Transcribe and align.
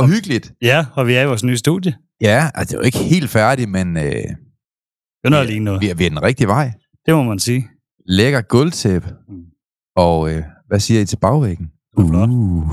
hvor 0.00 0.14
hyggeligt. 0.14 0.52
Ja, 0.62 0.86
og 0.94 1.06
vi 1.06 1.14
er 1.14 1.22
i 1.22 1.26
vores 1.26 1.44
nye 1.44 1.56
studie. 1.56 1.94
Ja, 2.20 2.50
altså 2.54 2.72
det 2.72 2.74
er 2.76 2.78
jo 2.82 2.84
ikke 2.86 2.98
helt 2.98 3.30
færdigt, 3.30 3.70
men 3.70 3.96
øh, 3.96 4.02
Det 4.02 4.34
er 5.24 5.42
lige 5.42 5.60
noget. 5.60 5.80
vi, 5.80 5.88
er, 5.90 5.94
vi 5.94 6.06
er 6.06 6.08
den 6.08 6.22
rigtige 6.22 6.46
vej. 6.48 6.72
Det 7.06 7.14
må 7.14 7.22
man 7.22 7.38
sige. 7.38 7.68
Lækker 8.06 8.40
gulvtæppe. 8.40 9.08
Mm. 9.28 9.34
Og 9.96 10.32
øh, 10.32 10.42
hvad 10.68 10.80
siger 10.80 11.00
I 11.00 11.04
til 11.04 11.16
bagvæggen? 11.16 11.66
Det 11.96 12.08
flot. 12.08 12.28
Uh. 12.28 12.72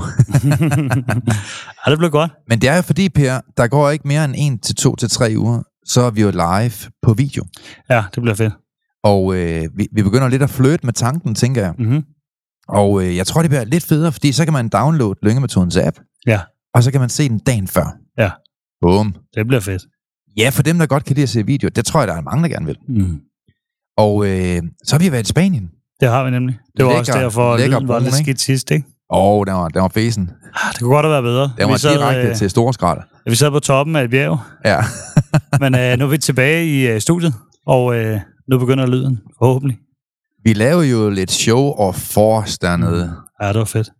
ja, 1.86 1.90
det 1.90 1.98
blev 1.98 2.10
godt. 2.10 2.30
Men 2.48 2.60
det 2.60 2.68
er 2.68 2.76
jo 2.76 2.82
fordi, 2.82 3.08
Per, 3.08 3.40
der 3.56 3.68
går 3.68 3.90
ikke 3.90 4.08
mere 4.08 4.24
end 4.24 4.34
en 4.36 4.58
til 4.58 4.74
to 4.74 4.96
til 4.96 5.10
tre 5.10 5.34
uger, 5.36 5.62
så 5.84 6.00
er 6.00 6.10
vi 6.10 6.20
jo 6.22 6.30
live 6.30 6.90
på 7.02 7.12
video. 7.14 7.44
Ja, 7.90 8.04
det 8.14 8.22
bliver 8.22 8.34
fedt. 8.34 8.52
Og 9.02 9.34
øh, 9.36 9.64
vi, 9.76 9.88
vi 9.92 10.02
begynder 10.02 10.28
lidt 10.28 10.42
at 10.42 10.50
flytte 10.50 10.86
med 10.86 10.92
tanken, 10.92 11.34
tænker 11.34 11.62
jeg. 11.62 11.74
Mm-hmm. 11.78 12.02
Og 12.68 13.02
øh, 13.04 13.16
jeg 13.16 13.26
tror, 13.26 13.42
det 13.42 13.50
bliver 13.50 13.64
lidt 13.64 13.84
federe, 13.84 14.12
fordi 14.12 14.32
så 14.32 14.44
kan 14.44 14.52
man 14.52 14.68
downloade 14.68 15.14
Lyngemetodens 15.22 15.76
app, 15.76 15.96
Ja, 16.26 16.40
og 16.74 16.82
så 16.82 16.90
kan 16.90 17.00
man 17.00 17.08
se 17.08 17.28
den 17.28 17.38
dagen 17.38 17.68
før. 17.68 17.96
Ja. 18.18 18.30
Bum. 18.80 19.14
det 19.34 19.46
bliver 19.46 19.60
fedt. 19.60 19.82
Ja, 20.36 20.48
for 20.48 20.62
dem, 20.62 20.78
der 20.78 20.86
godt 20.86 21.04
kan 21.04 21.14
lide 21.14 21.22
at 21.22 21.28
se 21.28 21.46
video, 21.46 21.68
det 21.68 21.84
tror 21.84 22.00
jeg, 22.00 22.08
der 22.08 22.14
er 22.14 22.20
mange, 22.20 22.42
der 22.42 22.48
gerne 22.48 22.66
vil. 22.66 22.76
Mm. 22.88 23.20
Og 23.96 24.26
øh, 24.26 24.62
så 24.84 24.94
har 24.94 24.98
vi 24.98 25.12
været 25.12 25.22
i 25.26 25.28
Spanien. 25.28 25.70
Det 26.00 26.08
har 26.08 26.24
vi 26.24 26.30
nemlig. 26.30 26.58
Det 26.76 26.84
var 26.84 26.90
Lækker- 26.90 26.98
også 26.98 27.12
derfor, 27.12 27.54
at 27.54 27.68
lyden 27.70 27.88
var 27.88 27.98
lidt 27.98 28.14
skidt 28.14 28.40
sidst, 28.40 28.70
ikke? 28.70 28.86
Og 29.10 29.46
den 29.46 29.54
var, 29.54 29.68
den 29.68 29.82
var 29.82 29.88
fesen. 29.88 30.30
Ah, 30.54 30.72
Det 30.72 30.80
kunne 30.80 30.94
godt 30.94 31.06
have 31.06 31.12
været 31.12 31.22
bedre. 31.24 31.52
Den 31.58 31.68
var 31.68 31.72
vi, 31.74 31.78
sad, 31.78 31.98
direkte 31.98 32.28
øh, 32.30 32.36
til 32.36 32.50
store 32.50 32.74
skrætter. 32.74 33.02
vi 33.30 33.34
sad 33.34 33.50
på 33.50 33.60
toppen 33.60 33.96
af 33.96 34.04
et 34.04 34.10
bjerg, 34.10 34.38
Ja. 34.64 34.80
men 35.60 35.74
øh, 35.74 35.98
nu 35.98 36.04
er 36.04 36.08
vi 36.08 36.18
tilbage 36.18 36.66
i 36.66 36.86
øh, 36.88 37.00
studiet, 37.00 37.34
og 37.66 37.96
øh, 37.96 38.20
nu 38.50 38.58
begynder 38.58 38.86
lyden, 38.86 39.18
forhåbentlig. 39.38 39.78
vi 40.44 40.52
lavede 40.52 40.86
jo 40.90 41.10
lidt 41.10 41.30
show 41.30 41.58
og 41.60 41.94
force 41.94 42.58
dernede. 42.62 43.14
Ja, 43.42 43.48
det 43.48 43.58
var 43.58 43.64
fedt. 43.64 43.90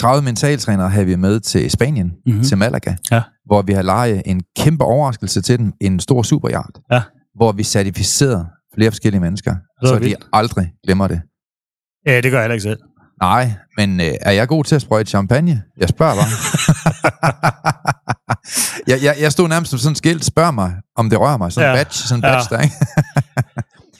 30 0.00 0.24
mentaltrænere 0.24 0.90
havde 0.90 1.06
vi 1.06 1.16
med 1.16 1.40
til 1.40 1.70
Spanien, 1.70 2.06
Mhm. 2.06 2.16
mm-hmm. 2.26 2.44
til 2.44 2.58
Malaga, 2.58 2.94
Ja. 3.10 3.22
hvor 3.46 3.62
vi 3.62 3.72
har 3.72 3.82
lejet 3.82 4.22
en 4.26 4.42
kæmpe 4.58 4.84
overraskelse 4.84 5.42
til 5.42 5.58
dem, 5.58 5.72
en 5.80 6.00
stor 6.00 6.22
superjagt, 6.22 6.78
Ja. 6.92 7.02
hvor 7.36 7.52
vi 7.52 7.64
certificerede 7.64 8.46
flere 8.74 8.90
forskellige 8.90 9.20
mennesker, 9.20 9.54
så 9.84 9.94
de 9.94 10.00
vildt. 10.00 10.24
aldrig 10.32 10.70
glemmer 10.86 11.08
det. 11.08 11.20
Ja, 12.06 12.20
det 12.20 12.30
gør 12.30 12.38
jeg 12.38 12.44
heller 12.44 12.54
ikke 12.54 12.62
selv. 12.62 12.78
Nej, 13.22 13.52
men 13.76 14.00
øh, 14.00 14.06
er 14.20 14.30
jeg 14.30 14.48
god 14.48 14.64
til 14.64 14.74
at 14.74 14.82
sprøjte 14.82 15.10
champagne? 15.10 15.62
Jeg 15.78 15.88
spørger 15.88 16.14
bare. 16.14 16.28
jeg, 18.90 18.98
jeg, 19.02 19.16
jeg 19.20 19.32
stod 19.32 19.48
nærmest 19.48 19.70
som 19.70 19.78
sådan 19.78 19.92
et 19.92 19.98
skilt, 19.98 20.24
spørg 20.24 20.54
mig, 20.54 20.74
om 20.96 21.10
det 21.10 21.20
rører 21.20 21.36
mig. 21.38 21.52
Sådan 21.52 21.70
en 21.70 21.76
Ja. 21.76 21.84
badge, 21.84 21.94
sådan 21.94 22.24
en 22.24 22.30
Ja. 22.30 22.36
badge 22.36 22.54
der, 22.56 22.60
ikke? 22.62 22.74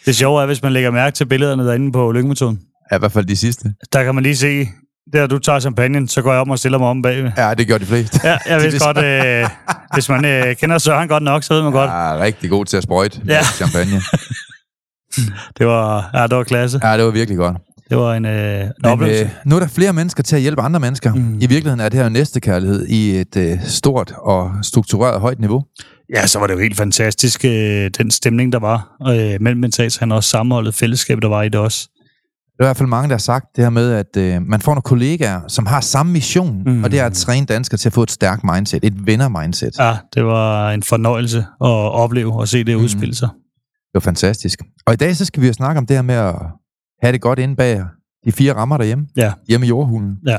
Det 0.06 0.16
sjove 0.16 0.42
er, 0.42 0.46
hvis 0.46 0.62
man 0.62 0.72
lægger 0.72 0.90
mærke 0.90 1.14
til 1.14 1.26
billederne 1.26 1.66
derinde 1.66 1.92
på 1.92 2.12
lykkemetode, 2.12 2.58
Ja, 2.90 2.96
i 2.96 2.98
hvert 2.98 3.12
fald 3.12 3.26
de 3.26 3.36
sidste. 3.36 3.74
der 3.92 4.04
kan 4.04 4.14
man 4.14 4.24
lige 4.24 4.36
se, 4.36 4.68
der 5.12 5.26
du 5.26 5.38
tager 5.38 5.60
champagnen, 5.60 6.08
så 6.08 6.22
går 6.22 6.32
jeg 6.32 6.40
om 6.40 6.50
og 6.50 6.58
stiller 6.58 6.78
mig 6.78 6.88
om 6.88 7.02
bagved. 7.02 7.30
Ja, 7.36 7.54
det 7.54 7.68
gør 7.68 7.78
de 7.78 7.86
fleste. 7.86 8.20
Ja, 8.24 8.38
jeg 8.48 8.60
vil- 8.62 8.78
godt, 8.80 8.98
øh, 8.98 9.48
hvis 9.94 10.08
man 10.08 10.24
øh, 10.24 10.56
kender 10.56 10.78
Søren 10.78 11.08
godt 11.08 11.22
nok, 11.22 11.42
så 11.42 11.54
ved 11.54 11.62
man 11.62 11.72
godt. 11.72 11.90
Jeg 11.90 12.14
er 12.14 12.18
rigtig 12.18 12.50
god 12.50 12.64
til 12.64 12.76
at 12.76 12.82
sprøjte 12.82 13.20
Ja. 13.26 13.32
ja. 13.34 13.42
champagne. 13.42 14.00
Det 15.58 15.66
var, 15.66 16.10
ja, 16.14 16.22
det 16.26 16.36
var 16.36 16.44
klasse. 16.44 16.80
Ja, 16.82 16.96
det 16.96 17.04
var 17.04 17.10
virkelig 17.10 17.38
godt. 17.38 17.56
Det 17.90 17.98
var 17.98 18.14
en, 18.14 18.24
øh, 18.24 18.60
en 18.60 18.70
Men, 18.82 18.92
oplevelse. 18.92 19.24
øh, 19.24 19.30
nu 19.44 19.56
er 19.56 19.60
der 19.60 19.68
flere 19.68 19.92
mennesker 19.92 20.22
til 20.22 20.36
at 20.36 20.42
hjælpe 20.42 20.62
andre 20.62 20.80
mennesker. 20.80 21.14
Mm. 21.14 21.34
I 21.34 21.46
virkeligheden 21.46 21.80
er 21.80 21.88
det 21.88 22.00
her 22.00 22.08
næstekærlighed 22.08 22.86
i 22.86 23.20
et 23.20 23.36
øh, 23.36 23.58
stort 23.64 24.12
og 24.18 24.50
struktureret 24.62 25.20
højt 25.20 25.40
niveau. 25.40 25.64
Ja, 26.14 26.26
så 26.26 26.38
var 26.38 26.46
det 26.46 26.54
jo 26.54 26.58
helt 26.58 26.76
fantastisk, 26.76 27.44
øh, 27.44 27.90
den 27.98 28.10
stemning, 28.10 28.52
der 28.52 28.58
var 28.58 28.88
øh, 29.08 29.36
mellem 29.40 29.60
Mentats, 29.60 29.96
han 29.96 30.12
også 30.12 30.30
sammenholdet 30.30 30.74
fællesskab, 30.74 31.18
der 31.22 31.28
var 31.28 31.42
i 31.42 31.48
det 31.48 31.60
også. 31.60 31.88
Der 32.58 32.64
er 32.64 32.66
i 32.66 32.68
hvert 32.68 32.76
fald 32.76 32.88
mange, 32.88 33.08
der 33.08 33.14
har 33.14 33.18
sagt 33.18 33.46
det 33.56 33.64
her 33.64 33.70
med, 33.70 33.92
at 33.92 34.16
øh, 34.16 34.42
man 34.42 34.60
får 34.60 34.72
nogle 34.72 34.82
kollegaer, 34.82 35.40
som 35.48 35.66
har 35.66 35.80
samme 35.80 36.12
mission, 36.12 36.62
Mm. 36.66 36.84
og 36.84 36.90
det 36.90 37.00
er 37.00 37.06
at 37.06 37.12
træne 37.12 37.46
danskere 37.46 37.78
til 37.78 37.88
at 37.88 37.92
få 37.92 38.02
et 38.02 38.10
stærkt 38.10 38.44
mindset, 38.44 38.84
et 38.84 39.06
vinder-mindset. 39.06 39.78
Ja. 39.78 39.84
Ja, 39.88 39.96
det 40.14 40.24
var 40.24 40.70
en 40.70 40.82
fornøjelse 40.82 41.38
at 41.38 41.46
opleve 42.02 42.32
og 42.32 42.48
se 42.48 42.64
det 42.64 42.76
Mm. 42.76 42.82
udspille 42.84 43.14
sig. 43.14 43.28
Det 43.68 43.94
var 43.94 44.00
fantastisk. 44.00 44.62
Og 44.86 44.92
i 44.92 44.96
dag 44.96 45.16
så 45.16 45.24
skal 45.24 45.42
vi 45.42 45.46
jo 45.46 45.52
snakke 45.52 45.78
om 45.78 45.86
det 45.86 45.96
her 45.96 46.02
med 46.02 46.14
at 46.14 46.34
have 47.02 47.12
det 47.12 47.20
godt 47.20 47.38
inde 47.38 47.56
bag 47.56 47.82
de 48.26 48.32
fire 48.32 48.54
rammer 48.54 48.76
derhjemme, 48.76 49.06
Ja. 49.16 49.32
hjemme 49.48 49.66
i 49.66 49.68
jordhulen. 49.68 50.16
Ja. 50.26 50.38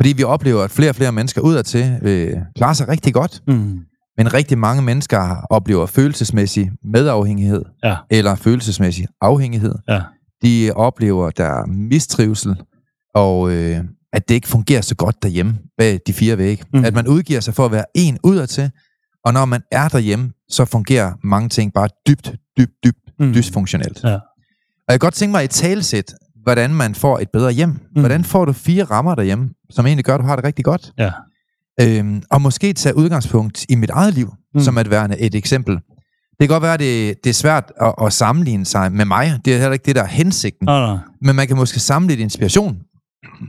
Fordi 0.00 0.12
vi 0.16 0.24
oplever, 0.24 0.62
at 0.62 0.70
flere 0.70 0.90
og 0.90 0.94
flere 0.96 1.12
mennesker 1.12 1.40
udadtil 1.40 1.98
øh, 2.02 2.36
klarer 2.56 2.72
sig 2.72 2.88
rigtig 2.88 3.14
godt, 3.14 3.40
Mm. 3.48 3.78
men 4.18 4.34
rigtig 4.34 4.58
mange 4.58 4.82
mennesker 4.82 5.46
oplever 5.50 5.86
følelsesmæssig 5.86 6.70
medafhængighed, 6.84 7.62
Ja. 7.84 7.96
eller 8.10 8.34
følelsesmæssig 8.34 9.06
afhængighed. 9.20 9.74
Ja. 9.88 10.00
De 10.44 10.72
oplever, 10.74 11.30
der 11.30 11.44
er 11.44 11.66
mistrivsel, 11.66 12.56
og 13.14 13.52
øh, 13.52 13.80
at 14.12 14.28
det 14.28 14.34
ikke 14.34 14.48
fungerer 14.48 14.80
så 14.80 14.94
godt 14.94 15.22
derhjemme 15.22 15.58
bag 15.78 16.00
de 16.06 16.12
fire 16.12 16.38
vægge. 16.38 16.64
Mm. 16.74 16.84
At 16.84 16.94
man 16.94 17.08
udgiver 17.08 17.40
sig 17.40 17.54
for 17.54 17.64
at 17.64 17.72
være 17.72 17.84
en 17.94 18.18
udadtil, 18.22 18.70
og 19.24 19.32
når 19.32 19.44
man 19.44 19.62
er 19.72 19.88
derhjemme, 19.88 20.32
så 20.48 20.64
fungerer 20.64 21.12
mange 21.22 21.48
ting 21.48 21.72
bare 21.72 21.88
dybt, 22.08 22.34
dybt, 22.58 22.72
dybt 22.84 22.98
Mm. 23.20 23.32
dysfunktionelt. 23.34 24.00
Ja. 24.04 24.14
Og 24.14 24.20
jeg 24.88 24.92
kan 24.92 24.98
godt 24.98 25.14
tænke 25.14 25.32
mig 25.32 25.44
i 25.44 25.46
talsæt, 25.46 26.14
hvordan 26.42 26.74
man 26.74 26.94
får 26.94 27.18
et 27.18 27.28
bedre 27.32 27.52
hjem. 27.52 27.68
Mm. 27.68 28.00
Hvordan 28.00 28.24
får 28.24 28.44
du 28.44 28.52
fire 28.52 28.84
rammer 28.84 29.14
derhjemme, 29.14 29.50
som 29.70 29.86
egentlig 29.86 30.04
gør, 30.04 30.14
at 30.14 30.20
du 30.20 30.24
har 30.26 30.36
det 30.36 30.44
rigtig 30.44 30.64
godt? 30.64 30.92
Ja. 30.98 31.10
Øhm, 31.80 32.22
og 32.30 32.42
måske 32.42 32.72
tage 32.72 32.96
udgangspunkt 32.96 33.66
i 33.68 33.74
mit 33.74 33.90
eget 33.90 34.14
liv, 34.14 34.34
mm. 34.54 34.60
som 34.60 34.78
at 34.78 34.90
være 34.90 35.20
et 35.20 35.34
eksempel. 35.34 35.78
Det 36.40 36.48
kan 36.48 36.48
godt 36.48 36.62
være, 36.62 36.74
at 36.74 36.80
det, 36.80 37.14
det 37.24 37.30
er 37.30 37.34
svært 37.34 37.72
at, 37.80 37.94
at 38.02 38.12
sammenligne 38.12 38.64
sig 38.64 38.92
med 38.92 39.04
mig. 39.04 39.40
Det 39.44 39.54
er 39.54 39.58
heller 39.58 39.72
ikke 39.72 39.86
det, 39.86 39.96
der 39.96 40.02
er 40.02 40.06
hensigten. 40.06 40.66
Nå, 40.66 40.86
nå. 40.86 40.98
Men 41.22 41.36
man 41.36 41.46
kan 41.46 41.56
måske 41.56 41.80
samle 41.80 42.08
lidt 42.08 42.20
inspiration. 42.20 42.76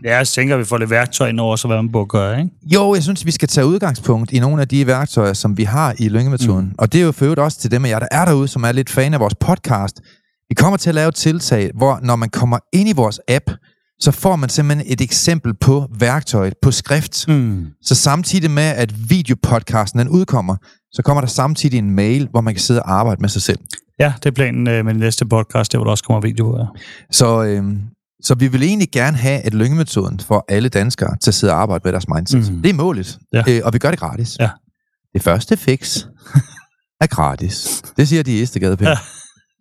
Ja, 0.04 0.18
jeg 0.18 0.28
tænker, 0.28 0.56
at 0.56 0.60
vi 0.60 0.66
får 0.66 0.78
lidt 0.78 0.90
værktøj 0.90 1.30
ind 1.30 1.40
over, 1.40 1.56
så 1.56 1.68
hvad 1.68 1.78
man 1.78 1.92
burde 1.92 2.08
gøre, 2.08 2.40
ikke? 2.40 2.52
Jo, 2.74 2.94
jeg 2.94 3.04
synes, 3.04 3.26
vi 3.26 3.32
skal 3.32 3.48
tage 3.48 3.68
udgangspunkt 3.68 4.32
i 4.32 4.40
nogle 4.40 4.62
af 4.62 4.68
de 4.68 4.88
værktøjer, 4.88 5.34
som 5.34 5.58
vi 5.58 5.64
har 5.64 5.96
i 6.00 6.10
Lyngemetoden. 6.10 6.66
Mm. 6.66 6.76
Og 6.78 6.94
det 6.94 7.02
er 7.02 7.06
jo 7.06 7.12
for 7.12 7.42
også 7.42 7.60
til 7.60 7.72
dem 7.72 7.86
af 7.86 7.90
jer, 7.90 8.00
der 8.00 8.08
er 8.12 8.26
derude, 8.26 8.48
som 8.48 8.64
er 8.64 8.72
lidt 8.72 8.90
fan 8.90 9.14
af 9.14 9.20
vores 9.20 9.36
podcast. 9.36 10.02
Vi 10.50 10.56
kommer 10.56 10.78
til 10.78 10.90
at 10.90 10.96
lave 10.96 11.08
et 11.08 11.16
tiltag, 11.16 11.72
hvor 11.76 12.00
når 12.04 12.16
man 12.16 12.30
kommer 12.30 12.58
ind 12.74 12.90
i 12.90 12.94
vores 12.94 13.20
app, 13.28 13.46
så 14.00 14.12
får 14.12 14.36
man 14.36 14.50
simpelthen 14.50 14.92
et 14.94 15.02
eksempel 15.02 15.54
på 15.54 15.88
værktøjet 16.00 16.54
på 16.62 16.72
skrift. 16.72 17.28
Mm. 17.28 17.68
Så 17.82 17.96
samtidig 17.96 18.52
med, 18.52 18.64
at 18.64 19.10
videopodcasten 19.10 20.00
den 20.00 20.08
udkommer, 20.10 20.56
så 20.92 21.02
kommer 21.02 21.22
der 21.22 21.28
samtidig 21.28 21.78
en 21.80 21.92
mail, 21.92 22.28
hvor 22.32 22.42
man 22.42 22.54
kan 22.54 22.62
sidde 22.62 22.82
og 22.82 22.92
arbejde 22.94 23.22
med 23.22 23.30
sig 23.30 23.42
selv. 23.42 23.60
Ja, 24.00 24.14
det 24.24 24.26
er 24.26 24.32
planen 24.32 24.68
øh, 24.68 24.86
med 24.86 24.94
den 24.94 25.00
næste 25.00 25.26
podcast, 25.26 25.72
der 25.72 25.78
hvor 25.78 25.84
der 25.86 25.92
også 25.92 26.04
kommer 26.04 26.22
video. 26.22 26.58
Ja. 26.60 26.66
Så, 27.12 27.44
øhm, 27.44 27.82
så 28.24 28.36
vi 28.36 28.48
vil 28.48 28.64
egentlig 28.64 28.90
gerne 28.92 29.18
have 29.18 29.48
et 29.48 29.54
lyngemetoden 29.54 30.20
for 30.20 30.46
alle 30.50 30.70
danskere 30.70 31.18
til 31.22 31.30
at 31.32 31.36
sidde 31.36 31.54
og 31.54 31.62
arbejde 31.62 31.82
med 31.86 31.92
deres 31.92 32.08
mindset. 32.16 32.52
Mm. 32.54 32.62
Det 32.62 32.70
er 32.70 32.74
målet, 32.74 33.18
Ja. 33.34 33.44
øh, 33.50 33.62
og 33.66 33.74
vi 33.74 33.78
gør 33.80 33.90
det 33.90 34.00
gratis. 34.00 34.38
Ja. 34.40 34.50
Det 35.14 35.22
første 35.24 35.58
fix 35.58 35.98
er 37.02 37.08
gratis. 37.08 37.82
Det 37.98 38.08
siger 38.08 38.24
de 38.24 38.38
i 38.40 38.42
Estegade, 38.42 38.78
ja. 38.90 38.98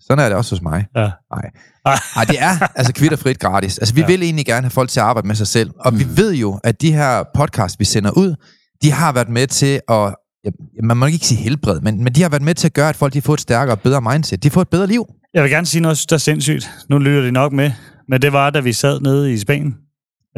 Sådan 0.01 0.25
er 0.25 0.29
det 0.29 0.39
også 0.39 0.55
hos 0.55 0.63
mig. 0.63 0.87
Ja. 0.97 1.11
Nej. 1.31 1.51
Ej. 1.87 1.99
Nej, 2.17 2.25
det 2.25 2.37
er 2.43 2.67
altså 2.75 2.93
kvitterfrit 2.93 3.39
gratis. 3.39 3.79
Altså, 3.79 3.95
vi 3.95 4.01
Ja. 4.01 4.07
vil 4.07 4.23
egentlig 4.23 4.47
gerne 4.47 4.63
have 4.63 4.71
folk 4.71 4.91
til 4.91 5.01
at 5.01 5.07
arbejde 5.07 5.27
med 5.29 5.35
sig 5.37 5.47
selv. 5.47 5.71
Og 5.81 5.93
mm. 5.93 5.99
vi 5.99 6.07
ved 6.17 6.35
jo, 6.35 6.61
at 6.65 6.81
de 6.83 6.93
her 6.93 7.23
podcast, 7.35 7.81
vi 7.81 7.85
sender 7.85 8.11
ud, 8.11 8.35
de 8.83 8.93
har 8.93 9.13
været 9.13 9.29
med 9.29 9.47
til 9.47 9.81
at... 9.89 10.15
ja, 10.45 10.51
Man 10.83 10.97
må 10.97 11.07
ikke 11.07 11.27
sige 11.27 11.43
helbred, 11.43 11.81
men, 11.81 12.05
men 12.05 12.13
de 12.13 12.23
har 12.23 12.29
været 12.29 12.43
med 12.43 12.55
til 12.55 12.69
at 12.69 12.73
gøre, 12.73 12.89
at 12.89 12.97
folk 12.97 13.13
de 13.13 13.23
får 13.23 13.35
et 13.35 13.41
stærkere 13.41 13.75
og 13.77 13.81
bedre 13.81 14.01
mindset. 14.01 14.43
De 14.43 14.51
får 14.51 14.61
et 14.63 14.69
bedre 14.69 14.87
liv. 14.87 15.07
Jeg 15.35 15.43
vil 15.43 15.51
gerne 15.51 15.67
sige 15.67 15.81
noget, 15.81 16.05
der 16.11 16.17
er 16.17 16.19
sindssygt. 16.19 16.71
Nu 16.89 16.99
lytter 16.99 17.23
de 17.23 17.31
nok 17.33 17.53
med. 17.53 17.71
Men 18.09 18.23
det 18.23 18.33
var, 18.33 18.51
da 18.51 18.61
vi 18.61 18.73
sad 18.73 19.01
nede 19.01 19.33
i 19.33 19.39
Spanien. 19.39 19.75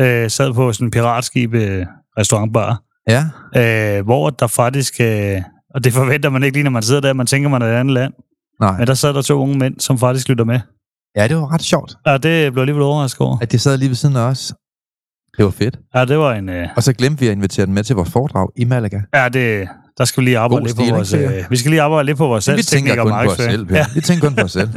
Øh, 0.00 0.30
sad 0.30 0.52
på 0.52 0.72
sådan 0.72 0.86
en 0.86 0.90
piratskib 0.90 1.54
øh, 1.54 1.86
restaurantbar. 2.18 2.80
Ja. 3.08 3.24
Øh, 3.98 4.04
hvor 4.04 4.30
der 4.30 4.46
faktisk... 4.46 4.94
Øh, 5.00 5.42
Og 5.74 5.84
det 5.84 5.92
forventer 5.92 6.30
man 6.30 6.42
ikke 6.42 6.56
lige, 6.56 6.64
når 6.64 6.70
man 6.70 6.82
sidder 6.82 7.00
der, 7.00 7.12
man 7.12 7.26
tænker, 7.26 7.48
man 7.48 7.62
er 7.62 7.66
i 7.66 7.70
et 7.70 7.74
andet 7.74 7.94
land. 7.94 8.12
Nej. 8.60 8.78
Men 8.78 8.86
der 8.86 8.94
sad 8.94 9.14
der 9.14 9.22
to 9.22 9.34
unge 9.42 9.58
mænd, 9.58 9.80
som 9.80 9.98
faktisk 9.98 10.28
lytter 10.28 10.44
med. 10.44 10.60
Ja, 11.16 11.28
det 11.28 11.36
var 11.36 11.52
ret 11.54 11.62
sjovt, 11.62 11.94
Ja, 12.06 12.16
det 12.18 12.52
blev 12.52 12.60
alligevel 12.62 12.82
overrasket 12.82 13.20
over. 13.20 13.38
at 13.40 13.52
de 13.52 13.58
sad 13.58 13.78
lige 13.78 13.88
ved 13.88 13.96
siden 13.96 14.16
af 14.16 14.20
os. 14.20 14.52
Det 15.36 15.44
var 15.44 15.50
fedt. 15.50 15.78
Ja, 15.94 16.04
det 16.04 16.18
var 16.18 16.34
en... 16.34 16.48
Øh, 16.48 16.68
Og 16.76 16.82
så 16.82 16.92
glemte 16.92 17.20
vi 17.20 17.26
at 17.28 17.32
invitere 17.32 17.66
dem 17.66 17.74
med 17.74 17.84
til 17.84 17.96
vores 17.96 18.10
foredrag 18.10 18.48
i 18.56 18.64
Malaga. 18.64 19.00
ja, 19.14 19.28
det, 19.28 19.68
der 19.98 20.04
skal 20.04 20.20
vi 20.20 20.24
lige 20.24 20.38
arbejde 20.38 20.60
God 20.60 20.66
lidt 20.66 20.76
stil, 20.76 20.88
på 20.90 20.94
vores... 20.94 21.12
Øh, 21.12 21.44
vi 21.50 21.56
skal 21.56 21.70
lige 21.70 21.82
arbejde 21.82 22.06
lidt 22.06 22.18
på 22.18 22.26
vores 22.26 22.48
vi 22.56 22.62
tænker 22.62 22.94
kun 22.96 23.02
på 23.02 23.08
os 23.08 23.10
markedsføring. 23.10 23.52
selv. 23.52 23.74
Ja, 23.74 23.86
Vi 23.94 24.00
tænker 24.00 24.28
kun 24.28 24.34
på 24.36 24.42
os 24.44 24.52
selv. 24.52 24.68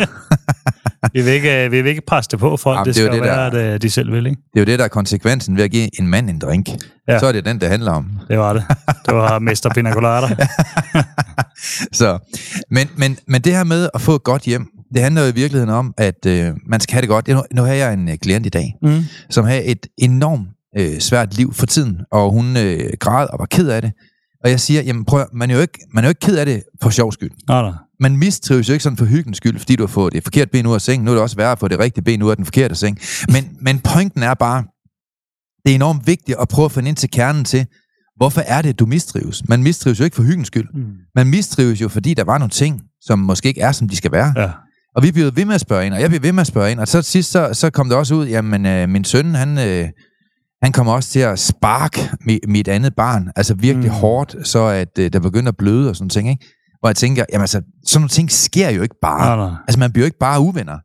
vi 1.13 1.21
vil 1.21 1.33
ikke, 1.33 1.65
øh, 1.65 1.71
vi 1.71 1.81
vil 1.81 1.89
ikke 1.89 2.01
presse 2.07 2.31
det 2.31 2.39
på 2.39 2.57
folk. 2.57 2.75
Jamen, 2.75 2.85
det 2.85 2.95
det 2.95 3.03
skal 3.03 3.13
det, 3.13 3.21
være, 3.21 3.50
der- 3.51 3.59
at 3.69 3.74
øh, 3.74 3.81
de 3.81 3.89
selv 3.89 4.12
vil, 4.12 4.25
ikke? 4.27 4.42
Det 4.53 4.59
er 4.59 4.62
jo 4.62 4.65
det, 4.65 4.80
der 4.80 4.85
er 4.85 4.89
konsekvensen 4.89 5.57
ved 5.57 5.63
at 5.63 5.71
give 5.71 6.00
en 6.01 6.07
mand 6.07 6.30
en 6.30 6.39
drink. 6.39 6.69
Ja. 7.07 7.19
Så 7.19 7.25
er 7.25 7.31
det 7.31 7.45
den, 7.45 7.62
det 7.62 7.69
handler 7.69 7.92
om. 7.92 8.12
Det 8.27 8.39
var 8.39 8.53
det. 8.53 8.63
Det 9.06 9.15
var 9.15 9.39
Mester 9.50 9.69
Pina 9.74 9.94
Colada. 9.94 10.35
Så, 11.94 12.18
men, 12.71 12.88
men, 12.97 13.18
men 13.27 13.42
det 13.42 13.56
her 13.56 13.63
med 13.63 13.89
at 13.94 14.01
få 14.01 14.15
et 14.15 14.24
godt 14.24 14.42
hjem, 14.44 14.68
det 14.94 15.01
handler 15.01 15.21
jo 15.21 15.27
i 15.27 15.33
virkeligheden 15.36 15.69
om, 15.74 15.94
at 15.97 16.25
øh, 16.27 16.53
man 16.68 16.80
skal 16.80 16.94
have 16.94 17.01
det 17.01 17.09
godt. 17.09 17.27
Nu, 17.27 17.44
nu 17.56 17.62
har 17.62 17.74
jeg 17.74 17.94
en 17.94 18.09
øh, 18.09 18.18
klient 18.18 18.45
i 18.45 18.50
dag, 18.50 18.75
Mm. 18.81 19.03
som 19.30 19.45
har 19.45 19.62
et 19.65 19.88
enormt 19.97 20.47
øh, 20.77 21.00
svært 21.00 21.38
liv 21.38 21.53
for 21.53 21.65
tiden, 21.65 21.97
og 22.12 22.31
hun 22.31 22.57
øh, 22.57 22.89
græd 23.00 23.27
og 23.33 23.39
var 23.39 23.45
ked 23.45 23.68
af 23.69 23.81
det. 23.81 23.91
Og 24.44 24.50
jeg 24.50 24.59
siger, 24.59 24.81
jamen 24.81 25.06
prøv, 25.06 25.25
man 25.33 25.50
er, 25.51 25.56
jo 25.56 25.62
ikke, 25.62 25.80
man 25.94 26.03
er 26.03 26.07
jo 26.07 26.09
ikke 26.09 26.19
ked 26.19 26.38
af 26.38 26.45
det 26.45 26.63
for 26.81 26.89
sjov 26.89 27.12
skyld. 27.12 27.31
Nå, 27.47 27.62
da. 27.62 27.71
Man 28.00 28.18
mistrives 28.18 28.69
jo 28.69 28.74
ikke 28.74 28.83
sådan 28.83 28.97
for 28.97 29.06
hyggens 29.06 29.38
skyld, 29.38 29.59
fordi 29.59 29.75
du 29.75 29.83
har 29.83 29.88
fået 29.88 30.13
det 30.13 30.24
forkerte 30.24 30.51
ben 30.51 30.65
ud 30.65 30.74
af 30.74 30.81
sengen. 30.81 31.06
Nu 31.06 31.12
er 31.12 31.15
det 31.15 31.21
også 31.21 31.35
værre 31.35 31.51
at 31.51 31.59
få 31.59 31.68
det 31.68 31.80
rigtige 31.80 32.03
ben 32.03 32.24
ud 32.24 32.30
af 32.30 32.35
den 32.35 32.45
forkerte 32.45 32.75
seng. 32.75 32.97
Men, 33.30 33.57
men 33.62 33.80
pointen 33.80 34.24
er 34.24 34.33
bare, 34.33 34.63
det 35.65 35.71
er 35.71 35.75
enormt 35.75 36.07
vigtigt 36.07 36.38
at 36.42 36.47
prøve 36.47 36.65
at 36.65 36.71
finde 36.71 36.89
ind 36.89 36.97
til 36.97 37.09
kernen 37.12 37.45
til, 37.45 37.65
hvorfor 38.18 38.42
er 38.42 38.62
det, 38.62 38.80
du 38.80 38.85
mistrives? 38.85 39.47
Man 39.50 39.63
mistrives 39.63 40.00
jo 40.00 40.03
ikke 40.03 40.15
for 40.15 40.24
hyggens 40.24 40.47
skyld. 40.47 40.68
Mm. 40.74 40.83
Man 41.15 41.27
mistrives 41.27 41.81
jo, 41.81 41.88
fordi 41.88 42.13
der 42.13 42.24
var 42.24 42.38
nogle 42.38 42.50
ting, 42.50 42.81
som 43.01 43.19
måske 43.19 43.47
ikke 43.47 43.62
er, 43.62 43.71
som 43.71 43.89
de 43.89 43.95
skal 43.95 44.12
være. 44.12 44.33
Ja. 44.38 44.50
Og 45.00 45.04
vi 45.04 45.12
bliver 45.12 45.31
ved 45.31 45.46
med 45.46 45.56
at 45.56 45.62
spørge 45.62 45.86
ind, 45.86 45.94
og 45.94 46.01
jeg 46.01 46.10
bliver 46.10 46.22
ved 46.22 46.31
med 46.31 46.42
at 46.42 46.48
spørge 46.48 46.72
ind. 46.72 46.80
Og 46.80 46.88
så 46.88 47.01
sidst, 47.01 47.31
så, 47.31 47.50
så 47.54 47.69
kom 47.69 47.90
det 47.90 47.98
også 47.98 48.16
ud, 48.16 48.28
jamen 48.28 48.66
øh, 48.66 48.90
min 48.90 49.04
søn, 49.04 49.36
han, 49.36 49.57
øh, 49.57 49.88
han 50.63 50.72
kommer 50.72 50.94
også 50.94 51.10
til 51.10 51.19
at 51.19 51.40
sparke 51.40 52.00
mit, 52.25 52.40
mit 52.48 52.68
andet 52.68 52.96
barn, 52.96 53.31
altså 53.36 53.54
virkelig 53.54 53.90
Mm. 53.92 53.96
hårdt, 53.98 54.48
så 54.48 54.66
at 54.66 55.00
øh, 55.00 55.13
der 55.13 55.19
begynder 55.19 55.50
at 55.50 55.57
bløde 55.57 55.90
og 55.90 55.96
sådan 55.96 56.10
ting, 56.10 56.30
ikke? 56.30 56.46
Hvor 56.80 56.90
jeg 56.90 56.96
tænker, 56.96 57.25
jamen 57.34 57.42
altså, 57.42 57.62
sådan 57.86 58.01
nogle 58.01 58.10
ting 58.10 58.31
sker 58.31 58.69
jo 58.69 58.81
ikke 58.81 58.96
bare. 59.01 59.38
Nå, 59.38 59.44
da. 59.44 59.56
Altså, 59.68 59.80
man 59.80 59.92
bliver 59.92 60.04
jo 60.04 60.06
ikke 60.06 60.18
bare 60.19 60.40
uvenner. 60.42 60.78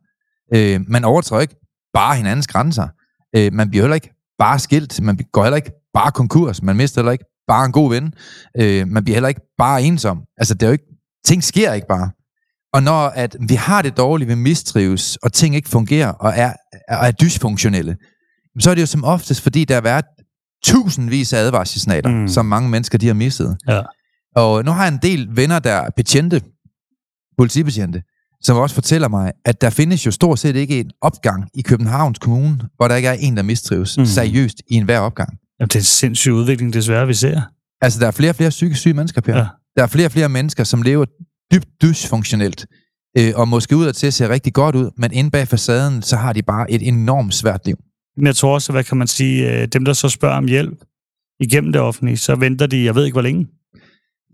Øh, 0.55 0.79
man 0.87 1.03
overtræder 1.03 1.41
ikke 1.41 1.55
bare 1.93 2.15
hinandens 2.15 2.47
grænser. 2.47 2.87
Øh, 3.35 3.53
man 3.53 3.69
bliver 3.69 3.83
heller 3.83 3.95
ikke 3.95 4.09
bare 4.39 4.59
skilt. 4.59 5.01
Man 5.01 5.19
går 5.33 5.43
heller 5.43 5.55
ikke 5.57 5.71
bare 5.93 6.11
konkurs. 6.11 6.61
Man 6.63 6.75
mister 6.75 7.01
heller 7.01 7.11
ikke 7.11 7.25
bare 7.47 7.65
en 7.65 7.71
god 7.71 7.89
ven. 7.89 8.13
Øh, 8.59 8.87
man 8.87 9.03
bliver 9.03 9.15
heller 9.15 9.29
ikke 9.29 9.41
bare 9.57 9.83
ensom. 9.83 10.21
Altså, 10.37 10.53
det 10.53 10.63
er 10.63 10.67
jo 10.67 10.71
ikke, 10.71 10.85
ting 11.25 11.43
sker 11.43 11.73
ikke 11.73 11.87
bare. 11.87 12.09
Og 12.75 12.83
når 12.83 12.99
at 13.07 13.35
vi 13.49 13.55
har 13.55 13.81
det 13.81 13.97
dårligt, 13.97 14.27
vi 14.29 14.35
mistrives, 14.35 15.15
og 15.23 15.33
ting 15.33 15.55
ikke 15.55 15.69
fungerer, 15.69 16.07
og 16.07 16.33
er, 16.35 16.53
og 16.89 17.07
er 17.07 17.11
dysfunktionelle, 17.11 17.97
så 18.59 18.69
er 18.69 18.73
det 18.75 18.81
jo 18.81 18.85
som 18.87 19.03
oftest, 19.03 19.41
fordi 19.41 19.65
der 19.65 19.73
har 19.73 19.81
været 19.81 20.05
tusindvis 20.65 21.33
af 21.33 21.37
advarselssignaler, 21.39 22.09
Mm. 22.09 22.27
som 22.27 22.45
mange 22.45 22.69
mennesker 22.69 22.97
de 22.97 23.07
har 23.07 23.13
mistet. 23.13 23.57
Ja. 23.67 23.81
Og 24.35 24.65
nu 24.65 24.71
har 24.71 24.83
jeg 24.85 24.93
en 24.93 24.99
del 25.01 25.27
venner, 25.31 25.59
der 25.59 25.71
er 25.73 25.89
betjente, 25.95 26.41
politibetjente, 27.37 28.01
som 28.41 28.57
også 28.57 28.75
fortæller 28.75 29.07
mig, 29.07 29.31
at 29.45 29.61
der 29.61 29.69
findes 29.69 30.05
jo 30.05 30.11
stort 30.11 30.39
set 30.39 30.55
ikke 30.55 30.79
en 30.79 30.91
opgang 31.01 31.49
i 31.53 31.61
Københavns 31.61 32.19
Kommune, 32.19 32.59
hvor 32.75 32.87
der 32.87 32.95
ikke 32.95 33.07
er 33.07 33.13
en, 33.13 33.37
der 33.37 33.43
mistrives 33.43 33.97
Mm. 33.97 34.05
seriøst 34.05 34.61
i 34.67 34.73
enhver 34.75 34.99
opgang. 34.99 35.29
Jamen, 35.59 35.67
det 35.67 35.75
er 35.75 35.79
en 35.79 35.83
sindssyg 35.83 36.31
udvikling, 36.31 36.73
desværre, 36.73 37.07
vi 37.07 37.13
ser. 37.13 37.41
Altså, 37.81 37.99
der 37.99 38.07
er 38.07 38.11
flere 38.11 38.31
og 38.31 38.35
flere 38.35 38.49
psykisk 38.49 38.79
syge 38.79 38.93
mennesker, 38.93 39.21
Per. 39.21 39.37
Ja. 39.37 39.47
Der 39.77 39.83
er 39.83 39.87
flere 39.87 40.07
og 40.07 40.11
flere 40.11 40.29
mennesker, 40.29 40.63
som 40.63 40.81
lever 40.81 41.05
dybt 41.53 41.67
dysfunktionelt, 41.81 42.65
øh, 43.17 43.31
og 43.35 43.47
måske 43.47 43.75
ud 43.77 43.93
til 43.93 44.07
at 44.07 44.13
se 44.13 44.29
rigtig 44.29 44.53
godt 44.53 44.75
ud, 44.75 44.89
men 44.97 45.13
inde 45.13 45.31
bag 45.31 45.47
facaden, 45.47 46.01
så 46.01 46.15
har 46.15 46.33
de 46.33 46.41
bare 46.43 46.71
et 46.71 46.87
enormt 46.87 47.33
svært 47.33 47.61
liv. 47.65 47.75
Men 48.17 48.27
jeg 48.27 48.35
tror 48.35 48.53
også, 48.53 48.71
hvad 48.71 48.83
kan 48.83 48.97
man 48.97 49.07
sige, 49.07 49.51
øh, 49.51 49.67
dem, 49.67 49.85
der 49.85 49.93
så 49.93 50.09
spørger 50.09 50.37
om 50.37 50.45
hjælp 50.47 50.77
igennem 51.39 51.71
det 51.71 51.81
offentlige, 51.81 52.17
så 52.17 52.35
venter 52.35 52.67
de, 52.67 52.83
jeg 52.85 52.95
ved 52.95 53.05
ikke 53.05 53.15
hvor 53.15 53.21
længe. 53.21 53.47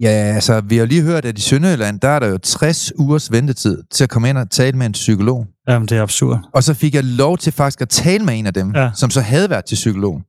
Ja, 0.02 0.08
altså, 0.08 0.62
vi 0.62 0.78
har 0.78 0.86
lige 0.86 1.02
hørt, 1.02 1.26
at 1.26 1.38
i 1.38 1.42
Sønderjylland, 1.42 2.00
der 2.00 2.08
er 2.08 2.20
der 2.20 2.28
jo 2.28 2.38
60 2.38 2.92
ugers 3.00 3.32
ventetid 3.32 3.84
til 3.92 4.04
at 4.04 4.10
komme 4.10 4.30
ind 4.30 4.38
og 4.38 4.50
tale 4.50 4.78
med 4.78 4.86
en 4.86 4.92
psykolog. 4.92 5.48
Jamen, 5.68 5.88
det 5.88 5.98
er 5.98 6.02
absurd. 6.02 6.50
Og 6.54 6.64
så 6.64 6.74
fik 6.74 6.96
jeg 6.96 7.04
lov 7.04 7.38
til 7.38 7.54
faktisk 7.54 7.82
at 7.82 7.90
tale 7.90 8.26
med 8.26 8.40
en 8.40 8.46
af 8.46 8.54
dem, 8.54 8.72
Ja. 8.76 8.92
som 8.96 9.10
så 9.10 9.22
havde 9.22 9.50
været 9.50 9.66
til 9.66 9.76
psykolog, 9.76 10.22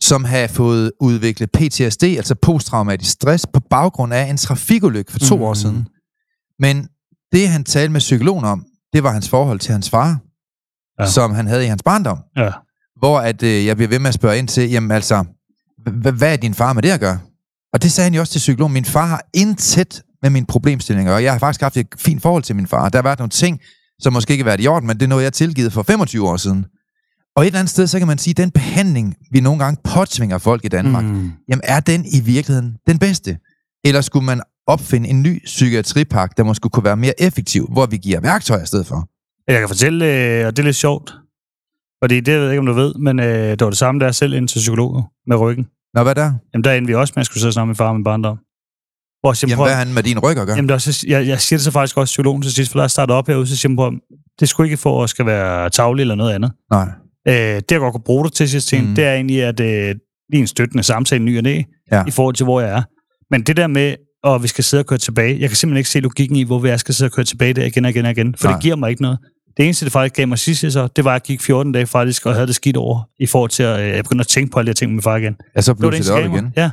som 0.00 0.24
havde 0.24 0.48
fået 0.48 0.92
udviklet 1.00 1.50
PTSD, 1.52 2.04
altså 2.04 2.34
posttraumatisk 2.42 3.10
stress, 3.10 3.46
på 3.52 3.60
baggrund 3.70 4.14
af 4.14 4.24
en 4.30 4.36
trafikulykke 4.36 5.12
for 5.12 5.18
to 5.18 5.36
mm. 5.36 5.42
år 5.42 5.54
siden. 5.54 5.86
Men 6.60 6.88
det, 7.32 7.48
han 7.48 7.64
talte 7.64 7.92
med 7.92 8.00
psykologen 8.00 8.44
om, 8.44 8.64
det 8.92 9.02
var 9.02 9.12
hans 9.12 9.28
forhold 9.28 9.58
til 9.58 9.72
hans 9.72 9.90
far, 9.90 10.18
Ja. 11.00 11.06
som 11.06 11.34
han 11.34 11.46
havde 11.46 11.64
i 11.64 11.68
hans 11.68 11.82
barndom. 11.82 12.18
Ja. 12.36 12.50
Hvor 12.98 13.20
at, 13.20 13.42
øh, 13.42 13.66
jeg 13.66 13.76
bliver 13.76 13.88
ved 13.88 13.98
med 13.98 14.08
at 14.08 14.14
spørge 14.14 14.38
ind 14.38 14.48
til, 14.48 14.70
jamen 14.70 14.90
altså, 14.90 15.24
hvad 16.14 16.32
er 16.32 16.36
din 16.36 16.54
far 16.54 16.72
med 16.72 16.82
det 16.82 16.90
at 16.90 17.00
gøre? 17.00 17.18
Og 17.72 17.82
det 17.82 17.92
sagde 17.92 18.06
han 18.06 18.14
jo 18.14 18.20
også 18.20 18.32
til 18.32 18.38
psykologen. 18.38 18.72
Min 18.72 18.84
far 18.84 19.06
har 19.06 19.22
intet 19.34 20.02
med 20.22 20.30
min 20.30 20.46
problemstillinger, 20.46 21.12
og 21.14 21.24
jeg 21.24 21.32
har 21.32 21.38
faktisk 21.38 21.60
haft 21.60 21.76
et 21.76 21.86
fint 21.98 22.22
forhold 22.22 22.42
til 22.42 22.56
min 22.56 22.66
far. 22.66 22.88
Der 22.88 22.98
har 22.98 23.02
været 23.02 23.18
nogle 23.18 23.30
ting, 23.30 23.60
som 24.00 24.12
måske 24.12 24.32
ikke 24.32 24.42
har 24.44 24.50
været 24.50 24.60
i 24.64 24.66
orden, 24.66 24.86
men 24.86 24.96
det 24.96 25.02
er 25.02 25.08
noget, 25.08 25.24
jeg 25.24 25.32
tilgivet 25.32 25.72
for 25.72 25.82
25 25.82 26.28
år 26.28 26.36
siden. 26.36 26.64
Og 27.36 27.42
et 27.42 27.46
eller 27.46 27.58
andet 27.58 27.70
sted, 27.70 27.86
så 27.86 27.98
kan 27.98 28.06
man 28.06 28.18
sige, 28.18 28.32
at 28.32 28.36
den 28.36 28.50
behandling, 28.50 29.14
vi 29.30 29.40
nogle 29.40 29.64
gange 29.64 29.80
påtvinger 29.84 30.38
folk 30.38 30.64
i 30.64 30.68
Danmark. 30.68 31.04
Mm. 31.04 31.32
jamen 31.48 31.60
er 31.64 31.80
den 31.80 32.04
i 32.06 32.20
virkeligheden 32.20 32.76
den 32.86 32.98
bedste? 32.98 33.38
Eller 33.84 34.00
skulle 34.00 34.26
man 34.26 34.40
opfinde 34.72 35.08
en 35.08 35.22
ny 35.22 35.42
psykiatripak, 35.44 36.36
der 36.36 36.44
måske 36.44 36.68
kunne 36.68 36.84
være 36.84 36.96
mere 36.96 37.20
effektiv, 37.22 37.68
hvor 37.72 37.86
vi 37.86 37.96
giver 37.96 38.20
værktøjer 38.20 38.62
i 38.62 38.66
stedet 38.66 38.86
for? 38.86 39.08
Jeg 39.48 39.58
kan 39.58 39.68
fortælle, 39.68 40.04
øh, 40.04 40.46
og 40.46 40.56
det 40.56 40.62
er 40.62 40.66
lidt 40.66 40.76
sjovt, 40.76 41.14
fordi 42.04 42.20
det 42.20 42.34
ved 42.34 42.42
jeg 42.42 42.52
ikke, 42.52 42.58
om 42.60 42.66
du 42.66 42.72
ved, 42.72 42.94
men 42.94 43.20
øh, 43.20 43.50
det 43.50 43.60
var 43.60 43.70
det 43.70 43.78
samme, 43.78 44.00
der 44.00 44.06
er 44.06 44.12
selv 44.12 44.32
ind 44.32 44.48
til 44.48 44.58
psykolog 44.58 45.04
med 45.26 45.36
ryggen. 45.36 45.66
Nå, 45.94 46.02
hvad 46.02 46.14
der? 46.14 46.32
Jamen, 46.54 46.64
der 46.64 46.72
endte 46.72 46.86
vi 46.88 46.94
også 46.94 47.12
med 47.16 47.20
at 47.20 47.26
skulle 47.26 47.40
sidde 47.40 47.52
sammen 47.52 47.68
med 47.70 47.76
far 47.76 47.88
og 47.88 47.94
min 47.94 48.04
barndom. 48.04 48.36
Hvor 49.20 49.30
jeg 49.30 49.42
Jamen, 49.42 49.56
prøv, 49.56 49.66
hvad 49.66 49.76
han 49.76 49.94
med 49.94 50.02
din 50.02 50.18
ryg 50.18 50.36
at 50.36 50.46
gøre? 50.46 50.56
jamen, 50.56 50.68
der 50.68 50.74
er 50.74 50.78
så, 50.78 51.04
jeg, 51.08 51.26
jeg 51.26 51.40
siger 51.40 51.58
det 51.58 51.64
så 51.64 51.70
faktisk 51.70 51.96
også 51.96 52.12
psykologen 52.12 52.42
til 52.42 52.52
sidst, 52.52 52.72
for 52.72 52.80
der 52.80 52.88
starter 52.88 53.14
op 53.14 53.26
herude, 53.26 53.46
så 53.46 53.56
siger 53.56 53.76
prøv, 53.76 53.92
det 54.40 54.48
skulle 54.48 54.66
ikke 54.66 54.76
for 54.76 55.04
at 55.04 55.10
skal 55.10 55.26
være 55.26 55.70
tavlig 55.70 56.00
eller 56.02 56.14
noget 56.14 56.32
andet. 56.34 56.52
Nej. 56.70 56.88
Øh, 57.28 57.34
det, 57.34 57.72
jeg 57.72 57.80
godt 57.80 57.92
kunne 57.92 58.02
bruge 58.04 58.24
dig 58.24 58.32
til 58.32 58.48
sidst. 58.50 58.72
Mm. 58.72 58.94
det 58.94 59.04
er 59.04 59.14
egentlig, 59.14 59.42
at 59.44 59.60
øh, 59.60 59.94
lige 60.32 60.40
en 60.40 60.46
støttende 60.46 60.82
samtale 60.82 61.24
ny 61.24 61.36
og 61.36 61.42
næ, 61.42 61.62
Ja. 61.92 62.04
i 62.06 62.10
forhold 62.10 62.34
til, 62.34 62.44
hvor 62.44 62.60
jeg 62.60 62.70
er. 62.70 62.82
Men 63.30 63.42
det 63.42 63.56
der 63.56 63.66
med, 63.66 63.94
at 64.26 64.42
vi 64.42 64.48
skal 64.48 64.64
sidde 64.64 64.80
og 64.80 64.86
køre 64.86 64.98
tilbage, 64.98 65.40
jeg 65.40 65.48
kan 65.48 65.56
simpelthen 65.56 65.78
ikke 65.78 65.90
se 65.90 66.00
logikken 66.00 66.36
i, 66.36 66.42
hvor 66.42 66.66
jeg 66.66 66.80
skal 66.80 66.94
sidde 66.94 67.08
og 67.08 67.12
køre 67.12 67.24
tilbage 67.24 67.52
der 67.54 67.64
igen 67.64 67.84
og 67.84 67.90
igen 67.90 68.04
og 68.04 68.10
igen, 68.10 68.34
for 68.38 68.48
Nej. 68.48 68.52
Det 68.56 68.62
giver 68.62 68.76
mig 68.76 68.90
ikke 68.90 69.02
noget. 69.02 69.18
Det 69.56 69.64
eneste, 69.64 69.84
det 69.84 69.92
faktisk 69.92 70.14
gav 70.14 70.28
mig 70.28 70.38
sidst, 70.38 70.72
så, 70.72 70.88
det 70.96 71.04
var, 71.04 71.10
at 71.10 71.14
jeg 71.14 71.22
gik 71.22 71.40
14 71.42 71.72
dage 71.72 71.86
faktisk, 71.86 72.26
og 72.26 72.34
havde 72.34 72.46
det 72.46 72.54
skidt 72.54 72.76
over, 72.76 73.02
i 73.20 73.26
forhold 73.26 73.50
til, 73.50 73.62
at 73.62 73.80
øh, 73.80 73.88
jeg 73.88 74.04
begyndte 74.04 74.22
at 74.22 74.26
tænke 74.28 74.50
på 74.52 74.58
alle 74.58 74.66
de 74.66 74.70
her 74.70 74.74
ting 74.74 74.90
med 74.90 74.94
min 74.94 75.02
far 75.02 75.16
igen. 75.16 75.36
Ja, 75.56 75.60
så 75.60 75.72
var 75.78 75.90
det 75.90 75.98
det 76.04 76.10
op 76.10 76.30
mig. 76.30 76.38
igen. 76.38 76.52
Ja. 76.56 76.70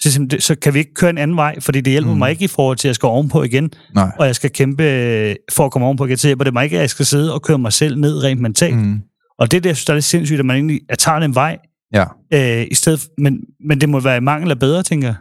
Så, 0.00 0.26
det- 0.30 0.42
så 0.42 0.54
kan 0.54 0.74
vi 0.74 0.78
ikke 0.78 0.94
køre 0.94 1.10
en 1.10 1.18
anden 1.18 1.36
vej, 1.36 1.60
fordi 1.60 1.80
det 1.80 1.90
hjælper 1.90 2.12
mm. 2.12 2.18
Mig 2.18 2.30
ikke 2.30 2.44
i 2.44 2.48
forhold 2.48 2.76
til, 2.76 2.88
at 2.88 2.90
jeg 2.90 2.94
skal 2.94 3.06
ovenpå 3.06 3.42
igen, 3.42 3.70
Nej. 3.94 4.10
og 4.18 4.26
jeg 4.26 4.34
skal 4.34 4.50
kæmpe 4.50 4.82
øh, 4.84 5.34
for 5.52 5.64
at 5.64 5.72
komme 5.72 5.86
ovenpå 5.86 6.06
igen. 6.06 6.16
Så 6.16 6.28
hjælper 6.28 6.44
det 6.44 6.52
mig 6.52 6.64
ikke, 6.64 6.76
at 6.76 6.80
jeg 6.80 6.90
skal 6.90 7.06
sidde 7.06 7.34
og 7.34 7.42
køre 7.42 7.58
mig 7.58 7.72
selv 7.72 7.98
ned 7.98 8.24
rent 8.24 8.40
mentalt. 8.40 8.76
Mm. 8.76 9.00
Og 9.38 9.50
det 9.50 9.56
er 9.56 9.60
det, 9.60 9.68
jeg 9.68 9.76
synes, 9.76 9.84
der 9.84 9.92
er 9.92 9.96
lidt 9.96 10.04
sindssygt, 10.04 10.38
at 10.40 10.46
man 10.46 10.56
egentlig 10.56 10.80
at 10.88 10.98
tager 10.98 11.18
den 11.18 11.34
vej, 11.34 11.58
Ja. 11.94 12.04
øh, 12.34 12.66
i 12.70 12.74
stedet, 12.74 13.06
men, 13.18 13.38
men 13.68 13.80
det 13.80 13.88
må 13.88 14.00
være 14.00 14.16
i 14.16 14.20
mangel 14.20 14.50
af 14.50 14.58
bedre, 14.58 14.82
tænker 14.82 15.08
jeg. 15.08 15.16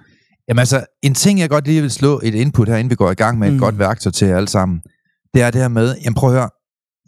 Jamen 0.47 0.59
altså, 0.59 0.85
en 1.03 1.13
ting, 1.13 1.39
jeg 1.39 1.49
godt 1.49 1.67
lige 1.67 1.81
vil 1.81 1.91
slå 1.91 2.19
et 2.23 2.33
input 2.35 2.67
her, 2.69 2.75
inden 2.77 2.89
vi 2.89 2.95
går 2.95 3.11
i 3.11 3.13
gang 3.13 3.39
med 3.39 3.47
et 3.47 3.53
Mm. 3.53 3.57
mm. 3.57 3.63
godt 3.63 3.79
værktøj 3.79 4.11
til 4.11 4.27
jer 4.27 4.37
alle 4.37 4.47
sammen, 4.49 4.81
det 5.33 5.41
er 5.41 5.51
det 5.51 5.61
her 5.61 5.67
med, 5.67 5.95
jamen 6.03 6.13
prøv 6.15 6.29
at 6.29 6.35
høre, 6.35 6.49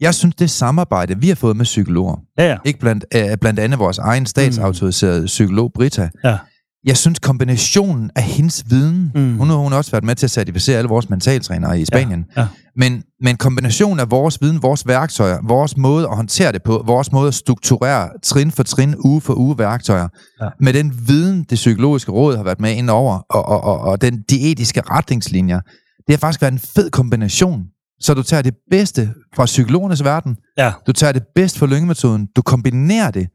jeg 0.01 0.15
synes, 0.15 0.35
det 0.35 0.49
samarbejde, 0.49 1.19
vi 1.19 1.27
har 1.27 1.35
fået 1.35 1.57
med 1.57 1.65
psykologer, 1.65 2.15
Ja, 2.37 2.49
ja. 2.49 2.57
ikke 2.65 2.79
blandt, 2.79 3.05
øh, 3.15 3.37
blandt 3.41 3.59
andet 3.59 3.79
vores 3.79 3.97
egen 3.97 4.25
statsautoriserede 4.25 5.25
psykolog, 5.25 5.71
Brita, 5.73 6.09
Ja. 6.23 6.37
Jeg 6.85 6.97
synes, 6.97 7.19
kombinationen 7.19 8.11
af 8.15 8.23
hendes 8.23 8.63
viden, 8.69 9.11
Mm. 9.15 9.37
hun 9.37 9.49
har 9.49 9.55
hun 9.55 9.71
har 9.71 9.77
også 9.77 9.91
været 9.91 10.03
med 10.03 10.15
til 10.15 10.25
at 10.25 10.31
certificere 10.31 10.77
alle 10.77 10.87
vores 10.89 11.09
mentaltrænere 11.09 11.79
i 11.79 11.85
Spanien, 11.85 12.25
ja. 12.37 12.47
Men, 12.77 13.03
men 13.21 13.35
kombinationen 13.37 13.99
af 13.99 14.11
vores 14.11 14.41
viden, 14.41 14.61
vores 14.61 14.87
værktøjer, 14.87 15.39
vores 15.47 15.77
måde 15.77 16.07
at 16.07 16.15
håndtere 16.15 16.51
det 16.51 16.63
på, 16.63 16.83
vores 16.85 17.11
måde 17.11 17.27
at 17.27 17.33
strukturere 17.33 18.09
trin 18.23 18.51
for 18.51 18.63
trin, 18.63 18.95
uge 19.05 19.21
for 19.21 19.33
uge 19.37 19.57
værktøjer, 19.57 20.07
Ja. 20.41 20.45
ja. 20.45 20.49
med 20.59 20.73
den 20.73 21.07
viden, 21.07 21.43
det 21.49 21.55
psykologiske 21.55 22.11
råd 22.11 22.37
har 22.37 22.43
været 22.43 22.59
med 22.59 22.71
ind 22.75 22.89
over, 22.89 23.19
og, 23.29 23.45
og, 23.45 23.63
og, 23.63 23.79
og 23.79 24.01
den, 24.01 24.21
de 24.29 24.39
etiske 24.51 24.81
retningslinjer, 24.81 25.59
det 26.07 26.09
har 26.15 26.17
faktisk 26.17 26.41
været 26.41 26.51
en 26.51 26.59
fed 26.59 26.89
kombination. 26.91 27.63
Så 27.99 28.13
du 28.13 28.23
tager 28.23 28.41
det 28.41 28.53
bedste 28.71 29.09
fra 29.35 29.45
psykologernes 29.45 30.03
verden, 30.03 30.35
Ja. 30.57 30.71
du 30.87 30.91
tager 30.91 31.11
det 31.13 31.23
bedste 31.35 31.59
fra 31.59 31.65
lyngemetoden, 31.65 32.27
du 32.35 32.41
kombinerer 32.41 33.11
det, 33.11 33.27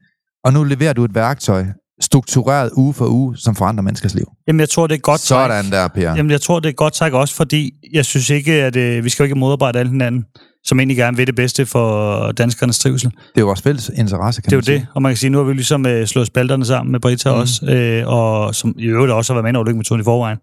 og 0.43 0.53
nu 0.53 0.63
leverer 0.63 0.93
du 0.93 1.03
et 1.05 1.15
værktøj, 1.15 1.65
struktureret 2.01 2.69
uge 2.75 2.93
for 2.93 3.05
uge, 3.07 3.37
som 3.37 3.55
forandrer 3.55 3.83
menneskers 3.83 4.15
liv. 4.15 4.25
Jamen, 4.47 4.59
jeg 4.59 4.69
tror, 4.69 4.87
det 4.87 4.95
er 4.95 4.99
godt. 4.99 5.21
Sådan 5.21 5.71
der, 5.71 5.87
Per. 5.87 6.01
Jamen, 6.15 6.31
jeg 6.31 6.41
tror, 6.41 6.59
det 6.59 6.69
er 6.69 6.73
godt 6.73 6.93
træk 6.93 7.13
også, 7.13 7.35
fordi 7.35 7.71
jeg 7.93 8.05
synes 8.05 8.29
ikke, 8.29 8.53
at 8.53 8.75
øh, 8.75 9.03
vi 9.03 9.09
skal 9.09 9.23
jo 9.23 9.25
ikke 9.25 9.35
modarbejde 9.39 9.79
alle 9.79 9.91
hinanden, 9.91 10.25
som 10.65 10.79
egentlig 10.79 10.97
gerne 10.97 11.17
vil 11.17 11.27
det 11.27 11.35
bedste 11.35 11.65
for 11.65 12.31
danskernes 12.31 12.79
trivsel. 12.79 13.09
Det 13.11 13.17
er 13.35 13.41
jo 13.41 13.45
vores 13.45 13.61
fælles 13.61 13.91
interesse, 13.95 14.41
kan 14.41 14.49
Det 14.49 14.53
er 14.53 14.57
man 14.57 14.61
jo 14.61 14.65
sige. 14.65 14.79
det, 14.79 14.87
og 14.95 15.01
man 15.01 15.09
kan 15.11 15.17
sige, 15.17 15.29
nu 15.29 15.37
har 15.37 15.45
vi 15.45 15.53
ligesom 15.53 15.85
øh, 15.85 16.07
slået 16.07 16.27
spalterne 16.27 16.65
sammen 16.65 16.91
med 16.91 16.99
Brita 16.99 17.31
mm. 17.33 17.39
Også, 17.39 17.65
øh, 17.65 18.07
og 18.07 18.55
som 18.55 18.75
i 18.77 18.85
øvrigt 18.85 19.11
også 19.13 19.33
har 19.33 19.41
været 19.41 19.53
med 19.53 19.59
over 19.59 19.73
metoden 19.75 20.01
i 20.01 20.03
forvejen. 20.03 20.37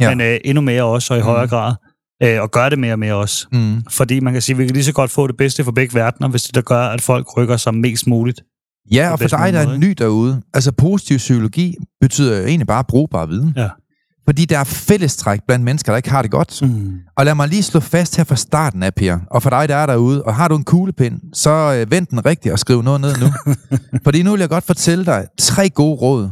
Ja. 0.00 0.08
Men 0.10 0.20
øh, 0.20 0.38
endnu 0.44 0.60
mere 0.60 0.84
også, 0.84 1.14
og 1.14 1.18
i 1.18 1.22
Mm. 1.22 1.26
højere 1.26 1.48
grad. 1.48 1.74
Øh, 2.22 2.42
og 2.42 2.50
gør 2.50 2.68
det 2.68 2.78
mere 2.78 2.92
og 2.92 2.98
mere 2.98 3.14
også. 3.14 3.46
Mm. 3.52 3.82
Fordi 3.90 4.20
man 4.20 4.32
kan 4.32 4.42
sige, 4.42 4.54
at 4.54 4.58
vi 4.58 4.66
kan 4.66 4.74
lige 4.74 4.84
så 4.84 4.92
godt 4.92 5.10
få 5.10 5.26
det 5.26 5.36
bedste 5.36 5.64
for 5.64 5.72
begge 5.72 5.94
verdener, 5.94 6.28
hvis 6.28 6.42
det 6.42 6.54
der 6.54 6.60
gør, 6.60 6.80
at 6.80 7.00
folk 7.00 7.36
rykker 7.36 7.56
sig 7.56 7.74
mest 7.74 8.06
muligt. 8.06 8.40
Ja, 8.90 9.12
og 9.12 9.18
for 9.18 9.28
dig, 9.28 9.52
der 9.52 9.60
er 9.60 9.76
ny 9.76 9.94
derude, 9.98 10.42
altså 10.54 10.72
positiv 10.72 11.16
psykologi 11.16 11.74
betyder 12.00 12.38
jo 12.38 12.46
egentlig 12.46 12.66
bare 12.66 12.84
brugbar 12.84 13.26
viden. 13.26 13.52
Ja. 13.56 13.68
Fordi 14.26 14.44
der 14.44 14.58
er 14.58 14.64
fællestræk 14.64 15.40
blandt 15.46 15.64
mennesker, 15.64 15.92
der 15.92 15.96
ikke 15.96 16.10
har 16.10 16.22
det 16.22 16.30
godt. 16.30 16.62
Mm. 16.62 16.94
Og 17.16 17.24
lad 17.24 17.34
mig 17.34 17.48
lige 17.48 17.62
slå 17.62 17.80
fast 17.80 18.16
her 18.16 18.24
fra 18.24 18.36
starten 18.36 18.82
af, 18.82 18.94
Per. 18.94 19.18
Og 19.30 19.42
for 19.42 19.50
dig, 19.50 19.68
der 19.68 19.76
er 19.76 19.86
derude, 19.86 20.22
og 20.22 20.34
har 20.34 20.48
du 20.48 20.56
en 20.56 20.64
kuglepind, 20.64 21.20
så 21.32 21.50
øh, 21.50 21.90
vend 21.90 22.06
den 22.06 22.26
rigtigt 22.26 22.52
og 22.52 22.58
skriv 22.58 22.82
noget 22.82 23.00
ned 23.00 23.14
nu. 23.20 23.26
Fordi 24.04 24.22
nu 24.22 24.30
vil 24.30 24.40
jeg 24.40 24.48
godt 24.48 24.64
fortælle 24.64 25.04
dig 25.06 25.26
tre 25.38 25.70
gode 25.70 25.94
råd. 25.96 26.30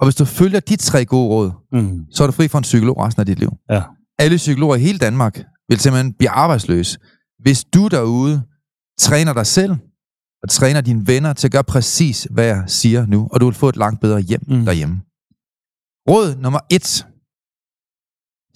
Og 0.00 0.06
hvis 0.06 0.14
du 0.14 0.24
følger 0.24 0.60
de 0.60 0.76
tre 0.76 1.04
gode 1.04 1.28
råd, 1.28 1.50
Mm. 1.72 1.98
så 2.12 2.22
er 2.22 2.26
du 2.26 2.32
fri 2.32 2.48
for 2.48 2.58
en 2.58 2.62
psykolog 2.62 2.98
resten 2.98 3.20
af 3.20 3.26
dit 3.26 3.38
liv. 3.38 3.50
Ja. 3.70 3.82
Alle 4.18 4.36
psykologer 4.36 4.76
i 4.76 4.80
hele 4.80 4.98
Danmark 4.98 5.40
vil 5.68 5.80
simpelthen 5.80 6.12
blive 6.18 6.30
arbejdsløse, 6.30 6.98
hvis 7.42 7.64
du 7.64 7.88
derude 7.88 8.42
træner 9.00 9.32
dig 9.32 9.46
selv 9.46 9.76
og 10.42 10.48
træner 10.48 10.80
dine 10.80 11.06
venner 11.06 11.32
til 11.32 11.48
at 11.48 11.52
gøre 11.52 11.64
præcis, 11.64 12.26
hvad 12.30 12.44
jeg 12.44 12.64
siger 12.66 13.06
nu, 13.06 13.28
og 13.32 13.40
du 13.40 13.44
vil 13.46 13.54
få 13.54 13.68
et 13.68 13.76
langt 13.76 14.00
bedre 14.00 14.20
hjem 14.20 14.40
Mm. 14.48 14.56
mm. 14.56 14.64
derhjemme. 14.64 15.02
Råd 16.10 16.36
nummer 16.36 16.60
et. 16.70 17.06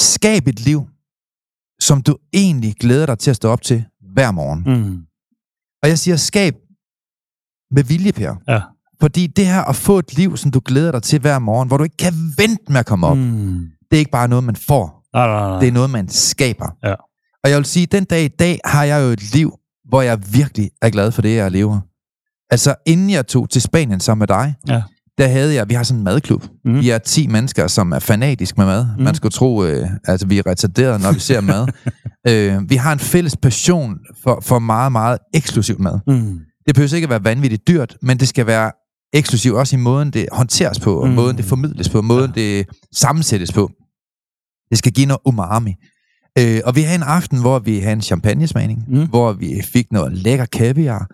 Skab 0.01 0.47
et 0.47 0.61
liv, 0.61 0.89
som 1.81 2.03
du 2.03 2.17
egentlig 2.33 2.75
glæder 2.75 3.07
dig 3.07 3.19
til 3.19 3.31
at 3.31 3.37
stå 3.37 3.49
op 3.49 3.63
til 3.63 3.85
hver 4.15 4.31
morgen. 4.31 4.63
Mm. 4.67 4.99
Og 5.83 5.89
jeg 5.89 5.99
siger 5.99 6.17
skab 6.17 6.55
med 7.71 7.85
vilje, 7.85 8.13
Per. 8.13 8.35
Ja. 8.49 8.61
Fordi 9.01 9.27
det 9.27 9.47
her 9.47 9.63
at 9.63 9.77
få 9.77 9.99
et 9.99 10.17
liv, 10.17 10.37
som 10.37 10.51
du 10.51 10.61
glæder 10.65 10.93
dig 10.93 11.03
til 11.03 11.21
hver 11.21 11.39
morgen, 11.39 11.69
hvor 11.69 11.77
du 11.77 11.85
ikke 11.85 11.97
kan 11.97 12.13
vente 12.37 12.65
med 12.73 12.77
at 12.81 12.87
komme 12.87 13.07
op, 13.07 13.17
Mm. 13.17 13.67
det 13.91 13.97
er 13.97 13.99
ikke 13.99 14.11
bare 14.11 14.29
noget, 14.29 14.45
man 14.45 14.57
får. 14.57 15.05
Nej, 15.13 15.27
nej, 15.27 15.49
nej. 15.49 15.59
Det 15.61 15.69
er 15.69 15.73
noget, 15.73 15.91
man 15.91 16.09
skaber. 16.09 16.77
Ja. 16.83 16.95
Og 17.45 17.51
jeg 17.51 17.57
vil 17.57 17.65
sige, 17.65 17.87
den 17.87 18.05
dag 18.05 18.25
i 18.25 18.29
dag 18.29 18.61
har 18.65 18.85
jeg 18.85 19.01
jo 19.03 19.07
et 19.07 19.33
liv, 19.35 19.53
hvor 19.89 20.03
jeg 20.03 20.19
virkelig 20.33 20.71
er 20.83 20.91
glad 20.91 21.11
for 21.13 21.23
det, 21.23 21.37
jeg 21.37 21.51
lever. 21.51 21.81
Altså, 22.51 22.75
inden 22.87 23.11
jeg 23.11 23.27
tog 23.27 23.51
til 23.51 23.63
Spanien 23.63 24.01
sammen 24.01 24.19
med 24.21 24.27
dig, 24.29 24.55
Ja. 24.69 24.83
der 25.19 25.29
havde 25.29 25.55
jeg, 25.55 25.69
vi 25.69 25.75
har 25.75 25.83
sådan 25.83 25.99
en 26.01 26.05
madklub. 26.05 26.45
Mm. 26.65 26.81
Vi 26.81 26.91
er 26.91 26.99
10 26.99 27.27
mennesker, 27.27 27.67
som 27.67 27.93
er 27.93 27.99
fanatisk 27.99 28.59
med 28.59 28.67
mad. 28.67 28.87
Mm. 28.99 29.05
Man 29.05 29.15
skulle 29.15 29.33
tro, 29.33 29.65
øh, 29.65 29.89
altså 30.05 30.27
vi 30.27 30.39
er 30.39 30.47
retarderede, 30.47 30.99
når 31.03 31.13
vi 31.13 31.19
ser 31.21 31.41
mad. 31.41 31.67
øh, 32.29 32.71
vi 32.71 32.77
har 32.77 32.93
en 32.93 32.99
fælles 32.99 33.37
passion 33.37 33.99
for, 34.23 34.39
for 34.43 34.59
meget, 34.59 34.93
meget 34.93 35.19
eksklusiv 35.35 35.81
mad. 35.81 35.99
Mm. 36.07 36.39
Det 36.67 36.75
behøver 36.75 36.95
ikke 36.95 37.05
at 37.07 37.11
være 37.11 37.25
vanvittigt 37.25 37.69
dyrt, 37.69 37.97
men 38.03 38.21
det 38.21 38.29
skal 38.29 38.47
være 38.47 38.73
eksklusivt 39.13 39.57
også 39.57 39.77
i 39.77 39.79
måden, 39.79 40.11
det 40.11 40.27
håndteres 40.33 40.81
på, 40.81 40.95
og 41.01 41.09
Mm. 41.09 41.15
måden, 41.15 41.37
det 41.37 41.45
formidles 41.45 41.89
på, 41.89 42.03
måden, 42.03 42.33
ja. 42.37 42.41
det 42.41 42.67
sammensættes 42.95 43.53
på. 43.53 43.71
Det 44.71 44.79
skal 44.79 44.93
give 44.93 45.07
noget 45.07 45.21
umami. 45.27 45.75
Øh, 46.39 46.61
og 46.65 46.77
vi 46.77 46.83
havde 46.83 46.95
en 46.97 47.03
aften, 47.03 47.41
hvor 47.41 47.59
vi 47.59 47.79
havde 47.79 47.93
en 47.93 48.01
champagnesmagning, 48.03 48.85
Mm. 48.89 49.07
hvor 49.09 49.33
vi 49.33 49.63
fik 49.73 49.93
noget 49.93 50.13
lækker 50.13 50.45
kaviar, 50.45 51.07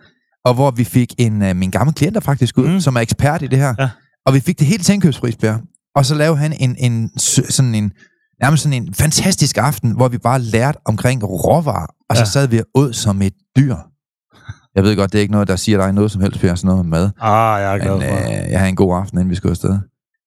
og 0.45 0.53
hvor 0.53 0.71
vi 0.71 0.83
fik 0.83 1.13
en 1.17 1.41
af 1.41 1.55
mine 1.55 1.71
gamle 1.71 1.93
klienter 1.93 2.19
faktisk 2.21 2.57
ud, 2.57 2.67
Mm. 2.67 2.79
som 2.79 2.95
er 2.95 2.99
ekspert 2.99 3.41
i 3.41 3.47
det 3.47 3.59
her. 3.59 3.73
Ja. 3.79 3.89
Og 4.25 4.33
vi 4.33 4.39
fik 4.39 4.59
det 4.59 4.67
helt 4.67 4.85
til 4.85 4.93
indkøbspris, 4.93 5.35
Per. 5.35 5.57
Og 5.95 6.05
så 6.05 6.15
lavede 6.15 6.37
han 6.37 6.53
en, 6.59 6.75
en, 6.79 7.11
sådan 7.17 7.75
en, 7.75 7.91
nærmest 8.41 8.63
sådan 8.63 8.83
en 8.83 8.93
fantastisk 8.93 9.57
aften, 9.57 9.91
hvor 9.91 10.07
vi 10.07 10.17
bare 10.17 10.39
lærte 10.41 10.79
omkring 10.85 11.23
råvarer, 11.23 11.87
og 12.09 12.15
så 12.15 12.21
Ja. 12.21 12.25
sad 12.25 12.47
vi 12.47 12.61
åd 12.75 12.93
som 12.93 13.21
et 13.21 13.33
dyr. 13.57 13.75
Jeg 14.75 14.83
ved 14.83 14.95
godt, 14.95 15.11
det 15.11 15.17
er 15.17 15.21
ikke 15.21 15.31
noget, 15.31 15.47
der 15.47 15.55
siger 15.55 15.77
dig 15.77 15.93
noget 15.93 16.11
som 16.11 16.21
helst, 16.21 16.39
Per, 16.39 16.55
sådan 16.55 16.67
noget 16.67 16.85
med 16.85 16.99
mad. 16.99 17.09
Ah, 17.21 17.61
jeg 17.61 17.73
er 17.73 17.77
glad 17.77 17.93
Men 17.97 18.01
for. 18.09 18.15
øh, 18.17 18.51
jeg 18.51 18.59
havde 18.59 18.69
en 18.69 18.75
god 18.75 18.97
aften, 18.97 19.17
inden 19.19 19.29
vi 19.29 19.35
skulle 19.35 19.51
afsted. 19.51 19.77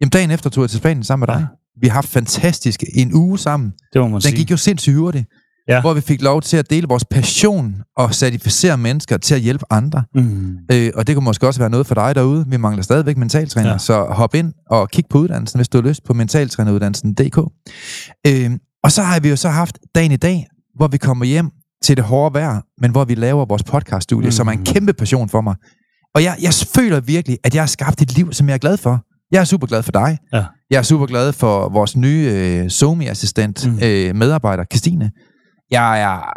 Jamen, 0.01 0.11
dagen 0.11 0.31
efter 0.31 0.51
tog 0.51 0.63
jeg 0.63 0.71
til 0.71 0.79
Spanien 0.79 1.05
sammen 1.05 1.27
med 1.29 1.35
dig. 1.37 1.47
Vi 1.81 1.87
har 1.89 1.95
haft 1.95 2.09
fantastisk 2.09 2.83
en 2.95 3.15
uge 3.15 3.39
sammen. 3.39 3.73
det 3.93 4.01
må 4.01 4.07
man 4.09 4.13
Den 4.15 4.21
sige. 4.21 4.37
gik 4.37 4.51
jo 4.51 4.57
sindssygt 4.57 4.97
hurtigt. 4.97 5.27
Ja. 5.69 5.81
Hvor 5.81 5.95
vi 5.95 6.01
fik 6.01 6.23
lov 6.23 6.43
til 6.43 6.57
at 6.57 6.71
dele 6.71 6.89
vores 6.89 7.05
passion 7.05 7.75
og 7.97 8.15
certificere 8.15 8.79
mennesker 8.79 9.17
til 9.17 9.35
at 9.35 9.41
hjælpe 9.41 9.65
andre. 9.71 10.05
Mm. 10.15 10.57
Øh, 10.73 10.91
og 10.95 11.07
det 11.07 11.17
kunne 11.17 11.25
måske 11.25 11.47
også 11.47 11.61
være 11.61 11.71
noget 11.71 11.87
for 11.87 11.95
dig 11.95 12.15
derude. 12.15 12.45
Vi 12.49 12.57
mangler 12.57 12.83
stadigvæk 12.83 13.17
mentaltræner, 13.17 13.69
Ja. 13.69 13.73
ja. 13.73 13.79
så 13.79 14.05
hop 14.05 14.35
ind 14.35 14.53
og 14.71 14.91
kig 14.91 15.05
på 15.11 15.19
uddannelsen, 15.19 15.59
hvis 15.59 15.69
du 15.69 15.81
har 15.81 15.89
lyst 15.89 16.05
på 16.05 16.15
mentaltræneruddannelsen.dk. 16.15 17.39
Øh, 18.27 18.51
og 18.85 18.93
så 18.93 19.03
har 19.03 19.21
vi 19.21 19.29
jo 19.29 19.37
så 19.37 19.49
haft 19.49 19.79
dagen 19.95 20.13
i 20.13 20.17
dag, 20.17 20.47
hvor 20.77 20.89
vi 20.89 20.97
kommer 20.99 21.25
hjem 21.25 21.51
til 21.85 21.97
det 21.97 22.05
hårde 22.05 22.35
vejr, 22.35 22.61
men 22.81 22.91
hvor 22.91 23.05
vi 23.05 23.15
laver 23.15 23.45
vores 23.45 23.63
podcaststudie, 23.63 24.27
mm. 24.27 24.33
som 24.33 24.49
er 24.49 24.53
en 24.53 24.59
Mm. 24.59 24.65
kæmpe 24.65 24.93
passion 24.93 25.29
for 25.29 25.41
mig. 25.41 25.55
Og 26.15 26.23
jeg, 26.23 26.37
jeg 26.43 26.53
føler 26.75 27.01
virkelig, 27.01 27.39
at 27.45 27.55
jeg 27.55 27.63
har 27.63 27.67
skabt 27.67 28.03
et 28.03 28.15
liv, 28.17 28.33
som 28.33 28.49
jeg 28.49 28.55
er 28.55 28.59
glad 28.59 28.77
for. 28.77 29.01
Jeg 29.33 29.41
er 29.41 29.45
super 29.45 29.67
glad 29.67 29.83
for 29.83 29.93
dig. 29.93 30.19
Ja. 30.33 30.45
Jeg 30.71 30.79
er 30.79 30.83
super 30.83 31.07
glad 31.07 31.33
for 31.33 31.69
vores 31.69 31.97
nye 31.97 32.31
øh, 32.35 32.71
Somi-assistent, 32.71 33.67
Mm. 33.67 33.79
øh, 33.83 34.15
medarbejder, 34.17 34.65
Christine. 34.65 35.11
Jeg 35.71 36.01
er 36.03 36.33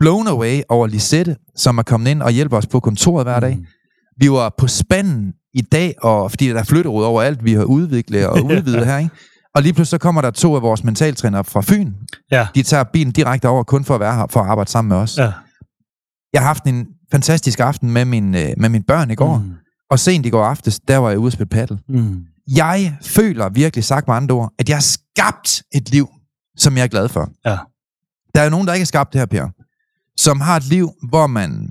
blown 0.00 0.28
away 0.28 0.60
over 0.68 0.86
Lisette, 0.86 1.36
som 1.56 1.78
er 1.78 1.82
kommet 1.82 2.10
ind 2.10 2.22
og 2.22 2.30
hjælper 2.30 2.56
os 2.56 2.66
på 2.66 2.80
kontoret 2.80 3.24
hver 3.26 3.40
dag. 3.40 3.56
Mm. 3.56 3.64
Vi 4.20 4.30
var 4.30 4.54
på 4.58 4.66
spanden 4.66 5.32
i 5.54 5.60
dag, 5.60 5.94
og 6.02 6.30
fordi 6.30 6.48
der 6.48 6.58
er 6.58 6.64
flytterod 6.64 7.04
over 7.04 7.22
alt, 7.22 7.44
vi 7.44 7.52
har 7.54 7.64
udviklet 7.64 8.26
og 8.26 8.44
udvidet 8.50 8.86
her, 8.86 8.98
ikke? 8.98 9.10
Og 9.54 9.62
lige 9.62 9.72
pludselig 9.72 9.90
så 9.90 9.98
kommer 9.98 10.20
der 10.20 10.30
to 10.30 10.56
af 10.56 10.62
vores 10.62 10.84
mentaltrænere 10.84 11.44
fra 11.44 11.60
Fyn. 11.60 11.92
Ja. 12.30 12.46
De 12.54 12.62
tager 12.62 12.84
bilen 12.84 13.12
direkte 13.12 13.48
over, 13.48 13.62
kun 13.62 13.84
for 13.84 13.94
at 13.94 14.00
være 14.00 14.14
her, 14.14 14.26
for 14.30 14.40
at 14.40 14.46
arbejde 14.46 14.70
sammen 14.70 14.88
med 14.88 14.96
os. 14.96 15.18
Ja. 15.18 15.32
Jeg 16.32 16.40
har 16.40 16.46
haft 16.46 16.64
en 16.64 16.86
fantastisk 17.12 17.60
aften 17.60 17.90
med, 17.90 18.04
min, 18.04 18.34
øh, 18.34 18.48
med 18.56 18.68
mine 18.68 18.84
børn 18.84 19.10
i 19.10 19.14
går, 19.14 19.38
mm. 19.38 19.52
Og 19.90 19.98
sent 19.98 20.26
i 20.26 20.30
går 20.30 20.44
aftes, 20.44 20.80
der 20.80 20.96
var 20.96 21.08
jeg 21.10 21.18
ude 21.18 21.26
at 21.26 21.32
spille 21.32 21.48
paddle. 21.48 21.78
Mm. 21.88 22.24
Jeg 22.56 22.96
føler 23.02 23.48
virkelig 23.48 23.84
sagt 23.84 24.06
med 24.08 24.14
andre 24.16 24.34
ord, 24.34 24.52
at 24.58 24.68
jeg 24.68 24.76
har 24.76 24.82
skabt 24.82 25.62
et 25.74 25.90
liv, 25.90 26.08
som 26.56 26.76
jeg 26.76 26.82
er 26.82 26.88
glad 26.88 27.08
for. 27.08 27.30
Ja. 27.44 27.58
Der 28.34 28.40
er 28.40 28.44
jo 28.44 28.50
nogen, 28.50 28.66
der 28.66 28.72
ikke 28.72 28.82
har 28.82 28.86
skabt 28.86 29.12
det 29.12 29.18
her, 29.20 29.26
Per, 29.26 29.48
som 30.16 30.40
har 30.40 30.56
et 30.56 30.64
liv, 30.64 30.90
hvor 31.08 31.26
man 31.26 31.70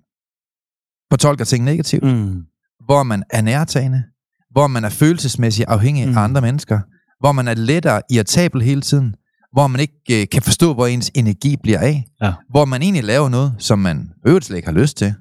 fortolker 1.11 1.45
ting 1.45 1.63
negativt, 1.65 2.03
Mm. 2.03 2.43
hvor 2.85 3.03
man 3.03 3.23
er 3.29 3.41
nærtagende, 3.41 4.03
hvor 4.51 4.67
man 4.67 4.83
er 4.83 4.89
følelsesmæssigt 4.89 5.67
afhængig 5.69 6.07
mm. 6.09 6.17
af 6.17 6.21
andre 6.21 6.41
mennesker, 6.41 6.79
hvor 7.19 7.31
man 7.31 7.47
er 7.47 7.53
lettere 7.53 8.01
irritabel 8.11 8.61
hele 8.61 8.81
tiden, 8.81 9.15
hvor 9.51 9.67
man 9.67 9.79
ikke 9.81 10.21
øh, 10.21 10.27
kan 10.31 10.41
forstå, 10.41 10.73
hvor 10.73 10.87
ens 10.87 11.11
energi 11.13 11.55
bliver 11.63 11.79
af, 11.79 12.05
Ja. 12.21 12.33
hvor 12.49 12.65
man 12.65 12.81
egentlig 12.81 13.03
laver 13.03 13.29
noget, 13.29 13.55
som 13.57 13.79
man 13.79 14.09
øvrigt 14.27 14.45
slet 14.45 14.57
ikke 14.57 14.67
har 14.67 14.73
lyst 14.79 14.97
til, 14.97 15.13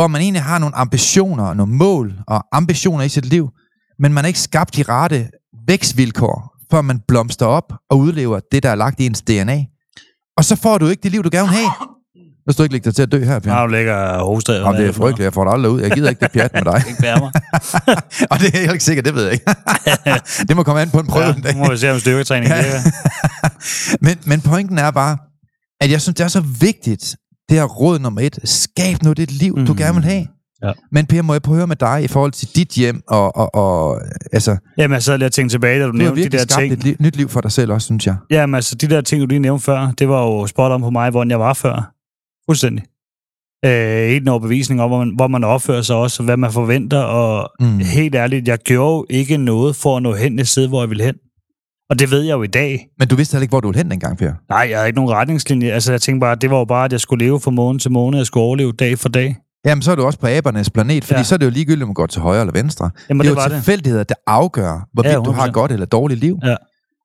hvor 0.00 0.06
man 0.08 0.20
egentlig 0.22 0.42
har 0.42 0.58
nogle 0.58 0.76
ambitioner, 0.76 1.44
og 1.44 1.56
nogle 1.56 1.72
mål 1.72 2.12
og 2.28 2.44
ambitioner 2.52 3.04
i 3.04 3.08
sit 3.08 3.24
liv, 3.24 3.48
men 3.98 4.12
man 4.12 4.24
har 4.24 4.28
ikke 4.28 4.40
skabt 4.40 4.76
de 4.76 4.82
rette 4.82 5.28
vækstvilkår, 5.66 6.56
før 6.70 6.80
man 6.80 7.00
blomster 7.08 7.46
op 7.46 7.72
og 7.90 7.98
udlever 7.98 8.40
det, 8.52 8.62
der 8.62 8.70
er 8.70 8.74
lagt 8.74 9.00
i 9.00 9.06
ens 9.06 9.22
DNA. 9.22 9.64
Og 10.36 10.44
så 10.44 10.56
får 10.56 10.78
du 10.78 10.86
ikke 10.86 11.02
det 11.02 11.10
liv, 11.12 11.22
du 11.22 11.28
gerne 11.32 11.48
vil 11.48 11.56
have. 11.56 11.70
Hvis 12.44 12.56
du 12.56 12.62
ikke 12.62 12.74
ligger 12.74 12.90
dig 12.90 12.94
til 12.94 13.02
at 13.02 13.12
dø 13.12 13.24
her, 13.24 13.38
Per. 13.38 13.50
Har 13.52 13.66
du 13.66 13.72
lækker 13.72 14.18
hoster? 14.24 14.54
Jamen, 14.54 14.80
det 14.80 14.88
er 14.88 14.92
frygteligt, 14.92 15.24
jeg 15.24 15.32
får 15.34 15.44
dig 15.44 15.52
aldrig 15.52 15.72
ud. 15.72 15.80
Jeg 15.80 15.90
gider 15.90 16.08
ikke 16.08 16.20
det 16.20 16.32
pjat 16.32 16.50
med 16.54 16.62
dig. 16.62 16.84
Ikke 16.88 17.00
bære 17.02 17.18
mig. 17.20 17.32
og 18.30 18.38
det 18.38 18.46
er 18.46 18.50
jeg 18.52 18.60
heller 18.60 18.72
ikke 18.72 18.84
sikkert, 18.84 19.04
det 19.04 19.14
ved 19.14 19.24
jeg 19.24 19.32
ikke. 19.32 19.52
det 20.48 20.56
må 20.56 20.62
komme 20.62 20.80
an 20.80 20.90
på 20.90 21.00
en 21.00 21.06
prøve 21.06 21.24
Ja, 21.26 21.34
en 21.34 21.42
dag. 21.42 21.54
nu 21.54 21.64
må 21.64 21.70
vi 21.70 21.76
se, 21.76 21.92
om 21.92 21.98
styrketræning 22.00 22.50
Ja. 22.52 22.82
men, 24.00 24.18
men 24.24 24.40
pointen 24.40 24.78
er 24.78 24.90
bare, 24.90 25.18
at 25.80 25.90
jeg 25.90 26.00
synes, 26.00 26.14
det 26.16 26.24
er 26.24 26.28
så 26.28 26.40
vigtigt, 26.60 27.16
det 27.50 27.58
her 27.58 27.64
råd 27.64 27.98
nummer 27.98 28.20
et. 28.20 28.38
Skab 28.44 29.02
nu 29.02 29.12
det 29.12 29.30
liv, 29.32 29.56
mm. 29.58 29.66
du 29.66 29.74
gerne 29.78 29.94
vil 29.94 30.04
have. 30.04 30.26
Ja. 30.64 30.72
Men 30.92 31.06
Per, 31.06 31.22
må 31.22 31.34
jeg 31.34 31.42
prøve 31.42 31.54
at 31.54 31.58
høre 31.58 31.66
med 31.66 31.76
dig 31.76 32.04
i 32.04 32.08
forhold 32.08 32.32
til 32.32 32.48
dit 32.56 32.68
hjem, 32.68 33.02
og, 33.08 33.36
og, 33.36 33.54
og 33.54 34.00
altså, 34.32 34.56
Jamen, 34.78 34.94
jeg 34.94 35.02
sad 35.02 35.18
lige 35.18 35.26
og 35.26 35.32
tænkte 35.32 35.54
tilbage, 35.54 35.80
da 35.80 35.84
du 35.86 35.92
du 35.92 35.96
nævnte 35.96 36.24
de 36.24 36.28
der 36.28 36.44
ting. 36.44 36.72
et 36.72 36.84
liv, 36.84 36.96
nyt 37.00 37.16
liv 37.16 37.28
for 37.28 37.40
dig 37.40 37.52
selv 37.52 37.72
også, 37.72 37.84
synes 37.84 38.06
jeg. 38.06 38.16
Jamen, 38.30 38.54
altså, 38.54 38.74
de 38.74 38.86
der 38.88 39.00
ting, 39.00 39.20
du 39.22 39.26
lige 39.26 39.38
nævnte 39.38 39.64
før, 39.64 39.92
det 39.98 40.08
var 40.08 40.22
jo 40.26 40.46
spot 40.46 40.72
om 40.72 40.80
på 40.80 40.90
mig, 40.90 41.10
hvordan 41.10 41.30
jeg 41.30 41.40
var 41.40 41.54
før. 41.54 41.92
Fuldstændig. 42.48 42.84
Øh, 43.64 44.08
helt 44.08 44.22
en 44.22 44.28
overbevisning 44.28 44.82
om, 44.82 44.90
hvor 44.90 44.98
man, 44.98 45.14
hvor 45.16 45.28
man 45.28 45.44
opfører 45.44 45.82
sig 45.82 45.96
også, 45.96 46.22
og 46.22 46.24
hvad 46.24 46.36
man 46.36 46.52
forventer, 46.52 46.98
og 46.98 47.50
Mm. 47.60 47.78
helt 47.78 48.14
ærligt, 48.14 48.48
jeg 48.48 48.58
gjorde 48.58 48.96
jo 48.96 49.06
ikke 49.10 49.36
noget 49.36 49.76
for 49.76 49.96
at 49.96 50.02
nå 50.02 50.14
hen 50.14 50.38
et 50.38 50.48
sted, 50.48 50.68
hvor 50.68 50.82
jeg 50.82 50.90
ville 50.90 51.04
hen. 51.04 51.14
Og 51.90 51.98
det 51.98 52.10
ved 52.10 52.22
jeg 52.22 52.32
jo 52.32 52.42
i 52.42 52.46
dag. 52.46 52.86
Men 52.98 53.08
du 53.08 53.16
vidste 53.16 53.34
heller 53.34 53.42
ikke, 53.42 53.52
hvor 53.52 53.60
du 53.60 53.68
ville 53.68 53.78
hen 53.78 53.90
dengang, 53.90 54.18
Per. 54.18 54.32
Nej, 54.50 54.66
jeg 54.70 54.78
havde 54.78 54.88
ikke 54.88 54.96
nogen 55.00 55.10
retningslinje. 55.10 55.70
Altså, 55.72 55.92
jeg 55.92 56.00
tænkte 56.00 56.20
bare, 56.20 56.34
det 56.34 56.50
var 56.50 56.58
jo 56.58 56.64
bare, 56.64 56.84
at 56.84 56.92
jeg 56.92 57.00
skulle 57.00 57.24
leve 57.24 57.40
fra 57.40 57.50
måned 57.50 57.80
til 57.80 57.90
måned, 57.92 58.18
jeg 58.18 58.26
skulle 58.26 58.44
overleve 58.44 58.72
dag 58.72 58.98
for 58.98 59.08
dag. 59.08 59.36
Jamen, 59.66 59.82
så 59.82 59.90
er 59.90 59.94
du 59.96 60.04
også 60.04 60.18
på 60.18 60.26
abernes 60.26 60.70
planet, 60.70 61.04
fordi 61.04 61.18
ja. 61.18 61.22
Så 61.24 61.34
er 61.34 61.38
det 61.38 61.46
jo 61.46 61.50
ligegyldigt, 61.50 61.82
om 61.82 61.88
man 61.88 61.94
går 61.94 62.06
til 62.06 62.20
højre 62.22 62.40
eller 62.40 62.52
venstre. 62.52 62.90
Jamen, 63.08 63.20
det 63.20 63.30
er 63.30 63.34
det 63.34 63.40
jo 63.40 63.42
var 63.42 63.56
tilfældigheder, 63.56 64.04
der 64.04 64.14
afgør, 64.26 64.86
hvorvidt 64.92 65.12
Ja, 65.12 65.18
du 65.18 65.30
har 65.30 65.46
100%. 65.48 65.50
godt 65.52 65.72
eller 65.72 65.86
dårligt 65.86 66.20
liv. 66.20 66.38
Ja. 66.44 66.48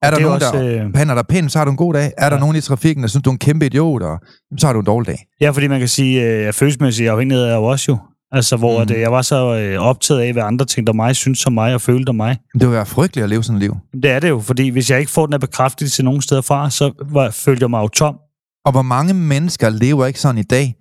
Er 0.01 0.09
der 0.09 0.17
er 0.17 0.21
nogen, 0.21 0.33
også, 0.33 0.51
der 0.57 0.85
øh, 0.85 0.93
pander 0.93 1.15
dig 1.15 1.23
pænt, 1.29 1.51
så 1.51 1.57
har 1.57 1.65
du 1.65 1.71
en 1.71 1.77
god 1.77 1.93
dag. 1.93 2.11
Er 2.17 2.29
der 2.29 2.35
Ja. 2.35 2.39
nogen 2.39 2.55
i 2.55 2.61
trafikken, 2.61 3.01
der 3.03 3.07
synes, 3.09 3.23
du 3.23 3.29
er 3.29 3.31
en 3.31 3.37
kæmpe 3.37 3.65
idiot, 3.65 4.01
og 4.01 4.19
jamen, 4.51 4.59
så 4.59 4.65
har 4.67 4.73
du 4.73 4.79
en 4.79 4.85
dårlig 4.85 5.07
dag. 5.07 5.19
Ja, 5.41 5.49
fordi 5.49 5.67
man 5.67 5.79
kan 5.79 5.87
sige, 5.87 6.21
at 6.23 6.47
øh, 6.47 6.53
følelsesmæssig 6.53 7.09
afhængighed 7.09 7.45
er 7.45 7.55
jo 7.55 7.63
også 7.63 7.85
jo. 7.91 7.97
Altså, 8.32 8.58
hvor 8.58 8.75
Mm. 8.77 8.82
at, 8.82 8.91
øh, 8.91 9.00
jeg 9.01 9.12
var 9.12 9.22
så 9.22 9.55
øh, 9.55 9.79
optaget 9.79 10.22
af, 10.22 10.34
hvad 10.34 10.44
andre 10.44 10.65
tænkte 10.65 10.89
om 10.89 10.96
mig, 10.96 11.15
synes 11.15 11.46
om 11.46 11.53
mig 11.53 11.74
og 11.74 11.82
følte 11.82 12.10
om 12.10 12.15
mig. 12.15 12.38
Det 12.53 12.62
vil 12.67 12.72
være 12.72 12.86
frygteligt 12.86 13.24
at 13.24 13.29
leve 13.29 13.44
sådan 13.44 13.55
et 13.55 13.62
liv. 13.62 13.77
Det 14.03 14.12
er 14.12 14.20
det 14.20 14.29
jo, 14.29 14.39
fordi 14.39 14.70
hvis 14.70 14.89
jeg 14.89 15.00
ikke 15.00 15.12
får 15.12 15.25
den 15.25 15.34
her 15.34 15.38
bekræftelse 15.39 16.03
nogen 16.03 16.22
steder 16.22 16.41
fra, 16.41 16.70
så 16.70 16.91
var, 17.12 17.29
følte 17.29 17.63
jeg 17.63 17.70
mig 17.70 17.79
jo 17.82 17.88
tom. 17.88 18.15
Og 18.65 18.72
hvor 18.72 18.82
mange 18.82 19.13
mennesker 19.13 19.70
lever 19.70 20.05
ikke 20.05 20.20
sådan 20.20 20.38
i 20.38 20.44
dag, 20.44 20.75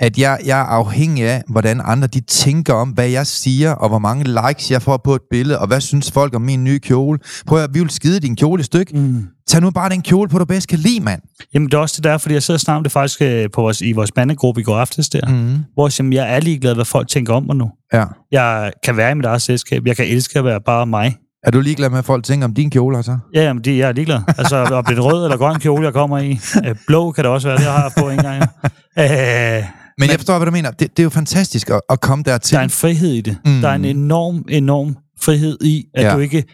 at 0.00 0.18
jeg, 0.18 0.38
jeg 0.44 0.60
er 0.60 0.64
afhængig 0.64 1.24
af, 1.24 1.42
hvordan 1.48 1.80
andre 1.84 2.06
de 2.06 2.20
tænker 2.20 2.74
om, 2.74 2.88
hvad 2.88 3.08
jeg 3.08 3.26
siger, 3.26 3.72
og 3.72 3.88
hvor 3.88 3.98
mange 3.98 4.24
likes 4.24 4.70
jeg 4.70 4.82
får 4.82 4.96
på 4.96 5.14
et 5.14 5.22
billede, 5.30 5.58
og 5.58 5.66
hvad 5.66 5.80
synes 5.80 6.10
folk 6.10 6.34
om 6.34 6.42
min 6.42 6.64
nye 6.64 6.78
kjole. 6.78 7.18
Prøv 7.46 7.62
at 7.62 7.74
vi 7.74 7.80
vil 7.80 7.90
skide 7.90 8.20
din 8.20 8.36
kjole 8.36 8.60
et 8.60 8.66
stykke. 8.66 8.96
Mm. 8.96 9.26
Tag 9.48 9.60
nu 9.60 9.70
bare 9.70 9.88
den 9.88 10.02
kjole 10.02 10.28
på, 10.28 10.38
du 10.38 10.44
bedst 10.44 10.68
kan 10.68 10.78
lide, 10.78 11.00
mand. 11.00 11.20
Jamen, 11.54 11.66
det 11.66 11.74
er 11.74 11.78
også 11.78 11.94
det 11.96 12.04
der, 12.04 12.18
fordi 12.18 12.34
jeg 12.34 12.42
sidder 12.42 12.56
og 12.56 12.60
snakker 12.60 12.82
det 12.82 12.92
faktisk 12.92 13.22
øh, 13.22 13.48
på 13.54 13.60
vores, 13.60 13.80
i 13.80 13.92
vores 13.92 14.12
bandegruppe 14.12 14.60
i 14.60 14.64
går 14.64 14.76
aftes 14.76 15.08
der, 15.08 15.28
mm. 15.28 15.58
Hvor 15.74 15.86
jeg, 15.86 15.92
siger, 15.92 16.10
jeg 16.12 16.34
er 16.36 16.40
ligeglad, 16.40 16.74
hvad 16.74 16.84
folk 16.84 17.08
tænker 17.08 17.34
om 17.34 17.42
mig 17.46 17.56
nu. 17.56 17.70
Ja. 17.92 18.04
Jeg 18.32 18.72
kan 18.84 18.96
være 18.96 19.10
i 19.10 19.14
mit 19.14 19.24
eget 19.24 19.42
selskab. 19.42 19.86
Jeg 19.86 19.96
kan 19.96 20.06
elske 20.06 20.38
at 20.38 20.44
være 20.44 20.60
bare 20.60 20.86
mig. 20.86 21.16
Er 21.42 21.50
du 21.50 21.60
ligeglad 21.60 21.88
med, 21.88 21.96
hvad 21.96 22.02
folk 22.02 22.24
tænker 22.24 22.46
om 22.46 22.54
din 22.54 22.70
kjole, 22.70 23.02
så? 23.02 23.18
Ja, 23.34 23.42
jamen, 23.42 23.64
det, 23.64 23.78
jeg 23.78 23.88
er 23.88 23.92
ligeglad. 23.92 24.20
Altså, 24.38 24.56
om 24.78 24.84
det 24.84 24.92
er 24.92 24.96
en 24.96 25.04
rød 25.04 25.24
eller 25.24 25.36
grøn 25.36 25.60
kjole, 25.60 25.84
jeg 25.84 25.92
kommer 25.92 26.18
i. 26.18 26.40
Øh, 26.66 26.74
blå 26.86 27.12
kan 27.12 27.24
det 27.24 27.32
også 27.32 27.48
være, 27.48 27.56
det 27.56 27.66
har 27.66 27.72
jeg 27.72 27.82
haft 27.82 27.96
på 27.98 28.08
en 28.08 28.18
gang. 28.18 28.42
Øh, 28.98 29.64
Men, 29.98 30.02
Men 30.02 30.10
jeg 30.10 30.18
forstår, 30.18 30.38
hvad 30.38 30.46
du 30.46 30.52
mener. 30.52 30.70
Det, 30.70 30.90
det 30.96 30.98
er 30.98 31.04
jo 31.04 31.10
fantastisk 31.10 31.70
at, 31.70 31.80
at 31.90 32.00
komme 32.00 32.24
dertil. 32.24 32.52
der 32.54 32.58
er 32.60 32.64
en 32.64 32.70
frihed 32.70 33.12
i 33.12 33.20
det. 33.20 33.38
Mm. 33.44 33.60
Der 33.60 33.68
er 33.68 33.74
en 33.74 33.84
enorm, 33.84 34.44
enorm 34.48 34.96
frihed 35.20 35.58
i, 35.64 35.84
at 35.94 36.04
Ja. 36.04 36.14
du 36.14 36.18
ikke 36.18 36.44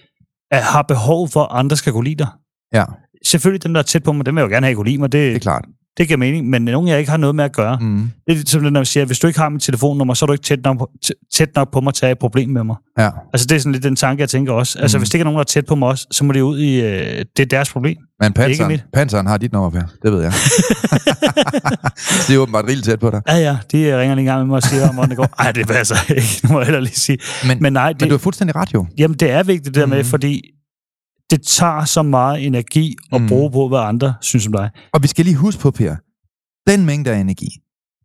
er, 0.50 0.60
har 0.60 0.82
behov 0.82 1.28
for, 1.28 1.42
at 1.42 1.48
andre 1.58 1.76
skal 1.76 1.92
kunne 1.92 2.04
lide 2.04 2.16
dig. 2.24 2.28
Ja, 2.72 2.84
Selvfølgelig 3.24 3.62
dem, 3.64 3.74
der 3.74 3.80
er 3.80 3.84
tæt 3.84 4.02
på 4.02 4.12
mig, 4.12 4.26
dem 4.26 4.34
vil 4.36 4.40
jeg 4.42 4.48
jo 4.50 4.54
gerne 4.54 4.66
have, 4.66 4.76
kunne 4.76 4.86
lide 4.88 4.98
mig. 4.98 5.12
Det, 5.12 5.28
det 5.28 5.36
er 5.36 5.40
klart. 5.40 5.64
Det 5.98 6.06
giver 6.08 6.18
mening. 6.18 6.50
Men 6.50 6.62
nogen, 6.62 6.88
jeg 6.88 6.98
ikke 6.98 7.10
har 7.10 7.16
noget 7.18 7.34
med 7.34 7.44
at 7.44 7.52
gøre. 7.52 7.78
Mm. 7.80 7.86
Mm. 7.86 8.10
Det 8.26 8.32
er 8.32 8.36
simpelthen, 8.36 8.62
når 8.62 8.80
man 8.80 8.84
siger, 8.84 9.02
at 9.02 9.08
hvis 9.08 9.18
du 9.18 9.26
ikke 9.26 9.38
har 9.40 9.48
mit 9.48 9.62
telefonnummer, 9.62 10.14
så 10.14 10.24
er 10.24 10.26
du 10.26 10.32
ikke 10.32 10.44
tæt 10.44 10.58
nok, 10.64 10.78
på- 10.78 10.90
tæ- 11.06 11.28
tæt 11.34 11.48
nok 11.56 11.72
på 11.72 11.80
mig 11.80 11.94
til 11.94 12.04
at 12.04 12.08
have 12.08 12.12
et 12.12 12.18
problem 12.18 12.48
med 12.50 12.64
mig. 12.64 12.76
Ja. 12.98 13.10
Altså, 13.32 13.46
det 13.46 13.54
er 13.56 13.58
sådan 13.58 13.72
lidt 13.72 13.84
den 13.84 13.96
tanke, 13.96 14.20
jeg 14.20 14.28
tænker 14.28 14.52
også. 14.52 14.78
Altså, 14.78 14.98
Mm. 14.98 15.00
hvis 15.00 15.08
det 15.10 15.14
ikke 15.14 15.22
er 15.22 15.24
nogen, 15.24 15.34
der 15.36 15.40
er 15.40 15.44
tæt 15.44 15.66
på 15.66 15.74
mig 15.74 15.88
også, 15.88 16.06
så 16.10 16.24
må 16.24 16.32
det 16.32 16.40
ud 16.40 16.58
i... 16.58 16.80
Øh, 16.80 17.24
det 17.36 17.42
er 17.42 17.46
deres 17.46 17.72
problem. 17.72 17.96
Men 18.22 18.32
panseren, 18.32 19.26
har 19.26 19.36
dit 19.36 19.52
nummer, 19.52 19.70
Per. 19.70 19.82
Det 20.02 20.12
ved 20.12 20.22
jeg. 20.22 20.32
det 22.28 22.34
er 22.34 22.38
åbenbart 22.38 22.64
rigeligt 22.64 22.84
tæt 22.86 23.00
på 23.00 23.10
dig. 23.10 23.22
Ja, 23.28 23.36
ja, 23.36 23.56
de 23.72 24.00
ringer 24.00 24.14
lige 24.14 24.22
en 24.22 24.26
gang 24.26 24.38
med 24.40 24.46
mig 24.46 24.56
og 24.56 24.62
siger, 24.62 24.98
om 24.98 25.08
det 25.08 25.16
går. 25.16 25.28
Ej, 25.38 25.52
det 25.52 25.66
passer 25.68 25.96
ikke, 26.16 26.28
nu 26.44 26.52
må 26.52 26.58
jeg 26.60 26.66
heller 26.66 26.80
lige 26.80 26.94
sige. 26.94 27.18
Men, 27.46 27.58
Men 27.60 27.72
nej, 27.72 27.92
det, 27.92 28.00
men 28.00 28.08
du 28.08 28.14
er 28.14 28.18
fuldstændig 28.18 28.56
ret 28.56 28.74
jo. 28.74 28.86
jamen, 28.98 29.16
det 29.16 29.30
er 29.30 29.42
vigtigt 29.42 29.74
det 29.74 29.80
der 29.80 29.86
med, 29.86 29.96
Mhm. 29.98 30.04
fordi 30.06 30.42
det 31.30 31.42
tager 31.42 31.84
så 31.84 32.02
meget 32.02 32.46
energi 32.46 32.96
at 33.12 33.20
Mhm. 33.20 33.28
bruge 33.28 33.50
på, 33.50 33.68
hvad 33.68 33.78
andre 33.78 34.14
synes 34.20 34.46
om 34.46 34.52
dig. 34.52 34.70
Og 34.92 35.02
vi 35.02 35.08
skal 35.08 35.24
lige 35.24 35.36
huske 35.36 35.60
på, 35.60 35.70
Per, 35.70 35.96
den 36.70 36.86
mængde 36.86 37.10
af 37.10 37.18
energi, 37.18 37.48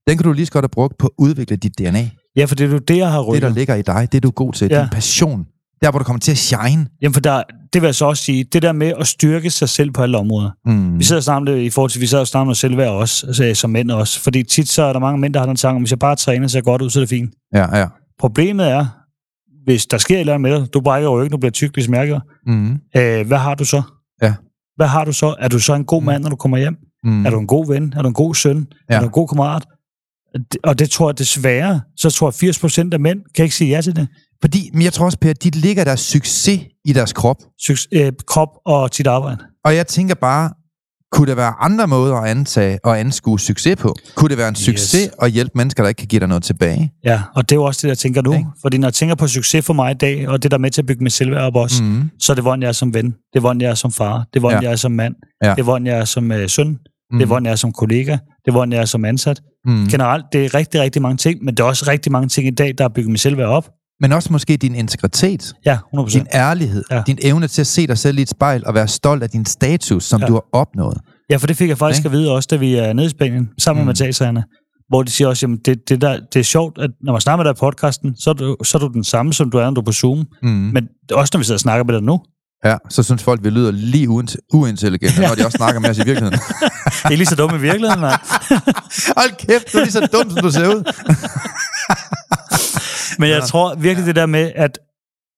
den 0.07 0.17
kan 0.17 0.23
du 0.23 0.33
lige 0.33 0.45
så 0.45 0.51
godt 0.51 0.63
have 0.63 0.69
brugt 0.69 0.97
på 0.97 1.07
at 1.07 1.11
udvikle 1.17 1.55
dit 1.55 1.77
DNA. 1.79 2.09
Ja, 2.35 2.45
for 2.45 2.55
det 2.55 2.65
er 2.65 2.69
jo 2.71 2.77
det, 2.77 2.97
jeg 2.97 3.11
har 3.11 3.19
Det, 3.19 3.27
der 3.27 3.33
rykket. 3.47 3.53
ligger 3.53 3.75
i 3.75 3.81
dig, 3.81 4.07
det 4.11 4.17
er 4.17 4.21
du 4.21 4.31
god 4.31 4.53
til. 4.53 4.67
Ja. 4.71 4.79
Din 4.81 4.89
passion. 4.89 5.45
Der, 5.81 5.89
hvor 5.91 5.99
du 5.99 6.03
kommer 6.05 6.19
til 6.19 6.31
at 6.31 6.38
shine. 6.38 6.88
Jamen, 7.01 7.13
for 7.13 7.21
der, 7.21 7.43
det 7.73 7.81
vil 7.81 7.88
jeg 7.88 7.95
så 7.95 8.05
også 8.05 8.23
sige, 8.23 8.43
det 8.43 8.61
der 8.61 8.71
med 8.71 8.93
at 8.99 9.07
styrke 9.07 9.49
sig 9.49 9.69
selv 9.69 9.91
på 9.91 10.01
alle 10.03 10.17
områder. 10.17 10.49
Mm. 10.65 10.99
Vi 10.99 11.03
sidder 11.03 11.31
og 11.31 11.35
om 11.38 11.45
det 11.45 11.57
i 11.61 11.69
forhold 11.69 11.91
til, 11.91 12.01
vi 12.01 12.07
sidder 12.07 12.21
og 12.21 12.27
snakker 12.27 12.41
om 12.41 12.49
os 12.51 12.57
selv 12.57 12.75
hver 12.75 12.89
også, 12.89 13.27
altså, 13.27 13.51
som 13.55 13.69
mænd 13.69 13.91
også. 13.91 14.19
Fordi 14.19 14.43
tit 14.43 14.69
så 14.69 14.83
er 14.83 14.93
der 14.93 14.99
mange 14.99 15.17
mænd, 15.19 15.33
der 15.33 15.39
har 15.39 15.47
den 15.47 15.55
tanke, 15.55 15.75
om 15.75 15.81
hvis 15.81 15.91
jeg 15.91 15.99
bare 15.99 16.15
træner, 16.15 16.47
så 16.47 16.61
godt 16.61 16.81
ud, 16.81 16.89
så 16.89 16.99
er 16.99 17.01
det 17.01 17.09
fint. 17.09 17.33
Ja, 17.55 17.77
ja. 17.79 17.88
Problemet 18.19 18.67
er, 18.71 18.85
hvis 19.69 19.85
der 19.85 19.97
sker 19.97 20.15
et 20.15 20.19
eller 20.19 20.33
andet 20.33 20.51
med 20.51 20.59
dig, 20.61 20.73
du 20.73 20.81
brækker 20.81 21.09
ryggen, 21.09 21.31
du 21.31 21.38
bliver 21.38 21.51
tyk, 21.51 21.77
jeg 21.77 22.07
gør, 22.07 22.19
Mm. 22.45 22.71
øh, 22.97 23.27
hvad 23.27 23.38
har 23.38 23.55
du 23.55 23.65
så? 23.65 23.81
Ja. 24.21 24.33
Hvad 24.75 24.88
har 24.88 25.05
du 25.05 25.13
så? 25.13 25.35
Er 25.39 25.47
du 25.47 25.59
så 25.59 25.73
en 25.75 25.85
god 25.85 26.03
mand, 26.03 26.23
når 26.23 26.29
du 26.29 26.35
kommer 26.35 26.57
hjem? 26.57 26.75
Mm. 27.03 27.25
Er 27.25 27.29
du 27.29 27.39
en 27.39 27.47
god 27.47 27.67
ven? 27.67 27.93
Er 27.97 28.01
du 28.01 28.07
en 28.07 28.13
god 28.13 28.35
søn? 28.35 28.67
Ja. 28.89 28.95
Er 28.95 28.99
du 28.99 29.05
en 29.05 29.11
god 29.11 29.27
kammerat? 29.27 29.65
Og 30.63 30.79
det 30.79 30.89
tror 30.89 31.09
jeg 31.09 31.17
desværre, 31.19 31.81
så 31.97 32.09
tror 32.09 32.27
jeg 32.27 32.33
80 32.33 32.59
procent 32.59 32.93
af 32.93 32.99
mænd 32.99 33.19
kan 33.35 33.43
ikke 33.43 33.55
sige 33.55 33.69
ja 33.75 33.81
til 33.81 33.95
det. 33.95 34.07
Fordi, 34.41 34.69
men 34.73 34.81
jeg 34.81 34.93
tror 34.93 35.05
også, 35.05 35.17
Per, 35.17 35.33
de 35.33 35.49
ligger 35.49 35.83
deres 35.83 35.99
succes 35.99 36.59
i 36.85 36.93
deres 36.93 37.13
krop. 37.13 37.38
Suc- 37.61 37.88
øh, 37.91 38.11
krop 38.27 38.49
og 38.65 38.97
dit 38.97 39.07
arbejde. 39.07 39.38
Og 39.65 39.75
jeg 39.75 39.88
tænker 39.88 40.15
bare, 40.15 40.49
kunne 41.11 41.27
der 41.27 41.35
være 41.35 41.53
andre 41.59 41.87
måder 41.87 42.15
at 42.15 42.29
antage 42.29 42.79
og 42.83 42.99
anskue 42.99 43.39
succes 43.39 43.75
på? 43.75 43.95
Kunne 44.15 44.29
det 44.29 44.37
være 44.37 44.49
en 44.49 44.55
succes 44.55 45.01
Yes. 45.03 45.09
at 45.21 45.31
hjælpe 45.31 45.51
mennesker, 45.55 45.83
der 45.83 45.87
ikke 45.87 45.99
kan 45.99 46.07
give 46.07 46.19
dig 46.19 46.27
noget 46.27 46.43
tilbage? 46.43 46.91
Ja, 47.05 47.21
og 47.35 47.49
det 47.49 47.55
er 47.55 47.59
jo 47.59 47.63
også 47.63 47.79
det, 47.83 47.87
jeg 47.89 47.97
tænker 47.97 48.21
nu. 48.21 48.33
Ikke? 48.33 48.45
Fordi 48.61 48.77
når 48.77 48.87
jeg 48.87 48.93
tænker 48.93 49.15
på 49.15 49.27
succes 49.27 49.65
for 49.65 49.73
mig 49.73 49.91
i 49.91 49.93
dag, 49.93 50.27
og 50.29 50.43
det 50.43 50.51
der 50.51 50.57
er 50.57 50.61
med 50.61 50.71
til 50.71 50.81
at 50.81 50.85
bygge 50.85 51.03
mit 51.03 51.13
selvværd 51.13 51.41
op 51.41 51.55
også, 51.55 51.83
mm. 51.83 51.89
Mm. 51.89 52.09
så 52.19 52.31
er 52.31 52.35
det, 52.35 52.43
hvordan 52.43 52.61
jeg 52.61 52.67
er 52.67 52.71
som 52.71 52.93
ven. 52.93 53.05
Det 53.05 53.15
er, 53.35 53.39
hvordan 53.39 53.61
jeg 53.61 53.69
er 53.69 53.73
som 53.75 53.91
far. 53.91 54.17
Det 54.17 54.36
er, 54.36 54.39
hvordan 54.39 54.62
Ja. 54.62 54.67
jeg 54.67 54.71
er 54.71 54.75
som 54.75 54.91
mand. 54.91 55.15
Ja. 55.43 55.49
Det 55.49 55.60
er, 55.60 55.63
hvordan 55.63 55.88
jeg 55.88 55.97
er 55.99 56.05
som 56.05 56.31
øh, 56.31 56.49
søn. 56.49 56.67
Mm. 56.69 56.77
Det 57.17 57.21
er, 57.21 57.25
hvordan 57.27 57.45
jeg 57.45 57.51
er 57.51 57.55
som 57.55 57.71
kollega. 57.71 58.12
Det 58.12 58.47
er, 58.47 58.51
hvordan 58.51 58.71
jeg 58.73 58.81
er 58.81 58.86
som 58.86 59.05
ansat. 59.05 59.41
Mm. 59.65 59.88
Generelt, 59.88 60.25
det 60.34 60.45
er 60.45 60.53
rigtig, 60.55 60.81
rigtig 60.81 61.01
mange 61.01 61.17
ting, 61.17 61.43
men 61.43 61.55
det 61.57 61.63
er 61.63 61.67
også 61.67 61.86
rigtig 61.88 62.12
mange 62.12 62.27
ting 62.29 62.47
i 62.47 62.51
dag, 62.51 62.73
der 62.77 62.84
har 62.84 62.89
bygget 62.89 63.12
mit 63.12 63.19
selvværd 63.21 63.47
op. 63.47 63.69
Men 64.01 64.12
også 64.12 64.29
måske 64.31 64.57
din 64.57 64.75
integritet, 64.75 65.53
Ja, 65.65 65.77
100%. 65.95 66.09
din 66.13 66.27
ærlighed, 66.33 66.83
Ja. 66.91 67.01
din 67.07 67.17
evne 67.21 67.47
til 67.47 67.62
at 67.62 67.67
se 67.67 67.88
dig 67.88 67.97
selv 67.97 68.19
i 68.19 68.21
et 68.21 68.29
spejl 68.29 68.63
og 68.65 68.73
være 68.73 68.88
stolt 68.88 69.23
af 69.23 69.29
din 69.29 69.45
status, 69.45 70.03
som 70.03 70.21
Ja. 70.21 70.27
du 70.27 70.33
har 70.33 70.43
opnået. 70.53 70.97
Ja, 71.29 71.38
for 71.38 71.47
det 71.47 71.57
fik 71.57 71.69
jeg 71.69 71.77
faktisk 71.77 71.99
Ikke? 71.99 72.07
at 72.07 72.12
vide 72.12 72.31
også, 72.31 72.47
da 72.51 72.55
vi 72.55 72.75
er 72.75 72.93
nede 72.93 73.05
i 73.07 73.09
Spanien, 73.09 73.49
sammen 73.59 73.81
Mm. 73.81 73.85
med 73.85 73.89
Mathiaserne, 73.93 74.43
hvor 74.89 75.03
de 75.03 75.12
siger 75.12 75.27
også, 75.27 75.45
at 75.45 75.65
det, 75.65 75.77
det, 75.89 76.01
der, 76.01 76.19
det 76.33 76.39
er 76.39 76.43
sjovt, 76.43 76.77
at 76.81 76.89
når 77.03 77.12
man 77.13 77.21
snakker 77.21 77.43
med 77.43 77.51
dig 77.53 77.57
i 77.57 77.59
podcasten, 77.59 78.15
så 78.15 78.29
er, 78.29 78.33
du, 78.33 78.55
så 78.63 78.77
er 78.77 78.79
du 78.79 78.93
den 78.93 79.03
samme, 79.03 79.33
som 79.33 79.51
du 79.51 79.57
er, 79.57 79.63
når 79.63 79.71
du 79.71 79.81
er 79.81 79.85
på 79.85 79.91
Zoom. 79.91 80.25
Mm. 80.43 80.49
Men 80.49 80.88
også 81.13 81.31
når 81.33 81.38
vi 81.38 81.43
sidder 81.43 81.55
og 81.55 81.59
snakker 81.59 81.83
med 81.85 81.93
dig 81.93 82.03
nu. 82.03 82.19
Ja, 82.65 82.75
så 82.89 83.03
synes 83.03 83.23
folk, 83.23 83.43
vi 83.43 83.49
lyder 83.49 83.71
lige 83.71 84.07
uint- 84.09 84.47
uintelligente, 84.53 85.21
når 85.21 85.35
de 85.35 85.45
også 85.45 85.55
snakker 85.57 85.79
med 85.81 85.89
os 85.89 85.97
i 85.97 86.05
virkeligheden. 86.05 86.39
Det 87.07 87.13
er 87.13 87.17
lige 87.17 87.25
så 87.25 87.35
dumt 87.35 87.53
i 87.53 87.57
virkeligheden, 87.59 88.01
mand. 88.01 88.19
Hold 89.17 89.47
kæft, 89.47 89.73
du 89.73 89.77
er 89.77 89.81
lige 89.83 89.91
så 89.91 90.07
dum, 90.13 90.29
som 90.29 90.41
du 90.41 90.51
ser 90.51 90.67
ud. 90.67 90.83
Men 93.19 93.29
jeg 93.29 93.43
tror 93.43 93.75
virkelig 93.75 94.08
det 94.08 94.15
der 94.15 94.25
med, 94.25 94.51
at 94.55 94.79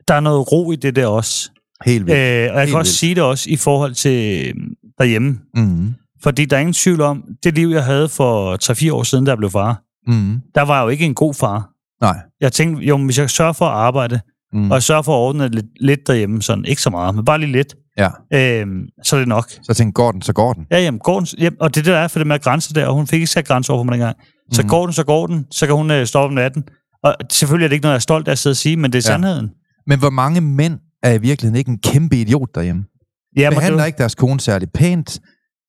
der 0.08 0.14
er 0.14 0.20
noget 0.20 0.52
ro 0.52 0.72
i 0.72 0.76
det 0.76 0.96
der 0.96 1.08
også. 1.08 1.50
Helt 1.86 2.06
vildt. 2.06 2.18
Øh, 2.18 2.24
og 2.24 2.30
jeg 2.30 2.44
Helt 2.46 2.54
kan 2.54 2.62
også 2.62 2.76
vildt. 2.76 2.88
sige 2.88 3.16
det 3.16 3.24
også 3.24 3.50
i 3.50 3.56
forhold 3.56 3.94
til 3.94 4.48
øhm, 4.48 4.68
derhjemme. 4.98 5.40
Mm. 5.56 5.94
Fordi 6.24 6.46
der 6.46 6.56
er 6.56 6.60
ingen 6.60 6.74
tvivl 6.74 7.02
om, 7.02 7.24
det 7.44 7.56
liv, 7.56 7.68
jeg 7.68 7.84
havde 7.86 8.10
for 8.10 8.58
3-4 8.90 8.94
år 8.94 9.04
siden, 9.04 9.26
da 9.26 9.30
jeg 9.30 9.38
blev 9.38 9.50
far, 9.50 9.82
Mm. 10.08 10.40
der 10.56 10.62
var 10.62 10.78
jeg 10.78 10.84
jo 10.84 10.90
ikke 10.90 11.06
en 11.06 11.14
god 11.16 11.34
far. 11.34 11.70
Nej. 12.02 12.18
Jeg 12.42 12.52
tænkte, 12.52 12.84
jo, 12.86 12.98
hvis 13.06 13.20
jeg 13.20 13.30
sørger 13.30 13.54
for 13.54 13.66
at 13.66 13.72
arbejde, 13.74 14.20
Mm. 14.54 14.72
og 14.72 14.76
jeg 14.76 14.84
sørger 14.84 15.02
for 15.02 15.14
at 15.14 15.20
ordne 15.28 15.48
lidt, 15.50 15.66
lidt 15.82 16.08
derhjemme, 16.08 16.42
sådan 16.42 16.66
ikke 16.66 16.82
så 16.82 16.90
meget, 16.90 17.16
men 17.16 17.26
bare 17.26 17.40
lige 17.40 17.52
lidt, 17.52 17.76
Ja. 17.98 18.10
øhm, 18.34 18.82
så 19.04 19.16
er 19.16 19.20
det 19.20 19.28
nok. 19.28 19.50
Så 19.64 19.74
tænkte, 19.74 19.94
går 19.94 20.12
den, 20.12 20.22
så 20.22 20.34
går 20.34 20.54
den. 20.54 20.66
Ja, 20.72 20.80
jamen, 20.80 21.00
går 21.00 21.20
den, 21.20 21.28
jamen, 21.40 21.58
og 21.62 21.76
det 21.76 21.86
der 21.86 21.98
er 21.98 22.08
for 22.08 22.20
det 22.20 22.28
med 22.28 22.36
at 22.36 22.42
grænse 22.42 22.74
der, 22.74 22.86
og 22.88 22.94
hun 22.94 23.08
fik 23.08 23.18
ikke 23.18 23.28
sat 23.28 23.48
grænser 23.48 23.74
over 23.74 23.80
for 23.80 23.84
mig 23.84 23.92
dengang. 23.92 24.18
Så 24.52 24.62
Mhm. 24.62 24.70
går 24.70 24.86
den, 24.86 24.94
så 24.94 25.04
går 25.04 25.28
den, 25.28 25.46
så 25.52 25.66
kan 25.66 25.76
hun 25.76 25.92
øh, 25.92 26.06
stoppe 26.06 26.28
om 26.28 26.34
natten. 26.34 26.64
Og 27.04 27.16
selvfølgelig 27.32 27.66
er 27.66 27.70
det 27.70 27.74
ikke 27.76 27.84
noget, 27.84 27.94
jeg 27.94 27.98
er 27.98 28.00
stolt 28.00 28.28
af 28.28 28.32
at 28.32 28.40
sidde 28.40 28.54
og 28.54 28.58
sige, 28.58 28.78
men 28.78 28.94
det 28.94 29.06
er 29.06 29.12
Ja. 29.12 29.16
sandheden. 29.16 29.50
Men 29.88 30.00
hvor 30.00 30.10
mange 30.10 30.42
mænd 30.42 30.80
er 31.04 31.12
i 31.14 31.18
virkeligheden 31.18 31.56
ikke 31.60 31.70
en 31.72 31.78
kæmpe 31.80 32.16
idiot 32.18 32.50
derhjemme? 32.56 32.84
Ja, 33.38 33.50
Behandler 33.50 33.80
det, 33.82 33.88
ikke 33.88 33.98
deres 33.98 34.16
kone 34.16 34.40
særlig 34.40 34.68
pænt, 34.74 35.20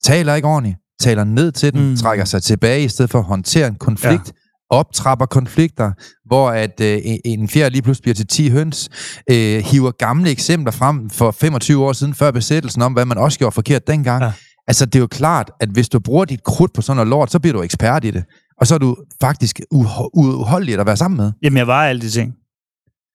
taler 0.04 0.34
ikke 0.34 0.48
ordentligt, 0.48 0.76
taler 1.00 1.24
ned 1.24 1.52
til 1.52 1.72
den, 1.72 1.90
Mm. 1.90 1.96
trækker 1.96 2.24
sig 2.24 2.42
tilbage 2.42 2.84
i 2.84 2.88
stedet 2.88 3.10
for 3.10 3.18
at 3.18 3.24
håndtere 3.24 3.68
en 3.68 3.74
konflikt, 3.74 4.26
ja. 4.26 4.76
optrapper 4.76 5.26
konflikter, 5.26 5.92
hvor 6.26 6.50
at 6.50 6.80
øh, 6.80 6.98
en- 7.24 7.48
fjerde 7.48 7.70
lige 7.72 7.82
pludselig 7.82 8.02
bliver 8.02 8.14
til 8.14 8.26
10 8.26 8.48
høns, 8.50 8.88
øh, 9.30 9.64
hiver 9.64 9.90
gamle 9.90 10.30
eksempler 10.30 10.72
frem 10.72 11.10
for 11.10 11.30
25 11.30 11.84
år 11.84 11.92
siden 11.92 12.14
før 12.14 12.30
besættelsen 12.30 12.82
om, 12.82 12.92
hvad 12.92 13.04
man 13.04 13.18
også 13.18 13.38
gjorde 13.38 13.54
forkert 13.54 13.86
dengang. 13.86 14.22
Ja. 14.24 14.32
Altså, 14.68 14.86
det 14.86 14.94
er 14.94 15.00
jo 15.00 15.06
klart, 15.06 15.50
at 15.60 15.68
hvis 15.68 15.88
du 15.88 16.00
bruger 16.00 16.24
dit 16.24 16.44
krudt 16.44 16.72
på 16.74 16.82
sådan 16.82 16.96
noget 16.96 17.08
lort, 17.08 17.30
så 17.32 17.38
bliver 17.38 17.52
du 17.54 17.62
ekspert 17.62 18.04
i 18.04 18.10
det. 18.10 18.24
Og 18.62 18.66
så 18.66 18.74
er 18.74 18.78
du 18.78 18.96
faktisk 19.20 19.60
uudholdelig 19.72 20.78
at 20.80 20.86
være 20.86 20.96
sammen 20.96 21.16
med. 21.16 21.32
jamen, 21.42 21.56
jeg 21.56 21.66
var 21.66 21.84
alle 21.86 22.02
de 22.02 22.10
ting. 22.10 22.34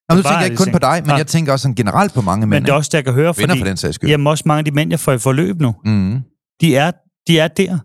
Og 0.10 0.15
nu 0.15 0.21
tænker 0.21 0.38
jeg 0.38 0.45
ikke 0.45 0.57
kun 0.57 0.65
ting. 0.65 0.73
på 0.73 0.79
dig, 0.79 0.97
men 1.01 1.07
Nej. 1.07 1.17
jeg 1.17 1.27
tænker 1.27 1.51
også 1.51 1.63
sådan 1.63 1.75
generelt 1.75 2.13
på 2.13 2.21
mange 2.21 2.47
mænd. 2.47 2.49
Men 2.62 2.65
det 2.65 2.71
er 2.71 2.75
også 2.75 2.89
det, 2.91 2.97
jeg 2.97 3.03
kan 3.05 3.13
høre, 3.13 3.33
fordi 3.33 3.57
for 3.57 3.65
den 3.65 3.77
sags 3.77 3.95
skyld. 3.95 4.10
jamen, 4.10 4.27
også 4.27 4.43
mange 4.45 4.60
af 4.60 4.65
de 4.65 4.71
mænd, 4.71 4.89
jeg 4.89 4.99
får 4.99 5.12
i 5.12 5.17
forløb 5.17 5.62
nu, 5.62 5.75
Mm. 5.86 6.21
de 6.62 6.75
er, 6.75 6.91
de 7.27 7.39
er 7.39 7.47
der. 7.47 7.77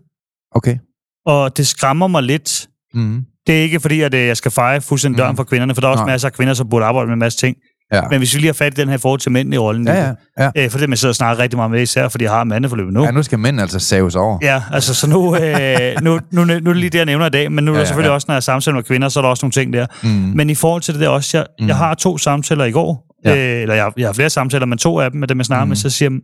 Okay. 0.51 0.77
Og 1.25 1.57
det 1.57 1.67
skræmmer 1.67 2.07
mig 2.07 2.23
lidt. 2.23 2.69
Mm. 2.93 3.25
Det 3.47 3.57
er 3.57 3.61
ikke 3.61 3.79
fordi, 3.79 4.01
at 4.01 4.13
øh, 4.13 4.27
jeg 4.27 4.37
skal 4.37 4.51
feje 4.51 4.81
fuldstændig 4.81 5.17
døren 5.17 5.29
Mhm. 5.31 5.37
for 5.37 5.43
kvinderne, 5.43 5.73
for 5.75 5.81
der 5.81 5.87
er 5.87 5.91
også 5.91 6.03
Nej. 6.03 6.13
masser 6.13 6.27
af 6.27 6.33
kvinder, 6.33 6.53
som 6.53 6.69
burde 6.69 6.85
arbejde 6.85 7.07
med 7.07 7.13
en 7.13 7.19
masse 7.19 7.39
ting. 7.39 7.57
Ja. 7.93 8.01
Men 8.09 8.17
hvis 8.17 8.33
vi 8.33 8.39
lige 8.39 8.47
har 8.47 8.53
fat 8.53 8.77
i 8.77 8.81
den 8.81 8.89
her 8.89 8.97
forhold 8.97 9.19
til 9.19 9.31
mændene 9.31 9.55
i 9.55 9.59
rollen, 9.59 9.87
Ja, 9.87 10.05
ja, 10.07 10.13
ja. 10.39 10.51
Øh, 10.65 10.69
for 10.69 10.77
det 10.79 10.89
man 10.89 10.97
sidder 10.97 11.11
og 11.11 11.15
snakker 11.15 11.43
rigtig 11.43 11.57
meget 11.57 11.71
med, 11.71 11.81
især 11.81 12.07
fordi 12.07 12.23
jeg 12.23 12.31
har 12.31 12.43
mandeforløbet 12.43 12.93
nu. 12.93 13.03
Ja, 13.03 13.11
nu 13.11 13.23
skal 13.23 13.39
mænd 13.39 13.61
altså 13.61 13.79
saves 13.79 14.15
over. 14.15 14.37
Ja, 14.41 14.63
altså 14.71 14.93
så 14.95 15.09
nu, 15.09 15.35
øh, 15.35 16.01
nu, 16.01 16.19
nu, 16.31 16.43
nu 16.45 16.51
er 16.53 16.59
det 16.59 16.77
lige 16.77 16.89
det, 16.89 16.97
jeg 16.97 17.05
nævner 17.05 17.25
i 17.25 17.29
dag, 17.29 17.51
men 17.51 17.63
nu 17.63 17.71
er 17.71 17.75
Ja, 17.75 17.77
der 17.77 17.81
ja, 17.81 17.85
selvfølgelig 17.87 18.09
ja. 18.09 18.13
også, 18.13 18.25
når 18.29 18.35
jeg 18.35 18.43
samtaler 18.43 18.75
med 18.75 18.83
kvinder, 18.83 19.09
så 19.09 19.19
er 19.19 19.21
der 19.21 19.29
også 19.29 19.45
nogle 19.45 19.51
ting 19.51 19.73
der. 19.73 19.85
Mm. 20.03 20.09
Men 20.09 20.49
i 20.49 20.55
forhold 20.55 20.81
til 20.81 20.93
det 20.93 21.01
der 21.01 21.09
også, 21.09 21.37
jeg, 21.37 21.45
Mm. 21.59 21.67
jeg 21.67 21.77
har 21.77 21.93
to 21.93 22.17
samtaler 22.17 22.65
i 22.65 22.71
går, 22.71 23.05
Ja. 23.25 23.55
øh, 23.55 23.61
eller 23.61 23.75
jeg, 23.75 23.91
jeg 23.97 24.07
har 24.07 24.13
flere 24.13 24.29
samtaler, 24.29 24.65
men 24.65 24.77
to 24.77 24.99
af 24.99 25.11
dem 25.11 25.19
med 25.19 25.27
dem, 25.27 25.37
jeg 25.37 25.45
snakker 25.45 25.65
Mm. 25.65 25.69
med, 25.69 25.75
så 25.77 25.89
siger 25.89 26.09
jeg, 26.11 26.19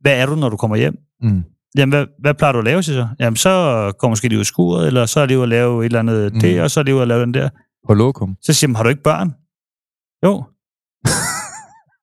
hvad 0.00 0.12
er 0.20 0.26
du, 0.26 0.34
når 0.34 0.48
du 0.48 0.56
kommer 0.56 0.76
hjem? 0.76 0.94
Mm. 1.22 1.42
Jamen, 1.78 1.92
hvad, 1.92 2.06
hvad 2.22 2.34
plejer 2.34 2.52
du 2.52 2.58
at 2.58 2.64
lave, 2.64 2.82
siger 2.82 2.96
så? 3.02 3.08
Jamen, 3.20 3.36
så 3.36 3.50
går 3.98 4.08
måske 4.08 4.28
lige 4.28 4.36
ud 4.38 4.40
af 4.40 4.46
skuret, 4.46 4.86
eller 4.86 5.06
så 5.06 5.20
er 5.20 5.26
det 5.26 5.34
jo 5.34 5.42
at 5.42 5.48
lave 5.48 5.80
et 5.80 5.84
eller 5.86 5.98
andet 5.98 6.34
Mm. 6.34 6.40
det, 6.40 6.60
og 6.60 6.70
så 6.70 6.80
er 6.80 6.84
det 6.84 6.92
jo 6.92 7.00
at 7.02 7.08
lave 7.08 7.20
den 7.20 7.34
der. 7.34 7.48
På 7.88 7.94
lokum. 7.94 8.34
Så 8.42 8.52
siger 8.52 8.70
jeg, 8.70 8.76
har 8.76 8.82
du 8.82 8.88
ikke 8.88 9.02
børn? 9.02 9.30
Jo. 10.24 10.44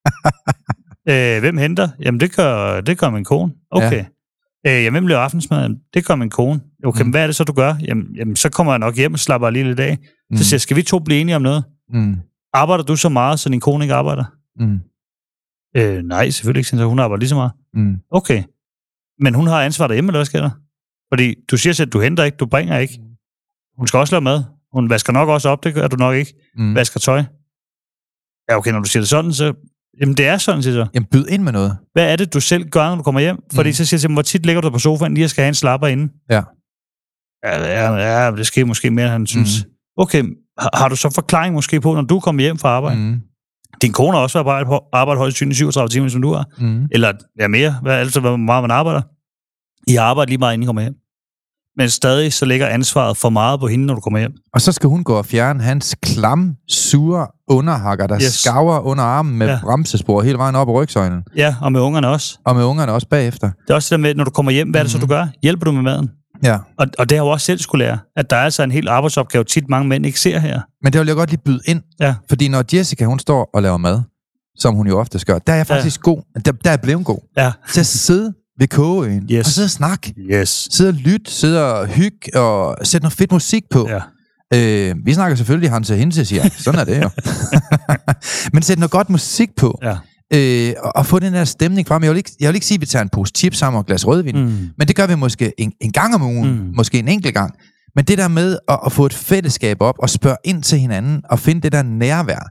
øh, 1.10 1.40
hvem 1.40 1.56
henter? 1.58 1.88
Jamen, 2.00 2.20
det 2.20 2.36
gør, 2.36 2.80
det 2.80 2.98
gør 2.98 3.10
min 3.10 3.24
kone. 3.24 3.52
Okay. 3.70 4.04
Ja. 4.64 4.78
Øh, 4.78 4.84
jamen, 4.84 4.92
hvem 5.00 5.06
laver 5.06 5.20
aftensmaden? 5.20 5.80
Det 5.94 6.06
gør 6.06 6.14
min 6.14 6.30
kone. 6.30 6.60
Okay, 6.84 7.02
Mm. 7.04 7.10
hvad 7.10 7.22
er 7.22 7.26
det 7.26 7.36
så, 7.36 7.44
du 7.44 7.52
gør? 7.52 7.74
Jamen, 7.88 8.06
jamen, 8.16 8.36
så 8.36 8.50
kommer 8.50 8.72
jeg 8.72 8.78
nok 8.78 8.96
hjem 8.96 9.12
og 9.12 9.18
slapper 9.18 9.50
lige 9.50 9.64
lidt 9.64 9.80
af. 9.80 9.98
Mm. 10.30 10.36
Så 10.36 10.44
siger 10.44 10.54
jeg, 10.56 10.60
skal 10.60 10.76
vi 10.76 10.82
to 10.82 10.98
blive 10.98 11.20
enige 11.20 11.36
om 11.36 11.42
noget? 11.42 11.64
Mm. 11.88 12.16
Arbejder 12.52 12.84
du 12.84 12.96
så 12.96 13.08
meget, 13.08 13.40
så 13.40 13.48
din 13.48 13.60
kone 13.60 13.84
ikke 13.84 13.94
arbejder? 13.94 14.24
Mm. 14.60 14.80
Øh, 15.76 16.02
nej, 16.02 16.30
selvfølgelig 16.30 16.60
ikke, 16.60 16.68
så 16.68 16.84
hun 16.84 16.98
arbejder 16.98 17.18
lige 17.20 17.28
så 17.28 17.34
meget. 17.34 17.52
Mm. 17.74 17.96
Okay. 18.10 18.42
Men 19.20 19.34
hun 19.34 19.46
har 19.46 19.62
ansvar 19.62 19.86
derhjemme, 19.86 20.08
eller 20.08 20.18
hvad 20.18 20.26
sker 20.26 20.40
der? 20.40 20.50
Fordi 21.12 21.34
du 21.50 21.56
siger 21.56 21.72
selv, 21.72 21.88
at 21.88 21.92
du 21.92 22.00
henter 22.00 22.24
ikke, 22.24 22.36
du 22.36 22.46
bringer 22.46 22.78
ikke. 22.78 23.00
Hun 23.78 23.86
skal 23.86 23.98
også 23.98 24.14
lave 24.14 24.20
mad. 24.22 24.44
Hun 24.72 24.90
vasker 24.90 25.12
nok 25.12 25.28
også 25.28 25.48
op, 25.48 25.64
det 25.64 25.74
gør 25.74 25.88
du 25.88 25.96
nok 25.96 26.14
ikke. 26.14 26.34
Mm. 26.56 26.74
Vasker 26.74 27.00
tøj. 27.00 27.22
Ja, 28.50 28.56
okay, 28.56 28.72
når 28.72 28.78
du 28.80 28.88
siger 28.88 29.00
det 29.00 29.08
sådan, 29.08 29.32
så... 29.32 29.54
Jamen, 30.00 30.14
det 30.16 30.26
er 30.26 30.38
sådan, 30.38 30.62
siger 30.62 30.74
så. 30.84 30.86
Jamen, 30.94 31.06
byd 31.12 31.26
ind 31.28 31.42
med 31.42 31.52
noget. 31.52 31.76
Hvad 31.92 32.12
er 32.12 32.16
det, 32.16 32.34
du 32.34 32.40
selv 32.40 32.68
gør, 32.68 32.88
når 32.88 32.96
du 32.96 33.02
kommer 33.02 33.20
hjem? 33.20 33.36
Fordi 33.54 33.68
Mm. 33.68 33.74
så 33.74 33.84
siger 33.86 34.06
jeg 34.08 34.12
hvor 34.12 34.22
tit 34.22 34.46
ligger 34.46 34.60
du 34.62 34.70
på 34.70 34.78
sofaen, 34.78 35.14
lige 35.14 35.24
at 35.24 35.30
skal 35.30 35.42
have 35.42 35.48
en 35.48 35.54
slapper 35.54 35.86
inde? 35.86 36.12
Ja. 36.30 36.42
Ja, 37.44 37.60
ja, 37.64 38.24
ja 38.24 38.30
det 38.36 38.46
sker 38.46 38.64
måske 38.64 38.90
mere, 38.90 39.04
end 39.04 39.12
han 39.12 39.26
synes. 39.26 39.64
Mm. 39.64 39.70
Okay, 39.96 40.22
har, 40.58 40.70
har 40.76 40.88
du 40.88 40.96
så 40.96 41.10
forklaring 41.14 41.54
måske 41.54 41.80
på, 41.80 41.94
når 41.94 42.02
du 42.02 42.20
kommer 42.20 42.42
hjem 42.42 42.58
fra 42.58 42.68
arbejde? 42.68 43.00
Mm. 43.00 43.20
Din 43.82 43.92
kone 43.92 44.12
har 44.16 44.22
også 44.22 44.38
arbejdet, 44.38 44.66
på- 44.66 44.84
arbejdet 44.92 45.18
højst 45.18 45.36
synligt 45.36 45.56
37 45.56 45.88
timer, 45.88 46.08
som 46.08 46.22
du 46.22 46.32
har. 46.32 46.44
Mm. 46.58 46.88
Eller 46.92 47.12
ja, 47.40 47.48
mere, 47.48 47.78
hvad, 47.82 47.94
altså 47.94 48.20
hvor 48.20 48.36
meget 48.36 48.62
man 48.62 48.70
arbejder. 48.70 49.02
I 49.92 49.96
arbejder 49.96 50.28
lige 50.28 50.38
meget, 50.38 50.54
inden 50.54 50.62
I 50.62 50.66
kommer 50.66 50.82
hjem. 50.82 50.94
Men 51.76 51.90
stadig 51.90 52.32
så 52.32 52.44
ligger 52.44 52.66
ansvaret 52.66 53.16
for 53.16 53.30
meget 53.30 53.60
på 53.60 53.66
hende, 53.66 53.86
når 53.86 53.94
du 53.94 54.00
kommer 54.00 54.18
hjem. 54.18 54.32
Og 54.54 54.60
så 54.60 54.72
skal 54.72 54.88
hun 54.88 55.04
gå 55.04 55.14
og 55.14 55.26
fjerne 55.26 55.62
hans 55.62 55.96
klam, 56.02 56.54
sure 56.68 57.26
underhakker, 57.48 58.06
der 58.06 58.16
yes. 58.22 58.32
Skaver 58.34 58.78
under 58.80 59.04
armen 59.04 59.38
med 59.38 59.46
ja. 59.46 59.52
Ja. 59.52 59.58
bremsespor 59.62 60.22
hele 60.22 60.38
vejen 60.38 60.54
op 60.54 60.68
i 60.68 60.70
rygsøjlen. 60.70 61.22
Ja, 61.36 61.54
og 61.60 61.72
med 61.72 61.80
ungerne 61.80 62.08
også. 62.08 62.38
Og 62.46 62.56
med 62.56 62.64
ungerne 62.64 62.92
også 62.92 63.08
bagefter. 63.08 63.46
Det 63.66 63.70
er 63.70 63.74
også 63.74 63.86
det 63.96 64.02
der 64.02 64.08
med, 64.08 64.14
når 64.14 64.24
du 64.24 64.30
kommer 64.30 64.52
hjem, 64.52 64.70
hvad 64.70 64.80
er 64.80 64.84
det 64.84 64.92
så, 64.92 64.98
du 64.98 65.06
gør? 65.06 65.26
Hjælper 65.42 65.64
du 65.64 65.72
med 65.72 65.82
maden? 65.82 66.10
Ja. 66.42 66.54
Og, 66.78 66.86
og 66.98 67.10
det 67.10 67.18
har 67.18 67.24
jeg 67.24 67.28
jo 67.28 67.32
også 67.32 67.46
selv 67.46 67.58
skulle 67.58 67.84
lære, 67.84 67.98
at 68.16 68.30
der 68.30 68.36
er 68.36 68.40
altså 68.44 68.62
en 68.62 68.70
helt 68.70 68.88
arbejdsopgave, 68.88 69.44
tit 69.44 69.68
mange 69.68 69.88
mænd 69.88 70.06
ikke 70.06 70.20
ser 70.20 70.38
her. 70.38 70.60
Men 70.82 70.92
det 70.92 71.00
vil 71.00 71.06
jeg 71.06 71.16
godt 71.16 71.30
lige 71.30 71.40
byde 71.44 71.60
ind. 71.66 71.82
Ja. 72.00 72.14
Fordi 72.28 72.48
når 72.48 72.64
Jessica, 72.72 73.04
hun 73.04 73.18
står 73.18 73.50
og 73.54 73.62
laver 73.62 73.76
mad, 73.76 74.02
som 74.58 74.74
hun 74.74 74.86
jo 74.86 74.98
ofte 74.98 75.18
gør, 75.26 75.38
der 75.38 75.52
er 75.52 75.56
jeg 75.56 75.66
Ja. 75.70 75.74
faktisk 75.76 76.00
god. 76.00 76.22
Der, 76.44 76.52
der 76.52 76.70
er 76.70 76.76
blevet 76.76 77.04
god. 77.04 77.18
Ja. 77.36 77.52
Til 77.72 77.80
at 77.80 77.86
sidde 77.86 78.32
ved 78.58 78.68
kogeøen 78.68 79.28
Yes. 79.32 79.46
og 79.46 79.52
sidde 79.52 79.66
og 79.66 79.70
snakke. 79.70 80.14
Yes. 80.32 80.68
Sidde 80.70 80.88
og 80.90 80.94
lytte, 80.94 81.30
sidde 81.30 81.72
og 81.74 81.86
hygge 81.86 82.40
og 82.40 82.76
sætte 82.86 83.04
noget 83.04 83.12
fedt 83.12 83.32
musik 83.32 83.62
på. 83.70 83.88
Ja. 83.88 84.00
Øh, 84.54 84.94
vi 85.04 85.14
snakker 85.14 85.36
selvfølgelig 85.36 85.70
Hans 85.70 85.90
og 85.90 85.96
Hense, 85.96 86.24
siger. 86.24 86.48
Sådan 86.58 86.80
er 86.80 86.84
det 86.84 87.02
jo. 87.02 87.10
Men 88.52 88.62
sætte 88.62 88.80
noget 88.80 88.90
godt 88.90 89.10
musik 89.10 89.48
på. 89.56 89.78
Ja. 89.82 89.96
Øh, 90.34 90.74
og, 90.82 90.92
og 90.96 91.06
få 91.06 91.18
den 91.18 91.32
der 91.34 91.44
stemning 91.44 91.88
frem. 91.88 92.02
Jeg 92.02 92.10
vil, 92.10 92.16
ikke, 92.16 92.30
jeg 92.40 92.48
vil 92.48 92.54
ikke 92.54 92.66
sige, 92.66 92.76
at 92.76 92.80
vi 92.80 92.86
tager 92.86 93.02
en 93.02 93.08
pose 93.08 93.32
chips 93.36 93.58
sammen 93.58 93.76
og 93.76 93.80
et 93.80 93.86
glas 93.86 94.06
rødvin. 94.06 94.36
Mm. 94.44 94.68
Men 94.78 94.88
det 94.88 94.96
gør 94.96 95.06
vi 95.06 95.14
måske 95.14 95.52
en, 95.58 95.72
en 95.80 95.92
gang 95.92 96.14
om 96.14 96.22
ugen. 96.22 96.50
Mm. 96.50 96.70
Måske 96.76 96.98
en 96.98 97.08
enkelt 97.08 97.34
gang. 97.34 97.54
Men 97.96 98.04
det 98.04 98.18
der 98.18 98.28
med 98.28 98.58
at, 98.68 98.78
at 98.86 98.92
få 98.92 99.06
et 99.06 99.12
fællesskab 99.14 99.76
op 99.80 99.94
og 99.98 100.10
spørge 100.10 100.36
ind 100.44 100.62
til 100.62 100.78
hinanden 100.78 101.22
og 101.30 101.38
finde 101.38 101.60
det 101.60 101.72
der 101.72 101.82
nærvær. 101.82 102.48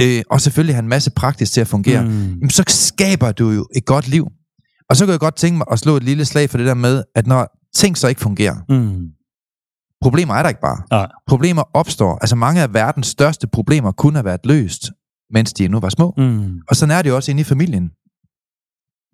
Øh, 0.00 0.22
og 0.30 0.40
selvfølgelig 0.40 0.74
have 0.74 0.82
en 0.82 0.88
masse 0.88 1.10
praktisk 1.10 1.52
til 1.52 1.60
at 1.60 1.68
fungere. 1.68 2.04
Mm. 2.04 2.10
Jamen, 2.10 2.50
så 2.50 2.64
skaber 2.68 3.32
du 3.32 3.50
jo 3.50 3.66
et 3.76 3.84
godt 3.84 4.08
liv. 4.08 4.26
Og 4.90 4.96
så 4.96 5.04
kan 5.06 5.10
jeg 5.12 5.20
godt 5.20 5.36
tænke 5.36 5.58
mig 5.58 5.66
at 5.72 5.78
slå 5.78 5.96
et 5.96 6.02
lille 6.02 6.24
slag 6.24 6.50
for 6.50 6.58
det 6.58 6.66
der 6.66 6.74
med, 6.74 7.02
at 7.14 7.26
når 7.26 7.48
ting 7.74 7.98
så 7.98 8.08
ikke 8.08 8.20
fungerer, 8.20 8.56
Mm. 8.68 9.06
problemer 10.02 10.34
er 10.34 10.42
der 10.42 10.48
ikke 10.48 10.60
bare. 10.60 10.82
Nej. 10.90 11.06
Problemer 11.28 11.62
opstår. 11.74 12.18
Altså 12.20 12.36
mange 12.36 12.62
af 12.62 12.74
verdens 12.74 13.06
største 13.06 13.46
problemer 13.46 13.92
kunne 13.92 14.16
have 14.16 14.24
været 14.24 14.40
løst, 14.46 14.90
mens 15.30 15.52
de 15.52 15.64
endnu 15.64 15.80
var 15.80 15.88
små. 15.88 16.14
Mm. 16.16 16.58
Og 16.68 16.76
sådan 16.76 16.96
er 16.96 17.02
det 17.02 17.10
jo 17.10 17.16
også 17.16 17.30
inde 17.30 17.40
i 17.40 17.44
familien. 17.44 17.90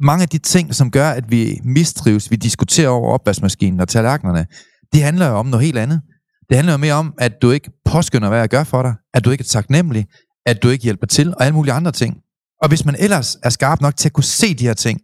Mange 0.00 0.22
af 0.22 0.28
de 0.28 0.38
ting, 0.38 0.74
som 0.74 0.90
gør, 0.90 1.10
at 1.10 1.30
vi 1.30 1.60
mistrives, 1.64 2.30
vi 2.30 2.36
diskuterer 2.36 2.88
over 2.88 3.12
opvaskemaskinen 3.12 3.80
og 3.80 3.88
tallerkenerne, 3.88 4.46
det 4.92 5.02
handler 5.02 5.26
jo 5.28 5.34
om 5.34 5.46
noget 5.46 5.64
helt 5.66 5.78
andet. 5.78 6.00
Det 6.48 6.56
handler 6.56 6.72
jo 6.72 6.76
mere 6.78 6.94
om, 6.94 7.14
at 7.18 7.32
du 7.42 7.50
ikke 7.50 7.70
påskynder, 7.84 8.28
hvad 8.28 8.38
jeg 8.38 8.48
gør 8.48 8.64
for 8.64 8.82
dig, 8.82 8.94
at 9.14 9.24
du 9.24 9.30
ikke 9.30 9.42
er 9.42 9.46
taknemmelig, 9.58 10.06
at 10.46 10.62
du 10.62 10.68
ikke 10.68 10.84
hjælper 10.84 11.06
til, 11.06 11.34
og 11.34 11.44
alle 11.44 11.54
mulige 11.54 11.72
andre 11.72 11.92
ting. 11.92 12.16
Og 12.62 12.68
hvis 12.68 12.84
man 12.84 12.96
ellers 12.98 13.36
er 13.42 13.50
skarp 13.50 13.80
nok 13.80 13.96
til 13.96 14.08
at 14.08 14.12
kunne 14.12 14.24
se 14.24 14.54
de 14.54 14.64
her 14.66 14.74
ting, 14.74 15.00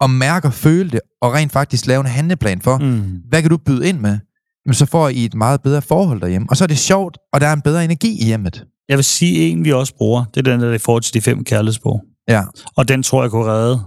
og 0.00 0.10
mærke 0.10 0.46
og 0.48 0.52
føle 0.54 0.90
det, 0.90 1.00
og 1.22 1.32
rent 1.32 1.52
faktisk 1.52 1.86
lave 1.86 2.00
en 2.00 2.06
handleplan 2.06 2.60
for, 2.60 2.78
Mm. 2.78 3.02
hvad 3.28 3.42
kan 3.42 3.50
du 3.50 3.56
byde 3.56 3.88
ind 3.88 3.98
med, 4.00 4.18
jamen 4.66 4.74
så 4.74 4.86
får 4.86 5.08
I 5.08 5.24
et 5.24 5.34
meget 5.34 5.62
bedre 5.62 5.82
forhold 5.82 6.20
derhjemme. 6.20 6.46
Og 6.50 6.56
så 6.56 6.64
er 6.64 6.68
det 6.68 6.78
sjovt, 6.78 7.18
og 7.32 7.40
der 7.40 7.46
er 7.46 7.52
en 7.52 7.60
bedre 7.62 7.84
energi 7.84 8.22
i 8.22 8.24
hjemmet. 8.24 8.64
Jeg 8.88 8.96
vil 8.98 9.04
sige, 9.04 9.48
en 9.48 9.64
vi 9.64 9.72
også 9.72 9.94
bruger, 9.96 10.24
det 10.34 10.46
er 10.46 10.50
den 10.52 10.60
der 10.60 10.72
i 10.72 10.78
forhold 10.78 11.02
til 11.02 11.14
de 11.14 11.20
fem 11.20 11.44
kærlighedsbrug. 11.44 12.02
Ja. 12.28 12.42
Og 12.76 12.88
den 12.88 13.02
tror 13.02 13.22
jeg 13.22 13.30
kunne 13.30 13.44
redde. 13.52 13.80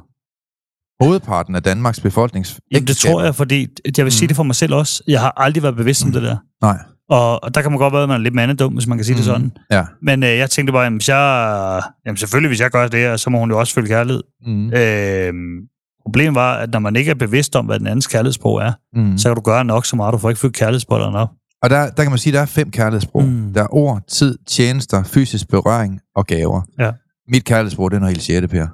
Hovedparten 1.02 1.56
af 1.56 1.64
Danmarks 1.64 2.00
befolknings... 2.00 2.60
Jamen, 2.72 2.88
det 2.88 2.98
tror 2.98 3.24
jeg, 3.24 3.36
fordi 3.36 3.68
jeg 3.98 4.06
vil 4.06 4.12
sige 4.14 4.28
det 4.28 4.36
for 4.36 4.44
mig 4.44 4.56
selv 4.56 4.74
også. 4.74 5.04
Jeg 5.08 5.20
har 5.22 5.34
aldrig 5.38 5.64
været 5.64 5.76
bevidst 5.76 6.06
om 6.06 6.12
det 6.12 6.22
der. 6.24 6.38
Nej. 6.62 6.78
Og, 7.10 7.44
og 7.44 7.56
der 7.56 7.62
kan 7.62 7.72
man 7.72 7.78
godt 7.78 7.94
være, 7.94 8.04
at 8.04 8.10
man 8.10 8.20
er 8.20 8.24
lidt 8.24 8.36
mandedum, 8.36 8.74
hvis 8.74 8.88
man 8.88 8.98
kan 8.98 9.06
sige 9.06 9.16
det 9.18 9.26
sådan. 9.26 9.52
Ja. 9.72 9.86
Men 10.02 10.24
øh, 10.24 10.30
jeg 10.30 10.50
tænkte 10.50 10.72
bare, 10.74 10.84
jamen, 10.84 10.98
hvis 10.98 11.10
jeg, 11.10 11.82
jamen 12.06 12.18
selvfølgelig, 12.18 12.50
hvis 12.50 12.60
jeg 12.60 12.72
gør 12.72 12.88
det, 12.88 13.20
så 13.20 13.30
må 13.30 13.40
hun 13.40 13.50
jo 13.52 13.60
også 13.60 13.74
følge 13.74 13.88
kærlighed. 13.88 14.24
Mm. 14.46 14.74
Øh, 14.74 15.34
problemet 16.06 16.36
var, 16.36 16.54
at 16.58 16.70
når 16.72 16.80
man 16.80 16.96
ikke 16.96 17.12
er 17.12 17.16
bevidst 17.16 17.56
om, 17.56 17.66
hvad 17.66 17.80
den 17.80 17.88
andens 17.88 18.08
kærlighedssprog 18.08 18.62
er, 18.62 18.74
Mm. 18.96 19.18
så 19.18 19.30
kan 19.30 19.36
du 19.36 19.42
gøre 19.42 19.66
nok 19.66 19.86
så 19.86 19.96
meget, 19.96 20.14
du 20.14 20.18
får 20.18 20.30
ikke 20.30 20.40
fyldt 20.42 20.56
kærlighedsbollerne 20.56 21.18
op. 21.20 21.30
Og 21.64 21.70
der, 21.70 21.90
der 21.90 22.04
kan 22.04 22.12
man 22.12 22.18
sige, 22.20 22.32
at 22.32 22.36
der 22.36 22.42
er 22.42 22.46
fem 22.46 22.72
kærlighedssprog. 22.72 23.24
Mm. 23.24 23.54
Der 23.54 23.64
er 23.64 23.74
ord, 23.74 24.02
tid, 24.10 24.38
tjenester, 24.48 25.04
fysisk 25.04 25.48
berøring 25.50 26.00
og 26.16 26.28
gaver. 26.28 26.62
Ja. 26.80 26.92
Mit 27.32 27.46
kærlighedssprog, 27.46 27.92
det 27.92 27.96
er 27.96 28.00
noget 28.00 28.16
helt 28.16 28.24
sjette, 28.24 28.48
Per. 28.48 28.68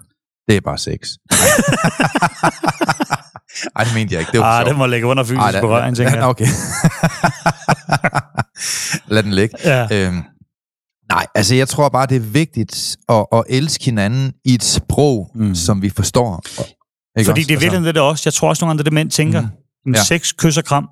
Det 0.50 0.58
er 0.58 0.62
bare 0.62 0.78
sex. 0.78 1.00
Ej, 3.76 3.84
det 3.84 3.94
mente 3.96 4.14
jeg 4.14 4.20
ikke. 4.22 4.32
Det 4.32 4.40
var 4.40 4.46
Ah, 4.46 4.60
sjovt. 4.62 4.70
det 4.70 4.78
må 4.78 4.86
ligge 4.86 5.08
under 5.08 5.24
fysisk 5.24 5.40
Ej, 5.42 5.52
der- 5.52 5.62
berøring, 5.62 5.96
tænker 5.96 6.16
jeg. 6.16 6.24
Okay. 6.24 6.46
Lad 9.14 9.24
den 9.24 9.34
ligge. 9.34 9.56
Ja. 9.66 9.88
Øhm, 10.08 10.24
nej, 11.12 11.26
altså 11.36 11.56
jeg 11.56 11.68
tror 11.68 11.90
bare, 11.90 12.06
det 12.06 12.16
er 12.16 12.20
vigtigt 12.20 12.98
at, 13.10 13.26
at 13.34 13.44
elske 13.50 13.86
hinanden 13.86 14.34
i 14.46 14.54
et 14.54 14.64
sprog, 14.64 15.32
mm. 15.36 15.46
Mm. 15.46 15.56
som 15.56 15.82
vi 15.82 15.90
forstår. 15.90 16.42
Ikke 17.18 17.28
Fordi 17.30 17.40
også? 17.42 17.48
det 17.48 17.56
er 17.56 17.60
virkelig 17.60 17.84
det, 17.86 17.96
der 17.96 18.02
også. 18.02 18.22
Jeg 18.26 18.34
tror 18.34 18.50
også 18.50 18.66
nogle 18.66 18.72
gange, 18.78 18.84
det 18.84 18.94
mænd 18.94 19.10
tænker. 19.12 19.42
Mm. 19.86 19.94
Ja. 19.94 20.04
Sex, 20.04 20.32
kys 20.38 20.58
og 20.58 20.64
kram. 20.64 20.84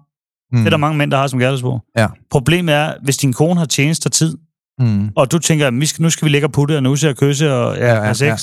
mm, 0.52 0.58
Det 0.58 0.66
er 0.66 0.70
der 0.70 0.78
mange 0.78 0.98
mænd, 0.98 1.12
der 1.12 1.18
har 1.18 1.28
som 1.28 1.40
kærlighedssprog. 1.40 1.82
Ja. 1.98 2.08
Problemet 2.32 2.76
er, 2.76 2.94
hvis 3.04 3.18
din 3.18 3.34
kone 3.34 3.60
har 3.60 3.66
tjeneste 3.66 4.08
og 4.08 4.12
tid, 4.12 4.38
mm, 4.80 5.10
og 5.16 5.32
du 5.32 5.40
tænker, 5.40 5.68
at 5.68 5.74
nu 6.00 6.10
skal 6.10 6.26
vi 6.26 6.30
ligge 6.30 6.48
og 6.48 6.52
putte, 6.52 6.78
og 6.78 6.84
nu 6.84 6.96
skal 6.96 7.08
jeg 7.08 7.16
kysse 7.18 7.54
og 7.54 7.78
ja, 7.78 7.94
Ja, 7.96 8.02
have 8.02 8.16
sex. 8.16 8.26
ja. 8.28 8.36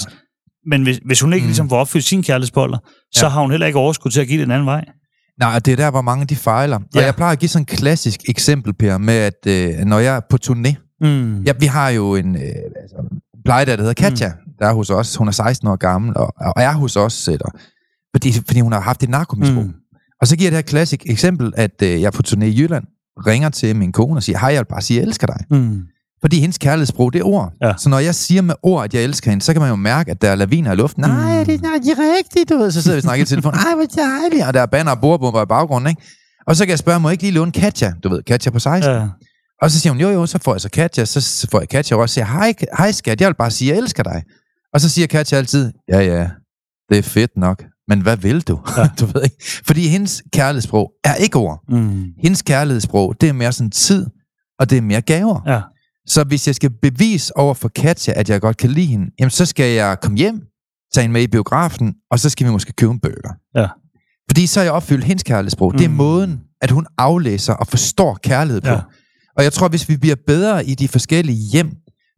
Men 0.67 0.83
hvis, 0.83 1.01
hvis 1.05 1.21
hun 1.21 1.33
ikke 1.33 1.45
Mm. 1.45 1.49
ligesom 1.49 1.69
får 1.69 1.77
opfyldt 1.77 2.05
sine 2.07 2.23
kærlighedsboller, 2.23 2.79
så 3.15 3.27
Ja. 3.27 3.31
har 3.31 3.41
hun 3.41 3.51
heller 3.51 3.67
ikke 3.67 3.79
overskud 3.79 4.11
til 4.11 4.21
at 4.21 4.27
give 4.29 4.39
det 4.39 4.45
en 4.47 4.51
anden 4.51 4.67
vej. 4.67 4.85
Nej, 5.41 5.55
og 5.55 5.67
det 5.67 5.73
er 5.73 5.77
der, 5.77 5.91
hvor 5.91 6.03
mange 6.03 6.27
de 6.27 6.37
fejler. 6.37 6.79
Ja. 6.95 7.01
Og 7.01 7.07
jeg 7.07 7.15
plejer 7.15 7.33
at 7.33 7.39
give 7.39 7.49
sådan 7.49 7.63
et 7.63 7.69
klassisk 7.69 8.21
eksempel, 8.29 8.75
Per, 8.75 8.99
med 8.99 9.15
at 9.15 9.47
øh, 9.47 9.85
når 9.85 9.99
jeg 9.99 10.17
er 10.17 10.21
på 10.31 10.39
turné, 10.47 10.75
Mm. 11.03 11.43
ja, 11.43 11.53
vi 11.61 11.67
har 11.67 11.89
jo 11.91 12.15
en 12.15 12.35
øh, 12.37 12.43
altså, 12.83 12.97
plejedatter, 13.45 13.85
der 13.85 13.91
hedder 13.91 14.09
Katja, 14.11 14.29
mm. 14.29 14.50
Der 14.61 14.67
er 14.67 14.73
hos 14.73 14.91
os. 14.91 15.17
Hun 15.17 15.29
er 15.29 15.33
16 15.33 15.69
år 15.69 15.77
gammel, 15.77 16.17
og, 16.17 16.35
og 16.37 16.63
er 16.63 16.73
hos 16.73 16.97
os, 16.97 17.29
eller, 17.29 17.51
fordi, 18.15 18.33
fordi 18.33 18.61
hun 18.61 18.73
har 18.73 18.81
haft 18.81 19.03
et 19.03 19.09
narkomisbrug. 19.09 19.65
Mm. 19.65 19.75
Og 20.21 20.27
så 20.27 20.37
giver 20.37 20.51
det 20.51 20.57
her 20.57 20.63
klassisk 20.63 21.03
eksempel, 21.07 21.53
at 21.57 21.83
øh, 21.83 22.03
jeg 22.03 22.13
på 22.13 22.23
turné 22.27 22.45
i 22.45 22.61
Jylland, 22.61 22.85
ringer 23.27 23.49
til 23.49 23.77
min 23.77 23.93
kone 23.93 24.17
og 24.17 24.23
siger, 24.23 24.39
hej, 24.39 24.51
jeg 24.51 24.59
vil 24.59 24.69
bare 24.71 24.83
sige, 24.83 25.01
jeg 25.01 25.07
elsker 25.07 25.27
dig. 25.27 25.45
Mm. 25.51 25.83
Fordi 26.21 26.41
hendes 26.41 26.59
kærlighedssprog, 26.59 27.13
det 27.13 27.21
er 27.21 27.25
ord. 27.25 27.53
Ja. 27.63 27.73
Så 27.79 27.89
når 27.89 27.99
jeg 27.99 28.15
siger 28.15 28.43
med 28.43 28.55
ord, 28.63 28.85
at 28.85 28.95
jeg 28.95 29.03
elsker 29.05 29.31
hende, 29.31 29.45
så 29.45 29.53
kan 29.53 29.63
man 29.63 29.71
jo 29.71 29.77
mærke, 29.77 30.11
at 30.11 30.23
der 30.23 30.31
er 30.31 30.35
laviner 30.35 30.73
i 30.73 30.77
luften. 30.77 31.05
Mm. 31.05 31.11
Nej, 31.11 31.45
det 31.45 31.55
er 31.55 31.75
ikke 31.75 32.03
rigtigt, 32.19 32.49
du 32.49 32.57
ved. 32.57 32.71
Så 32.71 32.83
sidder 32.83 32.97
vi 32.97 32.99
og 32.99 33.03
snakker 33.03 33.23
i 33.23 33.27
telefonen. 33.27 33.59
Ej, 33.59 33.75
hvor 33.75 33.85
dejligt. 33.85 34.47
Og 34.47 34.55
der 34.55 34.61
er 34.61 34.67
banner 34.67 34.93
og 34.93 35.01
bordbomber 35.01 35.43
i 35.43 35.47
baggrunden, 35.47 35.91
ikke? 35.91 36.03
Og 36.47 36.57
så 36.57 36.65
kan 36.65 36.71
jeg 36.71 36.79
spørge, 36.79 37.01
må 37.01 37.09
jeg 37.09 37.13
ikke 37.13 37.23
lige 37.25 37.35
låne 37.35 37.53
Katja? 37.53 37.93
Du 38.05 38.09
ved, 38.09 38.23
Katja 38.23 38.51
på 38.51 38.59
16. 38.59 38.93
Ja. 38.93 39.09
Og 39.63 39.71
så 39.71 39.81
siger 39.81 39.93
hun, 39.93 40.01
jo 40.01 40.09
jo, 40.09 40.27
så 40.27 40.39
får 40.45 40.55
jeg 40.55 40.61
så 40.61 40.69
Katja. 40.69 41.05
Så 41.05 41.49
får 41.51 41.61
jeg 41.61 41.69
Katja 41.69 41.97
også 41.97 42.03
og 42.03 42.11
siger, 42.11 42.25
hej, 42.25 42.55
hej 42.79 42.93
skat, 42.93 43.21
jeg 43.21 43.29
vil 43.29 43.35
bare 43.35 43.51
sige, 43.51 43.71
jeg 43.71 43.79
elsker 43.79 44.03
dig. 44.03 44.23
Og 44.75 44.81
så 44.81 44.89
siger 44.89 45.07
Katja 45.07 45.37
altid, 45.39 45.73
ja 45.89 46.01
ja, 46.01 46.31
det 46.89 46.99
er 46.99 47.03
fedt 47.03 47.31
nok. 47.37 47.65
Men 47.89 48.01
hvad 48.01 48.17
vil 48.17 48.41
du? 48.41 48.61
Ja. 48.77 48.87
du 49.01 49.07
ved 49.07 49.23
ikke. 49.25 49.37
Fordi 49.67 49.89
hendes 49.89 50.23
kærlighedssprog 50.33 50.93
er 51.05 51.15
ikke 51.15 51.37
ord. 51.39 51.61
Mm. 51.69 52.05
Hendes 52.23 52.43
kærlighedssprog, 52.43 53.15
det 53.21 53.29
er 53.29 53.33
mere 53.33 53.53
sådan 53.53 53.71
tid, 53.71 54.07
og 54.59 54.71
det 54.71 54.79
er 54.79 54.83
mere 54.83 55.01
gaver. 55.01 55.41
Ja. 55.47 55.61
Så 56.07 56.25
hvis 56.25 56.47
jeg 56.47 56.55
skal 56.55 56.71
bevise 56.83 57.37
over 57.37 57.55
for 57.55 57.69
Katja, 57.69 58.13
at 58.17 58.31
jeg 58.31 58.41
godt 58.41 58.57
kan 58.57 58.71
lide 58.71 58.87
hende, 58.87 59.11
jamen 59.21 59.31
så 59.31 59.47
skal 59.47 59.75
jeg 59.75 60.01
komme 60.03 60.19
hjem, 60.19 60.41
tage 60.95 61.03
hende 61.03 61.13
med 61.13 61.23
i 61.23 61.27
biografen, 61.27 61.95
og 62.11 62.19
så 62.21 62.31
skal 62.31 62.47
vi 62.47 62.53
måske 62.53 62.73
købe 62.73 62.93
en 62.93 63.01
burger. 63.01 63.33
Ja. 63.55 63.69
Fordi 64.31 64.47
så 64.47 64.61
har 64.61 64.65
jeg 64.65 64.73
opfyldt 64.73 65.05
hendes 65.05 65.23
kærlighedssprog. 65.23 65.73
Mm. 65.73 65.79
Det 65.79 65.85
er 65.85 65.89
Mm. 65.89 65.95
måden, 65.95 66.41
at 66.63 66.71
hun 66.71 66.87
aflæser 66.99 67.53
og 67.55 67.67
forstår 67.67 68.19
kærlighed 68.23 68.61
på. 68.61 68.69
Ja. 68.69 68.81
Og 69.37 69.45
jeg 69.45 69.53
tror, 69.53 69.69
hvis 69.69 69.89
vi 69.89 69.97
bliver 69.97 70.17
bedre 70.27 70.67
i 70.67 70.75
de 70.75 70.89
forskellige 70.89 71.39
hjem 71.53 71.73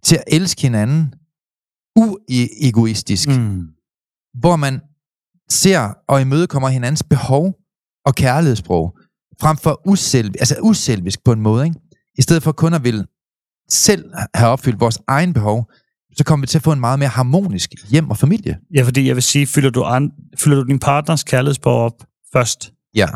til 0.05 0.17
at 0.17 0.23
elske 0.27 0.62
hinanden 0.62 1.15
uegoistisk, 1.97 3.29
mm. 3.29 3.63
Hvor 4.41 4.57
man 4.57 4.81
ser 5.51 5.95
og 6.09 6.21
imødekommer 6.21 6.69
hinandens 6.69 7.03
behov 7.03 7.55
og 8.07 8.15
kærlighedssprog, 8.15 8.99
frem 9.41 9.57
for 9.57 9.81
uselv, 9.89 10.35
altså 10.39 10.57
uselvisk 10.63 11.25
på 11.25 11.33
en 11.33 11.41
måde, 11.41 11.65
ikke? 11.65 11.81
i 12.19 12.23
stedet 12.23 12.43
for 12.43 12.53
kun 12.53 12.75
at 12.75 12.85
ville 12.85 13.07
selv 13.71 14.05
have 14.35 14.51
opfyldt 14.51 14.81
vores 14.81 14.99
egen 15.09 15.33
behov, 15.33 15.71
så 16.17 16.25
kommer 16.25 16.43
vi 16.43 16.47
til 16.47 16.59
at 16.59 16.63
få 16.63 16.73
en 16.73 16.81
meget 16.81 16.99
mere 16.99 17.09
harmonisk 17.09 17.71
hjem 17.91 18.11
og 18.11 18.17
familie. 18.17 18.59
Ja, 18.75 18.83
fordi 18.83 19.07
jeg 19.07 19.15
vil 19.15 19.23
sige, 19.23 19.47
fylder 19.47 19.71
du, 19.71 19.83
an, 19.83 20.11
fylder 20.39 20.57
du 20.63 20.69
din 20.69 20.79
partners 20.79 21.25
kærlighedssprog 21.25 21.75
op 21.75 22.05
først, 22.33 22.73
Ja. 22.95 23.07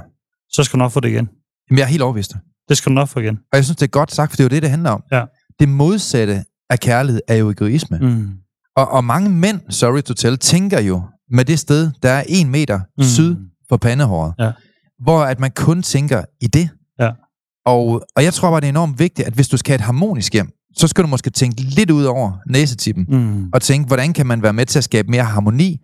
så 0.49 0.65
skal 0.65 0.73
du 0.73 0.79
nok 0.79 0.93
få 0.93 1.01
det 1.01 1.09
igen. 1.09 1.29
Jamen, 1.71 1.79
jeg 1.79 1.85
er 1.85 1.89
helt 1.89 2.03
overbevist. 2.03 2.37
Det 2.69 2.77
skal 2.77 2.91
du 2.91 2.95
nok 2.95 3.09
få 3.09 3.21
igen. 3.21 3.37
Og 3.53 3.57
jeg 3.57 3.65
synes, 3.65 3.77
det 3.77 3.87
er 3.87 3.91
godt 3.91 4.13
sagt, 4.13 4.33
for 4.33 4.37
det 4.37 4.41
er 4.41 4.45
jo 4.45 4.49
det, 4.49 4.63
det 4.63 4.71
handler 4.71 4.91
om. 4.91 5.03
Ja. 5.13 5.25
Det 5.61 5.69
modsatte 5.69 6.45
af 6.71 6.81
kærlighed 6.81 7.21
er 7.29 7.35
jo 7.35 7.51
egoisme. 7.51 7.99
Mm. 7.99 8.31
Og, 8.77 8.89
og 8.89 9.05
mange 9.05 9.31
mænd, 9.31 9.61
sorry 9.71 10.01
to 10.01 10.15
tell, 10.15 10.39
tænker 10.39 10.81
jo 10.81 11.03
med 11.31 11.45
det 11.45 11.59
sted, 11.59 11.91
der 12.03 12.11
er 12.11 12.25
en 12.29 12.51
meter 12.51 12.81
mm. 12.99 13.05
Syd 13.05 13.37
for 13.69 13.77
pandehåret. 13.77 14.35
Ja. 14.39 14.53
Hvor 15.03 15.21
at 15.23 15.41
man 15.41 15.51
kun 15.51 15.83
tænker 15.83 16.25
i 16.41 16.47
det. 16.47 16.69
Ja. 17.01 17.11
Og, 17.67 18.03
og 18.17 18.25
jeg 18.25 18.35
tror 18.35 18.51
bare, 18.51 18.61
det 18.61 18.67
er 18.67 18.71
enormt 18.71 18.99
vigtigt, 18.99 19.29
at 19.29 19.35
hvis 19.35 19.49
du 19.49 19.57
skal 19.57 19.71
have 19.71 19.75
et 19.75 19.81
harmonisk 19.81 20.33
hjem, 20.33 20.49
så 20.77 20.87
skal 20.87 21.05
du 21.05 21.09
måske 21.09 21.31
tænke 21.31 21.61
lidt 21.63 21.91
ud 21.91 22.05
over 22.05 22.33
næsetippen, 22.51 23.07
Mm. 23.09 23.49
og 23.53 23.63
tænke, 23.63 23.87
hvordan 23.87 24.13
kan 24.13 24.27
man 24.27 24.43
være 24.43 24.53
med 24.53 24.67
til 24.67 24.79
at 24.79 24.85
skabe 24.85 25.09
mere 25.11 25.25
harmoni? 25.25 25.77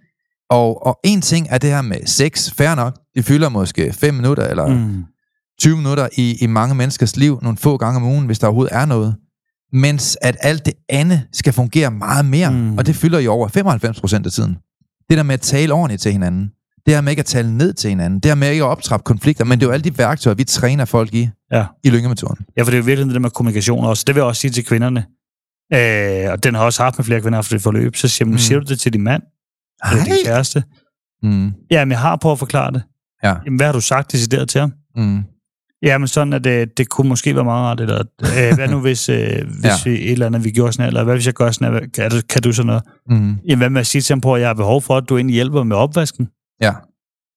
Og, 0.50 0.86
og 0.86 0.98
en 1.04 1.20
ting 1.20 1.46
er 1.50 1.58
det 1.58 1.70
her 1.70 1.82
med 1.82 2.06
sex, 2.06 2.50
fair 2.52 2.74
nok, 2.74 2.98
det 3.14 3.24
fylder 3.24 3.48
måske 3.48 3.92
5 3.92 4.14
minutter 4.14 4.46
eller. 4.48 4.66
Mm. 4.66 5.04
20 5.60 5.76
minutter 5.76 6.08
i, 6.16 6.36
i 6.40 6.46
mange 6.46 6.74
menneskers 6.74 7.16
liv, 7.16 7.38
nogle 7.42 7.58
få 7.58 7.76
gange 7.76 7.96
om 7.96 8.02
ugen, 8.04 8.26
hvis 8.26 8.38
der 8.38 8.46
overhovedet 8.46 8.74
er 8.76 8.84
noget. 8.84 9.16
Mens 9.72 10.18
at 10.22 10.36
alt 10.40 10.66
det 10.66 10.74
andet 10.88 11.22
skal 11.32 11.52
fungere 11.52 11.90
meget 11.90 12.24
mere, 12.24 12.50
mm. 12.50 12.78
Og 12.78 12.86
det 12.86 12.96
fylder 12.96 13.18
jo 13.20 13.32
over 13.32 13.48
95 13.48 14.00
procent 14.00 14.26
af 14.26 14.32
tiden. 14.32 14.56
Det 15.10 15.16
der 15.16 15.22
med 15.22 15.34
at 15.34 15.40
tale 15.40 15.72
ordentligt 15.74 16.02
til 16.02 16.12
hinanden, 16.12 16.50
det 16.86 16.94
her 16.94 17.00
med 17.00 17.12
ikke 17.12 17.20
at 17.20 17.26
tale 17.26 17.56
ned 17.56 17.72
til 17.72 17.90
hinanden, 17.90 18.20
det 18.20 18.30
her 18.30 18.34
med 18.34 18.50
ikke 18.50 18.64
at 18.64 18.68
optrappe 18.68 19.04
konflikter, 19.04 19.44
men 19.44 19.60
det 19.60 19.66
er 19.66 19.68
jo 19.68 19.72
alle 19.72 19.84
de 19.84 19.98
værktøjer, 19.98 20.34
vi 20.34 20.44
træner 20.44 20.84
folk 20.84 21.14
i, 21.14 21.28
Ja. 21.52 21.66
i 21.84 21.90
lyngemetoden. 21.90 22.46
Ja, 22.56 22.62
for 22.62 22.66
det 22.70 22.74
er 22.74 22.78
jo 22.78 22.84
virkelig 22.84 23.06
det 23.06 23.14
der 23.14 23.20
med 23.20 23.30
kommunikation 23.30 23.84
også. 23.84 24.04
Det 24.06 24.14
vil 24.14 24.20
jeg 24.20 24.26
også 24.26 24.40
sige 24.40 24.50
til 24.50 24.64
kvinderne. 24.64 25.04
Øh, 25.74 26.32
og 26.32 26.44
den 26.44 26.54
har 26.54 26.64
også 26.64 26.82
haft 26.82 26.98
med 26.98 27.04
flere 27.04 27.20
kvinder 27.20 27.38
efter 27.38 27.54
det 27.56 27.62
forløb. 27.62 27.96
Så 27.96 28.08
siger, 28.08 28.28
Mm. 28.28 28.38
siger 28.38 28.58
du 28.60 28.64
det 28.68 28.80
til 28.80 28.92
din 28.92 29.02
mand? 29.02 29.22
Eller 29.90 30.04
din 30.04 30.14
kæreste? 30.24 30.64
Mm, 31.22 31.52
Jamen, 31.70 31.92
jeg 31.92 31.98
har 32.00 32.16
prøvet 32.16 32.34
at 32.34 32.38
forklare 32.38 32.72
det. 32.72 32.82
Ja. 33.22 33.34
Jamen, 33.44 33.56
hvad 33.56 33.66
har 33.66 33.72
du 33.72 33.80
sagt 33.80 34.12
decideret 34.12 34.48
til 34.48 34.60
ham? 34.60 34.72
mm, 34.96 35.22
Jamen, 35.82 36.08
sådan 36.08 36.32
at 36.32 36.44
det, 36.44 36.78
det 36.78 36.88
kunne 36.88 37.08
måske 37.08 37.34
være 37.34 37.44
meget 37.44 37.64
rart. 37.66 37.80
Eller, 37.80 38.02
øh, 38.20 38.54
hvad 38.54 38.68
nu, 38.68 38.80
hvis, 38.80 39.08
øh, 39.08 39.16
hvis 39.60 39.64
Ja. 39.64 39.68
ja. 39.68 39.74
vi, 39.84 39.90
et 39.90 40.12
eller 40.12 40.26
andet, 40.26 40.44
vi 40.44 40.50
gjorde 40.50 40.72
sådan 40.72 40.82
her, 40.82 40.88
eller 40.88 41.04
hvad 41.04 41.14
hvis 41.14 41.26
jeg 41.26 41.34
gør 41.34 41.50
sådan 41.50 41.72
her, 41.74 41.80
kan 41.94 42.10
du, 42.10 42.16
kan 42.28 42.42
du 42.42 42.52
sådan 42.52 42.66
noget? 42.66 42.82
mm, 43.08 43.36
Jamen, 43.48 43.58
hvad 43.58 43.70
med 43.70 43.80
at 43.80 43.86
sige 43.86 44.02
til 44.02 44.12
ham 44.14 44.20
på, 44.20 44.34
at 44.34 44.40
jeg 44.40 44.48
har 44.48 44.54
behov 44.54 44.82
for, 44.82 44.96
at 44.96 45.04
du 45.08 45.16
egentlig 45.16 45.34
hjælper 45.34 45.62
med 45.62 45.76
opvasken? 45.76 46.28
ja. 46.62 46.72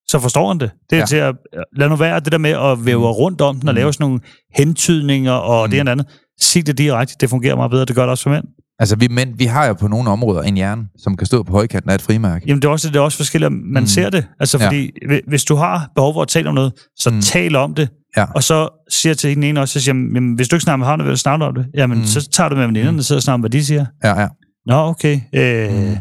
Så 0.08 0.20
forstår 0.20 0.48
han 0.48 0.60
det. 0.60 0.72
Det 0.90 0.96
er 0.96 0.98
Ja. 0.98 1.02
ja. 1.02 1.06
til 1.06 1.16
at, 1.16 1.36
lad 1.78 1.90
nu 1.90 1.96
være 1.96 2.20
det 2.20 2.32
der 2.32 2.38
med 2.38 2.50
at 2.52 2.86
væve 2.86 3.00
Mm. 3.00 3.04
rundt 3.06 3.42
om 3.42 3.60
den, 3.60 3.68
og 3.70 3.74
Mm. 3.74 3.76
lave 3.76 3.94
sådan 3.94 4.04
nogle 4.04 4.20
hentydninger, 4.56 5.32
og 5.32 5.66
Mm. 5.68 5.72
det 5.72 5.82
og 5.82 5.92
andet. 5.92 6.08
Sig 6.40 6.68
det 6.68 6.78
direkte, 6.78 7.16
det 7.22 7.30
fungerer 7.30 7.56
meget 7.56 7.72
bedre, 7.72 7.86
det 7.86 7.96
gør 7.96 8.02
det 8.02 8.10
også 8.10 8.24
for 8.24 8.30
mænd. 8.30 8.46
Altså, 8.80 8.96
vi 8.96 9.08
mænd, 9.08 9.38
vi 9.38 9.46
har 9.46 9.68
jo 9.68 9.74
på 9.74 9.88
nogle 9.88 10.10
områder 10.10 10.42
en 10.42 10.56
hjerne, 10.56 10.84
som 10.98 11.18
kan 11.18 11.28
stå 11.28 11.44
på 11.44 11.52
højkanten 11.52 11.90
af 11.92 11.96
et 11.96 12.02
frimærke. 12.02 12.46
Jamen, 12.48 12.62
det 12.62 12.68
er 12.68 12.72
også, 12.72 12.88
det 12.88 12.96
er 12.96 13.00
også 13.00 13.18
forskelligt, 13.18 13.52
man 13.54 13.84
Mm. 13.84 13.88
ser 13.88 14.10
det. 14.10 14.26
Altså, 14.40 14.58
Ja. 14.58 14.66
fordi 14.66 14.92
ja. 15.12 15.20
hvis 15.28 15.44
du 15.44 15.56
har 15.56 15.90
behov 15.96 16.14
for 16.14 16.22
at 16.22 16.28
tale 16.28 16.50
om 16.50 16.56
noget, 16.56 16.74
så 16.98 17.10
mm. 17.10 17.22
tal 17.22 17.56
om 17.56 17.74
det. 17.76 17.90
Ja. 18.18 18.26
Og 18.36 18.44
så 18.44 18.86
siger 18.90 19.12
jeg 19.12 19.18
til 19.18 19.36
den 19.36 19.44
ene 19.44 19.62
også, 19.62 19.74
så 19.74 19.80
siger 19.84 19.96
jeg, 19.96 20.14
jamen, 20.16 20.34
hvis 20.36 20.48
du 20.48 20.56
ikke 20.56 20.64
snakker 20.64 20.78
med 20.78 20.88
ham, 20.88 21.00
vil 21.00 21.08
du 21.08 21.16
snakke 21.18 21.46
om 21.46 21.56
det? 21.56 21.68
Jamen, 21.74 21.98
Mm. 21.98 22.06
så 22.06 22.30
tager 22.30 22.50
du 22.50 22.56
med 22.56 22.66
veninderne, 22.68 22.98
og 23.00 23.04
sidder 23.04 23.20
og 23.20 23.24
snakker 23.24 23.34
om, 23.36 23.40
hvad 23.40 23.50
de 23.50 23.66
siger. 23.66 23.86
Ja, 24.04 24.22
ja. 24.22 24.28
Nå, 24.66 24.76
okay. 24.76 25.20
Øh, 25.36 25.72
Mm. 25.90 25.96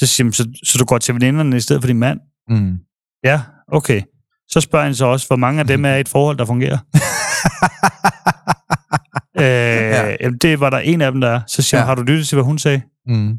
så, 0.00 0.06
siger 0.06 0.26
jeg, 0.26 0.34
så, 0.34 0.48
så 0.64 0.78
du 0.78 0.84
går 0.84 0.98
til 0.98 1.14
veninderne 1.14 1.56
i 1.56 1.60
stedet 1.60 1.82
for 1.82 1.86
din 1.86 1.98
mand? 1.98 2.20
Mm. 2.48 2.78
Ja, 3.24 3.40
okay. 3.72 4.02
Så 4.50 4.60
spørger 4.60 4.84
han 4.84 4.94
så 4.94 5.06
også, 5.06 5.26
hvor 5.26 5.36
mange 5.36 5.60
af 5.60 5.66
dem 5.66 5.84
er 5.84 5.94
i 5.94 6.00
et 6.00 6.08
forhold, 6.08 6.36
der 6.38 6.44
fungerer? 6.44 6.78
øh, 9.38 9.44
ja. 9.44 10.16
jamen, 10.20 10.38
det 10.38 10.60
var 10.60 10.70
der 10.70 10.78
en 10.78 11.00
af 11.00 11.12
dem, 11.12 11.20
der 11.20 11.28
er. 11.28 11.40
Så 11.46 11.62
siger 11.62 11.80
Ja. 11.80 11.86
har 11.86 11.94
du 11.94 12.02
lyttet 12.02 12.28
til, 12.28 12.36
hvad 12.36 12.44
hun 12.44 12.58
sagde? 12.58 12.82
Mm. 13.06 13.38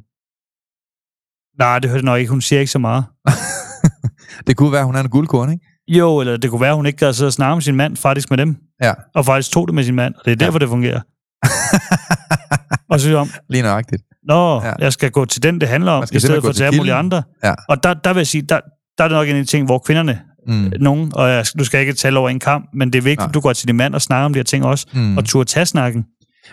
Nej, 1.60 1.80
det 1.80 1.90
hørte 1.90 2.02
jeg 2.02 2.06
nok 2.06 2.20
ikke. 2.20 2.30
Hun 2.32 2.42
siger 2.42 2.60
ikke 2.60 2.72
så 2.72 2.80
meget. 2.80 3.06
Det 4.48 4.58
kunne 4.58 4.72
være, 4.72 4.86
hun 4.86 4.96
er 4.96 5.00
en 5.00 5.10
guldkorn, 5.10 5.52
ikke? 5.52 5.66
Jo, 5.90 6.20
eller 6.20 6.38
det 6.38 6.50
kunne 6.50 6.62
være, 6.62 6.76
hun 6.76 6.86
ikke 6.86 6.98
gad 7.06 7.14
sidde 7.14 7.28
og 7.30 7.34
snakke 7.34 7.56
med 7.56 7.62
sin 7.62 7.76
mand, 7.76 7.98
faktisk 7.98 8.30
med 8.30 8.38
dem. 8.38 8.56
Ja. 8.84 8.94
Og 9.16 9.26
faktisk 9.26 9.52
tog 9.52 9.68
det 9.68 9.76
med 9.76 9.84
sin 9.84 9.96
mand, 9.96 10.16
og 10.16 10.22
det 10.26 10.32
er 10.32 10.36
Ja. 10.40 10.46
derfor, 10.46 10.60
det 10.60 10.70
fungerer. 10.70 11.02
og 12.92 13.00
så 13.00 13.18
hun, 13.20 13.28
Lige 13.50 13.62
nøjagtigt. 13.64 14.02
nå, 14.28 14.62
Ja. 14.62 14.68
ja. 14.68 14.74
jeg 14.80 14.94
skal 14.94 15.12
gå 15.12 15.26
til 15.26 15.44
den, 15.44 15.62
det 15.62 15.70
handler 15.70 15.92
om, 15.92 16.04
i 16.12 16.20
stedet 16.20 16.44
for 16.44 16.52
til 16.52 16.64
alle 16.64 16.78
mulige 16.78 16.94
andre. 16.94 17.24
Ja. 17.44 17.54
Og 17.70 17.84
der, 17.84 17.94
der 17.94 18.14
vil 18.14 18.20
jeg 18.20 18.28
sige, 18.28 18.42
der, 18.42 18.60
der 18.98 19.04
er 19.04 19.08
det 19.08 19.16
nok 19.16 19.28
en 19.28 19.36
af 19.36 19.42
de 19.44 19.50
ting, 19.50 19.66
hvor 19.66 19.80
kvinderne, 19.80 20.20
Mm. 20.48 20.72
nogen, 20.80 21.12
og 21.16 21.30
jeg, 21.30 21.46
du 21.60 21.64
skal 21.66 21.80
ikke 21.80 21.94
tale 21.94 22.20
over 22.20 22.30
en 22.30 22.40
kamp, 22.40 22.66
men 22.74 22.94
det 22.94 23.00
er 23.00 23.04
vigtigt, 23.04 23.20
Nej. 23.20 23.28
at 23.28 23.34
du 23.34 23.40
går 23.40 23.54
til 23.54 23.68
din 23.68 23.78
mand 23.78 23.96
og 23.96 24.02
snakker 24.02 24.26
om 24.26 24.34
de 24.34 24.40
her 24.40 24.44
ting 24.44 24.66
også, 24.66 24.88
Mm. 24.94 25.18
og 25.18 25.26
turde 25.26 25.50
tage 25.50 25.66
snakken. 25.66 26.06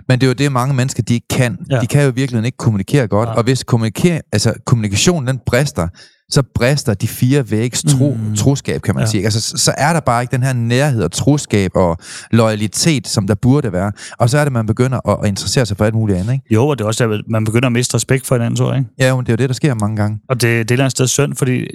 Men 0.09 0.21
det 0.21 0.27
er 0.27 0.29
jo 0.29 0.33
det, 0.35 0.53
mange 0.53 0.75
mennesker 0.75 1.03
de 1.03 1.15
ikke 1.15 1.29
kan. 1.29 1.59
Ja. 1.71 1.75
Ja. 1.75 1.81
De 1.81 1.87
kan 1.87 2.05
jo 2.05 2.13
virkelig 2.15 2.45
ikke 2.47 2.59
kommunikere 2.59 3.09
godt. 3.09 3.29
Nej. 3.29 3.37
Og 3.37 3.43
hvis 3.43 3.65
kommunikere, 3.65 4.21
altså, 4.33 4.55
kommunikationen 4.67 5.27
den 5.29 5.41
brister, 5.47 5.89
så 6.31 6.43
brister 6.55 6.95
de 6.95 7.09
fire 7.09 7.51
vægs 7.51 7.83
tro, 7.89 8.17
mm. 8.29 8.37
Troskab, 8.37 8.83
kan 8.83 8.95
man 8.95 9.05
ja. 9.05 9.11
Sige. 9.11 9.25
Altså, 9.25 9.41
så, 9.59 9.75
er 9.79 9.93
der 9.93 10.01
bare 10.01 10.23
ikke 10.23 10.33
den 10.33 10.43
her 10.43 10.53
nærhed 10.53 11.03
og 11.03 11.13
troskab 11.13 11.71
og 11.75 11.99
loyalitet, 12.31 13.09
som 13.09 13.27
der 13.27 13.35
burde 13.35 13.73
være. 13.73 13.93
Og 14.19 14.31
så 14.31 14.39
er 14.39 14.45
det, 14.45 14.53
man 14.53 14.67
begynder 14.67 15.09
at, 15.11 15.19
at 15.23 15.29
interessere 15.29 15.67
sig 15.67 15.77
for 15.77 15.85
alt 15.85 15.95
muligt 15.95 16.19
andet. 16.19 16.33
Ikke? 16.33 16.45
Jo, 16.55 16.69
og 16.69 16.79
det 16.79 16.85
er 16.85 16.89
også, 16.89 17.05
at 17.11 17.21
man 17.31 17.45
begynder 17.45 17.67
at 17.67 17.73
miste 17.73 17.95
respekt 17.95 18.27
for 18.27 18.35
hinanden, 18.35 18.57
tror 18.57 18.71
jeg. 18.73 18.79
Ikke? 18.79 18.91
Ja, 18.99 19.09
jo, 19.09 19.21
det 19.21 19.29
er 19.29 19.33
jo 19.33 19.37
det, 19.37 19.49
der 19.49 19.55
sker 19.55 19.75
mange 19.75 19.97
gange. 19.97 20.19
Og 20.29 20.35
det, 20.35 20.43
det 20.43 20.55
er 20.57 20.61
et 20.61 20.71
eller 20.71 20.85
andet 20.85 20.91
sted 20.91 21.07
synd, 21.07 21.35
fordi 21.35 21.67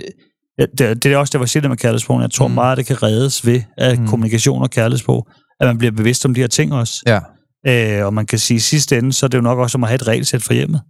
det, 0.77 1.03
det 1.03 1.13
er 1.13 1.17
også 1.17 1.31
det, 1.31 1.39
var 1.39 1.45
siger 1.45 1.61
det 1.61 1.69
med 1.69 1.77
kærlighedsprogen. 1.77 2.21
Jeg 2.21 2.31
tror 2.31 2.47
Mm. 2.47 2.53
meget, 2.53 2.77
det 2.77 2.85
kan 2.85 3.03
reddes 3.03 3.45
ved 3.45 3.61
at 3.77 3.97
Mm. 3.97 4.03
mm. 4.03 4.09
kommunikation 4.09 4.61
og 4.61 4.69
kærlighedssprog, 4.69 5.27
at 5.59 5.67
man 5.67 5.77
bliver 5.77 5.91
bevidst 5.91 6.25
om 6.25 6.33
de 6.33 6.41
her 6.41 6.47
ting 6.47 6.73
også. 6.73 7.03
Ja. 7.07 7.19
Øh, 7.67 8.05
og 8.05 8.13
man 8.13 8.25
kan 8.25 8.39
sige, 8.39 8.55
at 8.55 8.61
i 8.61 8.63
sidste 8.65 8.97
ende, 8.97 9.13
så 9.13 9.25
er 9.25 9.27
det 9.27 9.37
jo 9.37 9.41
nok 9.41 9.59
også 9.59 9.77
om 9.77 9.83
at 9.83 9.89
have 9.89 9.95
et 9.95 10.07
regelsæt 10.07 10.43
for 10.43 10.53
hjemmet. 10.53 10.81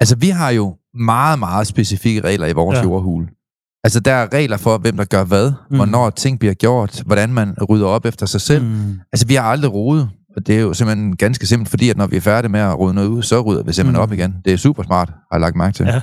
Altså, 0.00 0.16
vi 0.16 0.28
har 0.28 0.50
jo 0.50 0.76
meget, 0.94 1.38
meget 1.38 1.66
specifikke 1.66 2.20
regler 2.20 2.46
i 2.46 2.52
vores 2.52 2.76
ja. 2.76 2.82
Jordhule. 2.82 3.26
Altså, 3.84 4.00
der 4.00 4.12
er 4.12 4.32
regler 4.32 4.56
for, 4.56 4.78
hvem 4.78 4.96
der 4.96 5.04
gør 5.04 5.24
hvad, 5.24 5.50
mm. 5.50 5.56
Mm. 5.70 5.76
hvornår 5.76 6.10
ting 6.10 6.38
bliver 6.38 6.54
gjort, 6.54 7.02
hvordan 7.06 7.32
man 7.32 7.54
rydder 7.68 7.86
op 7.86 8.04
efter 8.04 8.26
sig 8.26 8.40
selv. 8.40 8.64
Mm. 8.64 8.70
Mm. 8.70 9.00
Altså, 9.12 9.26
vi 9.26 9.34
har 9.34 9.42
aldrig 9.42 9.72
rodet, 9.72 10.08
og 10.36 10.46
det 10.46 10.56
er 10.56 10.60
jo 10.60 10.74
simpelthen 10.74 11.16
ganske 11.16 11.46
simpelt, 11.46 11.70
fordi 11.70 11.90
at 11.90 11.96
når 11.96 12.06
vi 12.06 12.16
er 12.16 12.20
færdige 12.20 12.52
med 12.52 12.60
at 12.60 12.78
rydde 12.78 12.94
noget 12.94 13.08
ud, 13.08 13.22
så 13.22 13.40
rydder 13.40 13.62
vi 13.62 13.72
simpelthen 13.72 13.92
mm. 13.92 13.98
Mm. 13.98 14.02
op 14.02 14.12
igen. 14.12 14.34
Det 14.44 14.52
er 14.52 14.56
super 14.56 14.82
smart, 14.82 15.08
har 15.08 15.18
jeg 15.32 15.40
lagt 15.40 15.56
mærke 15.56 15.74
til. 15.74 15.86
Ja. 15.86 16.00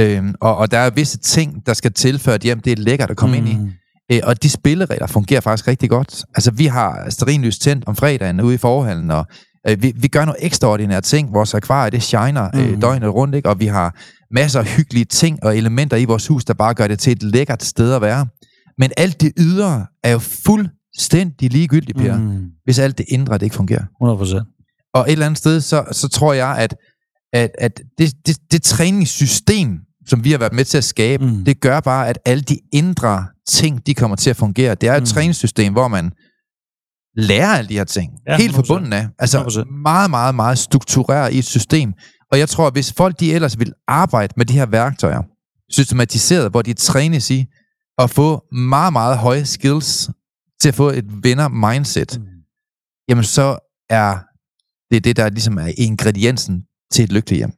Øhm, 0.00 0.34
og, 0.40 0.56
og 0.56 0.70
der 0.70 0.78
er 0.78 0.90
visse 0.90 1.18
ting, 1.18 1.66
der 1.66 1.72
skal 1.72 1.92
til, 1.92 2.18
for 2.18 2.32
at 2.32 2.40
hjem 2.40 2.60
det 2.60 2.72
er 2.72 2.82
lækkert 2.82 3.10
at 3.10 3.16
komme 3.16 3.40
mm. 3.40 3.46
ind 3.46 3.48
i. 3.48 3.72
Øh, 4.12 4.20
og 4.24 4.42
de 4.42 4.48
spilleregler 4.48 5.06
fungerer 5.06 5.40
faktisk 5.40 5.68
rigtig 5.68 5.90
godt. 5.90 6.24
Altså, 6.34 6.50
vi 6.50 6.66
har 6.66 7.06
sterinlys 7.10 7.58
tændt 7.58 7.84
om 7.86 7.96
fredagen 7.96 8.40
ude 8.40 8.54
i 8.54 8.58
forhallen, 8.58 9.10
og 9.10 9.26
øh, 9.68 9.82
vi, 9.82 9.92
vi 9.96 10.08
gør 10.08 10.24
nogle 10.24 10.44
ekstraordinære 10.44 11.00
ting. 11.00 11.32
Vores 11.34 11.54
akvarie, 11.54 11.90
det 11.90 12.02
shiner 12.02 12.50
øh, 12.54 12.70
Mhm. 12.70 12.80
døgnet 12.80 13.14
rundt, 13.14 13.34
ikke? 13.34 13.48
og 13.48 13.60
vi 13.60 13.66
har 13.66 13.96
masser 14.34 14.60
af 14.60 14.66
hyggelige 14.66 15.04
ting 15.04 15.38
og 15.44 15.56
elementer 15.56 15.96
i 15.96 16.04
vores 16.04 16.26
hus, 16.26 16.44
der 16.44 16.54
bare 16.54 16.74
gør 16.74 16.86
det 16.86 16.98
til 16.98 17.12
et 17.12 17.22
lækkert 17.22 17.62
sted 17.62 17.92
at 17.94 18.02
være. 18.02 18.26
Men 18.78 18.90
alt 18.96 19.20
det 19.20 19.32
ydre 19.38 19.86
er 20.04 20.10
jo 20.10 20.18
fuldstændig 20.18 21.50
ligegyldigt, 21.52 21.98
Per, 21.98 22.16
mm. 22.16 22.22
Mm. 22.24 22.46
hvis 22.64 22.78
alt 22.78 22.98
det 22.98 23.06
indre 23.08 23.34
det 23.34 23.42
ikke 23.42 23.56
fungerer. 23.56 23.84
100 24.00 24.18
procent. 24.18 24.42
Og 24.94 25.04
et 25.08 25.12
eller 25.12 25.26
andet 25.26 25.38
sted, 25.38 25.60
så, 25.60 25.84
så 25.92 26.08
tror 26.08 26.32
jeg, 26.32 26.56
at, 26.58 26.74
at, 27.32 27.50
at 27.58 27.80
det, 27.98 28.12
det, 28.26 28.36
det 28.52 28.62
træningssystem, 28.62 29.78
som 30.06 30.24
vi 30.24 30.30
har 30.30 30.38
været 30.38 30.52
med 30.52 30.64
til 30.64 30.78
at 30.78 30.84
skabe, 30.84 31.24
mm. 31.26 31.30
Mm. 31.36 31.44
det 31.44 31.60
gør 31.60 31.80
bare, 31.80 32.08
at 32.08 32.18
alle 32.24 32.42
de 32.42 32.58
indre 32.72 33.24
ting, 33.48 33.86
de 33.86 33.94
kommer 33.94 34.16
til 34.16 34.30
at 34.30 34.36
fungere. 34.36 34.74
Det 34.74 34.88
er 34.88 34.92
et 34.94 34.98
mm. 34.98 35.02
Mm. 35.02 35.06
træningssystem, 35.06 35.72
hvor 35.72 35.88
man 35.88 36.10
lærer 37.16 37.48
alle 37.56 37.68
de 37.68 37.74
her 37.74 37.84
ting. 37.84 38.12
Ja, 38.28 38.36
helt 38.36 38.52
100%. 38.52 38.56
forbundet 38.56 38.92
af. 38.94 39.06
Altså 39.18 39.38
100%. 39.42 39.82
meget, 39.82 40.10
meget, 40.10 40.34
meget 40.34 40.58
struktureret 40.58 41.32
i 41.32 41.38
et 41.38 41.44
system. 41.44 41.92
Og 42.32 42.38
jeg 42.38 42.48
tror, 42.48 42.66
at 42.66 42.72
hvis 42.72 42.92
folk 42.92 43.20
de 43.20 43.32
ellers 43.34 43.58
vil 43.58 43.72
arbejde 43.88 44.34
med 44.36 44.46
de 44.46 44.52
her 44.52 44.66
værktøjer, 44.66 45.22
systematiseret, 45.72 46.50
hvor 46.50 46.62
de 46.62 46.72
trænes 46.72 47.30
i 47.30 47.44
at 47.98 48.10
få 48.10 48.42
meget, 48.52 48.92
meget 48.92 49.18
høje 49.18 49.44
skills 49.44 50.10
til 50.60 50.68
at 50.68 50.74
få 50.74 50.88
et 50.90 51.04
vinder-mindset, 51.24 52.18
Mm. 52.18 52.24
jamen 53.08 53.24
så 53.24 53.58
er 53.90 54.18
det 54.94 55.04
det, 55.04 55.16
der 55.16 55.30
ligesom 55.30 55.58
er 55.58 55.70
ingrediensen 55.78 56.62
til 56.92 57.02
et 57.04 57.12
lykkeligt 57.12 57.38
hjem. 57.38 57.52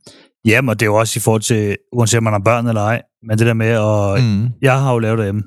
Jamen, 0.45 0.69
og 0.69 0.81
det 0.81 0.87
er 0.87 0.91
jo 0.91 0.95
også 0.95 1.19
i 1.19 1.21
forhold 1.21 1.43
til, 1.43 1.77
uanset 1.93 2.17
om 2.19 2.23
man 2.25 2.33
har 2.33 2.41
børn 2.45 2.67
eller 2.67 2.83
ej, 2.83 3.03
men 3.29 3.39
det 3.39 3.47
der 3.47 3.55
med, 3.55 3.67
at 3.67 4.25
Mm. 4.25 4.49
jeg 4.63 4.81
har 4.81 4.93
jo 4.93 4.99
lavet 4.99 5.19
det 5.19 5.27
hjemme, 5.27 5.43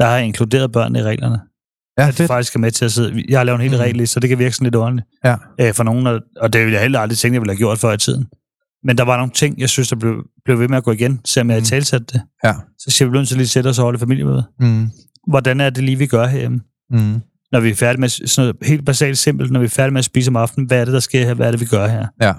der 0.00 0.06
har 0.06 0.16
jeg 0.16 0.26
inkluderet 0.26 0.72
børn 0.72 0.96
i 0.96 1.02
reglerne. 1.02 1.40
Ja, 1.98 2.02
At 2.02 2.08
de 2.08 2.16
fedt. 2.16 2.26
faktisk 2.28 2.54
er 2.54 2.58
med 2.60 2.70
til 2.70 2.84
at 2.84 2.92
sidde. 2.92 3.24
Jeg 3.28 3.38
har 3.38 3.44
lavet 3.44 3.56
en 3.56 3.62
hel 3.62 3.70
Mm. 3.78 3.78
regel, 3.82 4.08
så 4.08 4.20
det 4.20 4.28
kan 4.28 4.38
virke 4.38 4.54
sådan 4.54 4.64
lidt 4.64 4.76
ordentligt. 4.76 5.08
Ja. 5.24 5.36
Øh, 5.60 5.74
for 5.74 5.82
nogen, 5.84 6.06
og, 6.06 6.52
det 6.52 6.60
ville 6.60 6.72
jeg 6.72 6.80
heller 6.82 7.00
aldrig 7.00 7.18
tænke, 7.18 7.34
jeg 7.34 7.40
ville 7.42 7.52
have 7.52 7.58
gjort 7.58 7.78
før 7.78 7.92
i 7.92 7.98
tiden. 7.98 8.26
Men 8.84 8.98
der 8.98 9.04
var 9.04 9.16
nogle 9.16 9.32
ting, 9.32 9.60
jeg 9.60 9.68
synes, 9.68 9.88
der 9.88 9.96
blev, 9.96 10.14
blev 10.44 10.58
ved 10.58 10.68
med 10.68 10.76
at 10.76 10.84
gå 10.84 10.92
igen, 10.92 11.20
selvom 11.24 11.50
jeg 11.50 11.58
Mm. 11.58 11.76
i 11.76 11.80
det. 11.98 12.20
Ja. 12.44 12.52
Så 12.78 12.90
siger 12.90 13.08
vi, 13.08 13.12
nødt 13.16 13.28
til 13.28 13.36
lige 13.36 13.48
sætte 13.48 13.68
os 13.68 13.78
og 13.78 13.84
holde 13.84 13.98
familiemøde. 13.98 14.44
Mm. 14.60 14.90
Hvordan 15.28 15.60
er 15.60 15.70
det 15.70 15.84
lige, 15.84 15.96
vi 15.98 16.06
gør 16.06 16.26
herhjemme? 16.26 16.60
Mm. 16.90 17.20
Når 17.52 17.60
vi 17.60 17.70
er 17.70 17.74
færdige 17.74 18.00
med, 18.00 18.08
sådan 18.08 18.30
noget 18.48 18.56
helt 18.68 18.86
basalt 18.86 19.18
simpelt, 19.18 19.50
når 19.50 19.60
vi 19.60 19.66
er 19.66 19.70
færdige 19.70 19.92
med 19.92 19.98
at 19.98 20.04
spise 20.04 20.28
om 20.30 20.36
aftenen, 20.36 20.66
hvad 20.66 20.80
er 20.80 20.84
det, 20.84 20.94
der 20.94 21.00
sker 21.00 21.24
her? 21.26 21.34
Hvad 21.34 21.46
er 21.46 21.50
det, 21.50 21.60
vi 21.60 21.66
gør 21.66 21.86
her? 21.86 22.06
Ja. 22.22 22.32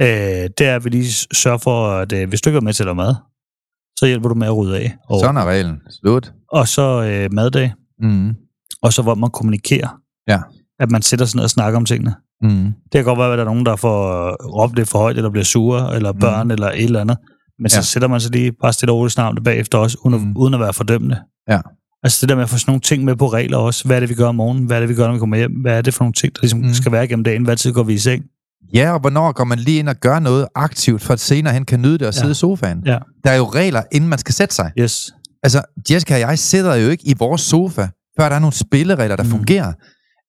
Øh, 0.00 0.50
det 0.58 0.66
er, 0.66 0.76
at 0.76 0.84
vi 0.84 0.90
lige 0.90 1.12
sørger 1.34 1.58
for, 1.58 1.88
at 1.90 2.12
øh, 2.12 2.28
hvis 2.28 2.40
du 2.40 2.50
ikke 2.50 2.56
er 2.56 2.60
med 2.60 2.72
til 2.72 2.82
at 2.82 2.86
lave 2.86 2.94
mad, 2.94 3.14
så 3.98 4.06
hjælper 4.06 4.28
du 4.28 4.34
med 4.34 4.46
at 4.46 4.56
rydde 4.56 4.76
af. 4.78 4.96
Og, 5.08 5.20
Sådan 5.20 5.36
er 5.36 5.44
reglen. 5.44 5.76
Slut. 6.00 6.32
og 6.52 6.68
så 6.68 7.02
øh, 7.02 7.32
maddag, 7.32 7.72
Mm. 8.02 8.34
Og 8.82 8.92
så 8.92 9.02
hvor 9.02 9.14
man 9.14 9.30
kommunikerer. 9.30 9.88
Ja. 10.28 10.38
At 10.80 10.90
man 10.90 11.02
sætter 11.02 11.26
sig 11.26 11.36
ned 11.36 11.44
og 11.44 11.50
snakker 11.50 11.76
om 11.76 11.84
tingene. 11.84 12.14
Mm. 12.42 12.64
Det 12.64 12.92
kan 12.92 13.04
godt 13.04 13.18
være, 13.18 13.32
at 13.32 13.38
der 13.38 13.44
er 13.44 13.48
nogen, 13.48 13.66
der 13.66 13.76
får 13.76 14.30
råbt 14.62 14.76
lidt 14.76 14.88
for 14.88 14.98
højt, 14.98 15.16
eller 15.16 15.30
bliver 15.30 15.44
sure, 15.44 15.96
eller 15.96 16.12
børn, 16.12 16.46
mm. 16.46 16.50
eller 16.50 16.68
et 16.70 16.84
eller 16.84 17.00
andet. 17.00 17.16
Men 17.58 17.68
så 17.70 17.76
Ja. 17.76 17.82
sætter 17.82 18.08
man 18.08 18.20
sig 18.20 18.30
lige 18.32 18.52
bare 18.62 18.72
stille 18.72 18.92
og 18.92 18.98
roligt 18.98 19.12
snart 19.12 19.38
bagefter 19.44 19.78
også, 19.78 19.96
uden, 20.04 20.20
Mm. 20.20 20.26
mm. 20.26 20.36
uden 20.36 20.54
at 20.54 20.60
være 20.60 20.72
fordømmende. 20.72 21.18
Ja. 21.48 21.60
Altså 22.02 22.18
det 22.20 22.28
der 22.28 22.34
med 22.34 22.42
at 22.42 22.48
få 22.50 22.58
sådan 22.58 22.70
nogle 22.70 22.80
ting 22.80 23.04
med 23.04 23.16
på 23.16 23.26
regler 23.26 23.56
også. 23.58 23.84
Hvad 23.84 23.96
er 23.96 24.00
det, 24.00 24.08
vi 24.08 24.14
gør 24.14 24.28
om 24.28 24.34
morgenen? 24.34 24.64
Hvad 24.66 24.76
er 24.76 24.80
det, 24.80 24.88
vi 24.88 24.94
gør, 24.94 25.06
når 25.06 25.12
vi 25.12 25.18
kommer 25.18 25.36
hjem? 25.36 25.52
Hvad 25.52 25.72
er 25.78 25.82
det 25.82 25.94
for 25.94 26.04
nogle 26.04 26.12
ting, 26.14 26.34
der 26.34 26.38
ligesom 26.42 26.58
Mm. 26.58 26.66
mm. 26.66 26.74
skal 26.74 26.92
være 26.92 27.08
gennem 27.08 27.24
dagen? 27.24 27.44
Hvad 27.44 27.56
tid 27.56 27.72
går 27.72 27.82
vi 27.82 27.92
i 27.94 27.98
seng? 27.98 28.24
Ja, 28.74 28.92
og 28.92 29.00
hvornår 29.00 29.32
går 29.32 29.44
man 29.44 29.58
lige 29.58 29.78
ind 29.78 29.88
og 29.88 29.96
gør 29.96 30.18
noget 30.18 30.46
aktivt, 30.54 31.02
for 31.02 31.12
at 31.12 31.20
senere 31.20 31.52
hen 31.54 31.64
kan 31.64 31.80
nyde 31.82 31.98
det 31.98 32.06
og 32.06 32.14
sidde 32.14 32.26
Ja. 32.26 32.30
i 32.30 32.34
sofaen? 32.34 32.82
Ja. 32.86 32.98
Der 33.24 33.30
er 33.30 33.36
jo 33.36 33.44
regler, 33.44 33.82
inden 33.92 34.10
man 34.10 34.18
skal 34.18 34.34
sætte 34.34 34.54
sig. 34.54 34.72
Yes. 34.78 35.10
Altså, 35.42 35.62
Jessica 35.90 36.14
og 36.14 36.20
jeg 36.20 36.38
sidder 36.38 36.74
jo 36.74 36.88
ikke 36.88 37.06
i 37.08 37.14
vores 37.18 37.40
sofa, 37.40 37.88
før 38.18 38.28
der 38.28 38.36
er 38.36 38.40
nogle 38.40 38.54
spilleregler, 38.54 39.16
der 39.16 39.24
mm. 39.24 39.30
Fungerer. 39.30 39.72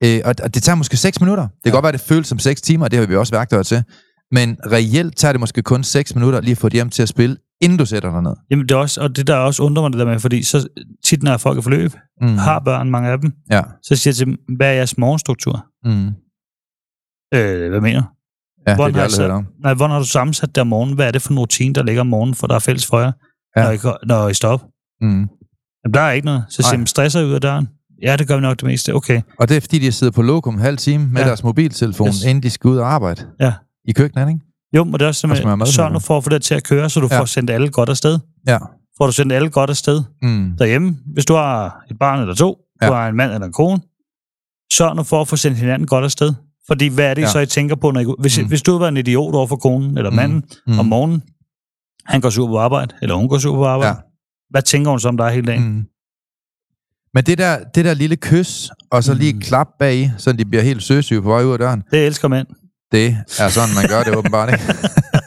Øh, 0.04 0.20
og, 0.24 0.34
og 0.42 0.54
det 0.54 0.62
tager 0.62 0.76
måske 0.76 0.96
6 0.96 1.20
minutter. 1.20 1.42
Det 1.42 1.52
kan 1.64 1.70
Ja. 1.70 1.76
godt 1.76 1.82
være, 1.82 1.92
det 1.92 2.00
føles 2.00 2.26
som 2.28 2.38
6 2.38 2.62
timer, 2.62 2.84
og 2.84 2.90
det 2.90 2.98
har 2.98 3.06
vi 3.06 3.16
også 3.16 3.32
værktøjer 3.34 3.62
til. 3.62 3.84
Men 4.30 4.56
reelt 4.72 5.16
tager 5.16 5.32
det 5.32 5.40
måske 5.40 5.62
kun 5.62 5.84
6 5.84 6.14
minutter 6.14 6.40
lige 6.40 6.52
at 6.52 6.58
få 6.58 6.68
det 6.68 6.72
hjem 6.74 6.90
til 6.90 7.02
at 7.02 7.08
spille, 7.08 7.36
inden 7.60 7.78
du 7.78 7.86
sætter 7.86 8.10
dig 8.12 8.22
ned. 8.22 8.34
Jamen, 8.50 8.62
det 8.68 8.74
er 8.74 8.78
også, 8.78 9.00
og 9.00 9.16
det 9.16 9.26
der 9.26 9.36
også 9.36 9.62
undrer 9.62 9.82
mig 9.82 9.92
det 9.92 9.98
der 9.98 10.04
med, 10.06 10.18
fordi 10.18 10.42
så 10.42 10.68
tit, 11.04 11.22
når 11.22 11.36
folk 11.36 11.58
er 11.58 11.62
forløb, 11.62 11.92
Mm. 12.20 12.28
har 12.38 12.58
børn, 12.58 12.90
mange 12.90 13.08
af 13.10 13.18
dem, 13.20 13.32
Ja. 13.50 13.62
så 13.82 13.96
siger 13.96 14.10
jeg 14.10 14.16
til 14.16 14.26
dem, 14.26 14.38
hvad 14.56 14.66
er 14.68 14.72
jeres 14.72 14.98
morgenstruktur? 14.98 15.66
Mm. 15.84 16.06
Øh, 17.34 17.70
hvad 17.70 17.80
mener 17.80 18.00
du? 18.00 18.06
Ja, 18.68 18.74
Hvordan 18.74 18.94
det 19.10 19.18
har 19.18 19.30
om. 19.30 19.46
Nej, 19.62 19.74
hvordan 19.74 19.90
har 19.90 19.98
du 19.98 20.04
sammensat 20.06 20.48
det 20.54 20.60
om 20.60 20.66
morgenen? 20.66 20.94
Hvad 20.94 21.06
er 21.06 21.10
det 21.10 21.22
for 21.22 21.30
en 21.32 21.38
rutine, 21.38 21.74
der 21.74 21.82
ligger 21.82 22.00
om 22.00 22.06
morgenen, 22.06 22.34
for 22.34 22.46
der 22.46 22.54
er 22.54 22.58
fælles 22.58 22.86
for 22.86 23.00
jer, 23.00 23.12
Ja. 23.56 23.62
når, 23.64 23.70
I, 23.70 24.06
når 24.06 24.28
I 24.28 24.34
står 24.34 24.48
op? 24.48 24.62
Mm. 25.00 25.28
Jamen, 25.84 25.94
der 25.94 26.00
er 26.00 26.12
ikke 26.12 26.24
noget. 26.24 26.44
Så 26.48 26.68
man, 26.76 26.86
stresser 26.86 27.22
ud 27.24 27.32
af 27.32 27.40
døren? 27.40 27.68
Ja, 28.02 28.16
det 28.16 28.28
gør 28.28 28.34
vi 28.34 28.40
nok 28.40 28.56
det 28.56 28.64
meste. 28.66 28.94
Okay. 28.94 29.20
Og 29.38 29.48
det 29.48 29.56
er 29.56 29.60
fordi, 29.60 29.78
de 29.78 29.92
sidder 29.92 30.10
på 30.10 30.22
lokum 30.22 30.54
en 30.54 30.60
halv 30.60 30.76
time 30.76 31.06
med 31.08 31.20
Ja. 31.20 31.26
deres 31.26 31.44
mobiltelefon, 31.44 32.08
Yes. 32.08 32.24
inden 32.24 32.42
de 32.42 32.50
skal 32.50 32.68
ud 32.70 32.76
og 32.76 32.92
arbejde. 32.92 33.22
Ja. 33.40 33.52
I 33.88 33.92
køkkenet, 33.92 34.28
ikke? 34.28 34.40
Jo, 34.76 34.84
men 34.84 34.92
det 34.92 35.02
er 35.02 35.06
også 35.06 35.20
simpelthen, 35.20 35.66
sørg 35.66 35.92
nu 35.92 35.98
for 35.98 36.16
at 36.18 36.24
få 36.24 36.30
det 36.30 36.42
til 36.42 36.54
at 36.54 36.64
køre, 36.64 36.90
så 36.90 37.00
du 37.00 37.08
Ja. 37.10 37.20
får 37.20 37.24
sendt 37.24 37.50
alle 37.50 37.68
godt 37.68 37.88
afsted. 37.88 38.18
Ja. 38.48 38.58
Får 38.98 39.06
du 39.06 39.12
sendt 39.12 39.32
alle 39.32 39.50
godt 39.50 39.70
afsted 39.70 40.02
Mm. 40.22 40.52
derhjemme, 40.58 40.96
hvis 41.14 41.24
du 41.24 41.34
har 41.34 41.84
et 41.90 41.98
barn 41.98 42.20
eller 42.20 42.34
to, 42.34 42.58
ja. 42.82 42.88
du 42.88 42.92
har 42.92 43.08
en 43.08 43.16
mand 43.16 43.32
eller 43.32 43.46
en 43.46 43.52
kone, 43.52 43.80
sørg 44.72 44.96
nu 44.96 45.02
for 45.02 45.20
at 45.20 45.28
få 45.28 45.36
sendt 45.36 45.58
hinanden 45.58 45.86
godt 45.86 46.04
afsted. 46.04 46.34
Fordi 46.66 46.88
hvad 46.88 47.04
er 47.04 47.14
det, 47.14 47.22
ja. 47.22 47.26
Så 47.28 47.38
I 47.38 47.46
tænker 47.46 47.76
på, 47.76 47.90
når 47.90 48.00
I, 48.00 48.06
hvis, 48.18 48.38
mm. 48.38 48.42
Mm. 48.44 48.48
hvis 48.48 48.62
du 48.62 48.78
var 48.78 48.88
en 48.88 48.96
idiot 48.96 49.34
over 49.34 49.46
for 49.46 49.56
konen 49.56 49.98
eller 49.98 50.10
Mm. 50.10 50.16
manden 50.16 50.42
Mm. 50.66 50.78
om 50.78 50.86
morgenen, 50.86 51.22
han 52.06 52.20
går 52.20 52.30
sur 52.30 52.46
på 52.46 52.58
arbejde, 52.58 52.94
eller 53.02 53.14
hun 53.14 53.28
går 53.28 53.38
sur 53.38 53.54
på 53.54 53.66
arbejde, 53.66 53.96
Ja. 53.96 54.11
Hvad 54.52 54.62
tænker 54.62 54.90
hun 54.90 55.00
så 55.00 55.08
om 55.08 55.16
dig 55.16 55.30
hele 55.30 55.46
dagen? 55.46 55.64
Mm. 55.68 55.84
Men 57.14 57.24
det 57.24 57.38
der, 57.38 57.58
det 57.74 57.84
der 57.84 57.94
lille 57.94 58.16
kys, 58.16 58.70
og 58.90 59.04
så 59.04 59.14
lige 59.14 59.32
Mm. 59.32 59.40
klap 59.40 59.66
bag, 59.78 60.12
så 60.18 60.32
de 60.32 60.44
bliver 60.44 60.62
helt 60.62 60.82
søsyge 60.82 61.22
på 61.22 61.28
vej 61.28 61.42
ud 61.44 61.52
af 61.52 61.58
døren, 61.58 61.82
Det 61.90 62.06
elsker 62.06 62.28
mænd. 62.28 62.46
det 62.92 63.16
er 63.38 63.48
sådan, 63.48 63.74
man 63.74 63.88
gør 63.88 64.02
det 64.02 64.16
åbenbart, 64.16 64.52
ikke? 64.52 64.64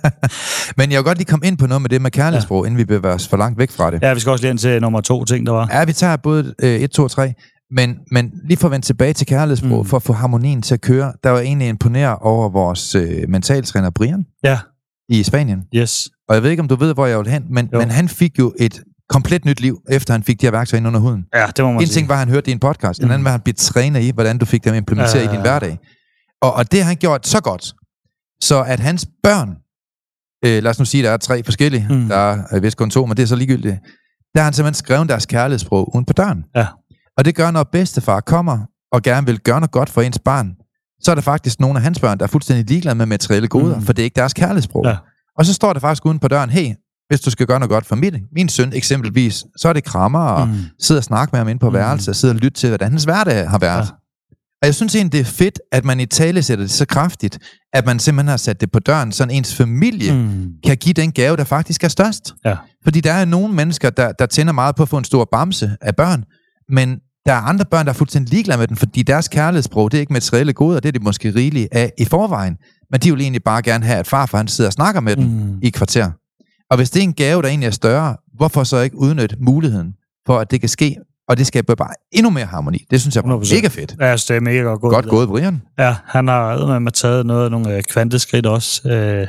Men 0.77 0.91
jeg 0.91 0.97
vil 0.97 1.03
godt 1.05 1.17
lige 1.17 1.25
komme 1.25 1.47
ind 1.47 1.57
på 1.57 1.67
noget 1.67 1.81
med 1.81 1.89
det 1.89 2.01
med 2.01 2.11
kærlighedssprog, 2.11 2.63
ja. 2.63 2.67
inden 2.67 2.77
vi 2.77 2.85
bevæger 2.85 3.15
os 3.15 3.27
for 3.27 3.37
langt 3.37 3.59
væk 3.59 3.71
fra 3.71 3.91
det. 3.91 4.01
Ja, 4.01 4.13
vi 4.13 4.19
skal 4.19 4.31
også 4.31 4.43
lige 4.43 4.49
ind 4.51 4.57
til 4.59 4.81
nummer 4.81 5.01
to 5.01 5.25
ting, 5.25 5.45
der 5.45 5.51
var. 5.51 5.69
Ja, 5.71 5.85
vi 5.85 5.93
tager 5.93 6.15
både 6.17 6.53
øh, 6.63 6.69
1, 6.81 6.91
2 6.91 7.03
og 7.03 7.11
3, 7.11 7.33
men, 7.71 7.95
men 8.11 8.31
lige 8.47 8.57
for 8.57 8.67
at 8.67 8.71
vende 8.71 8.85
tilbage 8.85 9.13
til 9.13 9.27
kærlighedssprog, 9.27 9.71
Mm. 9.71 9.77
mm. 9.77 9.85
for 9.85 9.97
at 9.97 10.03
få 10.03 10.13
harmonien 10.13 10.61
til 10.61 10.73
at 10.73 10.81
køre, 10.81 11.13
der 11.23 11.29
var 11.29 11.39
egentlig 11.39 11.67
imponeret 11.69 12.17
over 12.21 12.49
vores 12.49 12.95
øh, 12.95 13.23
mentaltræner 13.29 13.89
Brian 13.89 14.25
Ja, 14.43 14.59
i 15.09 15.23
Spanien. 15.23 15.59
yes. 15.75 16.09
Og 16.29 16.35
jeg 16.35 16.43
ved 16.43 16.49
ikke, 16.51 16.61
om 16.61 16.67
du 16.67 16.75
ved, 16.75 16.93
hvor 16.93 17.05
jeg 17.05 17.19
vil 17.19 17.27
hen, 17.27 17.45
men, 17.49 17.69
Jo. 17.73 17.79
men 17.79 17.91
han 17.91 18.09
fik 18.09 18.39
jo 18.39 18.53
et 18.59 18.81
komplet 19.09 19.45
nyt 19.45 19.61
liv, 19.61 19.79
efter 19.89 20.13
han 20.13 20.23
fik 20.23 20.41
de 20.41 20.45
her 20.45 20.51
værktøjer 20.51 20.79
ind 20.79 20.87
under 20.87 20.99
huden. 20.99 21.25
Ja, 21.35 21.45
det 21.55 21.65
må 21.65 21.71
man 21.71 21.81
En 21.81 21.87
sige. 21.87 21.93
ting 21.95 22.07
var, 22.07 22.15
at 22.15 22.19
han 22.19 22.29
hørte 22.29 22.49
i 22.49 22.53
en 22.53 22.59
podcast. 22.59 22.99
En 22.99 23.05
Mm. 23.05 23.11
anden 23.11 23.23
var, 23.25 23.29
at 23.29 23.33
han 23.33 23.41
blev 23.41 23.53
trænet 23.57 24.01
i, 24.01 24.09
hvordan 24.11 24.37
du 24.37 24.45
fik 24.45 24.63
dem 24.65 24.75
implementeret 24.75 25.23
Ja. 25.23 25.29
i 25.29 25.33
din 25.33 25.41
hverdag. 25.41 25.77
Og, 26.41 26.53
og 26.53 26.71
det 26.71 26.79
har 26.81 26.87
han 26.87 26.97
gjort 26.97 27.27
så 27.27 27.41
godt, 27.41 27.73
så 28.41 28.63
at 28.63 28.79
hans 28.79 29.07
børn, 29.23 29.49
øh, 30.45 30.63
lad 30.63 30.71
os 30.71 30.79
nu 30.79 30.85
sige, 30.85 31.03
der 31.03 31.11
er 31.11 31.17
tre 31.17 31.43
forskellige, 31.43 31.85
Mm. 31.89 31.95
mm. 31.95 32.07
der 32.07 32.15
er 32.17 32.43
øh, 32.55 32.63
vist 32.63 32.77
kun 32.77 32.89
to, 32.89 33.05
men 33.05 33.17
det 33.17 33.23
er 33.23 33.27
så 33.27 33.35
ligegyldigt, 33.35 33.75
der 34.35 34.41
har 34.41 34.43
han 34.43 34.53
simpelthen 34.53 34.85
skrevet 34.85 35.09
deres 35.09 35.25
kærlighedssprog 35.25 35.95
uden 35.95 36.05
på 36.05 36.13
døren. 36.13 36.43
Ja. 36.55 36.67
Og 37.17 37.25
det 37.25 37.35
gør, 37.35 37.51
når 37.51 37.63
bedstefar 37.63 38.19
kommer 38.19 38.57
og 38.91 39.01
gerne 39.01 39.25
vil 39.27 39.39
gøre 39.39 39.59
noget 39.59 39.71
godt 39.71 39.89
for 39.89 40.01
ens 40.01 40.19
barn, 40.19 40.51
så 41.01 41.11
er 41.11 41.15
der 41.15 41.21
faktisk 41.21 41.59
nogle 41.59 41.75
af 41.77 41.83
hans 41.83 41.99
børn, 41.99 42.17
der 42.17 42.23
er 42.23 42.27
fuldstændig 42.27 42.69
ligeglade 42.69 42.95
med 42.95 43.05
materielle 43.05 43.47
goder, 43.47 43.65
Mm. 43.75 43.79
mm. 43.79 43.85
for 43.85 43.93
det 43.93 44.01
er 44.01 44.03
ikke 44.03 44.15
deres 44.15 44.33
kærlighedssprog. 44.33 44.85
Ja. 44.85 44.97
Og 45.37 45.45
så 45.45 45.53
står 45.53 45.73
der 45.73 45.79
faktisk 45.79 46.05
uden 46.05 46.19
på 46.19 46.27
døren, 46.27 46.49
hey, 46.49 46.73
hvis 47.09 47.21
du 47.21 47.29
skal 47.31 47.45
gøre 47.47 47.59
noget 47.59 47.69
godt 47.69 47.85
for 47.85 47.95
min, 47.95 48.15
min 48.35 48.49
søn 48.49 48.73
eksempelvis, 48.73 49.43
så 49.57 49.69
er 49.69 49.73
det 49.73 49.83
krammer 49.83 50.19
og 50.19 50.47
Mm. 50.47 50.55
sidde 50.79 50.97
og 50.97 51.03
snakke 51.03 51.31
med 51.31 51.39
ham 51.39 51.47
inde 51.47 51.59
på 51.59 51.69
Mm. 51.69 51.73
værelset, 51.73 52.09
og 52.09 52.15
sidde 52.15 52.31
og 52.31 52.35
lytte 52.35 52.59
til, 52.59 52.69
hvordan 52.69 52.91
hans 52.91 53.03
hverdag 53.03 53.49
har 53.49 53.57
været. 53.59 53.85
Ja. 53.85 53.91
Og 54.61 54.65
jeg 54.67 54.75
synes 54.75 54.95
egentlig, 54.95 55.11
det 55.11 55.19
er 55.19 55.23
fedt, 55.25 55.59
at 55.71 55.85
man 55.85 55.99
i 55.99 56.05
tale 56.05 56.43
sætter 56.43 56.63
det 56.63 56.71
så 56.71 56.85
kraftigt, 56.85 57.39
at 57.73 57.85
man 57.85 57.99
simpelthen 57.99 58.29
har 58.29 58.37
sat 58.37 58.61
det 58.61 58.71
på 58.71 58.79
døren, 58.79 59.11
så 59.11 59.23
ens 59.31 59.55
familie 59.55 60.13
mm. 60.13 60.47
Kan 60.65 60.77
give 60.77 60.93
den 60.93 61.11
gave, 61.11 61.37
der 61.37 61.43
faktisk 61.43 61.83
er 61.83 61.87
størst. 61.87 62.33
Ja. 62.45 62.55
Fordi 62.83 63.01
der 63.01 63.11
er 63.13 63.25
nogle 63.25 63.53
mennesker, 63.53 63.89
der, 63.89 64.11
der 64.11 64.25
tænder 64.25 64.53
meget 64.53 64.75
på 64.75 64.83
at 64.83 64.89
få 64.89 64.97
en 64.97 65.03
stor 65.03 65.27
bamse 65.31 65.71
af 65.81 65.95
børn, 65.95 66.23
men 66.69 66.99
der 67.25 67.33
er 67.33 67.41
andre 67.41 67.65
børn, 67.71 67.85
der 67.85 67.91
er 67.91 67.95
fuldstændig 67.95 68.33
ligeglade 68.33 68.57
med 68.59 68.67
den, 68.67 68.77
fordi 68.77 69.03
deres 69.03 69.27
kærlighedssprog, 69.27 69.91
det 69.91 69.97
er 69.97 70.01
ikke 70.01 70.13
materielle 70.13 70.53
goder, 70.53 70.79
det 70.79 70.87
er 70.87 70.91
de 70.99 71.03
måske 71.03 71.35
rigelige 71.35 71.67
af 71.71 71.91
i 71.97 72.05
forvejen. 72.05 72.57
Men 72.91 72.99
de 72.99 73.11
vil 73.11 73.21
egentlig 73.21 73.43
bare 73.43 73.61
gerne 73.61 73.85
have, 73.85 73.99
at 73.99 74.07
farfar 74.07 74.37
han 74.37 74.47
sidder 74.47 74.67
og 74.69 74.73
snakker 74.73 75.01
med 75.01 75.15
dem 75.15 75.23
Mm. 75.25 75.59
i 75.61 75.67
et 75.67 75.73
kvarter. 75.73 76.11
Og 76.71 76.77
hvis 76.77 76.89
det 76.89 76.99
er 76.99 77.03
en 77.03 77.13
gave, 77.13 77.41
der 77.41 77.47
egentlig 77.47 77.67
er 77.67 77.71
større, 77.71 78.15
hvorfor 78.35 78.63
så 78.63 78.77
ikke 78.79 78.97
udnytte 78.97 79.35
muligheden 79.39 79.93
for, 80.25 80.39
at 80.39 80.51
det 80.51 80.59
kan 80.59 80.69
ske? 80.69 80.95
Og 81.29 81.37
det 81.37 81.47
skaber 81.47 81.75
bare 81.75 81.93
endnu 82.11 82.29
mere 82.29 82.45
harmoni. 82.45 82.85
Det 82.91 83.01
synes 83.01 83.15
jeg 83.15 83.23
100%. 83.23 83.55
mega 83.55 83.67
fedt. 83.67 83.95
Ja, 83.99 84.17
så 84.17 84.33
det 84.33 84.37
er 84.37 84.41
mega 84.41 84.59
godt 84.61 84.81
gået. 84.81 84.93
Godt 84.93 85.07
gået, 85.07 85.27
Brian. 85.29 85.61
Ja, 85.79 85.95
han 86.05 86.27
har 86.27 86.79
med 86.79 86.91
taget 86.91 87.25
noget 87.25 87.45
af 87.45 87.51
nogle 87.51 87.75
øh, 87.77 87.83
kvanteskridt 87.83 88.45
også. 88.45 88.89
Øh, 88.89 89.27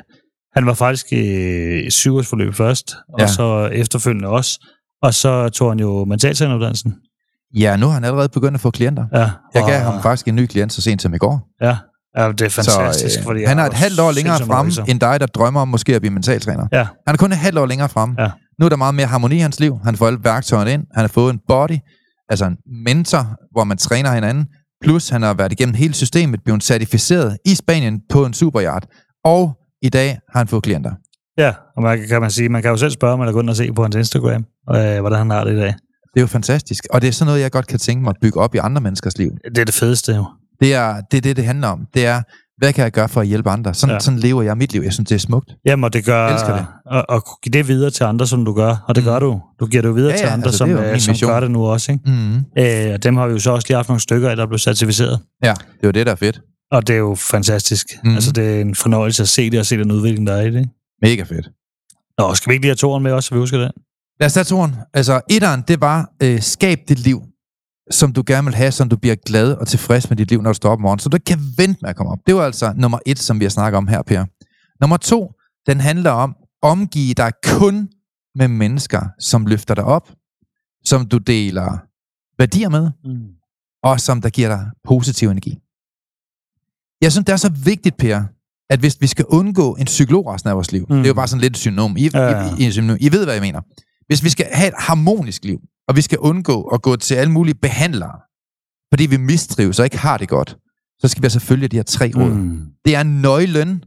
han 0.57 0.67
var 0.67 0.75
faktisk 0.75 1.13
i, 1.13 1.91
syvårsforløb 1.91 2.55
først, 2.55 2.95
og 3.15 3.21
Ja. 3.21 3.27
så 3.27 3.67
efterfølgende 3.73 4.29
også. 4.29 4.67
Og 5.03 5.15
så 5.15 5.49
tog 5.49 5.71
han 5.71 5.81
jo 5.81 6.05
mentaltræneruddannelsen. 6.05 6.95
Ja, 7.55 7.77
nu 7.77 7.87
har 7.87 7.93
han 7.93 8.05
allerede 8.05 8.29
begyndt 8.29 8.55
at 8.55 8.61
få 8.61 8.71
klienter. 8.71 9.05
Ja, 9.13 9.19
Jeg 9.55 9.63
og, 9.63 9.69
gav 9.69 9.81
ham 9.81 10.03
faktisk 10.03 10.29
en 10.29 10.35
ny 10.37 10.47
klient 10.47 10.73
så 10.73 10.83
sent 10.83 11.03
som 11.03 11.15
i 11.15 11.19
går. 11.19 11.49
Ja, 11.63 11.77
ja 12.17 12.33
det 12.33 12.41
er 12.43 12.49
fantastisk. 12.49 13.15
så, 13.15 13.21
øh, 13.21 13.25
fordi 13.25 13.45
han 13.45 13.59
er 13.59 13.65
et 13.65 13.73
halvt 13.73 14.01
år 14.01 14.13
længere 14.13 14.37
sindssygt 14.37 14.49
meget 14.49 14.59
frem 14.59 14.69
i 14.69 14.73
sig. 14.73 14.85
end 14.89 15.01
dig, 15.01 15.21
der 15.21 15.27
drømmer 15.27 15.61
om 15.61 15.69
måske 15.69 15.95
at 15.95 16.01
blive 16.01 16.13
mentaltræner. 16.13 16.67
Ja, 16.73 16.87
Han 17.07 17.15
er 17.15 17.17
kun 17.17 17.33
et 17.33 17.39
halvt 17.39 17.59
år 17.59 17.67
længere 17.67 17.89
frem. 17.89 18.15
Ja. 18.19 18.31
Nu 18.61 18.65
er 18.67 18.69
der 18.69 18.77
meget 18.77 18.95
mere 18.95 19.07
harmoni 19.07 19.37
i 19.37 19.39
hans 19.39 19.61
liv. 19.61 19.79
Han 19.85 19.97
får 19.97 20.07
alle 20.07 20.19
værktøjerne 20.23 20.73
ind. 20.73 20.85
Han 20.95 21.01
har 21.03 21.09
fået 21.09 21.33
en 21.33 21.41
body, 21.49 21.77
altså 22.29 22.45
en 22.47 22.57
mentor, 22.85 23.37
hvor 23.53 23.65
man 23.65 23.77
træner 23.79 24.13
hinanden. 24.15 24.47
Plus 24.83 25.09
han 25.09 25.23
har 25.23 25.35
været 25.35 25.53
igennem 25.53 25.75
hele 25.75 25.95
systemet, 25.95 26.41
blevet 26.45 26.63
certificeret 26.65 27.39
i 27.45 27.55
Spanien 27.55 28.01
på 28.11 28.27
en 28.27 28.33
superyacht. 28.35 28.87
Og 29.25 29.53
i 29.83 29.89
dag 29.89 30.09
har 30.33 30.41
han 30.41 30.49
fået 30.49 30.63
klienter. 30.63 30.91
ja, 31.39 31.53
og 31.77 31.83
man 31.83 32.09
kan 32.09 32.21
man 32.21 32.31
sige, 32.31 32.49
man 32.49 32.63
kan 32.63 32.71
jo 32.71 32.77
selv 32.77 32.91
spørge, 32.91 33.19
man 33.19 33.29
er 33.29 33.33
gå 33.33 33.41
ind 33.41 33.51
og 33.51 33.57
se 33.57 33.73
på 33.73 33.83
hans 33.83 33.97
Instagram, 33.97 34.45
øh, 34.75 35.01
hvordan 35.01 35.19
han 35.19 35.31
har 35.31 35.45
det 35.45 35.53
i 35.53 35.57
dag. 35.57 35.67
Det 36.15 36.17
er 36.17 36.21
jo 36.21 36.27
fantastisk. 36.27 36.85
Og 36.91 37.03
det 37.03 37.09
er 37.09 37.13
sådan 37.13 37.27
noget, 37.27 37.41
jeg 37.41 37.51
godt 37.53 37.67
kan 37.67 37.79
tænke 37.79 38.03
mig 38.03 38.11
at 38.11 38.17
bygge 38.23 38.41
op 38.41 38.55
i 38.55 38.59
andre 38.59 38.81
menneskers 38.81 39.19
liv. 39.19 39.31
Det 39.45 39.59
er 39.59 39.65
det 39.65 39.75
fedeste 39.75 40.13
jo. 40.15 40.25
Det 40.61 40.75
er 40.75 41.01
det, 41.11 41.17
er 41.17 41.21
det, 41.21 41.37
det 41.37 41.45
handler 41.45 41.69
om. 41.69 41.81
Det 41.95 42.07
er, 42.07 42.23
hvad 42.59 42.73
kan 42.73 42.83
jeg 42.85 42.93
gøre 42.93 43.09
for 43.09 43.21
at 43.21 43.27
hjælpe 43.27 43.51
andre? 43.51 43.75
Sådan, 43.75 43.95
Ja. 43.95 44.01
sådan 44.01 44.19
lever 44.21 44.43
jeg 44.43 44.57
mit 44.57 44.73
liv. 44.73 44.83
Jeg 44.83 44.93
synes, 44.93 45.09
det 45.09 45.15
er 45.15 45.19
smukt. 45.19 45.51
Jamen, 45.67 45.85
og 45.85 45.93
det 45.93 46.05
gør... 46.05 46.25
Jeg 46.25 46.33
elsker 46.35 46.57
det. 46.57 46.67
Og, 46.87 47.05
og 47.09 47.25
give 47.43 47.51
det 47.53 47.69
videre 47.69 47.91
til 47.91 48.05
andre, 48.05 48.27
som 48.27 48.45
du 48.45 48.53
gør. 48.55 48.85
Og 48.89 48.95
det 48.95 49.05
Mm. 49.05 49.11
gør 49.11 49.19
du. 49.19 49.41
Du 49.61 49.67
giver 49.67 49.83
det 49.83 49.89
jo 49.89 49.93
videre 49.95 50.11
Ja, 50.13 50.17
til 50.19 50.27
ja, 50.27 50.33
andre, 50.33 50.47
altså, 50.47 50.59
som, 50.59 50.71
øh, 50.71 51.01
som 51.01 51.11
mission. 51.13 51.31
gør 51.31 51.41
det 51.41 51.51
nu 51.51 51.67
også. 51.67 51.93
Ikke? 51.93 52.11
Mm. 52.11 52.37
Øh, 52.59 52.95
og 52.95 53.03
dem 53.03 53.17
har 53.17 53.27
vi 53.27 53.33
jo 53.33 53.39
så 53.39 53.51
også 53.51 53.69
lige 53.69 53.77
haft 53.77 53.89
nogle 53.89 54.01
stykker 54.01 54.31
af, 54.31 54.37
der 54.37 54.47
blev 54.47 54.59
certificeret. 54.59 55.21
Ja, 55.45 55.55
det 55.81 55.87
jo 55.87 55.91
det, 55.91 56.07
der 56.07 56.13
er 56.13 56.17
fedt. 56.17 56.41
Og 56.73 56.87
det 56.87 56.95
er 56.95 56.99
jo 56.99 57.15
fantastisk. 57.15 57.87
Mm. 58.05 58.15
Altså, 58.15 58.33
det 58.33 58.57
er 58.57 58.61
en 58.61 58.75
fornøjelse 58.75 59.23
at 59.23 59.29
se 59.29 59.51
det, 59.51 59.61
og 59.61 59.67
se 59.67 59.77
den 59.79 59.93
udvikling, 59.93 60.27
der 60.27 60.33
er 60.35 60.43
i 60.43 60.51
det. 60.51 60.69
Mega 61.03 61.23
fedt. 61.23 61.49
Nå, 62.19 62.35
skal 62.35 62.51
vi 62.51 62.55
ikke 62.55 62.63
lige 62.65 62.71
have 62.71 62.77
toren 62.77 63.03
med 63.03 63.13
også, 63.13 63.29
så 63.29 63.35
vi 63.35 63.39
husker 63.39 63.59
det? 63.59 63.71
Lad 64.21 64.27
os 64.27 64.33
tage 64.33 64.45
toren. 64.45 64.75
Altså, 64.95 65.21
etteren, 65.31 65.63
det 65.69 65.81
var, 65.81 66.11
øh, 66.23 66.41
skab 66.41 66.79
dit 66.89 66.99
liv, 66.99 67.23
som 67.91 68.13
du 68.13 68.23
gerne 68.27 68.45
vil 68.45 68.55
have, 68.55 68.73
som 68.73 68.89
du 68.89 68.97
bliver 68.97 69.15
glad 69.27 69.53
og 69.55 69.69
tilfreds 69.69 70.09
med 70.11 70.17
dit 70.17 70.29
liv, 70.31 70.43
når 70.43 70.51
du 70.51 70.55
står 70.55 70.71
op 70.71 70.79
om 70.79 70.83
morgenen, 70.83 70.99
så 70.99 71.09
du 71.09 71.17
ikke 71.17 71.25
kan 71.25 71.41
vente 71.57 71.79
med 71.83 71.91
at 71.91 71.97
komme 71.97 72.13
op. 72.13 72.19
Det 72.27 72.35
var 72.35 72.43
altså 72.45 72.73
nummer 72.77 72.99
et, 73.07 73.19
som 73.19 73.41
vi 73.41 73.45
har 73.45 73.51
snakket 73.51 73.77
om 73.77 73.87
her, 73.89 74.03
Per. 74.03 74.25
Nummer 74.81 74.97
to, 74.97 75.33
den 75.67 75.81
handler 75.81 76.11
om, 76.11 76.35
omgive 76.63 77.15
dig 77.15 77.33
kun 77.45 77.89
med 78.35 78.49
mennesker, 78.49 79.01
som 79.21 79.47
løfter 79.47 79.75
dig 79.75 79.85
op, 79.85 80.13
som 80.85 81.07
du 81.07 81.19
deler 81.19 81.79
værdier 82.39 82.69
med, 82.69 82.91
Mm. 83.05 83.27
og 83.83 84.01
som 84.01 84.21
der 84.21 84.31
giver 84.31 84.49
dig 84.49 84.67
positiv 84.85 85.29
energi. 85.29 85.59
Jeg 87.01 87.13
synes, 87.13 87.25
det 87.27 87.33
er 87.33 87.37
så 87.37 87.53
vigtigt, 87.65 87.97
Per, 87.97 88.23
at 88.71 88.79
hvis 88.81 88.97
vi 89.01 89.07
skal 89.07 89.25
undgå 89.29 89.75
en 89.75 89.85
psykolog 89.87 90.27
resten 90.27 90.51
af 90.51 90.57
vores 90.57 90.73
liv, 90.73 90.87
Mm. 90.89 90.95
mm. 90.95 90.97
det 90.97 91.05
er 91.07 91.09
jo 91.09 91.15
bare 91.15 91.29
sådan 91.29 91.41
lidt 91.41 91.57
synonym. 91.57 91.97
I, 91.97 92.11
Ja, 92.15 92.21
ja. 92.23 92.55
I, 92.57 92.63
I, 92.65 92.67
I. 92.67 93.07
I 93.07 93.13
ved, 93.13 93.25
hvad 93.25 93.35
jeg 93.35 93.41
mener. 93.43 93.61
Hvis 94.07 94.25
vi 94.25 94.29
skal 94.29 94.47
have 94.53 94.69
et 94.69 94.75
harmonisk 94.79 95.45
liv, 95.45 95.59
og 95.89 95.97
vi 95.97 96.01
skal 96.01 96.19
undgå 96.19 96.63
at 96.63 96.83
gå 96.83 96.97
til 96.97 97.15
alle 97.15 97.33
mulige 97.33 97.55
behandlere, 97.55 98.21
fordi 98.93 99.07
vi 99.07 99.17
mistrives 99.17 99.79
og 99.79 99.87
ikke 99.87 99.99
har 99.99 100.19
det 100.19 100.29
godt, 100.29 100.57
så 100.99 101.09
skal 101.09 101.23
vi 101.23 101.27
altså 101.27 101.41
følge 101.41 101.69
de 101.69 101.77
her 101.77 101.83
tre 101.83 102.13
råd. 102.17 102.31
Mm. 102.31 102.63
Det 102.85 102.95
er 102.95 103.03
nøglen 103.03 103.85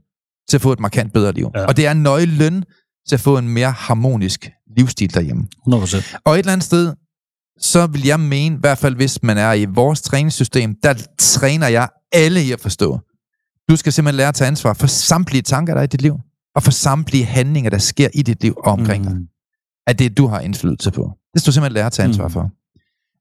til 0.50 0.58
at 0.58 0.62
få 0.62 0.72
et 0.72 0.80
markant 0.80 1.14
bedre 1.14 1.32
liv. 1.32 1.52
Ja. 1.56 1.66
Og 1.66 1.78
det 1.78 1.88
er 1.88 1.94
nøglen 1.94 2.66
til 3.08 3.16
at 3.16 3.20
få 3.20 3.38
en 3.38 3.50
mere 3.50 3.72
harmonisk 3.72 4.50
livsstil 4.78 5.14
derhjemme. 5.14 5.48
100%. 5.68 6.20
Og 6.26 6.34
et 6.34 6.40
eller 6.40 6.54
andet 6.54 6.66
sted, 6.66 6.94
så 7.60 7.88
vil 7.88 8.06
jeg 8.06 8.20
mene, 8.20 8.56
i 8.56 8.60
hvert 8.60 8.78
fald 8.78 8.96
hvis 8.96 9.24
man 9.24 9.38
er 9.38 9.54
i 9.54 9.66
vores 9.66 10.02
træningssystem, 10.02 10.76
der 10.84 10.94
træner 11.20 11.68
jeg 11.68 11.90
alle 12.12 12.44
i 12.44 12.52
at 12.52 12.60
forstå. 12.60 13.00
Du 13.70 13.76
skal 13.76 13.94
simpelthen 13.94 14.18
lære 14.18 14.28
at 14.28 14.36
tage 14.36 14.48
ansvar 14.48 14.74
for 14.74 14.88
samtlige 14.88 15.42
tanker, 15.42 15.74
der 15.74 15.80
er 15.80 15.84
i 15.84 15.88
dit 15.88 16.02
liv, 16.02 16.16
og 16.56 16.64
for 16.64 16.72
samtlige 16.72 17.26
handlinger, 17.26 17.70
der 17.70 17.78
sker 17.78 18.08
i 18.14 18.22
dit 18.22 18.42
liv 18.42 18.54
og 18.58 18.72
omkring 18.72 19.04
dig. 19.04 19.14
Mm. 19.14 19.28
At 19.88 20.00
det 20.00 20.18
du 20.18 20.28
har 20.28 20.40
indflydelse 20.40 20.92
på. 20.92 21.19
Det 21.34 21.42
skal 21.42 21.52
du 21.52 21.54
simpelthen 21.54 21.74
lære 21.74 21.86
at 21.86 21.92
tage 21.92 22.08
ansvar 22.08 22.28
Mm. 22.28 22.32
for. 22.34 22.52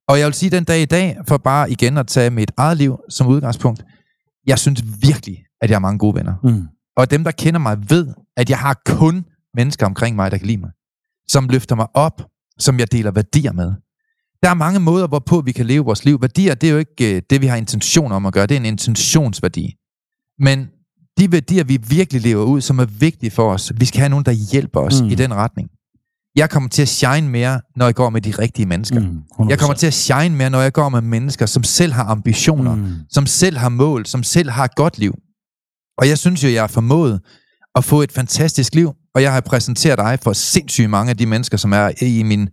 Og 0.09 0.19
jeg 0.19 0.27
vil 0.27 0.35
sige 0.35 0.51
den 0.51 0.65
dag 0.65 0.83
i 0.83 0.85
dag, 0.85 1.17
for 1.29 1.37
bare 1.37 1.71
igen 1.71 1.99
at 1.99 2.07
tage 2.07 2.31
mit 2.31 2.51
eget 2.57 2.77
liv 2.79 2.99
som 3.09 3.27
udgangspunkt, 3.27 3.85
jeg 4.47 4.59
synes 4.59 4.85
virkelig, 5.03 5.39
at 5.61 5.71
jeg 5.71 5.75
har 5.75 5.81
mange 5.81 5.99
gode 5.99 6.15
venner. 6.15 6.35
Mm. 6.45 6.67
Og 6.97 7.11
dem, 7.11 7.25
der 7.25 7.31
kender 7.31 7.61
mig, 7.61 7.91
ved, 7.91 8.15
at 8.37 8.51
jeg 8.51 8.59
har 8.59 8.81
kun 8.87 9.25
mennesker 9.55 9.87
omkring 9.87 10.17
mig, 10.17 10.31
der 10.31 10.39
kan 10.39 10.47
lide 10.47 10.59
mig. 10.61 10.71
Som 11.29 11.49
løfter 11.49 11.75
mig 11.77 11.87
op, 11.95 12.23
som 12.59 12.79
jeg 12.79 12.93
deler 12.93 13.11
værdier 13.11 13.53
med. 13.53 13.73
Der 14.43 14.51
er 14.51 14.55
mange 14.55 14.81
måder, 14.81 15.07
hvorpå 15.07 15.41
vi 15.41 15.53
kan 15.53 15.67
leve 15.67 15.85
vores 15.85 16.05
liv. 16.05 16.21
Værdier, 16.21 16.55
det 16.55 16.69
er 16.69 16.73
jo 16.73 16.79
ikke 16.79 17.17
øh, 17.17 17.23
det, 17.31 17.41
vi 17.41 17.47
har 17.47 17.57
intention 17.57 18.13
om 18.13 18.27
at 18.27 18.33
gøre. 18.33 18.47
Det 18.47 18.55
er 18.55 18.61
en 18.61 18.67
intentionsværdi. 18.67 19.75
Men 20.39 20.67
de 21.19 21.33
værdier, 21.33 21.65
vi 21.65 21.77
virkelig 21.89 22.23
lever 22.23 22.45
ud, 22.45 22.61
som 22.61 22.79
er 22.79 22.85
vigtige 22.85 23.31
for 23.31 23.53
os, 23.53 23.73
vi 23.77 23.85
skal 23.85 23.99
have 23.99 24.09
nogen, 24.09 24.25
der 24.25 24.33
hjælper 24.33 24.81
os 24.81 25.01
mm. 25.01 25.07
Mm. 25.07 25.13
i 25.13 25.15
den 25.15 25.35
retning. 25.35 25.69
Jeg 26.39 26.51
kommer 26.51 26.69
til 26.69 26.83
at 26.83 26.89
shine 26.89 27.29
mere, 27.29 27.61
når 27.77 27.85
jeg 27.87 27.95
går 27.95 28.11
med 28.11 28.21
de 28.21 28.31
rigtige 28.31 28.67
mennesker. 28.67 29.01
Mm. 29.01 29.49
Jeg 29.49 29.59
kommer 29.59 29.75
til 29.75 29.87
at 29.87 29.95
shine 29.95 30.37
mere, 30.37 30.51
når 30.51 30.61
jeg 30.61 30.73
går 30.73 30.89
med 30.89 31.01
mennesker, 31.01 31.47
som 31.47 31.63
selv 31.65 31.93
har 31.93 32.05
ambitioner, 32.05 32.75
mm. 32.75 32.93
Som 33.11 33.27
selv 33.27 33.57
har 33.57 33.69
mål, 33.69 34.07
som 34.07 34.23
selv 34.23 34.51
har 34.51 34.65
et 34.65 34.75
godt 34.75 34.99
liv. 34.99 35.15
Og 35.99 36.09
jeg 36.09 36.19
synes 36.19 36.45
jo, 36.45 36.49
jeg 36.49 36.63
har 36.63 36.67
formået 36.69 37.21
at 37.75 37.85
få 37.85 38.03
et 38.03 38.13
fantastisk 38.13 38.75
liv, 38.75 38.93
og 39.15 39.23
jeg 39.23 39.33
har 39.33 39.41
præsenteret 39.41 39.99
dig 39.99 40.19
for 40.23 40.33
sindssygt 40.33 40.91
mange 40.91 41.11
af 41.11 41.17
de 41.17 41.27
mennesker, 41.27 41.57
som 41.57 41.73
er 41.73 41.91
i 42.03 42.23
min 42.23 42.49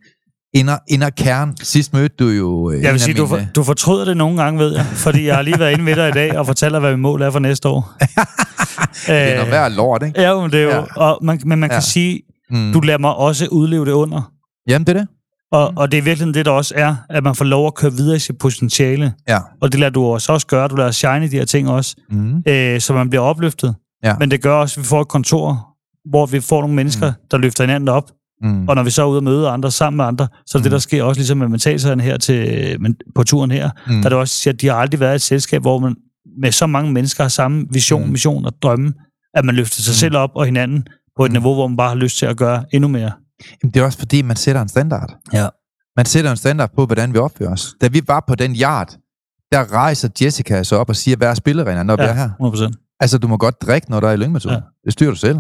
inder, 0.54 0.78
inder 0.88 1.10
kern. 1.10 1.58
Sidst 1.62 1.94
mødte 1.94 2.16
du 2.20 2.28
jo 2.30 2.72
øh, 2.72 2.84
Jeg 2.84 2.92
vil 2.92 3.00
sige, 3.02 3.14
du, 3.18 3.28
for, 3.28 3.40
du 3.56 3.64
fortryder 3.64 4.06
det 4.06 4.18
nogle 4.18 4.44
gange, 4.44 4.60
ved 4.60 4.76
jeg. 4.76 4.86
Fordi 4.86 5.26
jeg 5.28 5.36
har 5.36 5.42
lige 5.42 5.60
været 5.60 5.72
inde 5.72 5.86
ved 5.86 5.96
dig 5.96 6.10
i 6.10 6.12
dag 6.12 6.38
og 6.38 6.46
fortæller, 6.46 6.80
hvad 6.80 6.92
mit 6.92 7.00
mål 7.00 7.22
er 7.22 7.32
for 7.32 7.40
næste 7.40 7.68
år. 7.70 7.94
det 8.00 9.16
er 9.16 9.36
noget 9.36 9.52
værd 9.52 9.72
lort, 9.72 10.04
ikke? 10.04 10.22
Ja, 10.22 10.42
men 10.42 10.52
det 10.52 10.60
er 10.60 10.64
jo... 10.64 10.70
Ja. 10.70 10.84
Og 10.96 11.20
man, 11.22 11.42
men 11.46 11.60
man 11.60 11.70
kan 11.70 11.76
Ja. 11.78 11.82
sige, 11.82 12.22
Mm. 12.50 12.72
du 12.74 12.80
lader 12.80 12.98
mig 13.00 13.16
også 13.16 13.48
udleve 13.52 13.86
det 13.86 13.92
under. 13.92 14.32
Jamen, 14.70 14.88
det 14.88 14.96
er 14.96 15.00
det. 15.00 15.08
Og, 15.52 15.74
og 15.76 15.92
det 15.92 15.98
er 15.98 16.02
virkelig 16.02 16.34
det, 16.34 16.46
der 16.46 16.52
også 16.52 16.74
er, 16.78 16.96
at 17.10 17.24
man 17.24 17.36
får 17.36 17.46
lov 17.46 17.68
at 17.68 17.76
køre 17.76 17.92
videre 17.94 18.16
i 18.16 18.20
sit 18.20 18.38
potentiale. 18.38 19.14
Ja. 19.28 19.40
Og 19.62 19.72
det 19.72 19.80
lader 19.80 19.92
du 19.92 20.04
også, 20.06 20.32
også 20.34 20.48
gøre. 20.48 20.68
Du 20.68 20.76
lader 20.76 20.92
shine 20.92 21.28
de 21.32 21.38
her 21.38 21.46
ting 21.46 21.70
også. 21.70 21.96
Mm. 22.10 22.44
Øh, 22.48 22.80
så 22.82 22.94
man 22.94 23.10
bliver 23.10 23.22
opløftet. 23.24 23.76
Ja. 24.04 24.16
Men 24.20 24.32
det 24.32 24.42
gør 24.42 24.54
også, 24.54 24.80
at 24.80 24.84
vi 24.84 24.88
får 24.88 25.02
et 25.02 25.08
kontor, 25.08 25.68
hvor 26.10 26.26
vi 26.26 26.40
får 26.40 26.62
nogle 26.62 26.76
mennesker, 26.76 27.08
mm. 27.10 27.28
der 27.32 27.38
løfter 27.38 27.64
hinanden 27.64 27.90
op. 27.90 28.12
Mm. 28.42 28.68
Og 28.68 28.76
når 28.76 28.84
vi 28.84 28.90
så 28.90 29.02
er 29.02 29.06
ude 29.06 29.18
og 29.20 29.24
møde 29.24 29.50
andre 29.50 29.72
sammen 29.72 29.98
med 29.98 30.06
andre, 30.06 30.28
så 30.46 30.58
er 30.58 30.62
det 30.62 30.70
Mm. 30.70 30.72
der 30.72 30.80
sker 30.80 31.04
også 31.04 31.20
ligesom 31.20 31.38
med 31.38 31.48
mentalsagerne 31.48 32.04
her 32.04 32.18
til, 32.18 32.76
men 32.82 32.96
på 33.16 33.24
turen 33.24 33.52
her. 33.52 33.70
Mm. 33.88 33.94
Mm. 33.94 34.02
Der 34.02 34.06
er 34.06 34.10
det 34.10 34.18
også 34.20 34.50
at 34.50 34.62
de 34.62 34.68
har 34.68 34.76
aldrig 34.76 35.00
været 35.00 35.16
et 35.16 35.22
selskab, 35.22 35.62
hvor 35.62 35.80
man 35.80 35.96
med 36.42 36.52
så 36.52 36.68
mange 36.68 36.92
mennesker 36.94 37.24
har 37.24 37.30
samme 37.30 37.66
vision, 37.72 38.02
Mm. 38.02 38.06
mm. 38.08 38.12
mission 38.12 38.46
og 38.46 38.54
drømme, 38.64 38.94
at 39.34 39.46
man 39.46 39.56
løfter 39.56 39.82
sig 39.82 39.92
Mm. 39.92 39.94
mm. 39.94 39.96
selv 40.00 40.18
op 40.18 40.30
og 40.36 40.46
hinanden 40.46 40.88
på 41.18 41.26
et 41.26 41.32
Mm. 41.32 41.34
niveau, 41.34 41.54
hvor 41.54 41.68
man 41.68 41.78
bare 41.78 41.90
har 41.90 41.96
lyst 41.96 42.18
til 42.18 42.26
at 42.26 42.38
gøre 42.38 42.66
endnu 42.74 42.88
mere. 42.88 43.12
Jamen, 43.64 43.74
det 43.74 43.80
er 43.80 43.84
også 43.84 44.00
fordi, 44.00 44.22
man 44.22 44.36
sætter 44.36 44.62
en 44.62 44.68
standard. 44.68 45.18
Ja. 45.34 45.48
Man 45.98 46.06
sætter 46.06 46.32
en 46.32 46.38
standard 46.38 46.72
på, 46.76 46.86
hvordan 46.86 47.14
vi 47.14 47.18
opfører 47.18 47.52
os. 47.52 47.76
Da 47.82 47.88
vi 47.88 48.02
var 48.08 48.24
på 48.28 48.36
den 48.36 48.56
yard, 48.56 48.98
der 49.52 49.74
rejser 49.74 50.10
Jessica 50.22 50.64
sig 50.64 50.78
op 50.78 50.90
og 50.90 50.96
siger, 50.96 51.18
hvad 51.18 51.28
er 51.28 51.34
spillereglerne, 51.34 51.88
når 51.88 52.04
ja. 52.04 52.04
vi 52.04 52.10
er 52.10 52.14
her? 52.14 52.30
100%. 52.70 52.98
Altså, 53.00 53.18
du 53.18 53.28
må 53.28 53.38
godt 53.38 53.62
drikke, 53.62 53.90
når 53.92 54.00
der 54.00 54.08
er 54.08 54.14
i 54.14 54.18
lyngmetoden. 54.18 54.56
Ja. 54.56 54.62
Det 54.86 54.94
styrer 54.94 55.10
du 55.10 55.16
selv. 55.16 55.36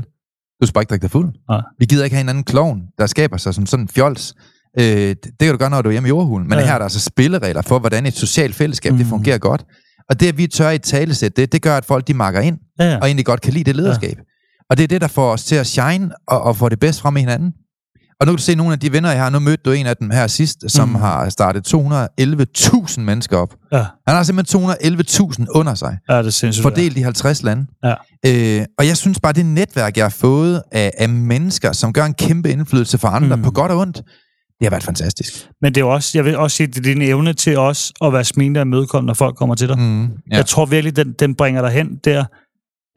Du 0.61 0.65
skal 0.67 0.73
bare 0.73 0.81
ikke 0.81 0.89
drikke 0.89 1.03
dig 1.03 1.11
fuld. 1.11 1.33
Nej. 1.49 1.61
Vi 1.79 1.85
gider 1.85 2.03
ikke 2.03 2.15
have 2.15 2.21
en 2.21 2.29
anden 2.29 2.43
klovn, 2.43 2.81
der 2.97 3.05
skaber 3.05 3.37
sig 3.37 3.53
som 3.53 3.65
sådan 3.65 3.83
en 3.83 3.87
fjols. 3.87 4.35
Øh, 4.79 4.85
det, 4.85 5.39
kan 5.39 5.51
du 5.51 5.57
gøre, 5.57 5.69
når 5.69 5.81
du 5.81 5.89
er 5.89 5.91
hjemme 5.91 6.07
i 6.07 6.09
jordhulen. 6.09 6.47
Men 6.49 6.59
ja. 6.59 6.65
Her 6.65 6.73
er 6.73 6.77
der 6.77 6.85
altså 6.85 6.99
spilleregler 6.99 7.61
for, 7.61 7.79
hvordan 7.79 8.05
et 8.05 8.13
socialt 8.13 8.55
fællesskab 8.55 8.91
mm. 8.91 8.97
det 8.97 9.07
fungerer 9.07 9.37
godt. 9.37 9.65
Og 10.09 10.19
det, 10.19 10.27
at 10.27 10.37
vi 10.37 10.47
tør 10.47 10.69
i 10.69 10.77
talesæt, 10.77 11.37
det, 11.37 11.51
det 11.51 11.61
gør, 11.61 11.77
at 11.77 11.85
folk 11.85 12.07
de 12.07 12.13
makker 12.13 12.39
ind, 12.39 12.57
ja. 12.79 12.97
og 12.97 13.05
egentlig 13.05 13.25
godt 13.25 13.41
kan 13.41 13.53
lide 13.53 13.63
det 13.63 13.75
lederskab. 13.75 14.17
Ja. 14.17 14.23
Og 14.69 14.77
det 14.77 14.83
er 14.83 14.87
det, 14.87 15.01
der 15.01 15.07
får 15.07 15.31
os 15.31 15.43
til 15.43 15.55
at 15.55 15.67
shine 15.67 16.11
og, 16.27 16.41
og 16.41 16.57
få 16.57 16.69
det 16.69 16.79
bedst 16.79 17.01
frem 17.01 17.17
i 17.17 17.19
hinanden. 17.19 17.53
Og 18.19 18.25
nu 18.25 18.31
kan 18.31 18.37
du 18.37 18.43
se 18.43 18.55
nogle 18.55 18.73
af 18.73 18.79
de 18.79 18.91
venner, 18.91 19.11
jeg 19.11 19.23
har. 19.23 19.29
Nu 19.29 19.39
mødte 19.39 19.63
du 19.65 19.71
en 19.71 19.85
af 19.85 19.97
dem 19.97 20.09
her 20.09 20.27
sidst, 20.27 20.63
som 20.67 20.89
mm. 20.89 20.95
Har 20.95 21.29
startet 21.29 21.73
211.000 21.73 23.01
mennesker 23.01 23.37
op. 23.37 23.55
ja. 23.71 23.85
Han 24.07 24.15
har 24.15 24.23
simpelthen 24.23 24.61
211.000 24.69 25.45
under 25.49 25.75
sig 25.75 25.97
ja, 26.09 26.17
det 26.17 26.25
er 26.25 26.29
sindssygt. 26.29 26.63
fordelt 26.63 26.97
i 26.97 27.01
50 27.01 27.43
lande. 27.43 27.65
Ja. 27.83 27.93
Øh, 28.25 28.65
og 28.77 28.87
jeg 28.87 28.97
synes 28.97 29.19
bare, 29.19 29.33
det 29.33 29.45
netværk, 29.45 29.97
jeg 29.97 30.05
har 30.05 30.09
fået 30.09 30.61
af, 30.71 30.91
af 30.97 31.09
mennesker, 31.09 31.71
som 31.71 31.93
gør 31.93 32.05
en 32.05 32.13
kæmpe 32.13 32.51
indflydelse 32.51 32.97
for 32.97 33.07
andre, 33.07 33.35
mm. 33.35 33.43
På 33.43 33.51
godt 33.51 33.71
og 33.71 33.79
ondt, 33.79 33.95
det 34.59 34.65
har 34.65 34.69
været 34.69 34.83
fantastisk. 34.83 35.49
Men 35.61 35.75
det 35.75 35.81
er 35.81 35.85
også, 35.85 36.11
jeg 36.17 36.25
vil 36.25 36.37
også 36.37 36.57
sige, 36.57 36.67
det 36.67 36.77
er 36.77 36.81
din 36.81 37.01
evne 37.01 37.33
til 37.33 37.57
os 37.57 37.93
at 38.01 38.13
være 38.13 38.23
smilende 38.23 38.59
og 38.59 38.65
imødekommende, 38.65 39.07
når 39.07 39.13
folk 39.13 39.35
kommer 39.35 39.55
til 39.55 39.67
dig. 39.67 39.79
Mm. 39.79 40.03
Ja. 40.03 40.09
Jeg 40.31 40.45
tror 40.45 40.65
virkelig, 40.65 40.95
den, 40.95 41.13
den 41.19 41.35
bringer 41.35 41.61
dig 41.61 41.71
hen 41.71 41.87
der, 42.05 42.25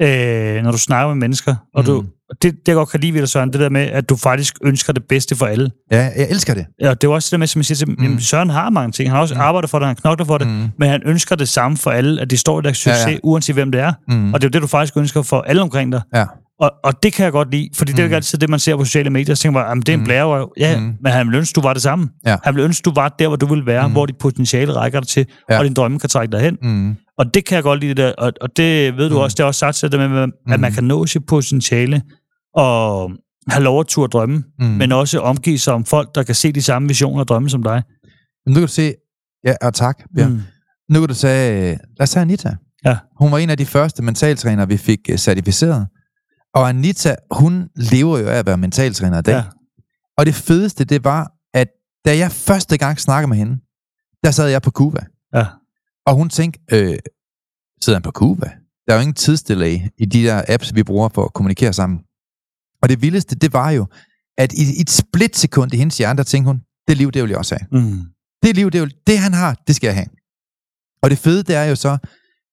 øh, 0.02 0.62
når 0.62 0.70
du 0.70 0.78
snakker 0.78 1.08
med 1.08 1.16
mennesker. 1.16 1.54
Og 1.74 1.80
Mm. 1.82 1.86
du, 1.86 2.04
det, 2.42 2.42
det 2.42 2.58
jeg 2.68 2.74
godt 2.74 2.88
kan 2.88 3.00
lide 3.00 3.14
ved 3.14 3.20
dig, 3.20 3.28
Søren, 3.28 3.52
det 3.52 3.60
der 3.60 3.68
med, 3.68 3.80
at 3.80 4.08
du 4.08 4.16
faktisk 4.16 4.56
ønsker 4.64 4.92
det 4.92 5.02
bedste 5.08 5.36
for 5.36 5.46
alle. 5.46 5.70
ja, 5.92 5.96
jeg 6.16 6.26
elsker 6.30 6.54
det. 6.54 6.66
Ja, 6.80 6.90
det 6.94 7.04
er 7.04 7.08
også 7.08 7.26
det 7.26 7.30
der 7.32 7.38
med, 7.38 7.46
som 7.46 7.58
jeg 7.60 7.66
siger 7.66 7.76
til 7.76 7.88
Mm. 8.10 8.18
Søren 8.20 8.50
har 8.50 8.70
mange 8.70 8.92
ting. 8.92 9.08
Han 9.08 9.14
har 9.14 9.20
også 9.22 9.34
Mm. 9.34 9.40
arbejdet 9.40 9.70
for 9.70 9.78
det, 9.78 9.86
han 9.86 9.96
knokler 9.96 10.26
for 10.26 10.38
det, 10.38 10.46
mm. 10.46 10.68
Men 10.78 10.88
han 10.90 11.02
ønsker 11.06 11.36
det 11.36 11.48
samme 11.48 11.76
for 11.76 11.90
alle, 11.90 12.20
at 12.22 12.30
de 12.30 12.36
står 12.36 12.60
i 12.60 12.62
deres 12.62 12.76
succes, 12.78 13.06
Ja, 13.06 13.10
ja, 13.10 13.18
uanset 13.22 13.54
hvem 13.54 13.72
det 13.72 13.80
er. 13.80 13.92
Mm. 14.08 14.34
Og 14.34 14.40
det 14.40 14.46
er 14.46 14.48
jo 14.48 14.52
det, 14.52 14.62
du 14.62 14.66
faktisk 14.66 14.96
ønsker 14.96 15.22
for 15.22 15.40
alle 15.40 15.62
omkring 15.62 15.92
dig. 15.92 16.00
Ja. 16.14 16.24
Og, 16.60 16.70
og 16.84 17.02
det 17.02 17.12
kan 17.12 17.24
jeg 17.24 17.32
godt 17.32 17.50
lide, 17.50 17.68
fordi 17.76 17.92
det 17.92 17.98
er 17.98 18.02
jo 18.02 18.06
Mm. 18.06 18.08
ikke 18.08 18.16
altid 18.16 18.38
det, 18.38 18.48
man 18.50 18.58
ser 18.58 18.76
på 18.76 18.84
sociale 18.84 19.10
medier. 19.10 19.34
Så 19.34 19.42
tænker 19.42 19.60
man, 19.60 19.68
jamen, 19.68 19.80
det 19.82 19.88
er 19.88 19.94
en 19.94 20.00
Mm. 20.00 20.04
blærerøv. 20.04 20.52
Ja, 20.58 20.80
Mm. 20.80 20.92
men 21.02 21.12
han 21.12 21.26
ville 21.26 21.38
ønske, 21.38 21.52
du 21.56 21.60
var 21.60 21.72
det 21.72 21.82
samme. 21.82 22.08
Ja. 22.26 22.36
Han 22.44 22.54
ville 22.54 22.64
ønske, 22.64 22.82
du 22.84 22.92
var 22.94 23.08
der, 23.18 23.26
hvor 23.28 23.36
du 23.36 23.46
ville 23.46 23.66
være, 23.66 23.86
Mm. 23.86 23.92
hvor 23.92 24.06
dit 24.06 24.16
potentiale 24.20 24.72
rækker 24.72 25.00
dig 25.00 25.08
til, 25.08 25.26
ja. 25.50 25.58
og 25.58 25.64
din 25.64 25.74
drømme 25.74 25.98
kan 25.98 26.08
trække 26.08 26.32
dig 26.32 26.40
hen. 26.40 26.56
Mm. 26.62 26.96
Og 27.18 27.34
det 27.34 27.44
kan 27.44 27.54
jeg 27.56 27.62
godt 27.62 27.80
lide, 27.80 27.88
det 27.88 27.96
der. 27.96 28.12
Og, 28.18 28.32
og 28.40 28.56
det 28.56 28.96
ved 28.96 29.08
du 29.08 29.14
Mm. 29.14 29.20
også, 29.20 29.34
det 29.34 29.40
er 29.42 29.46
også 29.46 29.58
sagt 29.58 29.76
til 29.76 29.92
det 29.92 30.10
med, 30.10 30.22
at 30.22 30.60
man 30.60 30.70
Mm. 30.70 30.74
kan 30.74 30.84
nå 30.84 31.06
sit 31.06 31.26
potentiale 31.26 32.02
og 32.54 33.10
have 33.48 33.62
lov 33.64 33.80
at 33.80 33.86
turde 33.86 34.10
drømme, 34.10 34.44
Mm. 34.58 34.64
men 34.66 34.92
også 34.92 35.20
omgive 35.20 35.58
sig 35.58 35.74
om 35.74 35.84
folk, 35.84 36.14
der 36.14 36.22
kan 36.22 36.34
se 36.34 36.52
de 36.52 36.62
samme 36.62 36.88
visioner 36.88 37.20
og 37.20 37.28
drømme 37.28 37.50
som 37.50 37.62
dig. 37.62 37.82
Men 38.46 38.52
nu 38.52 38.54
kan 38.54 38.62
du 38.62 38.66
se, 38.72 38.94
ja, 39.44 39.54
og 39.62 39.74
tak, 39.74 39.98
Per. 40.16 40.28
Mm. 40.28 40.40
Nu 40.88 41.00
kan 41.00 41.08
du 41.08 41.14
sige, 41.14 41.68
lad 41.68 41.78
os 42.00 42.10
tage 42.10 42.22
Anita. 42.22 42.56
Ja. 42.84 42.96
Hun 43.20 43.32
var 43.32 43.38
en 43.38 43.50
af 43.50 43.56
de 43.56 43.66
første 43.66 44.02
mentaltrænere, 44.02 44.68
vi 44.68 44.76
fik 44.76 44.98
øh, 45.10 45.16
certificeret. 45.18 45.86
Og 46.54 46.68
Anita, 46.68 47.16
hun 47.30 47.68
lever 47.76 48.18
jo 48.18 48.28
af 48.28 48.34
at 48.38 48.46
være 48.46 48.56
mentaltræner 48.56 49.18
i 49.18 49.22
dag. 49.22 49.32
Ja. 49.34 49.44
Og 50.18 50.26
det 50.26 50.34
fedeste, 50.34 50.84
det 50.84 51.04
var, 51.04 51.32
at 51.54 51.68
da 52.04 52.16
jeg 52.18 52.30
første 52.32 52.78
gang 52.78 53.00
snakkede 53.00 53.28
med 53.28 53.36
hende, 53.36 53.56
der 54.24 54.30
sad 54.30 54.48
jeg 54.48 54.62
på 54.62 54.70
Cuba. 54.70 55.00
Ja. 55.34 55.44
Og 56.08 56.14
hun 56.14 56.28
tænkte, 56.28 56.60
øh, 56.72 56.98
sidder 57.82 57.98
han 57.98 58.02
på 58.02 58.10
Cuba? 58.10 58.50
Der 58.86 58.92
er 58.92 58.96
jo 58.96 59.00
ingen 59.00 59.14
tidsdelay 59.14 59.78
i 59.98 60.04
de 60.04 60.22
der 60.22 60.42
apps, 60.48 60.74
vi 60.74 60.82
bruger 60.82 61.08
for 61.08 61.24
at 61.24 61.32
kommunikere 61.34 61.72
sammen. 61.72 61.98
Og 62.82 62.88
det 62.88 63.02
vildeste, 63.02 63.36
det 63.36 63.52
var 63.52 63.70
jo, 63.70 63.86
at 64.38 64.52
i, 64.52 64.80
et 64.80 64.90
splitsekund 64.90 65.74
i 65.74 65.76
hendes 65.76 65.98
hjerne, 65.98 66.16
der 66.16 66.22
tænkte 66.22 66.46
hun, 66.46 66.60
det 66.88 66.96
liv, 66.96 67.12
det 67.12 67.22
vil 67.22 67.28
jeg 67.28 67.38
også 67.38 67.58
have. 67.58 67.82
Mm. 67.82 68.00
Det 68.42 68.56
liv, 68.56 68.70
det, 68.70 68.80
vil, 68.80 68.94
det 69.06 69.18
han 69.18 69.34
har, 69.34 69.56
det 69.66 69.76
skal 69.76 69.86
jeg 69.86 69.94
have. 69.94 70.06
Og 71.02 71.10
det 71.10 71.18
fede, 71.18 71.42
det 71.42 71.56
er 71.56 71.64
jo 71.64 71.74
så, 71.74 71.98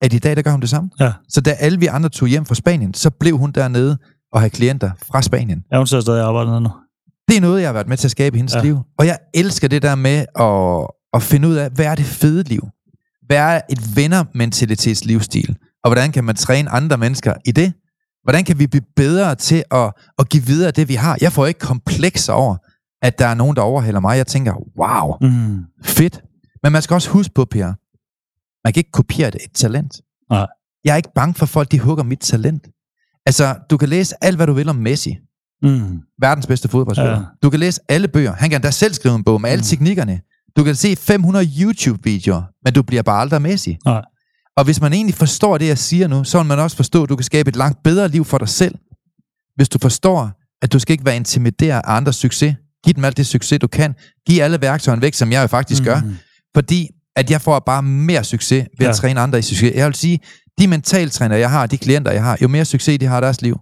at 0.02 0.14
i 0.14 0.20
dag, 0.20 0.36
der 0.36 0.42
gør 0.42 0.52
hun 0.52 0.62
det 0.62 0.70
samme. 0.70 0.90
Ja. 1.00 1.14
Så 1.30 1.42
da 1.42 1.52
alle 1.52 1.80
vi 1.80 1.86
andre 1.86 2.10
tog 2.10 2.28
hjem 2.28 2.46
fra 2.46 2.56
Spanien, 2.56 2.94
så 2.94 3.10
blev 3.10 3.38
hun 3.38 3.52
dernede 3.52 3.98
og 4.32 4.40
havde 4.40 4.50
klienter 4.50 4.92
fra 5.06 5.22
Spanien. 5.22 5.64
Ja, 5.72 5.78
hun 5.78 5.88
sidder 5.88 6.02
stadig 6.02 6.22
og 6.22 6.28
arbejder 6.28 6.60
nu. 6.60 6.70
Det 7.28 7.38
er 7.38 7.42
noget, 7.42 7.62
jeg 7.62 7.68
har 7.68 7.74
været 7.74 7.88
med 7.88 7.98
til 7.98 8.08
at 8.08 8.12
skabe 8.12 8.36
i 8.36 8.40
hendes. 8.40 8.56
Ja. 8.56 8.62
liv. 8.62 8.80
Og 9.00 9.06
jeg 9.06 9.18
elsker 9.34 9.68
det 9.68 9.82
der 9.82 9.96
med 9.96 10.26
at, 10.40 10.88
at 11.14 11.24
finde 11.24 11.48
ud 11.48 11.56
af, 11.56 11.70
hvad 11.70 11.86
er 11.86 11.96
det 11.96 12.06
fede 12.06 12.44
liv? 12.44 12.62
Hvad 13.28 13.38
er 13.38 13.62
et 13.70 13.96
vennermentalitets 13.96 15.06
livsstil? 15.06 15.58
Og 15.84 15.90
hvordan 15.90 16.12
kan 16.12 16.24
man 16.24 16.36
træne 16.36 16.70
andre 16.70 16.98
mennesker 16.98 17.34
i 17.46 17.52
det? 17.52 17.74
Hvordan 18.24 18.44
kan 18.44 18.60
vi 18.60 18.68
blive 18.68 18.84
bedre 18.96 19.36
til 19.36 19.64
at, 19.72 19.92
at 20.20 20.30
give 20.30 20.44
videre 20.44 20.72
det, 20.72 20.88
vi 20.90 20.96
har? 20.96 21.18
Jeg 21.22 21.32
får 21.32 21.46
ikke 21.46 21.60
komplekser 21.60 22.34
over, 22.34 22.58
at 23.02 23.20
der 23.20 23.26
er 23.28 23.34
nogen, 23.34 23.56
der 23.56 23.62
overhælder 23.62 24.00
mig. 24.00 24.18
Jeg 24.18 24.28
tænker, 24.28 24.54
wow, 24.80 25.30
Mm. 25.30 25.64
fedt. 25.84 26.22
Men 26.64 26.72
man 26.72 26.82
skal 26.82 26.94
også 26.94 27.10
huske 27.10 27.34
på, 27.34 27.46
Per, 27.46 27.66
man 28.68 28.74
kan 28.74 28.80
ikke 28.80 28.92
kopiere 28.92 29.28
et, 29.28 29.36
et 29.36 29.52
talent. 29.54 30.02
Nej. 30.30 30.48
Jeg 30.86 30.92
er 30.92 30.96
ikke 30.98 31.10
bange 31.16 31.34
for, 31.34 31.46
folk 31.46 31.72
de 31.72 31.80
hugger 31.80 32.04
mit 32.04 32.20
talent. 32.20 32.68
Altså, 33.26 33.56
du 33.70 33.78
kan 33.78 33.90
læse 33.90 34.16
alt, 34.22 34.36
hvad 34.36 34.48
du 34.48 34.54
vil 34.54 34.70
om 34.70 34.76
Messi. 34.76 35.18
Mm. 35.62 36.00
Verdens 36.22 36.48
bedste 36.48 36.68
fodboldspiller. 36.68 37.18
Ja. 37.20 37.24
Du 37.44 37.50
kan 37.50 37.60
læse 37.60 37.82
alle 37.90 38.08
bøger. 38.08 38.34
Han 38.34 38.50
kan 38.50 38.62
da 38.62 38.72
selv 38.72 38.94
skrive 38.94 39.16
en 39.16 39.24
bog 39.24 39.42
med 39.42 39.50
alle 39.50 39.62
Mm. 39.62 39.66
teknikkerne. 39.66 40.22
Du 40.58 40.64
kan 40.64 40.76
se 40.76 40.96
500 40.96 41.46
YouTube-videoer, 41.62 42.44
men 42.66 42.74
du 42.74 42.84
bliver 42.84 43.02
bare 43.04 43.22
aldrig 43.22 43.42
Messi. 43.42 43.78
Nej. 43.86 44.02
Og 44.58 44.64
hvis 44.64 44.82
man 44.82 44.94
egentlig 44.94 45.16
forstår 45.16 45.58
det, 45.58 45.68
jeg 45.68 45.78
siger 45.78 46.08
nu, 46.08 46.24
så 46.24 46.38
vil 46.38 46.48
man 46.48 46.60
også 46.60 46.78
forstå, 46.78 47.04
at 47.04 47.10
du 47.10 47.16
kan 47.16 47.24
skabe 47.24 47.50
et 47.50 47.56
langt 47.56 47.84
bedre 47.84 48.08
liv 48.08 48.26
for 48.26 48.38
dig 48.38 48.50
selv. 48.50 48.76
Hvis 49.56 49.70
du 49.70 49.80
forstår, 49.80 50.32
at 50.62 50.74
du 50.74 50.80
skal 50.80 50.94
ikke 50.94 51.06
være 51.06 51.16
intimideret 51.16 51.82
af 51.86 51.96
andres 51.96 52.16
succes. 52.16 52.56
Giv 52.86 52.94
dem 52.94 53.06
alt 53.06 53.18
det 53.18 53.28
succes, 53.28 53.60
du 53.60 53.68
kan. 53.68 53.96
Giv 54.28 54.42
alle 54.42 54.62
værktøjerne 54.62 55.02
væk, 55.02 55.14
som 55.14 55.32
jeg 55.32 55.42
jo 55.42 55.48
faktisk 55.48 55.82
mm. 55.82 55.86
gør. 55.86 56.00
Mm. 56.00 56.16
Fordi 56.56 56.90
at 57.16 57.32
jeg 57.32 57.42
får 57.42 57.60
bare 57.60 57.84
mere 57.84 58.24
succes 58.24 58.68
ved. 58.78 58.86
Ja. 58.86 58.90
at 58.90 58.96
træne 58.96 59.20
andre 59.20 59.40
i 59.40 59.42
succes. 59.42 59.76
Jeg 59.76 59.86
vil 59.86 59.96
sige, 59.96 60.20
de 60.60 60.68
mentaltræner, 60.68 61.36
jeg 61.36 61.50
har, 61.50 61.68
de 61.68 61.78
klienter, 61.78 62.12
jeg 62.12 62.24
har, 62.24 62.38
jo 62.42 62.48
mere 62.48 62.66
succes 62.66 63.00
de 63.00 63.06
har 63.06 63.18
i 63.18 63.22
deres 63.22 63.42
liv, 63.42 63.58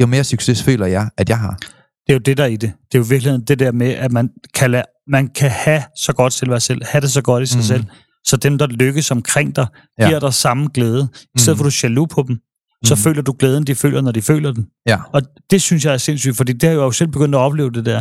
jo 0.00 0.06
mere 0.06 0.24
succes 0.24 0.62
føler 0.62 0.86
jeg, 0.86 1.08
at 1.16 1.28
jeg 1.28 1.38
har. 1.38 1.58
Det 2.06 2.12
er 2.12 2.14
jo 2.14 2.18
det, 2.18 2.36
der 2.36 2.44
er 2.44 2.48
i 2.48 2.56
det. 2.56 2.72
Det 2.92 2.94
er 2.94 2.98
jo 2.98 3.06
virkelig 3.08 3.48
det 3.48 3.58
der 3.58 3.72
med, 3.72 3.90
at 3.90 4.12
man 4.12 4.28
kan, 4.54 4.70
lade, 4.70 4.82
man 5.08 5.28
kan 5.28 5.50
have 5.50 5.82
så 5.96 6.12
godt 6.12 6.32
selvværd 6.32 6.60
selv, 6.60 6.82
have 6.84 7.00
det 7.00 7.10
så 7.12 7.22
godt 7.22 7.42
i 7.42 7.46
sig 7.46 7.56
Mhm. 7.56 7.62
mm. 7.62 7.66
selv, 7.66 7.84
så 8.24 8.36
dem, 8.36 8.58
der 8.58 8.66
lykkes 8.66 9.10
omkring 9.10 9.56
dig, 9.56 9.66
Ja. 9.98 10.06
giver 10.06 10.20
dig 10.20 10.34
samme 10.34 10.68
glæde. 10.74 11.08
I 11.34 11.38
stedet 11.38 11.56
Mhm. 11.56 11.58
for, 11.58 11.64
at 11.68 11.72
du 11.72 11.86
er 11.86 11.90
jaloux 11.90 12.08
på 12.14 12.24
dem, 12.28 12.38
så 12.84 12.94
Mhm. 12.94 13.02
føler 13.02 13.22
du 13.22 13.34
glæden, 13.38 13.64
de 13.64 13.74
føler, 13.74 14.00
når 14.00 14.12
de 14.12 14.22
føler 14.22 14.52
den. 14.52 14.66
Ja. 14.88 14.98
Og 15.12 15.22
det 15.50 15.62
synes 15.62 15.84
jeg 15.84 15.92
er 15.92 15.98
sindssygt, 15.98 16.36
fordi 16.36 16.52
det 16.52 16.62
har 16.62 16.70
jeg 16.70 16.76
jo 16.76 16.90
selv 16.90 17.08
begyndt 17.10 17.34
at 17.34 17.38
opleve 17.38 17.70
det 17.70 17.84
der. 17.86 18.00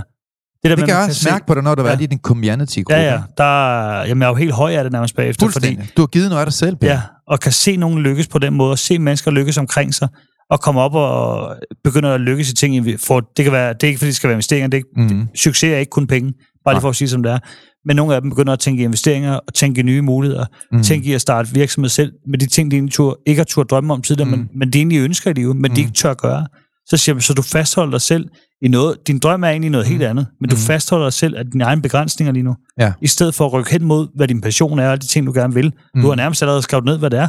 Det, 0.63 0.69
der 0.69 0.75
Det 0.75 0.85
kan 0.85 0.95
jeg 0.95 1.05
også 1.09 1.29
mærke 1.31 1.45
på 1.45 1.53
dig, 1.53 1.63
når 1.63 1.75
du 1.75 1.81
Ja. 1.81 1.87
været 1.87 2.01
i 2.01 2.05
din 2.05 2.19
community-gruppe. 2.19 2.95
Ja, 3.01 3.11
ja. 3.13 3.21
Der, 3.37 3.97
jamen, 4.05 4.21
jeg 4.21 4.25
er 4.27 4.29
jo 4.29 4.35
helt 4.35 4.51
høj 4.53 4.73
af 4.73 4.83
det 4.83 4.91
nærmest 4.93 5.15
bagefter. 5.15 5.49
Fordi. 5.49 5.79
Du 5.97 6.01
har 6.01 6.07
givet 6.07 6.29
noget 6.29 6.39
af 6.41 6.45
dig 6.45 6.53
selv, 6.53 6.75
Per. 6.75 6.87
ja, 6.87 7.01
og 7.27 7.39
kan 7.39 7.51
se 7.51 7.75
nogen 7.77 7.99
lykkes 7.99 8.27
på 8.27 8.39
den 8.39 8.53
måde, 8.53 8.71
og 8.71 8.79
se 8.79 8.99
mennesker 8.99 9.31
lykkes 9.31 9.57
omkring 9.57 9.93
sig, 9.93 10.07
og 10.53 10.61
komme 10.61 10.81
op 10.81 10.95
og 10.95 11.55
begynde 11.83 12.09
at 12.09 12.21
lykkes 12.21 12.51
i 12.51 12.55
ting. 12.55 12.99
For, 12.99 13.19
det, 13.37 13.43
kan 13.45 13.51
være, 13.51 13.73
det 13.73 13.83
er 13.83 13.87
ikke, 13.87 13.97
fordi 13.97 14.07
det 14.07 14.15
skal 14.15 14.27
være 14.27 14.35
investeringer. 14.35 14.67
Det 14.67 14.77
er 14.77 14.83
ikke, 15.03 15.13
Mm. 15.15 15.27
Succes 15.35 15.63
er 15.73 15.77
ikke 15.77 15.89
kun 15.89 16.07
penge. 16.07 16.33
Bare 16.65 16.73
lige 16.75 16.81
for 16.81 16.89
at 16.89 16.95
sige, 16.95 17.07
som 17.09 17.23
det 17.23 17.31
er. 17.31 17.39
Men 17.87 17.95
nogle 17.95 18.15
af 18.15 18.21
dem 18.21 18.29
begynder 18.29 18.53
at 18.53 18.59
tænke 18.59 18.81
i 18.81 18.85
investeringer, 18.85 19.33
og 19.33 19.53
tænke 19.53 19.79
i 19.79 19.83
nye 19.83 20.01
muligheder, 20.01 20.45
Mm. 20.71 20.83
tænke 20.83 21.09
i 21.09 21.13
at 21.13 21.21
starte 21.21 21.49
virksomhed 21.53 21.89
selv, 21.89 22.11
med 22.27 22.39
de 22.39 22.45
ting, 22.47 22.71
de 22.71 22.75
egentlig 22.75 22.93
tur, 22.93 23.19
ikke 23.25 23.39
har 23.39 23.43
tur 23.45 23.63
drømme 23.63 23.93
om 23.93 24.01
tidligere, 24.01 24.29
Mm. 24.29 24.37
men, 24.37 24.49
men 24.55 24.69
de 24.73 24.77
egentlig 24.77 24.99
ønsker 24.99 25.29
i 25.31 25.33
livet, 25.33 25.55
men 25.55 25.71
mm. 25.71 25.75
de 25.75 25.81
Mm. 25.81 25.85
ikke 25.87 25.91
tør 25.91 26.13
gøre. 26.13 26.47
Så 26.85 26.97
siger 26.97 27.15
man, 27.15 27.21
så 27.21 27.33
du 27.33 27.41
fastholder 27.41 27.91
dig 27.91 28.01
selv 28.01 28.25
i 28.61 28.67
noget, 28.67 28.97
din 29.07 29.19
drøm 29.19 29.43
er 29.43 29.47
egentlig 29.47 29.71
noget 29.71 29.87
mm. 29.87 29.91
helt 29.91 30.03
andet, 30.03 30.27
men 30.41 30.49
du 30.49 30.55
Mm. 30.55 30.59
fastholder 30.59 31.05
dig 31.05 31.13
selv 31.13 31.37
af 31.37 31.45
dine 31.45 31.63
egne 31.63 31.81
begrænsninger 31.81 32.31
lige 32.33 32.43
nu. 32.43 32.55
Ja. 32.79 32.93
I 33.01 33.07
stedet 33.07 33.35
for 33.35 33.45
at 33.45 33.53
rykke 33.53 33.71
hen 33.71 33.83
mod, 33.83 34.07
hvad 34.15 34.27
din 34.27 34.41
passion 34.41 34.79
er, 34.79 34.89
og 34.89 35.01
de 35.01 35.07
ting, 35.07 35.27
du 35.27 35.31
gerne 35.33 35.53
vil. 35.53 35.65
Mm. 35.65 35.71
Mm. 35.95 36.01
Du 36.01 36.07
har 36.07 36.15
nærmest 36.15 36.41
allerede 36.41 36.61
skrevet 36.61 36.85
ned, 36.85 36.97
hvad 36.97 37.09
det 37.09 37.19
er. 37.19 37.27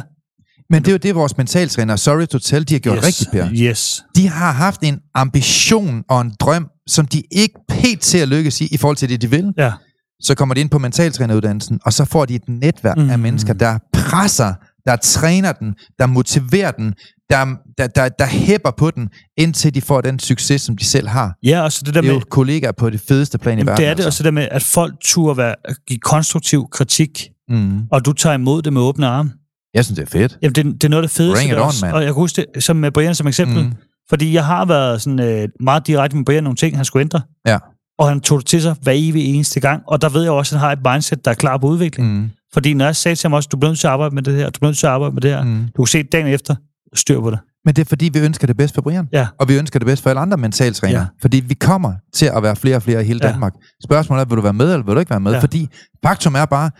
Men 0.69 0.81
det 0.81 0.87
er 0.87 0.91
jo 0.91 0.97
det, 0.97 1.15
vores 1.15 1.37
mentaltræner, 1.37 1.95
sorry 1.95 2.25
to 2.25 2.39
tell, 2.39 2.69
de 2.69 2.73
har 2.73 2.79
gjort 2.79 2.97
yes. 2.97 3.05
rigtigt, 3.05 3.31
Per. 3.31 3.47
Yes. 3.53 4.03
De 4.15 4.27
har 4.29 4.51
haft 4.51 4.81
en 4.83 4.99
ambition 5.13 6.03
og 6.09 6.21
en 6.21 6.33
drøm, 6.39 6.67
som 6.87 7.05
de 7.05 7.23
ikke 7.31 7.55
helt 7.69 8.01
til 8.01 8.17
at 8.17 8.27
lykkes 8.27 8.61
i, 8.61 8.67
i 8.71 8.77
forhold 8.77 8.97
til 8.97 9.09
det, 9.09 9.21
de 9.21 9.29
vil. 9.29 9.53
Ja. 9.57 9.71
Så 10.19 10.35
kommer 10.35 10.55
de 10.55 10.61
ind 10.61 10.69
på 10.69 10.79
mentaltræneruddannelsen, 10.79 11.79
og 11.85 11.93
så 11.93 12.05
får 12.05 12.25
de 12.25 12.35
et 12.35 12.41
netværk 12.47 12.97
mm. 12.97 13.09
af 13.09 13.19
mennesker, 13.19 13.53
der 13.53 13.77
presser, 13.93 14.53
der 14.85 14.95
træner 14.95 15.51
den, 15.51 15.73
der 15.99 16.05
motiverer 16.05 16.71
den, 16.71 16.93
der, 17.29 17.45
der, 17.77 17.87
der, 17.87 18.09
der 18.09 18.25
hæpper 18.25 18.71
på 18.77 18.91
den, 18.91 19.09
indtil 19.37 19.75
de 19.75 19.81
får 19.81 20.01
den 20.01 20.19
succes, 20.19 20.61
som 20.61 20.77
de 20.77 20.85
selv 20.85 21.07
har. 21.07 21.33
Ja, 21.43 21.61
og 21.61 21.71
så 21.71 21.81
det 21.85 21.93
der 21.93 22.01
Det 22.01 22.07
er 22.07 22.13
med, 22.13 22.19
jo 22.19 22.25
kollegaer 22.29 22.71
på 22.71 22.89
det 22.89 23.01
fedeste 23.07 23.37
plan 23.37 23.59
i 23.59 23.61
verden. 23.65 23.77
det 23.77 23.85
er 23.85 23.93
det, 23.93 23.99
og 23.99 24.05
altså. 24.05 24.17
så 24.17 24.23
det 24.23 24.33
med, 24.33 24.47
at 24.51 24.63
folk 24.63 24.93
turde 25.03 25.37
være, 25.37 25.55
give 25.87 25.99
konstruktiv 25.99 26.65
kritik, 26.71 27.29
Mm. 27.49 27.81
og 27.91 28.05
du 28.05 28.13
tager 28.13 28.33
imod 28.33 28.61
det 28.61 28.73
med 28.73 28.81
åbne 28.81 29.07
arme. 29.07 29.31
Jeg 29.75 29.85
synes, 29.85 29.99
det 29.99 30.05
er 30.05 30.19
fedt. 30.19 30.37
Jamen, 30.41 30.55
det, 30.55 30.65
det 30.65 30.83
er 30.83 30.89
noget 30.89 31.03
af 31.03 31.09
det 31.09 31.17
fedeste. 31.17 31.35
Bring 31.47 31.51
it 31.51 31.57
on, 31.57 31.71
man. 31.81 31.93
Og 31.93 31.99
jeg 31.99 32.07
kan 32.07 32.13
huske 32.13 32.45
det 32.55 32.63
som 32.63 32.75
med 32.75 32.91
Brian 32.91 33.15
som 33.15 33.27
eksempel. 33.27 33.63
Mm. 33.63 33.71
Fordi 34.09 34.33
jeg 34.33 34.45
har 34.45 34.65
været 34.65 35.01
sådan, 35.01 35.19
øh, 35.19 35.47
meget 35.59 35.87
direkte 35.87 36.17
med 36.17 36.25
Brian 36.25 36.43
nogle 36.43 36.55
ting, 36.55 36.75
han 36.75 36.85
skulle 36.85 37.01
ændre. 37.01 37.21
Ja. 37.47 37.57
Og 37.99 38.07
han 38.09 38.21
tog 38.21 38.39
det 38.39 38.47
til 38.47 38.61
sig 38.61 38.75
hver 38.81 38.93
evig 38.95 39.25
eneste 39.35 39.59
gang. 39.59 39.81
Og 39.87 40.01
der 40.01 40.09
ved 40.09 40.21
jeg 40.23 40.31
også, 40.31 40.55
at 40.55 40.59
han 40.59 40.65
har 40.67 40.71
et 40.71 40.93
mindset, 40.93 41.25
der 41.25 41.31
er 41.31 41.35
klar 41.35 41.57
på 41.57 41.67
udvikling. 41.67 42.13
Mm. 42.13 42.29
Fordi 42.53 42.73
når 42.73 42.85
jeg 42.85 42.95
sagde 42.95 43.15
til 43.15 43.27
ham 43.27 43.33
også, 43.33 43.49
du 43.51 43.57
bliver 43.57 43.69
nødt 43.71 43.79
til 43.79 43.87
at 43.87 43.93
arbejde 43.93 44.15
med 44.15 44.23
det 44.23 44.35
her, 44.35 44.45
du 44.49 44.59
bliver 44.59 44.69
nødt 44.69 44.77
til 44.77 44.85
at 44.87 44.91
arbejde 44.91 45.13
med 45.13 45.21
det 45.21 45.31
her. 45.31 45.43
Mm. 45.43 45.67
Du 45.77 45.81
kan 45.83 45.87
se 45.87 46.03
dagen 46.03 46.27
efter, 46.27 46.55
styr 46.93 47.19
på 47.21 47.31
det. 47.31 47.39
Men 47.65 47.75
det 47.75 47.81
er 47.81 47.85
fordi, 47.85 48.09
vi 48.13 48.19
ønsker 48.19 48.47
det 48.47 48.57
bedste 48.57 48.75
for 48.75 48.81
Brian. 48.81 49.07
Ja. 49.13 49.27
Og 49.39 49.49
vi 49.49 49.57
ønsker 49.57 49.79
det 49.79 49.85
bedste 49.85 50.03
for 50.03 50.09
alle 50.09 50.19
andre 50.19 50.37
mentaltrænere. 50.37 50.99
Ja. 51.01 51.05
Fordi 51.21 51.43
vi 51.47 51.53
kommer 51.53 51.93
til 52.13 52.25
at 52.25 52.43
være 52.43 52.55
flere 52.55 52.75
og 52.75 52.83
flere 52.83 53.01
i 53.01 53.05
hele 53.05 53.19
Ja. 53.23 53.31
Danmark. 53.31 53.53
Spørgsmålet 53.83 54.21
er, 54.21 54.25
vil 54.25 54.37
du 54.37 54.41
være 54.41 54.53
med, 54.53 54.65
eller 54.73 54.85
vil 54.85 54.95
du 54.95 54.99
ikke 54.99 55.09
være 55.09 55.19
med? 55.19 55.31
Ja. 55.31 55.39
Fordi 55.39 55.67
faktum 56.05 56.35
er 56.35 56.45
bare, 56.45 56.71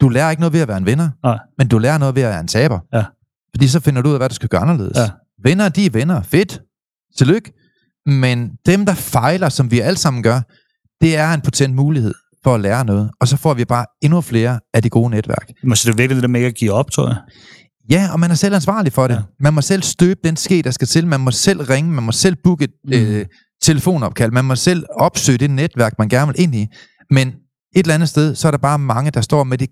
du 0.00 0.08
lærer 0.08 0.30
ikke 0.30 0.40
noget 0.40 0.52
ved 0.52 0.60
at 0.60 0.68
være 0.68 0.76
en 0.78 0.86
vinder, 0.86 1.08
Nej. 1.24 1.38
men 1.58 1.68
du 1.68 1.78
lærer 1.78 1.98
noget 1.98 2.14
ved 2.14 2.22
at 2.22 2.30
være 2.30 2.40
en 2.40 2.48
taber. 2.48 2.78
Ja. 2.94 3.04
Fordi 3.54 3.68
så 3.68 3.80
finder 3.80 4.02
du 4.02 4.08
ud 4.08 4.14
af, 4.14 4.20
hvad 4.20 4.28
du 4.28 4.34
skal 4.34 4.48
gøre 4.48 4.60
anderledes. 4.60 4.96
Ja. 4.98 5.10
Vinder, 5.44 5.68
de 5.68 5.86
er 5.86 5.90
vinder. 5.90 6.22
Fedt. 6.22 6.60
Tillykke. 7.18 7.52
Men 8.06 8.50
dem, 8.66 8.86
der 8.86 8.94
fejler, 8.94 9.48
som 9.48 9.70
vi 9.70 9.80
alle 9.80 9.96
sammen 9.98 10.22
gør, 10.22 10.40
det 11.00 11.16
er 11.16 11.32
en 11.34 11.40
potent 11.40 11.74
mulighed 11.74 12.14
for 12.44 12.54
at 12.54 12.60
lære 12.60 12.84
noget. 12.84 13.10
Og 13.20 13.28
så 13.28 13.36
får 13.36 13.54
vi 13.54 13.64
bare 13.64 13.86
endnu 14.02 14.20
flere 14.20 14.60
af 14.74 14.82
de 14.82 14.90
gode 14.90 15.10
netværk. 15.10 15.50
Men 15.62 15.76
så 15.76 15.86
det 15.86 15.92
er 15.92 15.96
virkelig 15.96 16.14
det 16.16 16.22
der 16.22 16.28
med 16.28 16.40
ikke 16.40 16.48
at 16.48 16.54
give 16.54 16.72
op, 16.72 16.90
tror 16.90 17.08
jeg. 17.08 17.16
Ja, 17.90 18.08
og 18.12 18.20
man 18.20 18.30
er 18.30 18.34
selv 18.34 18.54
ansvarlig 18.54 18.92
for 18.92 19.06
det. 19.06 19.14
Ja. 19.14 19.20
Man 19.40 19.54
må 19.54 19.60
selv 19.60 19.82
støbe 19.82 20.20
den 20.24 20.36
ske, 20.36 20.62
der 20.62 20.70
skal 20.70 20.88
til. 20.88 21.06
Man 21.06 21.20
må 21.20 21.30
selv 21.30 21.60
ringe. 21.62 21.90
Man 21.90 22.04
må 22.04 22.12
selv 22.12 22.36
booke 22.44 22.64
et 22.64 22.70
Mm. 22.86 22.92
øh, 22.92 23.26
telefonopkald. 23.62 24.32
Man 24.32 24.44
må 24.44 24.56
selv 24.56 24.84
opsøge 24.98 25.38
det 25.38 25.50
netværk, 25.50 25.98
man 25.98 26.08
gerne 26.08 26.26
vil 26.32 26.42
ind 26.42 26.54
i. 26.54 26.66
Men 27.10 27.28
et 27.28 27.34
eller 27.76 27.94
andet 27.94 28.08
sted, 28.08 28.34
så 28.34 28.46
er 28.46 28.50
der 28.50 28.58
bare 28.58 28.78
mange, 28.78 29.10
der 29.10 29.20
står 29.20 29.44
med 29.44 29.58
det 29.58 29.68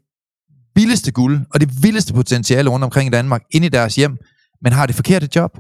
vildeste 0.74 1.12
guld 1.12 1.40
og 1.54 1.60
det 1.60 1.82
vildeste 1.82 2.14
potentiale 2.14 2.70
rundt 2.70 2.84
omkring 2.84 3.06
i 3.06 3.10
Danmark, 3.10 3.42
inde 3.50 3.66
i 3.66 3.70
deres 3.70 3.94
hjem, 3.96 4.16
men 4.62 4.72
har 4.72 4.86
det 4.86 4.94
forkerte 4.94 5.28
job. 5.36 5.50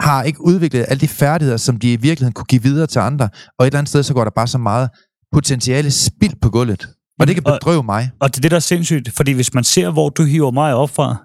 Har 0.00 0.22
ikke 0.22 0.40
udviklet 0.44 0.84
alle 0.88 1.00
de 1.00 1.08
færdigheder, 1.08 1.56
som 1.56 1.76
de 1.76 1.92
i 1.92 1.96
virkeligheden 1.96 2.32
kunne 2.32 2.44
give 2.44 2.62
videre 2.62 2.86
til 2.86 2.98
andre. 2.98 3.28
Og 3.58 3.64
et 3.64 3.66
eller 3.66 3.78
andet 3.78 3.88
sted, 3.88 4.02
så 4.02 4.14
går 4.14 4.24
der 4.24 4.30
bare 4.30 4.46
så 4.46 4.58
meget 4.58 4.90
potentiale 5.32 5.90
spild 5.90 6.34
på 6.42 6.50
gulvet. 6.50 6.88
Og 7.20 7.26
det 7.26 7.34
kan 7.36 7.46
Og- 7.46 7.58
bedrøve 7.60 7.82
mig. 7.82 8.10
Og 8.20 8.28
det 8.30 8.36
er 8.36 8.40
det, 8.40 8.50
der 8.50 8.56
er 8.56 8.60
sindssygt. 8.60 9.12
Fordi 9.16 9.32
hvis 9.32 9.54
man 9.54 9.64
ser, 9.64 9.90
hvor 9.90 10.08
du 10.08 10.24
hiver 10.24 10.50
mig 10.50 10.74
op 10.74 10.90
fra, 10.90 11.16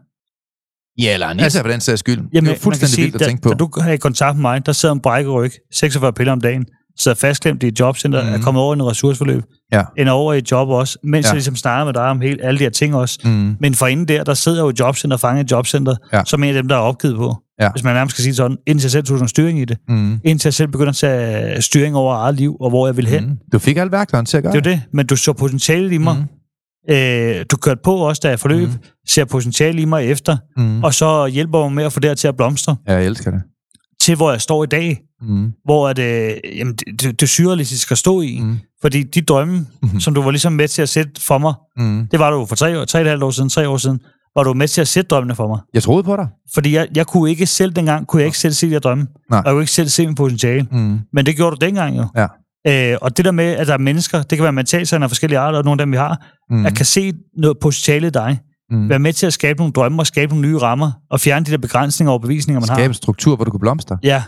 Ja, 0.99 1.13
eller 1.13 1.27
Anita 1.27 1.43
Altså, 1.43 1.61
for 1.61 1.67
den 1.67 1.81
sags 1.81 1.99
skyld. 1.99 2.21
Jamen, 2.33 2.49
det 2.49 2.57
er 2.57 2.61
fuldstændig 2.61 2.95
sige, 2.95 3.03
vildt 3.03 3.15
at 3.15 3.19
da, 3.19 3.25
tænke 3.25 3.41
på. 3.41 3.49
Da 3.49 3.55
du 3.55 3.69
har 3.81 3.91
i 3.91 3.97
kontakt 3.97 4.35
med 4.35 4.41
mig, 4.41 4.65
der 4.65 4.71
sidder 4.71 4.95
en 4.95 5.01
brækket 5.01 5.33
ryg, 5.33 5.51
46 5.73 6.13
piller 6.13 6.33
om 6.33 6.41
dagen, 6.41 6.65
sidder 6.99 7.15
fastklemt 7.15 7.63
i 7.63 7.67
et 7.67 7.79
jobcenter, 7.79 8.21
mm. 8.21 8.27
Mhm. 8.29 8.35
er 8.39 8.43
kommet 8.43 8.63
over 8.63 8.73
i 8.73 8.77
en 8.77 8.83
ressourceforløb, 8.83 9.43
Ja. 9.73 9.81
ender 9.97 10.13
over 10.13 10.33
i 10.33 10.37
et 10.37 10.51
job 10.51 10.69
også, 10.69 10.97
mens 11.03 11.25
Ja. 11.25 11.29
jeg 11.29 11.35
ligesom 11.35 11.55
snakker 11.55 11.85
med 11.85 11.93
dig 11.93 12.01
om 12.03 12.21
hele, 12.21 12.43
alle 12.45 12.57
de 12.59 12.63
her 12.63 12.69
ting 12.71 12.95
også. 12.95 13.19
Mm. 13.23 13.55
Men 13.59 13.73
for 13.73 13.87
inden 13.87 14.07
der, 14.07 14.23
der 14.23 14.33
sidder 14.33 14.61
jo 14.63 14.69
et 14.69 14.79
jobcenter, 14.79 15.17
fanget 15.17 15.51
i 15.51 15.53
jobcenter, 15.55 15.95
Ja. 16.13 16.21
som 16.25 16.43
en 16.43 16.47
af 16.49 16.53
dem, 16.63 16.67
der 16.67 16.75
er 16.75 16.79
opgivet 16.79 17.15
på. 17.17 17.35
Ja. 17.61 17.69
Hvis 17.71 17.83
man 17.83 17.93
nærmest 17.95 18.15
skal 18.15 18.21
sige 18.23 18.31
det 18.31 18.37
sådan, 18.37 18.57
indtil 18.67 18.85
jeg 18.85 18.91
selv 18.91 19.03
tog 19.03 19.17
sådan 19.17 19.27
styring 19.27 19.59
i 19.59 19.65
det. 19.65 19.77
Mm. 19.87 20.19
Indtil 20.23 20.47
jeg 20.47 20.53
selv 20.53 20.67
begynder 20.67 20.89
at 20.89 20.95
tage 20.95 21.61
styring 21.61 21.95
over 21.95 22.15
eget 22.15 22.35
liv, 22.35 22.57
og 22.61 22.69
hvor 22.69 22.87
jeg 22.87 22.97
vil 22.97 23.07
hen. 23.07 23.23
Mm. 23.25 23.37
Du 23.51 23.59
fik 23.59 23.77
alle 23.77 23.91
værktøjerne 23.91 24.25
til 24.25 24.37
at 24.37 24.43
gøre 24.43 24.53
Det 24.53 24.67
er 24.67 24.71
jo 24.71 24.75
det, 24.75 24.81
men 24.93 25.05
du 25.07 25.15
så 25.15 25.33
potentiale 25.33 25.95
i 25.95 25.97
mig. 25.97 26.15
Mm. 26.17 26.23
Øh, 26.89 27.45
du 27.51 27.57
kørte 27.57 27.79
på 27.83 27.95
også, 27.95 28.19
da 28.23 28.29
jeg 28.29 28.39
forløb, 28.39 28.67
Mhm. 28.67 28.77
mm. 28.77 28.83
ser 29.07 29.25
potentiale 29.25 29.81
i 29.81 29.85
mig 29.85 30.05
efter, 30.05 30.37
Mm. 30.57 30.83
og 30.83 30.93
så 30.93 31.27
hjælper 31.27 31.59
mig 31.59 31.71
med 31.71 31.83
at 31.83 31.93
få 31.93 31.99
det 31.99 32.09
her 32.09 32.15
til 32.15 32.27
at 32.27 32.35
blomstre, 32.37 32.75
Ja, 32.87 32.93
jeg 32.93 33.05
elsker 33.05 33.31
det. 33.31 33.41
Til 34.03 34.15
hvor 34.15 34.31
jeg 34.31 34.41
står 34.41 34.63
i 34.63 34.67
dag, 34.67 34.99
Mm. 35.21 35.51
hvor 35.65 35.89
at, 35.89 35.99
øh, 35.99 36.33
jamen, 36.57 36.73
det, 36.75 37.01
det, 37.01 37.21
er 37.23 37.27
surrealistisk 37.27 37.91
at 37.91 37.97
stå 37.97 38.21
i. 38.21 38.39
Mm. 38.41 38.47
Mm. 38.47 38.57
Fordi 38.81 39.03
de 39.03 39.21
drømme, 39.21 39.65
Mhm. 39.83 39.99
som 39.99 40.13
du 40.13 40.21
var 40.21 40.31
ligesom 40.31 40.53
med 40.53 40.67
til 40.67 40.81
at 40.81 40.89
sætte 40.89 41.21
for 41.21 41.37
mig, 41.37 41.53
Mm. 41.77 42.07
det 42.11 42.19
var 42.19 42.31
du 42.31 42.45
for 42.45 42.55
tre, 42.55 42.85
tre 42.85 42.99
og 42.99 43.01
et 43.01 43.07
halvt 43.09 43.23
år 43.23 43.31
siden, 43.31 43.49
tre 43.49 43.69
år 43.69 43.77
siden, 43.77 43.99
var 44.35 44.43
du 44.43 44.53
med 44.53 44.67
til 44.67 44.81
at 44.81 44.87
sætte 44.87 45.07
drømmene 45.07 45.35
for 45.35 45.47
mig. 45.47 45.59
Jeg 45.73 45.83
troede 45.83 46.03
på 46.03 46.15
dig. 46.15 46.27
Fordi 46.53 46.75
jeg, 46.75 46.87
jeg 46.95 47.07
kunne 47.07 47.29
ikke 47.29 47.45
selv 47.45 47.71
dengang, 47.73 48.07
kunne 48.07 48.19
jeg 48.21 48.25
ikke 48.25 48.37
selv 48.37 48.53
se 48.53 48.69
de 48.69 48.79
drømme. 48.79 49.07
Nej. 49.29 49.39
Og 49.39 49.45
jeg 49.45 49.53
kunne 49.53 49.61
ikke 49.61 49.71
selv 49.71 49.87
se 49.87 50.05
min 50.05 50.15
potentiale. 50.15 50.67
Mm. 50.71 50.99
Men 51.13 51.25
det 51.25 51.35
gjorde 51.35 51.55
du 51.55 51.65
dengang 51.65 51.97
jo. 51.97 52.05
Ja. 52.15 52.27
Øh, 52.93 52.97
og 53.01 53.17
det 53.17 53.25
der 53.25 53.31
med, 53.31 53.45
at 53.45 53.67
der 53.67 53.73
er 53.73 53.77
mennesker, 53.77 54.21
det 54.21 54.37
kan 54.37 54.43
være 54.43 54.51
mentalsagerne 54.53 55.03
af 55.05 55.09
forskellige 55.09 55.39
arter, 55.39 55.57
og 55.57 55.63
nogle 55.65 55.81
af 55.81 55.85
dem 55.85 55.91
vi 55.91 55.97
har, 55.97 56.21
Mm. 56.49 56.57
mm. 56.57 56.65
at 56.65 56.75
kan 56.75 56.85
se 56.85 57.13
noget 57.37 57.57
potentiale 57.61 58.07
i 58.07 58.09
dig. 58.09 58.39
Mm. 58.71 58.89
Være 58.89 58.99
med 58.99 59.13
til 59.13 59.25
at 59.25 59.33
skabe 59.33 59.57
nogle 59.59 59.73
drømme 59.73 60.01
og 60.01 60.07
skabe 60.07 60.33
nogle 60.35 60.47
nye 60.47 60.57
rammer, 60.57 60.91
og 61.11 61.19
fjerne 61.19 61.45
de 61.45 61.51
der 61.51 61.57
begrænsninger 61.57 62.11
og 62.11 62.21
bevisninger, 62.21 62.59
man 62.59 62.69
har. 62.69 62.75
Skabe 62.75 62.87
en 62.89 62.93
struktur, 62.93 63.35
hvor 63.35 63.45
du 63.45 63.51
kan 63.51 63.59
blomstre. 63.59 63.97
Ja, 64.03 64.23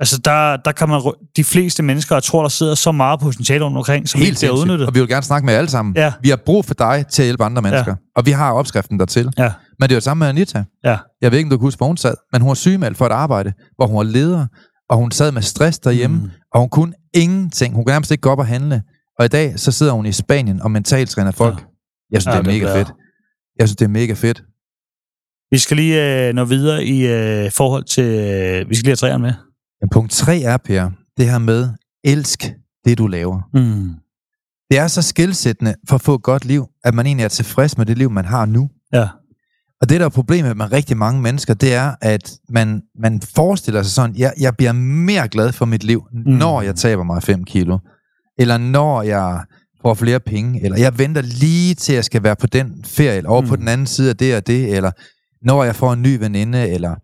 altså 0.00 0.18
der, 0.18 0.56
der 0.56 0.72
kan 0.72 0.88
man, 0.88 1.02
de 1.36 1.44
fleste 1.44 1.82
mennesker, 1.82 2.16
jeg 2.16 2.22
tror, 2.22 2.42
der 2.42 2.48
sidder 2.48 2.74
så 2.74 2.92
meget 2.92 3.20
potentiale 3.20 3.64
rundt 3.64 3.76
omkring, 3.76 4.08
som 4.08 4.18
Helt 4.18 4.28
ikke 4.28 4.38
bliver 4.40 4.50
sindssygt. 4.50 4.62
udnyttet. 4.70 4.86
Og 4.88 4.94
vi 4.94 5.00
vil 5.00 5.08
gerne 5.08 5.22
snakke 5.22 5.44
med 5.46 5.52
jer 5.54 5.58
alle 5.58 5.70
sammen. 5.70 5.96
Ja. 5.96 6.12
Vi 6.22 6.28
har 6.28 6.36
brug 6.46 6.64
for 6.64 6.74
dig 6.74 7.04
til 7.10 7.22
at 7.22 7.26
hjælpe 7.26 7.44
andre 7.44 7.62
mennesker. 7.62 7.94
Og 8.16 8.26
vi 8.26 8.30
har 8.30 8.52
opskriften 8.52 8.98
dertil. 8.98 9.30
Ja, 9.38 9.52
Men 9.80 9.82
det 9.88 9.90
er 9.92 9.94
jo 9.94 9.98
det 9.98 10.02
samme 10.02 10.18
med 10.18 10.28
Anita. 10.28 10.64
ja. 10.84 10.98
Jeg 11.22 11.30
ved 11.30 11.38
ikke, 11.38 11.46
om 11.46 11.50
du 11.50 11.56
kan 11.56 11.62
huske, 11.64 11.78
hvor 11.78 11.86
hun 11.86 11.96
sad, 11.96 12.14
men 12.32 12.40
hun 12.40 12.48
var 12.48 12.54
sygemeldt 12.54 12.96
for 12.98 13.06
et 13.06 13.12
arbejde, 13.12 13.52
hvor 13.76 13.86
hun 13.86 13.96
var 13.96 14.02
leder, 14.02 14.46
og 14.90 14.96
hun 14.96 15.10
sad 15.10 15.32
med 15.32 15.42
stress 15.42 15.78
derhjemme, 15.78 16.16
Mm. 16.16 16.30
og 16.54 16.60
hun 16.60 16.68
kunne 16.68 16.92
ingenting. 17.14 17.74
Hun 17.74 17.84
kunne 17.84 17.92
nærmest 17.92 18.10
ikke 18.10 18.20
gå 18.22 18.30
op 18.30 18.38
og 18.38 18.46
handle. 18.46 18.82
Og 19.18 19.24
i 19.24 19.28
dag, 19.28 19.58
så 19.60 19.72
sidder 19.72 19.92
hun 19.92 20.06
i 20.06 20.12
Spanien 20.12 20.62
og 20.62 20.70
mentaltræner 20.70 21.30
folk. 21.30 21.54
Ja. 21.58 21.64
Jeg 22.12 22.22
synes, 22.22 22.26
Ja, 22.26 22.30
det 22.30 22.38
er 22.38 22.42
det 22.42 22.52
mega 22.52 22.58
bliver- 22.64 22.74
fedt. 22.84 22.92
Jeg 23.58 23.68
synes, 23.68 23.76
det 23.76 23.84
er 23.84 23.88
mega 23.88 24.12
fedt. 24.12 24.42
Vi 25.50 25.58
skal 25.58 25.76
lige 25.76 26.28
øh, 26.28 26.34
nå 26.34 26.44
videre 26.44 26.84
i 26.84 27.06
øh, 27.06 27.52
forhold 27.52 27.84
til... 27.84 28.04
Øh, 28.04 28.70
vi 28.70 28.74
skal 28.74 28.84
lige 28.84 28.90
have 28.90 28.96
træerne 28.96 29.22
med. 29.22 29.32
Men 29.80 29.88
punkt 29.92 30.12
3 30.12 30.40
er, 30.40 30.56
Per, 30.56 30.90
det 31.16 31.30
her 31.30 31.38
med, 31.38 31.68
elsk 32.04 32.52
det, 32.84 32.98
du 32.98 33.06
laver. 33.06 33.40
Mm. 33.54 33.90
Det 34.70 34.78
er 34.78 34.86
så 34.86 35.02
skilsættende 35.02 35.74
for 35.88 35.94
at 35.94 36.00
få 36.00 36.14
et 36.14 36.22
godt 36.22 36.44
liv, 36.44 36.66
at 36.84 36.94
man 36.94 37.06
egentlig 37.06 37.24
er 37.24 37.28
tilfreds 37.28 37.78
med 37.78 37.86
det 37.86 37.98
liv, 37.98 38.10
man 38.10 38.24
har 38.24 38.46
nu. 38.46 38.70
Ja. 38.92 39.08
Og 39.80 39.88
det, 39.88 40.00
der 40.00 40.06
er 40.06 40.10
problemet 40.10 40.56
med 40.56 40.72
rigtig 40.72 40.96
mange 40.96 41.22
mennesker, 41.22 41.54
det 41.54 41.74
er, 41.74 41.94
at 42.00 42.32
man, 42.48 42.82
man 42.98 43.22
forestiller 43.34 43.82
sig 43.82 43.92
sådan, 43.92 44.16
jeg, 44.16 44.32
jeg 44.40 44.56
bliver 44.56 44.72
mere 44.72 45.28
glad 45.28 45.52
for 45.52 45.64
mit 45.64 45.84
liv, 45.84 46.04
mm. 46.12 46.32
når 46.32 46.62
jeg 46.62 46.74
taber 46.74 47.04
mig 47.04 47.22
5 47.22 47.44
kilo. 47.44 47.78
Eller 48.38 48.58
når 48.58 49.02
jeg 49.02 49.44
får 49.82 49.94
flere 49.94 50.20
penge. 50.20 50.64
Eller 50.64 50.78
jeg 50.78 50.98
venter 50.98 51.22
lige 51.22 51.74
til, 51.74 51.94
jeg 51.94 52.04
skal 52.04 52.22
være 52.22 52.36
på 52.36 52.46
den 52.46 52.84
ferie, 52.84 53.16
eller 53.16 53.30
over 53.30 53.40
mm. 53.40 53.48
på 53.48 53.56
den 53.56 53.68
anden 53.68 53.86
side 53.86 54.10
af 54.10 54.16
det 54.16 54.36
og 54.36 54.46
det. 54.46 54.76
Eller 54.76 54.90
når 55.42 55.64
jeg 55.64 55.76
får 55.76 55.92
en 55.92 56.02
ny 56.02 56.18
veninde, 56.18 56.68
eller 56.68 56.94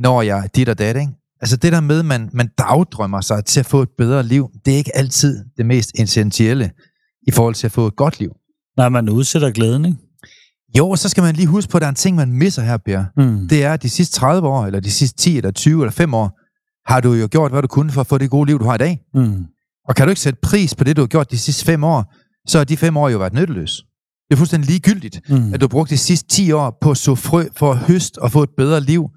når 0.00 0.22
jeg 0.22 0.48
dit 0.56 0.68
og 0.68 0.78
dat, 0.78 0.96
ikke? 0.96 1.12
Altså 1.40 1.56
det 1.56 1.72
der 1.72 1.80
med, 1.80 2.02
man, 2.02 2.30
man 2.32 2.48
dagdrømmer 2.58 3.20
sig 3.20 3.44
til 3.44 3.60
at 3.60 3.66
få 3.66 3.82
et 3.82 3.88
bedre 3.98 4.22
liv, 4.22 4.50
det 4.64 4.72
er 4.72 4.76
ikke 4.78 4.96
altid 4.96 5.44
det 5.56 5.66
mest 5.66 5.90
essentielle 5.98 6.70
i 7.26 7.30
forhold 7.30 7.54
til 7.54 7.66
at 7.66 7.72
få 7.72 7.86
et 7.86 7.96
godt 7.96 8.20
liv. 8.20 8.30
Nej, 8.76 8.88
man 8.88 9.08
udsætter 9.08 9.50
glæden, 9.50 9.84
ikke? 9.84 9.98
Jo, 10.78 10.90
og 10.90 10.98
så 10.98 11.08
skal 11.08 11.22
man 11.22 11.34
lige 11.34 11.46
huske 11.46 11.70
på, 11.70 11.78
at 11.78 11.80
der 11.80 11.86
er 11.86 11.90
en 11.90 11.94
ting, 11.94 12.16
man 12.16 12.32
misser 12.32 12.62
her, 12.62 12.76
Per. 12.76 13.04
Mm. 13.16 13.48
Det 13.48 13.64
er, 13.64 13.72
at 13.72 13.82
de 13.82 13.90
sidste 13.90 14.16
30 14.16 14.48
år, 14.48 14.66
eller 14.66 14.80
de 14.80 14.90
sidste 14.90 15.18
10, 15.18 15.36
eller 15.36 15.50
20, 15.50 15.82
eller 15.82 15.92
5 15.92 16.14
år, 16.14 16.38
har 16.92 17.00
du 17.00 17.12
jo 17.12 17.28
gjort, 17.30 17.50
hvad 17.50 17.62
du 17.62 17.68
kunne 17.68 17.90
for 17.90 18.00
at 18.00 18.06
få 18.06 18.18
det 18.18 18.30
gode 18.30 18.46
liv, 18.46 18.58
du 18.58 18.64
har 18.64 18.74
i 18.74 18.78
dag. 18.78 19.02
Mm. 19.14 19.44
Og 19.88 19.94
kan 19.94 20.06
du 20.06 20.10
ikke 20.10 20.20
sætte 20.20 20.38
pris 20.42 20.74
på 20.74 20.84
det, 20.84 20.96
du 20.96 21.00
har 21.02 21.06
gjort 21.06 21.30
de 21.30 21.38
sidste 21.38 21.64
5 21.64 21.84
år, 21.84 22.14
så 22.48 22.58
har 22.58 22.64
de 22.64 22.76
5 22.76 22.96
år 22.96 23.08
jo 23.08 23.18
været 23.18 23.32
nytteløse. 23.32 23.76
Det 24.28 24.34
er 24.34 24.36
fuldstændig 24.36 24.70
ligegyldigt, 24.70 25.20
Mm. 25.30 25.54
at 25.54 25.60
du 25.60 25.64
har 25.64 25.68
brugt 25.68 25.90
de 25.90 25.98
sidste 25.98 26.28
10 26.28 26.52
år 26.52 26.78
på 26.80 26.90
at 26.90 26.96
så 26.96 27.14
frø 27.14 27.44
for 27.56 27.72
at 27.72 27.78
høste 27.78 28.22
og 28.22 28.32
få 28.32 28.42
et 28.42 28.50
bedre 28.56 28.80
liv. 28.80 29.08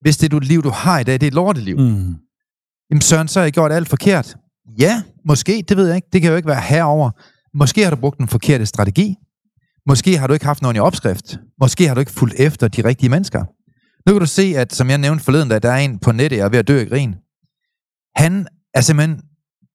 Hvis 0.00 0.16
det 0.16 0.30
du 0.30 0.38
liv, 0.38 0.62
du 0.62 0.70
har 0.70 0.98
i 0.98 1.04
dag, 1.04 1.14
det 1.14 1.22
er 1.22 1.26
et 1.26 1.34
lorteliv. 1.34 1.78
Mm. 1.78 2.14
Jamen 2.90 3.00
Søren, 3.00 3.28
så 3.28 3.40
har 3.40 3.44
jeg 3.44 3.52
gjort 3.52 3.72
alt 3.72 3.88
forkert. 3.88 4.36
Ja, 4.78 5.02
måske, 5.26 5.64
det 5.68 5.76
ved 5.76 5.86
jeg 5.86 5.96
ikke. 5.96 6.08
Det 6.12 6.22
kan 6.22 6.30
jo 6.30 6.36
ikke 6.36 6.48
være 6.48 6.60
herover. 6.60 7.10
Måske 7.54 7.82
har 7.84 7.90
du 7.90 7.96
brugt 7.96 8.18
den 8.18 8.28
forkerte 8.28 8.66
strategi. 8.66 9.14
Måske 9.86 10.18
har 10.18 10.26
du 10.26 10.32
ikke 10.32 10.44
haft 10.46 10.62
nogen 10.62 10.76
i 10.76 10.80
opskrift. 10.80 11.38
Måske 11.60 11.86
har 11.88 11.94
du 11.94 12.00
ikke 12.00 12.12
fulgt 12.12 12.34
efter 12.38 12.68
de 12.68 12.84
rigtige 12.84 13.08
mennesker. 13.10 13.44
Nu 14.08 14.12
kan 14.14 14.20
du 14.20 14.26
se, 14.26 14.42
at 14.56 14.74
som 14.74 14.90
jeg 14.90 14.98
nævnte 14.98 15.24
forleden, 15.24 15.48
da 15.48 15.58
der 15.58 15.70
er 15.70 15.76
en 15.76 15.98
på 15.98 16.12
nettet, 16.12 16.36
jeg 16.36 16.44
er 16.44 16.48
ved 16.48 16.58
at 16.58 16.68
dø 16.68 16.80
af 16.80 16.88
grin. 16.88 17.14
Han 18.16 18.46
er 18.74 18.80
simpelthen 18.80 19.20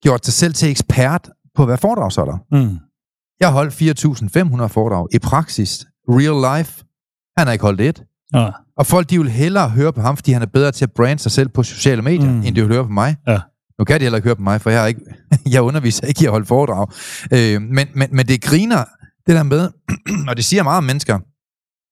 gjort 0.03 0.25
sig 0.25 0.33
selv 0.33 0.53
til 0.53 0.69
ekspert 0.69 1.29
på 1.55 1.61
at 1.61 1.67
være 1.67 1.77
foredragsholder. 1.77 2.37
Mm. 2.51 2.77
Jeg 3.39 3.51
holdt 3.51 3.73
4.500 4.61 4.67
foredrag. 4.67 5.07
I 5.13 5.19
praksis, 5.19 5.85
real 6.09 6.57
life, 6.59 6.83
han 7.37 7.47
har 7.47 7.51
ikke 7.53 7.63
holdt 7.65 7.81
et. 7.81 8.03
Ja. 8.33 8.49
Og 8.77 8.85
folk, 8.85 9.09
de 9.09 9.17
vil 9.19 9.29
hellere 9.29 9.69
høre 9.69 9.93
på 9.93 10.01
ham, 10.01 10.17
fordi 10.17 10.31
han 10.31 10.41
er 10.41 10.45
bedre 10.45 10.71
til 10.71 10.85
at 10.85 10.91
brande 10.91 11.19
sig 11.23 11.31
selv 11.31 11.49
på 11.49 11.63
sociale 11.63 12.01
medier, 12.01 12.29
Mm. 12.31 12.37
end 12.43 12.55
de 12.55 12.61
vil 12.61 12.73
høre 12.73 12.83
på 12.83 12.89
mig. 12.89 13.15
Ja. 13.27 13.39
Nu 13.79 13.85
kan 13.85 13.99
de 13.99 14.03
heller 14.05 14.17
ikke 14.17 14.27
høre 14.27 14.35
på 14.35 14.41
mig, 14.41 14.61
for 14.61 14.69
jeg, 14.69 14.79
har 14.79 14.87
ikke, 14.87 15.01
jeg 15.53 15.61
underviser 15.61 16.07
ikke 16.07 16.21
i 16.23 16.25
at 16.25 16.31
holde 16.31 16.45
foredrag. 16.45 16.87
Øh, 17.33 17.61
men, 17.61 17.87
men, 17.95 18.07
men 18.11 18.27
det 18.27 18.41
griner, 18.41 18.83
det 19.27 19.35
der 19.35 19.43
med, 19.43 19.69
og 20.29 20.37
det 20.37 20.45
siger 20.45 20.63
meget 20.63 20.77
om 20.77 20.83
mennesker, 20.83 21.19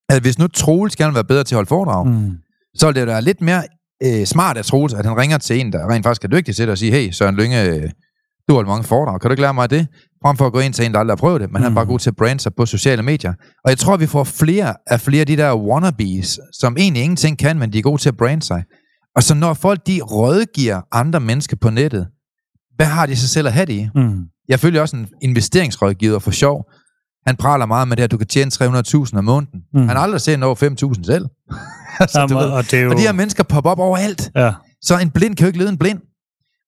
at 0.09 0.21
hvis 0.21 0.39
nu 0.39 0.47
Troels 0.47 0.95
gerne 0.95 1.09
vil 1.11 1.15
være 1.15 1.23
bedre 1.23 1.43
til 1.43 1.55
at 1.55 1.57
holde 1.57 1.67
foredrag. 1.67 2.07
Mm. 2.07 2.31
så 2.75 2.85
vil 2.87 2.95
det 2.95 3.07
være 3.07 3.21
lidt 3.21 3.41
mere 3.41 3.63
øh, 4.03 4.25
smart 4.25 4.57
af 4.57 4.65
Troels, 4.65 4.93
at 4.93 5.05
han 5.05 5.17
ringer 5.17 5.37
til 5.37 5.59
en, 5.59 5.71
der 5.73 5.89
rent 5.91 6.05
faktisk 6.05 6.23
er 6.23 6.27
dygtig 6.27 6.55
til 6.55 6.63
det, 6.65 6.71
og 6.71 6.77
siger, 6.77 6.93
hey 6.93 7.11
Søren 7.11 7.35
Lynge, 7.35 7.91
du 8.49 8.55
har 8.55 8.63
mange 8.63 8.83
foredrag, 8.83 9.21
kan 9.21 9.29
du 9.29 9.33
ikke 9.33 9.41
lære 9.41 9.53
mig 9.53 9.69
det? 9.69 9.87
Frem 10.23 10.37
for 10.37 10.45
at 10.45 10.53
gå 10.53 10.59
ind 10.59 10.73
til 10.73 10.85
en, 10.85 10.93
der 10.93 10.99
aldrig 10.99 11.11
har 11.11 11.17
prøvet 11.17 11.41
det, 11.41 11.49
men 11.51 11.59
mm. 11.59 11.63
han 11.63 11.71
er 11.71 11.75
bare 11.75 11.85
Mm. 11.85 11.89
god 11.89 11.99
til 11.99 12.09
at 12.09 12.15
brande 12.15 12.39
sig 12.43 12.51
på 12.57 12.65
sociale 12.65 13.03
medier. 13.03 13.33
Og 13.63 13.69
jeg 13.69 13.77
tror, 13.77 13.97
vi 13.97 14.05
får 14.07 14.23
flere 14.23 14.73
af 14.87 15.01
flere 15.01 15.21
af 15.21 15.27
de 15.27 15.37
der 15.37 15.55
wannabes, 15.55 16.39
som 16.53 16.77
egentlig 16.77 17.03
ingenting 17.03 17.37
kan, 17.37 17.59
men 17.59 17.73
de 17.73 17.77
er 17.77 17.81
gode 17.81 18.01
til 18.01 18.09
at 18.09 18.17
brande 18.17 18.43
sig. 18.45 18.63
Og 19.15 19.23
så 19.23 19.35
når 19.35 19.53
folk 19.53 19.87
de 19.87 19.99
rådgiver 20.01 20.81
andre 20.91 21.19
mennesker 21.19 21.57
på 21.61 21.69
nettet, 21.69 22.07
hvad 22.75 22.85
har 22.85 23.05
de 23.05 23.15
så 23.15 23.27
selv 23.27 23.47
at 23.47 23.53
have 23.53 23.65
det 23.65 23.73
i? 23.73 23.87
Mm. 23.95 24.19
Jeg 24.49 24.59
følger 24.59 24.81
også 24.81 24.95
en 24.95 25.07
investeringsrådgiver 25.21 26.19
for 26.19 26.31
sjov. 26.31 26.65
Han 27.27 27.35
praler 27.35 27.65
meget 27.65 27.87
med 27.87 27.97
det, 27.97 28.03
at 28.03 28.11
du 28.11 28.17
kan 28.17 28.27
tjene 28.27 28.51
300.000 28.53 29.17
om 29.17 29.23
måneden. 29.23 29.59
Mm. 29.73 29.79
Han 29.87 29.95
har 29.97 30.03
aldrig 30.03 30.21
set 30.21 30.43
over 30.43 30.55
5.000 30.95 31.03
selv. 31.03 31.25
altså, 32.03 32.19
Jamen, 32.19 32.37
og 32.37 32.63
det 32.63 32.73
er 32.73 32.81
jo... 32.83 32.89
Og 32.91 32.95
de 32.97 33.01
her 33.01 33.11
mennesker 33.11 33.43
popper 33.43 33.71
op 33.71 33.79
overalt. 33.79 34.31
Ja. 34.35 34.53
Så 34.81 34.97
en 34.99 35.09
blind 35.11 35.35
kan 35.35 35.43
jo 35.45 35.47
ikke 35.47 35.59
lede 35.59 35.69
en 35.69 35.77
blind. 35.77 35.99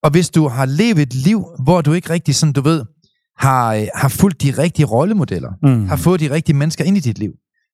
Og 0.03 0.11
hvis 0.11 0.30
du 0.30 0.47
har 0.47 0.65
levet 0.65 0.99
et 0.99 1.13
liv, 1.13 1.45
hvor 1.63 1.82
du 1.82 1.93
ikke 1.93 2.09
rigtig, 2.09 2.36
sådan 2.36 2.53
du 2.53 2.61
ved, 2.61 2.86
har, 3.38 3.73
øh, 3.73 3.88
har 3.95 4.07
fulgt 4.09 4.41
de 4.41 4.51
rigtige 4.57 4.86
rollemodeller, 4.86 5.51
Mm. 5.63 5.88
har 5.88 5.95
fået 5.95 6.19
de 6.19 6.32
rigtige 6.32 6.55
mennesker 6.55 6.84
ind 6.84 6.97
i 6.97 6.99
dit 6.99 7.19
liv, 7.19 7.32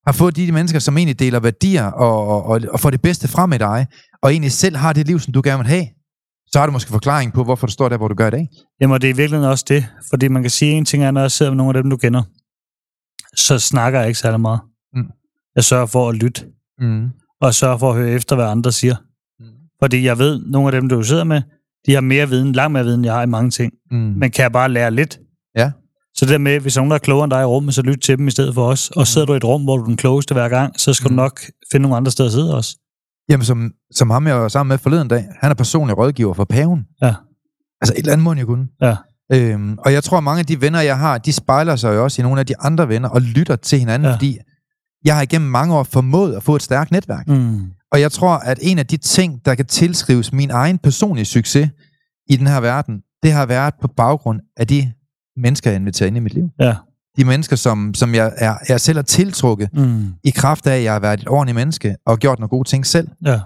har 0.08 0.14
fået 0.14 0.36
de 0.36 0.52
mennesker, 0.52 0.80
som 0.80 0.98
egentlig 0.98 1.20
deler 1.20 1.40
værdier 1.40 1.86
og, 1.86 2.28
og, 2.28 2.46
og, 2.46 2.62
og 2.70 2.80
får 2.80 2.90
det 2.90 3.02
bedste 3.02 3.28
frem 3.28 3.54
i 3.54 3.58
dig, 3.58 3.88
og 4.24 4.32
egentlig 4.32 4.52
selv 4.52 4.76
har 4.76 4.94
det 4.94 5.08
liv, 5.08 5.20
som 5.20 5.34
du 5.34 5.42
gerne 5.44 5.58
vil 5.58 5.68
have, 5.68 5.86
så 6.52 6.60
har 6.60 6.66
du 6.66 6.72
måske 6.72 6.92
forklaring 6.92 7.34
på, 7.34 7.44
hvorfor 7.44 7.68
du 7.68 7.74
står 7.74 7.90
der, 7.90 7.98
hvor 7.98 8.08
du 8.08 8.16
gør 8.16 8.28
i 8.28 8.32
dag. 8.32 8.48
Jamen, 8.82 9.02
det 9.02 9.10
er 9.10 9.14
virkelig 9.14 9.48
også 9.48 9.66
det. 9.68 9.86
Fordi 10.10 10.28
man 10.28 10.42
kan 10.42 10.50
sige, 10.52 10.72
en 10.72 10.86
ting 10.86 11.04
er, 11.04 11.12
når 11.12 11.22
jeg 11.22 11.32
sidder 11.32 11.52
med 11.52 11.58
nogle 11.58 11.78
af 11.78 11.84
dem, 11.84 11.90
du 11.90 11.98
kender, 11.98 12.24
så 13.36 13.60
snakker 13.60 14.00
jeg 14.00 14.08
ikke 14.08 14.20
særlig 14.20 14.40
meget. 14.40 14.60
Mm. 14.94 15.04
Jeg 15.56 15.64
sørger 15.64 15.86
for 15.86 16.10
at 16.10 16.16
lytte, 16.16 16.46
Mm. 16.80 17.08
Og 17.42 17.54
sørger 17.54 17.78
for 17.78 17.90
at 17.90 17.98
høre 17.98 18.10
efter, 18.10 18.36
hvad 18.36 18.46
andre 18.46 18.72
siger. 18.72 18.96
Mm. 19.40 19.46
Fordi 19.82 20.06
jeg 20.06 20.18
ved, 20.18 20.42
nogle 20.46 20.68
af 20.68 20.82
dem, 20.82 20.90
du 20.90 21.04
sidder 21.04 21.24
med, 21.24 21.42
de 21.86 21.94
har 21.94 22.02
mere 22.02 22.30
viden, 22.30 22.54
langt 22.54 22.74
mere 22.74 22.84
viden, 22.84 23.06
jeg 23.06 23.14
har 23.14 23.24
i 23.24 23.26
mange 23.26 23.52
ting. 23.52 23.74
Mm. 23.92 23.98
Men 23.98 24.32
kan 24.32 24.44
jeg 24.44 24.52
bare 24.52 24.70
lære 24.70 24.92
lidt? 24.92 25.20
Ja. 25.58 25.72
Så 26.16 26.26
det 26.26 26.32
der 26.32 26.38
med, 26.38 26.60
hvis 26.60 26.74
der 26.74 26.80
nogen, 26.80 26.92
der 26.92 26.96
er 26.96 27.00
klogere 27.00 27.24
end 27.24 27.32
dig 27.32 27.42
i 27.42 27.46
rummet, 27.46 27.74
så 27.74 27.82
lyt 27.82 28.00
til 28.00 28.18
dem 28.18 28.28
i 28.28 28.32
stedet 28.32 28.54
for 28.54 28.68
os. 28.68 28.90
Og 28.90 29.08
sidder 29.08 29.28
du 29.28 29.34
i 29.34 29.38
et 29.38 29.44
rum, 29.44 29.64
hvor 29.64 29.78
du 29.78 29.84
er 29.84 29.88
den 29.88 29.98
klogeste 29.98 30.34
hver 30.34 30.50
gang, 30.50 30.80
så 30.80 30.94
skal 30.94 31.10
mm. 31.10 31.14
Mm. 31.14 31.18
du 31.18 31.24
nok 31.24 31.40
finde 31.72 31.82
nogle 31.82 31.98
andre 31.98 32.12
steder 32.12 32.28
at 32.30 32.34
sidde 32.34 32.56
også. 32.56 32.78
Jamen, 33.30 33.46
som, 33.46 33.72
som 33.92 34.10
ham, 34.10 34.28
jeg 34.28 34.36
var 34.36 34.48
sammen 34.48 34.70
med 34.74 34.78
forleden 34.78 35.08
dag, 35.08 35.26
han 35.42 35.52
er 35.52 35.56
personlig 35.56 35.98
rådgiver 35.98 36.34
for 36.34 36.44
paven. 36.44 36.86
Ja. 37.02 37.14
Altså 37.82 37.94
et 37.94 38.00
eller 38.00 38.14
andet 38.14 38.24
må 38.24 38.34
jo 38.34 38.46
kunne. 38.46 38.68
Ja. 38.82 38.96
Øhm, 39.34 39.78
og 39.78 39.94
jeg 39.94 40.04
tror, 40.04 40.18
at 40.18 40.24
mange 40.24 40.40
af 40.40 40.46
de 40.46 40.62
venner, 40.62 40.82
jeg 40.82 40.98
har, 40.98 41.18
de 41.18 41.34
spejler 41.34 41.76
sig 41.76 41.96
jo 41.96 42.04
også 42.04 42.22
i 42.22 42.24
nogle 42.24 42.40
af 42.40 42.46
de 42.46 42.58
andre 42.60 42.90
venner 42.90 43.10
og 43.10 43.22
lytter 43.22 43.56
til 43.56 43.80
hinanden, 43.80 44.08
ja. 44.08 44.14
fordi 44.16 44.38
jeg 45.06 45.16
har 45.16 45.22
igennem 45.22 45.50
mange 45.52 45.76
år 45.76 45.84
formået 45.84 46.36
at 46.36 46.44
få 46.44 46.56
et 46.56 46.62
stærkt 46.62 46.92
netværk. 46.92 47.28
Mm. 47.28 47.62
Og 47.92 48.02
jeg 48.02 48.12
tror, 48.12 48.34
at 48.38 48.60
en 48.62 48.80
af 48.80 48.88
de 48.88 48.98
ting, 48.98 49.46
der 49.46 49.56
kan 49.56 49.66
tilskrives 49.66 50.34
min 50.34 50.52
egen 50.52 50.78
personlige 50.78 51.26
succes 51.26 51.70
i 52.30 52.36
den 52.36 52.48
her 52.48 52.60
verden, 52.60 53.02
det 53.24 53.32
har 53.32 53.46
været 53.46 53.74
på 53.82 53.88
baggrund 53.88 54.40
af 54.58 54.68
de 54.68 54.92
mennesker, 55.38 55.70
jeg 55.72 55.80
inviterer 55.80 56.08
ind 56.08 56.18
i 56.18 56.20
mit 56.20 56.34
liv. 56.34 56.50
Ja. 56.60 56.76
De 57.18 57.26
mennesker, 57.26 57.56
som, 57.56 57.94
som 57.94 58.16
jeg, 58.16 58.34
er, 58.38 58.56
jeg 58.70 58.82
selv 58.82 58.98
har 58.98 59.04
tiltrukket 59.04 59.70
Mm. 59.74 60.06
i 60.24 60.30
kraft 60.30 60.68
af, 60.68 60.78
at 60.78 60.84
jeg 60.84 60.94
har 60.94 61.00
været 61.00 61.22
et 61.22 61.28
ordentligt 61.30 61.56
menneske 61.56 61.96
og 62.06 62.20
gjort 62.20 62.40
nogle 62.40 62.50
gode 62.50 62.68
ting 62.70 62.86
selv. 62.86 63.08
Ja. 63.26 63.40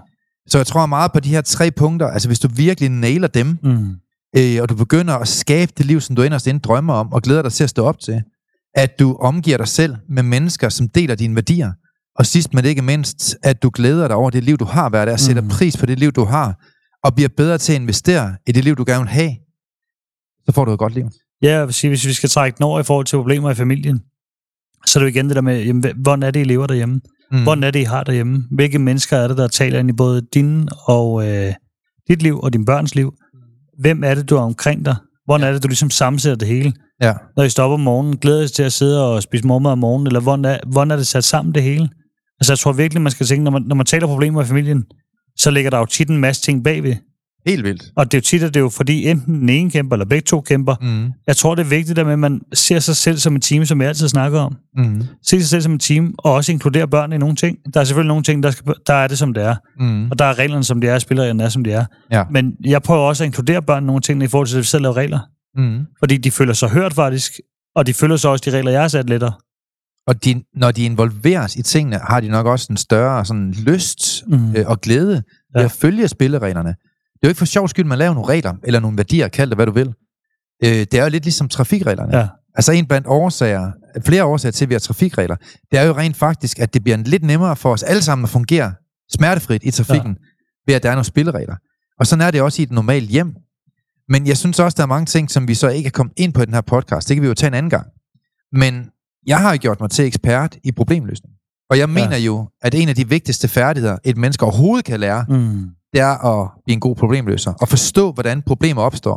Så 0.48 0.58
jeg 0.58 0.66
tror 0.66 0.86
meget 0.86 1.12
på 1.12 1.20
de 1.20 1.28
her 1.28 1.40
tre 1.40 1.70
punkter. 1.70 2.06
Altså 2.08 2.28
hvis 2.28 2.38
du 2.38 2.48
virkelig 2.48 2.88
nailer 2.90 3.28
dem, 3.28 3.58
Mm. 3.62 3.94
øh, 4.36 4.58
og 4.62 4.68
du 4.68 4.74
begynder 4.74 5.14
at 5.14 5.28
skabe 5.28 5.72
det 5.78 5.86
liv, 5.86 6.00
som 6.00 6.16
du 6.16 6.22
inderst 6.22 6.46
inde 6.46 6.60
drømmer 6.60 6.94
om, 6.94 7.12
og 7.12 7.22
glæder 7.22 7.42
dig 7.42 7.52
til 7.52 7.64
at 7.64 7.70
stå 7.70 7.84
op 7.84 7.98
til, 7.98 8.22
at 8.74 8.98
du 8.98 9.16
omgiver 9.20 9.56
dig 9.56 9.68
selv 9.68 9.96
med 10.08 10.22
mennesker, 10.22 10.68
som 10.68 10.88
deler 10.88 11.14
dine 11.14 11.34
værdier, 11.34 11.72
og 12.18 12.26
sidst 12.26 12.54
men 12.54 12.64
ikke 12.64 12.82
mindst, 12.82 13.36
at 13.42 13.62
du 13.62 13.70
glæder 13.74 14.08
dig 14.08 14.16
over 14.16 14.30
det 14.30 14.44
liv, 14.44 14.56
du 14.56 14.64
har 14.64 14.94
af, 14.94 15.12
og 15.12 15.20
sætter 15.20 15.42
Mm. 15.42 15.48
pris 15.48 15.76
på 15.76 15.86
det 15.86 15.98
liv, 15.98 16.12
du 16.12 16.24
har, 16.24 16.54
og 17.04 17.14
bliver 17.14 17.28
bedre 17.36 17.58
til 17.58 17.72
at 17.72 17.80
investere 17.80 18.36
i 18.46 18.52
det 18.52 18.64
liv, 18.64 18.76
du 18.76 18.84
gerne 18.86 19.00
vil 19.02 19.08
have, 19.08 19.32
så 20.46 20.52
får 20.52 20.64
du 20.64 20.72
et 20.72 20.78
godt 20.78 20.94
liv. 20.94 21.08
Ja, 21.42 21.50
jeg 21.58 21.66
vil 21.66 21.74
sige, 21.74 21.88
hvis 21.88 22.06
vi 22.06 22.12
skal 22.12 22.28
trække 22.28 22.56
den 22.56 22.64
over 22.64 22.80
i 22.80 22.82
forhold 22.82 23.06
til 23.06 23.16
problemer 23.16 23.50
i 23.50 23.54
familien, 23.54 24.00
så 24.86 24.98
er 24.98 25.04
det 25.04 25.10
jo 25.10 25.16
igen 25.16 25.26
det 25.28 25.36
der 25.36 25.42
med, 25.42 25.64
jamen, 25.64 25.84
hvordan 25.96 26.22
er 26.22 26.30
det, 26.30 26.40
I 26.40 26.44
lever 26.44 26.66
derhjemme? 26.66 27.00
Mm. 27.32 27.42
Hvordan 27.42 27.64
er 27.64 27.70
det, 27.70 27.80
I 27.80 27.82
har 27.82 28.04
derhjemme? 28.04 28.44
Hvilke 28.50 28.78
mennesker 28.78 29.16
er 29.16 29.28
det, 29.28 29.36
der 29.36 29.48
taler 29.48 29.78
ind 29.78 29.90
i 29.90 29.92
både 29.92 30.22
din 30.34 30.68
og 30.84 31.28
øh, 31.28 31.54
dit 32.08 32.22
liv 32.22 32.40
og 32.40 32.52
din 32.52 32.64
børns 32.64 32.94
liv? 32.94 33.14
Hvem 33.78 34.04
er 34.04 34.14
det, 34.14 34.30
du 34.30 34.36
er 34.36 34.40
omkring 34.40 34.84
dig? 34.84 34.96
Hvordan 35.24 35.48
er 35.48 35.52
det, 35.52 35.62
du 35.62 35.68
ligesom 35.68 35.90
sammensætter 35.90 36.36
det 36.36 36.48
hele? 36.48 36.72
Ja. 37.00 37.12
Når 37.36 37.44
I 37.44 37.48
stopper 37.48 37.74
om 37.74 37.80
morgenen, 37.80 38.16
glæder 38.16 38.42
I 38.42 38.48
til 38.48 38.62
at 38.62 38.72
sidde 38.72 39.06
og 39.06 39.22
spise 39.22 39.46
morgenmad 39.46 39.72
om 39.72 39.78
morgenen, 39.78 40.06
eller 40.06 40.20
hvordan 40.20 40.44
er, 40.44 40.58
hvordan 40.66 40.90
er 40.90 40.96
det 40.96 41.06
sat 41.06 41.24
sammen 41.24 41.54
det 41.54 41.62
hele? 41.62 41.88
Altså 42.40 42.52
jeg 42.52 42.58
tror 42.58 42.72
virkelig, 42.72 43.02
man 43.02 43.12
skal 43.12 43.26
tænke, 43.26 43.44
når 43.44 43.50
man, 43.50 43.62
når 43.62 43.76
man 43.76 43.86
taler 43.86 44.06
problemer 44.06 44.42
i 44.42 44.44
familien, 44.44 44.84
så 45.38 45.50
ligger 45.50 45.70
der 45.70 45.78
jo 45.78 45.86
tit 45.86 46.08
en 46.08 46.18
masse 46.18 46.42
ting 46.42 46.64
bagved. 46.64 46.96
Helt 47.46 47.64
vildt. 47.64 47.82
Og 47.96 48.12
det 48.12 48.14
er 48.14 48.18
jo 48.18 48.22
tit, 48.22 48.42
at 48.42 48.54
det 48.54 48.60
er 48.60 48.64
jo 48.64 48.68
fordi 48.68 49.08
enten 49.08 49.40
den 49.40 49.48
ene 49.48 49.70
kæmper, 49.70 49.96
eller 49.96 50.06
begge 50.06 50.24
to 50.24 50.40
kæmper. 50.40 50.74
Mm. 50.80 51.12
Jeg 51.26 51.36
tror, 51.36 51.54
det 51.54 51.64
er 51.64 51.68
vigtigt, 51.68 51.98
at 51.98 52.18
man 52.18 52.40
ser 52.52 52.78
sig 52.78 52.96
selv 52.96 53.18
som 53.18 53.36
et 53.36 53.42
team, 53.42 53.64
som 53.64 53.80
jeg 53.80 53.88
altid 53.88 54.08
snakker 54.08 54.40
om. 54.40 54.56
Mm. 54.76 55.02
Se 55.26 55.40
sig 55.40 55.48
selv 55.48 55.62
som 55.62 55.74
et 55.74 55.80
team, 55.80 56.14
og 56.18 56.32
også 56.32 56.52
inkludere 56.52 56.88
børn 56.88 57.12
i 57.12 57.18
nogle 57.18 57.36
ting. 57.36 57.58
Der 57.74 57.80
er 57.80 57.84
selvfølgelig 57.84 58.08
nogle 58.08 58.22
ting, 58.22 58.42
der, 58.42 58.50
skal, 58.50 58.74
der 58.86 58.94
er 58.94 59.08
det, 59.08 59.18
som 59.18 59.34
det 59.34 59.42
er. 59.42 59.54
Mm. 59.78 60.10
Og 60.10 60.18
der 60.18 60.24
er 60.24 60.38
reglerne, 60.38 60.64
som 60.64 60.80
de 60.80 60.86
er, 60.86 60.94
og 60.94 61.00
spillereglerne 61.00 61.42
er, 61.42 61.48
som 61.48 61.64
de 61.64 61.72
er. 61.72 61.84
Ja. 62.12 62.24
Men 62.30 62.52
jeg 62.64 62.82
prøver 62.82 63.00
også 63.00 63.24
at 63.24 63.26
inkludere 63.26 63.62
børn 63.62 63.82
i 63.84 63.86
nogle 63.86 64.00
ting, 64.00 64.22
i 64.22 64.26
forhold 64.26 64.48
til, 64.48 64.56
at 64.56 64.58
vi 64.58 64.64
selv 64.64 64.82
laver 64.82 64.96
regler. 64.96 65.18
Mm. 65.56 65.86
Fordi 65.98 66.16
de 66.16 66.30
føler 66.30 66.52
sig 66.52 66.70
hørt 66.70 66.94
faktisk, 66.94 67.32
og 67.74 67.86
de 67.86 67.94
følger 67.94 68.16
så 68.16 68.28
også 68.28 68.50
de 68.50 68.56
regler, 68.56 68.70
jeg 68.70 68.80
har 68.80 68.88
sat 68.88 69.10
lettere. 69.10 69.32
Og 70.06 70.24
de, 70.24 70.42
når 70.54 70.70
de 70.70 70.84
involveres 70.84 71.56
i 71.56 71.62
tingene, 71.62 71.98
har 71.98 72.20
de 72.20 72.28
nok 72.28 72.46
også 72.46 72.66
en 72.70 72.76
større 72.76 73.24
sådan, 73.24 73.50
lyst 73.52 74.22
Mm. 74.26 74.56
øh, 74.56 74.66
og 74.66 74.80
glæde 74.80 75.08
ved 75.08 75.22
Ja. 75.56 75.64
at 75.64 75.70
følge 75.72 76.08
spillereglerne. 76.08 76.68
Det 76.68 76.76
er 77.22 77.28
jo 77.28 77.28
ikke 77.28 77.38
for 77.38 77.44
sjov 77.44 77.68
skyld, 77.68 77.84
man 77.84 77.98
laver 77.98 78.14
nogle 78.14 78.28
regler, 78.28 78.54
eller 78.64 78.80
nogle 78.80 78.96
værdier, 78.96 79.28
kald 79.28 79.50
det 79.50 79.56
hvad 79.56 79.66
du 79.66 79.72
vil. 79.72 79.86
Øh, 80.64 80.70
det 80.70 80.94
er 80.94 81.02
jo 81.02 81.08
lidt 81.10 81.24
ligesom 81.24 81.48
trafikreglerne. 81.48 82.18
Ja. 82.18 82.28
Altså 82.54 82.72
en 82.72 82.86
blandt 82.86 83.06
årsager, 83.06 83.72
flere 84.06 84.24
årsager 84.24 84.52
til, 84.52 84.64
at 84.64 84.68
vi 84.68 84.74
har 84.74 84.78
trafikregler, 84.78 85.36
det 85.70 85.78
er 85.78 85.82
jo 85.82 85.92
rent 85.96 86.16
faktisk, 86.16 86.58
at 86.58 86.74
det 86.74 86.82
bliver 86.84 86.96
lidt 86.96 87.22
nemmere 87.22 87.56
for 87.56 87.72
os 87.72 87.82
alle 87.82 88.02
sammen 88.02 88.22
at 88.24 88.28
fungere 88.28 88.72
smertefrit 89.12 89.62
i 89.64 89.70
trafikken, 89.70 90.10
ja. 90.10 90.26
ved 90.66 90.74
at 90.74 90.82
der 90.82 90.88
er 90.90 90.94
nogle 90.94 91.04
spilleregler. 91.04 91.54
Og 92.00 92.06
sådan 92.06 92.26
er 92.26 92.30
det 92.30 92.42
også 92.42 92.62
i 92.62 92.64
et 92.64 92.70
normalt 92.70 93.10
hjem. 93.10 93.34
Men 94.10 94.26
jeg 94.26 94.36
synes 94.36 94.58
også, 94.60 94.76
der 94.76 94.82
er 94.82 94.86
mange 94.86 95.06
ting, 95.06 95.30
som 95.30 95.48
vi 95.48 95.54
så 95.54 95.68
ikke 95.68 95.86
er 95.86 95.90
kommet 95.90 96.12
ind 96.16 96.32
på 96.32 96.42
i 96.42 96.46
den 96.46 96.54
her 96.54 96.60
podcast. 96.60 97.08
Det 97.08 97.16
kan 97.16 97.22
vi 97.22 97.28
jo 97.28 97.34
tage 97.34 97.48
en 97.48 97.54
anden 97.54 97.70
gang. 97.70 97.86
Men 98.52 98.90
jeg 99.26 99.38
har 99.40 99.52
jo 99.52 99.58
gjort 99.60 99.80
mig 99.80 99.90
til 99.90 100.04
ekspert 100.04 100.56
i 100.64 100.72
problemløsning. 100.72 101.34
Og 101.70 101.78
jeg 101.78 101.88
mener 101.88 102.16
jo, 102.16 102.48
at 102.62 102.74
en 102.74 102.88
af 102.88 102.94
de 102.94 103.08
vigtigste 103.08 103.48
færdigheder, 103.48 103.96
et 104.04 104.16
menneske 104.16 104.44
overhovedet 104.44 104.84
kan 104.84 105.00
lære, 105.00 105.24
Mm. 105.28 105.68
det 105.92 106.00
er 106.00 106.24
at 106.42 106.50
blive 106.64 106.74
en 106.74 106.80
god 106.80 106.96
problemløser. 106.96 107.52
Og 107.52 107.68
forstå, 107.68 108.12
hvordan 108.12 108.42
problemer 108.42 108.82
opstår, 108.82 109.16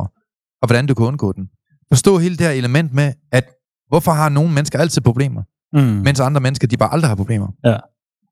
og 0.62 0.66
hvordan 0.68 0.86
du 0.86 0.94
kan 0.94 1.06
undgå 1.06 1.32
dem. 1.32 1.44
Forstå 1.92 2.18
hele 2.18 2.36
det 2.36 2.46
her 2.46 2.52
element 2.52 2.92
med, 2.94 3.12
at 3.32 3.44
hvorfor 3.88 4.12
har 4.12 4.28
nogle 4.28 4.52
mennesker 4.52 4.78
altid 4.78 5.02
problemer, 5.02 5.42
Mm. 5.72 5.80
mens 5.80 6.20
andre 6.20 6.40
mennesker, 6.40 6.68
de 6.68 6.76
bare 6.76 6.92
aldrig 6.92 7.08
har 7.08 7.16
problemer. 7.16 7.48
Ja. 7.64 7.76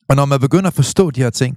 Og 0.08 0.16
når 0.16 0.24
man 0.24 0.40
begynder 0.40 0.66
at 0.66 0.74
forstå 0.74 1.10
de 1.10 1.22
her 1.22 1.30
ting, 1.30 1.56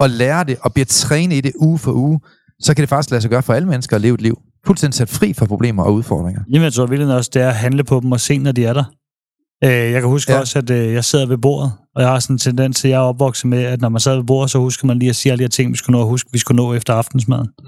og 0.00 0.10
lære 0.10 0.44
det, 0.44 0.58
og 0.60 0.72
bliver 0.72 0.86
trænet 0.86 1.36
i 1.36 1.40
det 1.40 1.52
uge 1.60 1.78
for 1.78 1.92
uge, 1.92 2.20
så 2.62 2.74
kan 2.74 2.82
det 2.82 2.88
faktisk 2.88 3.10
lade 3.10 3.20
sig 3.22 3.30
gøre 3.30 3.42
for 3.42 3.52
alle 3.52 3.68
mennesker 3.68 3.96
at 3.96 4.02
leve 4.02 4.14
et 4.14 4.22
liv. 4.22 4.38
Fuldstændig 4.66 4.94
sat 4.94 5.08
fri 5.08 5.32
for 5.32 5.46
problemer 5.46 5.82
og 5.82 5.94
udfordringer. 5.94 6.40
Jamen, 6.50 6.64
jeg 6.64 6.72
tror 6.72 6.86
virkelig 6.86 7.14
også, 7.14 7.30
det 7.34 7.42
er 7.42 7.48
at 7.48 7.54
handle 7.56 7.84
på 7.84 8.00
dem 8.00 8.12
og 8.12 8.20
se, 8.20 8.38
når 8.38 8.52
de 8.52 8.64
er 8.64 8.72
der. 8.72 8.84
Øh, 9.64 9.70
jeg 9.70 10.00
kan 10.00 10.10
huske 10.10 10.32
ja. 10.32 10.40
Også, 10.40 10.58
at 10.58 10.70
øh, 10.70 10.92
jeg 10.92 11.04
sidder 11.04 11.26
ved 11.26 11.38
bordet, 11.38 11.72
og 11.94 12.02
jeg 12.02 12.10
har 12.10 12.18
sådan 12.18 12.34
en 12.34 12.38
tendens 12.38 12.80
til, 12.80 12.88
at 12.88 12.92
jeg 12.92 12.98
er 12.98 13.02
opvokset 13.02 13.48
med, 13.50 13.62
at 13.64 13.80
når 13.80 13.88
man 13.88 14.00
sad 14.00 14.16
ved 14.16 14.24
bordet, 14.24 14.50
så 14.50 14.58
husker 14.58 14.86
man 14.86 14.98
lige 14.98 15.08
at 15.08 15.16
sige 15.16 15.32
alle 15.32 15.38
de 15.38 15.44
her 15.44 15.48
ting, 15.48 15.72
vi 15.72 15.76
skulle 15.76 15.96
nå 15.98 16.02
at 16.02 16.08
huske, 16.08 16.28
vi 16.32 16.38
skulle 16.38 16.56
nå 16.56 16.74
efter 16.74 16.94
aftensmaden. 16.94 17.48
Mm. 17.62 17.66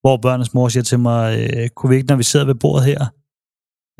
Hvor 0.00 0.16
børnenes 0.16 0.54
mor 0.54 0.68
siger 0.68 0.84
til 0.84 0.98
mig, 0.98 1.38
øh, 1.56 1.68
kunne 1.76 1.90
vi 1.90 1.96
ikke, 1.96 2.08
når 2.08 2.16
vi 2.16 2.22
sidder 2.22 2.46
ved 2.46 2.54
bordet 2.54 2.84
her, 2.86 3.04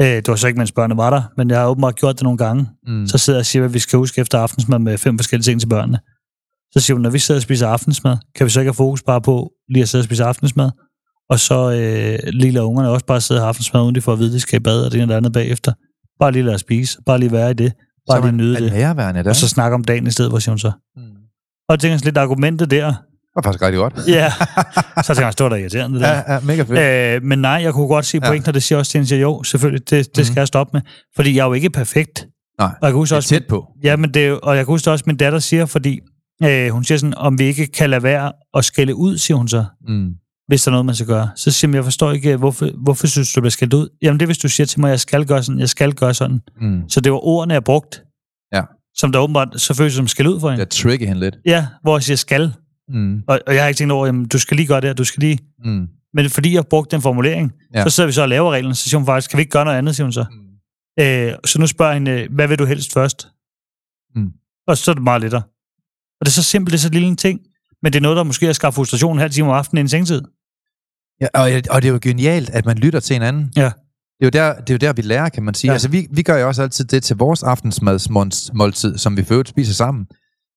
øh, 0.00 0.06
det 0.16 0.28
var 0.28 0.36
så 0.36 0.46
ikke, 0.46 0.58
mens 0.58 0.72
børnene 0.72 0.96
var 0.96 1.10
der, 1.10 1.22
men 1.36 1.50
jeg 1.50 1.58
har 1.60 1.66
åbenbart 1.68 1.96
gjort 1.96 2.14
det 2.14 2.22
nogle 2.22 2.38
gange, 2.38 2.68
Mm. 2.86 3.06
så 3.06 3.18
sidder 3.18 3.38
jeg 3.38 3.42
og 3.42 3.46
siger, 3.46 3.64
at 3.64 3.74
vi 3.74 3.78
skal 3.78 3.96
huske 3.96 4.20
efter 4.20 4.38
aftensmad 4.38 4.78
med 4.78 4.98
fem 4.98 5.18
forskellige 5.18 5.44
ting 5.44 5.60
til 5.60 5.68
børnene. 5.68 5.98
Så 6.72 6.80
siger 6.80 6.94
hun, 6.94 7.02
når 7.02 7.10
vi 7.10 7.18
sidder 7.18 7.38
og 7.38 7.42
spiser 7.42 7.68
aftensmad, 7.68 8.16
kan 8.36 8.44
vi 8.44 8.50
så 8.50 8.60
ikke 8.60 8.68
have 8.68 8.74
fokus 8.74 9.02
bare 9.02 9.20
på 9.20 9.50
lige 9.68 9.82
at 9.82 9.88
sidde 9.88 10.00
og 10.02 10.04
spise 10.04 10.24
aftensmad? 10.24 10.70
Og 11.30 11.40
så 11.40 11.70
øh, 11.72 12.18
lige 12.32 12.50
lade 12.52 12.64
ungerne 12.64 12.88
også 12.90 13.06
bare 13.06 13.20
sidde 13.20 13.40
og 13.40 13.42
have 13.42 13.48
aftensmad, 13.48 13.82
uden 13.82 13.94
de 13.94 14.00
får 14.00 14.12
at 14.12 14.18
vide, 14.18 14.28
at 14.28 14.34
de 14.34 14.40
skal 14.40 14.56
i 14.56 14.62
bad 14.62 14.84
og 14.84 14.90
det 14.90 14.94
ene 14.96 15.02
eller 15.02 15.16
andet 15.16 15.32
bagefter. 15.32 15.72
Bare 16.20 16.32
lige 16.32 16.42
lade 16.42 16.58
spise. 16.58 16.98
Bare 17.06 17.18
lige 17.18 17.32
være 17.32 17.50
i 17.50 17.54
det. 17.54 17.72
Bare 18.10 18.18
så 18.18 18.26
lige 18.26 18.36
nyde 18.36 18.54
det. 18.54 18.72
der. 18.72 19.30
Og 19.30 19.36
så 19.36 19.48
snakke 19.48 19.74
om 19.74 19.84
dagen 19.84 20.06
i 20.06 20.10
stedet, 20.10 20.30
hvor 20.32 20.38
siger 20.38 20.52
hun 20.52 20.58
så. 20.58 20.72
Mm. 20.96 21.02
Og 21.68 21.72
jeg 21.72 21.78
tænker 21.80 21.96
sådan 21.98 22.06
lidt 22.06 22.18
argumentet 22.18 22.70
der, 22.70 22.94
var 23.34 23.42
faktisk 23.42 23.62
rigtig 23.62 23.78
godt. 23.78 23.94
Ja, 24.08 24.32
så 25.02 25.14
tænker 25.14 25.22
jeg, 25.26 25.32
stå 25.32 25.48
der 25.48 25.56
irriterende. 25.56 25.98
Det 25.98 26.04
der. 26.06 26.14
Ja, 26.14 26.32
ja, 26.34 26.40
mega 26.40 26.62
fedt. 26.62 27.16
Øh, 27.22 27.22
men 27.28 27.38
nej, 27.38 27.50
jeg 27.50 27.72
kunne 27.72 27.88
godt 27.88 28.06
se 28.06 28.18
Ja. 28.22 28.28
pointen, 28.28 28.48
og 28.48 28.54
det 28.54 28.62
siger 28.62 28.78
også 28.78 28.90
til 28.90 28.98
hende, 28.98 29.08
siger, 29.08 29.20
jo, 29.20 29.42
selvfølgelig, 29.42 29.90
det, 29.90 30.16
det 30.16 30.26
skal 30.26 30.32
Mhm. 30.32 30.38
jeg 30.38 30.46
stoppe 30.48 30.70
med. 30.72 30.80
Fordi 31.16 31.34
jeg 31.36 31.42
er 31.42 31.46
jo 31.46 31.52
ikke 31.52 31.70
perfekt. 31.70 32.26
Nej, 32.58 32.66
Og 32.68 32.72
jeg 32.82 32.90
kan 32.90 32.94
huske 32.96 33.10
det 33.10 33.14
er 33.14 33.16
også, 33.16 33.28
tæt 33.28 33.46
på. 33.48 33.66
ja, 33.82 33.96
men 33.96 34.14
det, 34.14 34.40
og 34.40 34.56
jeg 34.56 34.64
kan 34.64 34.72
huske 34.72 34.90
også, 34.90 35.04
min 35.06 35.16
datter 35.16 35.38
siger, 35.38 35.66
fordi 35.66 36.00
øh, 36.44 36.68
hun 36.70 36.84
siger 36.84 36.98
sådan, 36.98 37.14
om 37.14 37.38
vi 37.38 37.44
ikke 37.44 37.66
kan 37.66 37.90
lade 37.90 38.02
være 38.02 38.32
at 38.54 38.64
skælde 38.64 38.94
ud, 38.94 39.18
siger 39.18 39.36
hun 39.36 39.48
så, 39.48 39.64
Mm. 39.88 40.14
hvis 40.48 40.62
der 40.62 40.68
er 40.70 40.72
noget, 40.72 40.86
man 40.86 40.94
skal 40.94 41.06
gøre. 41.06 41.30
Så 41.36 41.50
siger 41.50 41.68
hun, 41.68 41.74
jeg 41.74 41.84
forstår 41.84 42.12
ikke, 42.12 42.36
hvorfor, 42.36 42.70
hvorfor 42.82 43.06
synes 43.06 43.32
du, 43.32 43.36
du 43.36 43.40
bliver 43.42 43.50
skældt 43.50 43.74
ud? 43.74 43.88
Jamen 44.02 44.20
det 44.20 44.24
er, 44.24 44.28
hvis 44.28 44.38
du 44.38 44.48
siger 44.48 44.66
til 44.66 44.80
mig, 44.80 44.88
jeg 44.90 45.00
skal 45.00 45.26
gøre 45.26 45.42
sådan, 45.42 45.58
jeg 45.60 45.68
skal 45.68 45.92
gøre 45.94 46.14
sådan. 46.14 46.40
Mm. 46.60 46.88
Så 46.88 47.00
det 47.00 47.12
var 47.12 47.18
ordene, 47.26 47.54
jeg 47.54 47.64
brugt, 47.64 48.02
Ja. 48.52 48.62
som 48.94 49.12
der 49.12 49.18
åbenbart 49.18 49.60
så 49.60 49.74
føles 49.74 49.92
som 49.94 50.08
skæld 50.08 50.28
ud 50.28 50.40
for 50.40 50.50
hende. 50.50 50.58
Jeg 50.60 50.70
trigger 50.70 51.06
hende 51.06 51.20
lidt. 51.20 51.36
Ja, 51.46 51.66
hvor 51.82 51.96
jeg 51.96 52.02
siger 52.02 52.16
skal. 52.16 52.52
Mm. 52.88 53.22
Og, 53.28 53.40
og 53.46 53.54
jeg 53.54 53.62
har 53.62 53.68
ikke 53.68 53.78
tænkt 53.78 53.92
over, 53.92 54.06
jamen, 54.06 54.28
du 54.28 54.38
skal 54.38 54.56
lige 54.56 54.66
gøre 54.66 54.80
det, 54.80 54.88
her, 54.88 54.94
du 54.94 55.04
skal 55.04 55.20
lige... 55.20 55.38
Mm. 55.64 55.88
Men 56.14 56.30
fordi 56.30 56.54
jeg 56.54 56.66
brugte 56.66 56.96
den 56.96 57.02
formulering, 57.02 57.52
Ja. 57.74 57.84
så 57.84 57.90
sidder 57.90 58.06
vi 58.06 58.12
så 58.12 58.22
og 58.22 58.28
laver 58.28 58.50
reglerne, 58.52 58.74
så 58.74 58.88
siger 58.88 58.98
hun 58.98 59.06
faktisk, 59.06 59.30
kan 59.30 59.36
vi 59.36 59.40
ikke 59.40 59.50
gøre 59.50 59.64
noget 59.64 59.78
andet, 59.78 59.96
siger 59.96 60.04
hun 60.04 60.12
så. 60.12 60.24
Mm. 60.30 61.04
Øh, 61.04 61.32
så 61.44 61.58
nu 61.60 61.66
spørger 61.66 61.92
jeg 61.92 61.96
hende, 62.00 62.34
hvad 62.34 62.48
vil 62.48 62.58
du 62.58 62.64
helst 62.64 62.92
først? 62.92 63.28
Mm. 64.14 64.30
Og 64.68 64.76
så 64.76 64.90
er 64.90 64.94
det 64.94 65.02
meget 65.04 65.20
lettere. 65.22 65.42
Og 66.20 66.26
det 66.26 66.30
er 66.30 66.32
så 66.34 66.42
simpelt, 66.42 66.72
det 66.72 66.78
er 66.78 66.82
så 66.82 66.88
lille 66.88 67.08
en 67.08 67.16
ting, 67.16 67.40
men 67.82 67.92
det 67.92 67.98
er 67.98 68.02
noget, 68.02 68.16
der 68.16 68.22
måske 68.22 68.46
har 68.46 68.52
skabt 68.52 68.74
frustration 68.74 69.12
en 69.16 69.20
halv 69.20 69.32
time 69.32 69.48
om 69.48 69.54
aftenen 69.54 69.78
inden 69.78 69.88
sengetid. 69.90 70.22
Ja, 71.20 71.26
og, 71.34 71.62
og 71.70 71.82
det 71.82 71.88
er 71.88 71.92
jo 71.92 71.98
genialt, 72.02 72.50
at 72.50 72.66
man 72.66 72.78
lytter 72.78 73.00
til 73.00 73.14
hinanden. 73.14 73.52
Ja. 73.56 73.64
Det 74.20 74.22
er 74.22 74.26
jo 74.26 74.30
der, 74.30 74.54
det 74.60 74.70
er 74.70 74.74
jo 74.74 74.78
der 74.78 74.92
vi 74.92 75.02
lærer, 75.02 75.28
kan 75.28 75.42
man 75.42 75.54
sige. 75.54 75.68
Ja. 75.68 75.72
Altså, 75.72 75.88
vi, 75.88 76.06
vi 76.10 76.22
gør 76.22 76.36
jo 76.38 76.46
også 76.48 76.62
altid 76.62 76.84
det 76.84 77.02
til 77.02 77.16
vores 77.16 77.42
aftensmadsmåltid, 77.42 78.98
som 78.98 79.16
vi 79.16 79.24
for 79.24 79.34
øvrigt 79.34 79.48
spiser 79.48 79.74
sammen. 79.74 80.06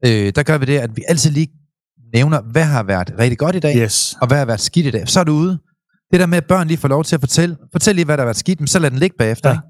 Øh, 0.05 0.31
der 0.35 0.43
gør 0.43 0.57
vi 0.57 0.65
det, 0.65 0.77
at 0.79 0.89
vi 0.95 1.03
altid 1.07 1.31
lige 1.31 1.47
nævner, 2.13 2.41
hvad 2.41 2.63
har 2.63 2.83
været 2.83 3.13
rigtig 3.19 3.37
godt 3.37 3.55
i 3.55 3.59
dag, 3.59 3.77
Yes. 3.77 4.15
og 4.21 4.27
hvad 4.27 4.37
har 4.37 4.45
været 4.45 4.59
skidt 4.59 4.85
i 4.85 4.91
dag. 4.91 5.07
Så 5.09 5.19
er 5.19 5.23
du 5.23 5.31
ude. 5.33 5.59
Det 6.11 6.19
der 6.19 6.25
med, 6.25 6.37
at 6.37 6.45
børn 6.45 6.67
lige 6.67 6.77
får 6.77 6.87
lov 6.87 7.03
til 7.03 7.15
at 7.15 7.19
fortælle, 7.19 7.57
fortæl 7.71 7.95
lige, 7.95 8.05
hvad 8.05 8.17
der 8.17 8.21
har 8.21 8.25
været 8.25 8.37
skidt, 8.37 8.59
men 8.59 8.67
så 8.67 8.79
lad 8.79 8.91
den 8.91 8.99
ligge 8.99 9.15
bagefter. 9.17 9.49
Ja. 9.49 9.55
Ja. 9.55 9.61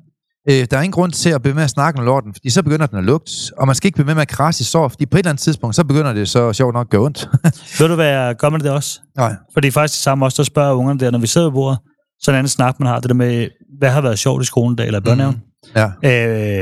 Øh, 0.49 0.67
der 0.71 0.77
er 0.77 0.81
ingen 0.81 0.91
grund 0.91 1.11
til 1.11 1.29
at 1.29 1.41
blive 1.41 1.55
med 1.55 1.63
at 1.63 1.69
snakke 1.69 1.99
om 1.99 2.05
lorten, 2.05 2.33
fordi 2.33 2.49
så 2.49 2.63
begynder 2.63 2.85
den 2.85 2.97
at 2.97 3.03
lugte, 3.03 3.31
og 3.57 3.67
man 3.67 3.75
skal 3.75 3.87
ikke 3.87 3.95
blive 3.95 4.05
med 4.05 4.13
med 4.13 4.21
at 4.21 4.27
krasse 4.27 4.61
i 4.61 4.65
sår, 4.65 4.87
fordi 4.87 5.05
på 5.05 5.17
et 5.17 5.19
eller 5.19 5.29
andet 5.29 5.41
tidspunkt, 5.41 5.75
så 5.75 5.83
begynder 5.83 6.13
det 6.13 6.29
så 6.29 6.53
sjovt 6.53 6.73
nok 6.73 6.87
at 6.87 6.89
gøre 6.89 7.01
ondt. 7.01 7.29
Ved 7.79 7.87
du, 7.87 7.95
hvad 7.95 8.07
jeg 8.07 8.35
gør 8.35 8.49
med 8.49 8.59
det 8.59 8.71
også? 8.71 8.99
Nej. 9.17 9.35
Fordi 9.53 9.71
faktisk 9.71 9.97
det 9.97 10.03
samme 10.03 10.25
også, 10.25 10.37
der 10.37 10.43
spørger 10.43 10.73
ungerne 10.73 10.99
der, 10.99 11.11
når 11.11 11.19
vi 11.19 11.27
sidder 11.27 11.47
ved 11.47 11.53
bordet, 11.53 11.79
så 12.21 12.31
en 12.31 12.37
anden 12.37 12.49
snak, 12.49 12.79
man 12.79 12.87
har, 12.87 12.99
det 12.99 13.09
der 13.09 13.15
med, 13.15 13.47
hvad 13.79 13.89
har 13.89 14.01
været 14.01 14.19
sjovt 14.19 14.43
i 14.43 14.45
skolen 14.45 14.75
dag, 14.75 14.87
eller 14.87 14.99
børnehaven? 14.99 15.41
Ja. 15.75 15.85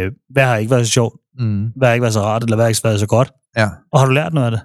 Øh, 0.06 0.12
hvad 0.34 0.44
har 0.44 0.56
ikke 0.56 0.72
været 0.72 0.86
så 0.86 0.92
sjovt? 0.92 1.16
Mm. 1.40 1.68
Hvad 1.76 1.88
har 1.88 1.94
ikke 1.94 2.02
været 2.02 2.14
så 2.14 2.22
rart, 2.22 2.44
eller 2.44 2.56
hvad 2.56 2.66
har 2.66 2.70
ikke 2.70 2.82
været 2.84 3.00
så 3.00 3.08
godt? 3.08 3.32
Ja. 3.58 3.70
Og 3.94 4.00
har 4.00 4.06
du 4.06 4.12
lært 4.12 4.34
noget 4.34 4.46
af 4.46 4.52
det? 4.52 4.62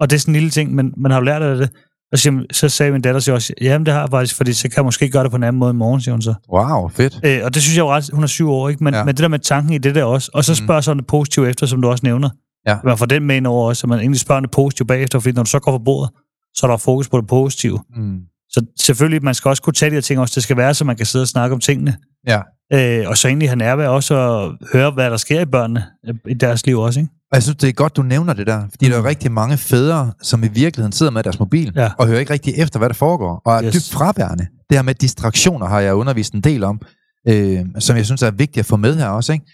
Og 0.00 0.10
det 0.10 0.16
er 0.16 0.20
sådan 0.20 0.34
en 0.34 0.40
lille 0.40 0.50
ting, 0.50 0.74
men, 0.74 0.92
men 0.96 1.10
har 1.12 1.20
du 1.20 1.24
lært 1.24 1.42
af 1.42 1.56
det? 1.56 1.70
Og 2.12 2.18
så, 2.18 2.44
så 2.52 2.68
sagde 2.68 2.92
min 2.92 3.00
datter 3.02 3.20
så 3.20 3.32
også, 3.34 3.52
jamen 3.60 3.86
det 3.86 3.94
har 3.94 4.00
jeg 4.00 4.10
faktisk, 4.10 4.34
fordi 4.36 4.52
så 4.52 4.62
kan 4.68 4.76
jeg 4.76 4.84
måske 4.84 5.08
gøre 5.10 5.22
det 5.22 5.30
på 5.30 5.36
en 5.36 5.42
anden 5.42 5.60
måde 5.60 5.70
i 5.70 5.74
morgen, 5.74 6.00
siger 6.00 6.12
hun 6.12 6.22
så. 6.22 6.34
Wow, 6.52 6.88
fedt. 6.88 7.20
Øh, 7.24 7.40
og 7.44 7.54
det 7.54 7.62
synes 7.62 7.76
jeg 7.76 7.82
jo 7.82 7.88
ret, 7.90 8.10
hun 8.12 8.22
er 8.22 8.26
syv 8.26 8.50
år, 8.50 8.68
ikke? 8.68 8.84
Men, 8.84 8.94
Ja. 8.94 9.04
men 9.04 9.14
det 9.14 9.22
der 9.22 9.28
med 9.28 9.38
tanken 9.38 9.72
i 9.72 9.78
det 9.78 9.94
der 9.94 10.04
også, 10.04 10.30
og 10.34 10.44
så 10.44 10.52
Mhm. 10.52 10.66
spørger 10.66 10.80
sådan 10.80 10.98
det 10.98 11.06
positive 11.06 11.48
efter, 11.48 11.66
som 11.66 11.82
du 11.82 11.88
også 11.88 12.00
nævner. 12.06 12.30
Ja. 12.66 12.76
Man 12.84 12.98
får 12.98 13.06
den 13.06 13.24
med 13.24 13.36
ind 13.36 13.46
over 13.46 13.68
også, 13.68 13.80
så 13.80 13.86
man 13.86 13.98
egentlig 14.00 14.20
spørger 14.20 14.40
det 14.40 14.50
positive 14.50 14.86
bagefter, 14.86 15.18
fordi 15.20 15.32
når 15.34 15.42
du 15.42 15.50
så 15.50 15.58
går 15.58 15.78
på 15.78 15.84
bordet, 15.84 16.10
så 16.54 16.66
er 16.66 16.70
der 16.70 16.76
fokus 16.78 17.08
på 17.08 17.20
det 17.20 17.26
positive. 17.26 17.78
Mm. 17.96 18.18
Så 18.50 18.64
selvfølgelig, 18.80 19.24
man 19.24 19.34
skal 19.34 19.48
også 19.48 19.62
kunne 19.62 19.74
tage 19.74 19.90
de 19.90 19.94
her 19.94 20.00
ting 20.00 20.20
også. 20.20 20.32
Det 20.34 20.42
skal 20.42 20.56
være, 20.56 20.74
så 20.74 20.84
man 20.84 20.96
kan 20.96 21.06
sidde 21.06 21.22
og 21.22 21.28
snakke 21.28 21.54
om 21.54 21.60
tingene. 21.60 21.96
Ja. 22.26 22.40
Øh, 22.72 23.08
og 23.08 23.16
så 23.16 23.28
egentlig 23.28 23.48
have 23.48 23.56
nærvær 23.56 23.88
også 23.88 24.14
og 24.14 24.54
høre, 24.72 24.90
hvad 24.90 25.10
der 25.10 25.16
sker 25.16 25.40
i 25.40 25.44
børnene 25.44 25.84
øh, 26.08 26.14
i 26.28 26.34
deres 26.34 26.66
liv 26.66 26.78
også, 26.78 27.00
ikke? 27.00 27.12
Og 27.32 27.34
jeg 27.34 27.42
synes, 27.42 27.56
det 27.56 27.68
er 27.68 27.72
godt, 27.72 27.96
du 27.96 28.02
nævner 28.02 28.32
det 28.32 28.46
der, 28.46 28.62
fordi 28.70 28.86
der 28.86 28.92
er 28.92 28.98
jo 28.98 29.04
rigtig 29.04 29.32
mange 29.32 29.56
fædre, 29.56 30.12
som 30.22 30.44
i 30.44 30.48
virkeligheden 30.48 30.92
sidder 30.92 31.12
med 31.12 31.22
deres 31.22 31.38
mobil, 31.38 31.72
Ja. 31.76 31.90
og 31.98 32.06
hører 32.06 32.20
ikke 32.20 32.32
rigtig 32.32 32.54
efter, 32.56 32.78
hvad 32.78 32.88
der 32.88 32.94
foregår, 32.94 33.42
og 33.44 33.54
er 33.56 33.62
Yes. 33.64 33.74
dybt 33.74 33.90
fraværende. 33.92 34.46
Det 34.70 34.78
her 34.78 34.82
med 34.82 34.94
distraktioner 34.94 35.66
har 35.66 35.80
jeg 35.80 35.94
undervist 35.94 36.34
en 36.34 36.40
del 36.40 36.64
om, 36.64 36.80
øh, 37.28 37.60
som 37.78 37.96
jeg 37.96 38.04
synes 38.06 38.22
er 38.22 38.30
vigtigt 38.30 38.58
at 38.58 38.66
få 38.66 38.76
med 38.76 38.96
her 38.96 39.06
også, 39.08 39.32
ikke? 39.32 39.44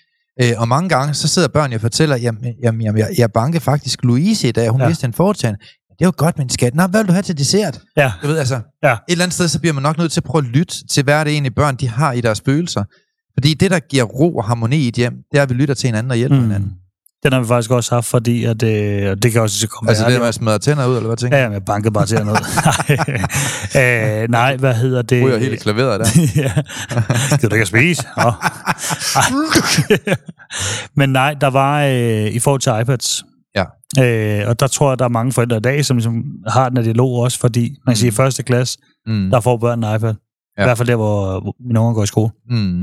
Øh, 0.42 0.52
og 0.60 0.68
mange 0.68 0.88
gange, 0.88 1.14
så 1.14 1.28
sidder 1.28 1.48
børn 1.48 1.72
og 1.72 1.80
fortæller, 1.80 2.16
jamen, 2.16 2.44
jamen, 2.62 2.82
jamen 2.82 2.98
jeg, 2.98 3.08
jeg 3.18 3.32
bankede 3.32 3.60
faktisk 3.60 4.04
Louise 4.04 4.48
i 4.48 4.52
dag, 4.52 4.68
hun 4.68 4.80
ja. 4.80 4.86
Vidste 4.86 5.06
en 5.06 5.12
foretagende. 5.12 5.60
Det 5.98 6.04
er 6.04 6.06
jo 6.06 6.12
godt, 6.16 6.38
min 6.38 6.48
skat. 6.50 6.74
Nå, 6.74 6.86
hvad 6.86 7.00
vil 7.00 7.08
du 7.08 7.12
have 7.12 7.22
til 7.22 7.38
dessert? 7.38 7.80
Ja. 7.96 8.12
Du 8.22 8.26
ved, 8.26 8.38
altså, 8.38 8.60
Ja. 8.82 8.92
et 8.92 8.98
eller 9.08 9.24
andet 9.24 9.34
sted, 9.34 9.48
så 9.48 9.60
bliver 9.60 9.72
man 9.72 9.82
nok 9.82 9.98
nødt 9.98 10.12
til 10.12 10.20
at 10.20 10.24
prøve 10.24 10.44
at 10.44 10.50
lytte 10.50 10.86
til, 10.88 11.04
hvad 11.04 11.24
det 11.24 11.32
egentlig 11.32 11.54
børn, 11.54 11.76
de 11.76 11.88
har 11.88 12.12
i 12.12 12.20
deres 12.20 12.42
følelser. 12.46 12.84
Fordi 13.34 13.54
det, 13.54 13.70
der 13.70 13.78
giver 13.78 14.04
ro 14.04 14.36
og 14.36 14.44
harmoni 14.44 14.76
i 14.76 14.88
et 14.88 14.94
hjem, 14.94 15.12
det 15.32 15.38
er, 15.38 15.42
at 15.42 15.48
vi 15.48 15.54
lytter 15.54 15.74
til 15.74 15.86
hinanden 15.88 16.10
og 16.10 16.16
hjælper 16.16 16.36
mm. 16.36 16.42
hinanden. 16.42 16.72
Den 17.24 17.32
har 17.32 17.40
vi 17.40 17.46
faktisk 17.46 17.70
også 17.70 17.94
haft, 17.94 18.06
fordi 18.06 18.44
at, 18.44 18.62
øh, 18.62 19.16
det 19.22 19.32
kan 19.32 19.40
også 19.42 19.68
komme 19.68 19.90
Altså 19.90 20.10
det 20.10 20.18
med 20.20 20.28
at 20.28 20.34
smadre 20.34 20.58
tænder 20.58 20.86
ud, 20.86 20.96
eller 20.96 21.06
hvad 21.06 21.16
tænker 21.16 21.38
Ja, 21.38 21.48
men 21.48 21.52
jeg 21.52 21.64
bankede 21.64 21.92
bare 21.92 22.06
til 22.06 22.24
noget. 22.24 22.40
nej, 23.74 24.22
øh, 24.22 24.28
nej, 24.30 24.56
hvad 24.56 24.74
hedder 24.74 25.02
det? 25.02 25.24
Ryger 25.24 25.38
helt 25.38 25.60
klaveret 25.62 26.00
der. 26.00 26.06
ja. 26.42 26.52
Gider 27.36 27.48
du 27.48 27.54
ikke 27.54 27.62
at 27.62 27.68
spise? 27.68 28.02
Oh. 28.16 28.32
Men 30.96 31.08
nej, 31.10 31.34
der 31.40 31.50
var 31.50 31.84
øh, 31.84 32.26
i 32.26 32.38
forhold 32.38 32.60
til 32.60 32.72
iPads. 32.82 33.22
Ja. 33.56 33.64
Øh, 34.42 34.48
og 34.48 34.60
der 34.60 34.66
tror 34.66 34.90
jeg, 34.90 34.98
der 34.98 35.04
er 35.04 35.08
mange 35.08 35.32
forældre 35.32 35.56
i 35.56 35.60
dag, 35.60 35.84
som 35.84 35.96
ligesom 35.96 36.24
har 36.48 36.68
den 36.68 36.76
her 36.76 36.84
dialog 36.84 37.12
også, 37.12 37.38
fordi 37.38 37.60
man 37.86 37.94
kan 37.94 37.96
sige, 37.96 38.08
i 38.08 38.10
første 38.10 38.42
klasse, 38.42 38.78
Mm. 39.06 39.30
der 39.30 39.40
får 39.40 39.56
børn 39.56 39.84
en 39.84 39.94
iPad. 39.96 40.08
Ja. 40.08 40.14
Ja. 40.58 40.62
I 40.62 40.66
hvert 40.66 40.78
fald 40.78 40.88
der, 40.88 40.96
hvor 40.96 41.40
hvor 41.40 41.54
mine 41.68 41.80
unger 41.80 41.94
går 41.94 42.02
i 42.02 42.06
skole. 42.06 42.30
Mm. 42.50 42.82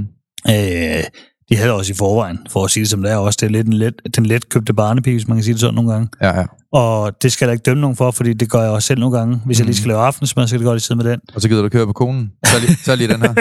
Øh, 0.49 1.03
de 1.51 1.57
havde 1.57 1.71
også 1.73 1.93
i 1.93 1.95
forvejen, 1.95 2.39
for 2.49 2.65
at 2.65 2.71
sige 2.71 2.81
det 2.81 2.89
som 2.89 3.01
det 3.01 3.11
er 3.11 3.15
også. 3.15 3.37
Det 3.41 3.45
er 3.47 3.51
lidt 3.51 3.67
en 3.67 3.73
let, 3.73 3.93
den 4.15 4.25
let 4.25 4.49
købte 4.49 4.73
barnepige, 4.73 5.13
hvis 5.15 5.27
man 5.27 5.37
kan 5.37 5.43
sige 5.43 5.53
det 5.53 5.61
sådan 5.61 5.75
nogle 5.75 5.91
gange. 5.91 6.07
Ja, 6.21 6.39
ja. 6.39 6.45
Og 6.73 7.13
det 7.23 7.31
skal 7.31 7.45
jeg 7.45 7.47
da 7.49 7.51
ikke 7.51 7.63
dømme 7.63 7.81
nogen 7.81 7.95
for, 7.95 8.11
fordi 8.11 8.33
det 8.33 8.49
gør 8.51 8.61
jeg 8.61 8.69
også 8.69 8.87
selv 8.87 8.99
nogle 8.99 9.17
gange. 9.17 9.41
Hvis 9.45 9.59
jeg 9.59 9.65
lige 9.65 9.75
skal 9.75 9.87
lave 9.87 9.99
aftensmad, 9.99 10.47
så 10.47 10.51
kan 10.53 10.59
det 10.59 10.65
godt 10.65 10.75
lige 10.75 10.81
sidde 10.81 11.03
med 11.03 11.11
den. 11.11 11.19
Og 11.35 11.41
så 11.41 11.49
gider 11.49 11.61
du 11.61 11.69
køre 11.69 11.85
på 11.85 11.93
konen. 11.93 12.31
Så 12.45 12.59
lige, 12.59 12.75
så 12.75 12.95
lige 12.95 13.07
den 13.07 13.21
her. 13.21 13.33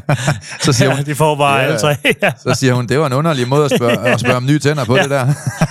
så, 0.64 0.72
siger 0.72 0.88
Ja, 0.90 0.96
hun, 0.96 1.04
de 1.06 1.14
får 1.14 1.36
bare 1.36 1.54
Ja. 1.56 1.60
ja. 1.62 1.66
alle 1.66 1.78
tre. 1.80 1.96
Ja. 2.22 2.32
så 2.42 2.54
siger 2.54 2.74
hun, 2.74 2.86
det 2.86 2.98
var 2.98 3.06
en 3.06 3.12
underlig 3.12 3.48
måde 3.48 3.64
at 3.64 3.70
spørge, 3.76 3.98
at 3.98 4.20
spørge 4.20 4.36
om 4.36 4.46
nye 4.46 4.58
tænder 4.58 4.84
på 4.84 4.96
ja. 4.96 5.02
det 5.02 5.10
der. 5.10 5.26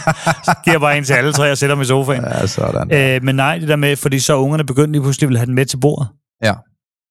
Giver 0.65 0.79
bare 0.79 0.97
en 0.97 1.03
til 1.03 1.13
alle 1.13 1.33
tre 1.33 1.51
og 1.51 1.57
sætter 1.57 1.75
dem 1.75 1.81
i 1.81 1.85
sofaen. 1.85 2.23
Ja, 2.23 2.47
sådan. 2.47 2.93
Øh, 2.93 3.23
men 3.23 3.35
nej, 3.35 3.57
det 3.57 3.67
der 3.67 3.75
med, 3.75 3.95
fordi 3.95 4.19
så 4.19 4.35
ungerne 4.37 4.63
begyndte 4.63 4.91
lige 4.91 5.01
pludselig 5.01 5.29
at 5.29 5.37
have 5.37 5.45
den 5.45 5.55
med 5.55 5.65
til 5.65 5.77
bordet. 5.77 6.07
Ja. 6.43 6.53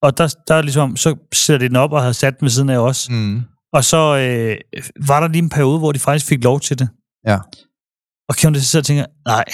Og 0.02 0.18
der, 0.18 0.34
der 0.48 0.54
er 0.54 0.62
ligesom, 0.62 0.96
så 0.96 1.14
sætter 1.34 1.58
de 1.58 1.68
den 1.68 1.76
op 1.76 1.92
og 1.92 2.00
havde 2.00 2.14
sat 2.14 2.40
den 2.40 2.44
ved 2.44 2.50
siden 2.50 2.70
af 2.70 2.78
os. 2.78 3.10
Mm. 3.10 3.42
Og 3.72 3.84
så 3.84 4.16
øh, 4.16 4.56
var 5.06 5.20
der 5.20 5.28
lige 5.28 5.42
en 5.42 5.48
periode, 5.48 5.78
hvor 5.78 5.92
de 5.92 5.98
faktisk 5.98 6.26
fik 6.26 6.44
lov 6.44 6.60
til 6.60 6.78
det. 6.78 6.88
Ja. 7.26 7.38
Og 8.28 8.36
Kevin 8.36 8.54
så 8.60 8.78
og 8.78 8.84
tænker, 8.84 9.04
nej, 9.26 9.44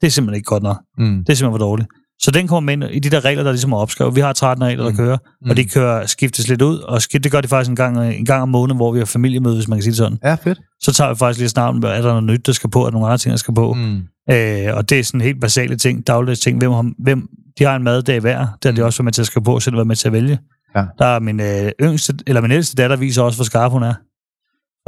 det 0.00 0.06
er 0.06 0.10
simpelthen 0.10 0.36
ikke 0.36 0.46
godt 0.46 0.62
nok. 0.62 0.76
Mm. 0.98 1.24
Det 1.24 1.28
er 1.32 1.36
simpelthen 1.36 1.52
for 1.52 1.58
dårligt. 1.66 1.88
Så 2.22 2.30
den 2.30 2.48
kommer 2.48 2.76
med 2.76 2.88
ind 2.88 2.94
i 2.96 2.98
de 2.98 3.10
der 3.10 3.24
regler, 3.24 3.42
der 3.42 3.50
ligesom 3.52 3.72
er 3.72 3.76
opskrevet. 3.76 4.16
Vi 4.16 4.20
har 4.20 4.32
13 4.32 4.64
regler, 4.64 4.84
der 4.84 4.90
Mm. 4.90 4.96
kører, 4.96 5.18
Mm. 5.44 5.50
og 5.50 5.56
de 5.56 5.64
kører, 5.64 6.06
skiftes 6.06 6.48
lidt 6.48 6.62
ud, 6.62 6.78
og 6.78 7.02
skift, 7.02 7.24
det 7.24 7.32
gør 7.32 7.40
de 7.40 7.48
faktisk 7.48 7.70
en 7.70 7.76
gang, 7.76 8.14
en 8.16 8.24
gang 8.24 8.42
om 8.42 8.48
måneden, 8.48 8.76
hvor 8.76 8.92
vi 8.92 8.98
har 8.98 9.06
familiemøde, 9.06 9.54
hvis 9.54 9.68
man 9.68 9.78
kan 9.78 9.82
sige 9.82 9.90
det 9.90 9.96
sådan. 9.98 10.18
Ja, 10.24 10.34
fedt. 10.34 10.60
Så 10.80 10.92
tager 10.92 11.10
vi 11.10 11.16
faktisk 11.16 11.38
lige 11.38 11.48
snart, 11.48 11.74
er 11.74 11.80
der 11.80 12.02
noget 12.02 12.24
nyt, 12.24 12.46
der 12.46 12.52
skal 12.52 12.70
på, 12.70 12.84
der 12.84 12.90
nogle 12.90 13.06
andre 13.06 13.18
ting, 13.18 13.30
der 13.30 13.36
skal 13.36 13.54
på. 13.54 13.72
Mm. 13.72 13.96
Øh, 14.30 14.76
og 14.76 14.90
det 14.90 14.98
er 14.98 15.04
sådan 15.04 15.20
helt 15.20 15.40
basale 15.40 15.76
ting, 15.76 16.06
dagligdags 16.06 16.40
ting. 16.40 16.58
Hvem, 16.58 16.70
har, 16.72 16.90
hvem, 16.98 17.28
de 17.58 17.64
har 17.64 17.76
en 17.76 17.82
maddag 17.82 18.20
hver, 18.20 18.38
det 18.38 18.48
har 18.64 18.72
de 18.72 18.80
Mm. 18.80 18.84
også 18.86 18.98
været 18.98 19.04
med 19.04 19.12
til 19.12 19.22
at 19.22 19.26
skrive 19.26 19.44
på, 19.44 19.60
selv 19.60 19.76
været 19.76 19.86
med 19.86 19.96
til 19.96 20.08
at 20.08 20.12
vælge. 20.12 20.38
Ja. 20.76 20.84
Der 20.98 21.06
er 21.06 21.18
min 21.18 21.40
øh, 21.40 21.72
yngste, 21.80 22.14
eller 22.26 22.40
min 22.40 22.50
ældste 22.50 22.76
datter 22.76 22.96
viser 22.96 23.22
også, 23.22 23.38
hvor 23.38 23.44
skarp 23.44 23.72
hun 23.72 23.82
er. 23.82 23.94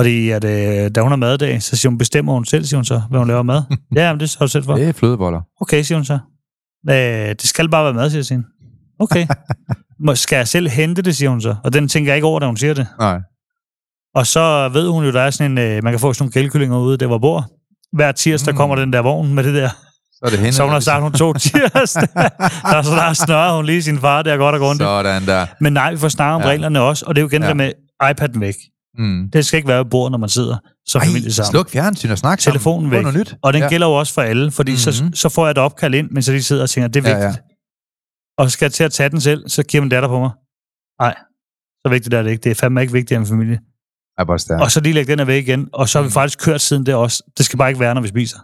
Fordi 0.00 0.30
at, 0.30 0.44
øh, 0.44 0.90
da 0.90 1.00
hun 1.00 1.10
har 1.10 1.16
maddag, 1.16 1.62
så 1.62 1.76
siger 1.76 1.90
hun, 1.90 1.98
bestemmer 1.98 2.32
hun 2.32 2.44
selv, 2.44 2.64
siger 2.64 2.78
hun 2.78 2.84
så, 2.84 3.02
hvad 3.10 3.18
hun 3.18 3.28
laver 3.28 3.42
mad. 3.42 3.62
ja, 3.96 4.12
men 4.12 4.20
det 4.20 4.36
har 4.38 4.46
du 4.46 4.50
selv 4.50 4.64
for. 4.64 4.74
Det 4.74 4.88
er 4.88 4.92
flødeboller. 4.92 5.40
Okay, 5.60 5.82
siger 5.82 5.98
hun 5.98 6.04
så. 6.04 6.18
Øh, 6.90 7.28
det 7.28 7.42
skal 7.42 7.68
bare 7.68 7.84
være 7.84 7.94
mad, 7.94 8.10
siger 8.10 8.26
jeg 8.30 8.36
hende. 8.36 8.48
Okay. 8.98 9.26
Må, 10.06 10.14
skal 10.14 10.36
jeg 10.36 10.48
selv 10.48 10.68
hente 10.68 11.02
det, 11.02 11.16
siger 11.16 11.30
hun 11.30 11.40
så. 11.40 11.56
Og 11.64 11.72
den 11.72 11.88
tænker 11.88 12.12
jeg 12.12 12.16
ikke 12.16 12.26
over, 12.26 12.40
da 12.40 12.46
hun 12.46 12.56
siger 12.56 12.74
det. 12.74 12.86
Nej. 12.98 13.20
Og 14.14 14.26
så 14.26 14.68
ved 14.68 14.88
hun 14.88 15.04
jo, 15.04 15.12
der 15.12 15.20
er 15.20 15.30
sådan 15.30 15.52
en, 15.52 15.58
øh, 15.58 15.84
man 15.84 15.92
kan 15.92 16.00
få 16.00 16.12
sådan 16.12 16.24
nogle 16.24 16.32
grillkyllinger 16.32 16.78
ude, 16.78 16.96
der 16.96 17.06
hvor 17.06 17.18
bor. 17.18 17.50
Hver 17.92 18.12
tirsdag 18.12 18.54
mm. 18.54 18.56
kommer 18.56 18.76
den 18.76 18.92
der 18.92 19.00
vogn 19.00 19.34
med 19.34 19.44
det 19.44 19.54
der. 19.54 19.70
Så 20.16 20.20
er 20.26 20.30
det 20.30 20.38
hende. 20.38 20.52
Så 20.52 20.62
hun 20.62 20.72
har 20.72 20.80
sagt, 20.80 21.02
hun 21.02 21.12
tog 21.12 21.40
tirsdag. 21.40 22.08
der, 22.72 22.82
så 22.82 22.90
der 22.96 23.12
snørrer 23.12 23.56
hun 23.56 23.66
lige 23.66 23.82
sin 23.82 23.98
far 23.98 24.22
der 24.22 24.36
godt 24.36 24.54
og 24.54 24.60
grundigt. 24.60 24.86
Sådan 24.88 25.26
der. 25.26 25.46
Men 25.60 25.72
nej, 25.72 25.90
vi 25.92 25.96
får 25.98 26.08
snakket 26.08 26.34
om 26.34 26.40
Ja. 26.40 26.46
ja. 26.46 26.52
reglerne 26.52 26.80
også, 26.80 27.04
og 27.06 27.14
det 27.14 27.20
er 27.20 27.22
jo 27.22 27.28
igen 27.28 27.42
Ja. 27.42 27.46
ja. 27.46 27.48
det 27.48 27.56
med 27.56 27.72
iPad'en 28.02 28.38
væk. 28.38 28.54
Mm. 28.98 29.30
Det 29.32 29.46
skal 29.46 29.56
ikke 29.56 29.68
være 29.68 29.78
ved 29.78 29.84
bordet, 29.90 30.10
når 30.10 30.18
man 30.18 30.28
sidder 30.28 30.56
som 30.88 31.00
Ej, 31.00 31.06
familie 31.06 31.32
sammen. 31.32 31.50
sluk 31.50 31.70
fjernsyn 31.70 32.10
og 32.10 32.18
snak 32.18 32.40
sammen. 32.40 32.52
Telefonen 32.54 32.90
Få 32.90 32.94
væk. 32.96 33.02
noget 33.02 33.18
nyt. 33.18 33.34
Og 33.42 33.52
den 33.52 33.58
ja. 33.60 33.64
ja. 33.64 33.70
gælder 33.70 33.86
jo 33.86 33.92
også 33.92 34.14
for 34.14 34.22
alle, 34.22 34.50
fordi 34.50 34.72
mm-hmm. 34.72 34.92
så, 34.92 35.04
Mhm. 35.04 35.14
så 35.14 35.28
får 35.28 35.44
jeg 35.46 35.50
et 35.50 35.58
opkald 35.58 35.94
ind, 35.94 36.10
mens 36.10 36.28
jeg 36.28 36.32
lige 36.32 36.42
sidder 36.42 36.62
og 36.62 36.70
tænker, 36.70 36.88
det 36.88 37.06
er 37.06 37.10
Ja, 37.10 37.14
vigtigt. 37.16 37.42
ja. 38.38 38.42
Og 38.42 38.50
skal 38.50 38.64
jeg 38.66 38.72
til 38.72 38.84
at 38.84 38.92
tage 38.92 39.08
den 39.08 39.20
selv, 39.20 39.48
så 39.48 39.62
giver 39.62 39.80
min 39.82 39.90
datter 39.90 40.08
på 40.08 40.18
mig. 40.20 40.30
Nej, 41.00 41.14
så 41.86 41.88
vigtigt 41.90 42.14
er 42.14 42.22
det 42.22 42.30
ikke. 42.30 42.42
Det 42.42 42.50
er 42.50 42.54
fandme 42.54 42.80
ikke 42.80 42.92
vigtigt 42.92 43.20
med 43.20 43.28
familie. 43.28 43.58
Ja, 44.18 44.24
bare 44.24 44.38
stærkt. 44.38 44.60
Ja. 44.60 44.64
Og 44.64 44.70
så 44.70 44.80
lige 44.80 44.92
lægge 44.92 45.10
den 45.12 45.18
her 45.18 45.26
væk 45.26 45.48
igen, 45.48 45.68
og 45.72 45.88
så 45.88 45.98
har 45.98 46.02
vi 46.02 46.06
Mm. 46.08 46.12
faktisk 46.12 46.38
kørt 46.38 46.60
siden 46.60 46.86
det 46.86 46.94
også. 46.94 47.22
Det 47.38 47.44
skal 47.46 47.56
bare 47.58 47.68
ikke 47.68 47.80
være, 47.80 47.94
når 47.94 48.00
vi 48.02 48.08
spiser. 48.08 48.38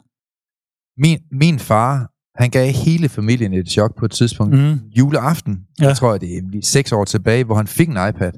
Min, 0.99 1.19
min 1.33 1.59
far, 1.59 2.09
han 2.43 2.51
gav 2.51 2.73
hele 2.73 3.09
familien 3.09 3.53
et 3.53 3.69
chok 3.69 3.97
på 3.99 4.05
et 4.05 4.11
tidspunkt. 4.11 4.55
Mm. 4.59 4.79
Juleaften, 4.99 5.59
Ja. 5.81 5.87
jeg 5.87 5.97
tror, 5.97 6.19
det 6.19 6.37
er 6.37 6.43
seks 6.63 6.93
år 6.93 7.05
tilbage, 7.05 7.45
hvor 7.45 7.55
han 7.55 7.67
fik 7.67 7.89
en 7.89 7.97
iPad. 8.09 8.33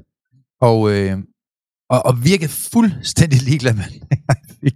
Og, 0.61 0.91
øh, 0.91 1.17
og, 1.89 2.05
og 2.05 2.23
virkede 2.23 2.51
fuldstændig 2.73 3.41
ligeglad 3.41 3.73
med, 3.73 3.83
den. 4.61 4.71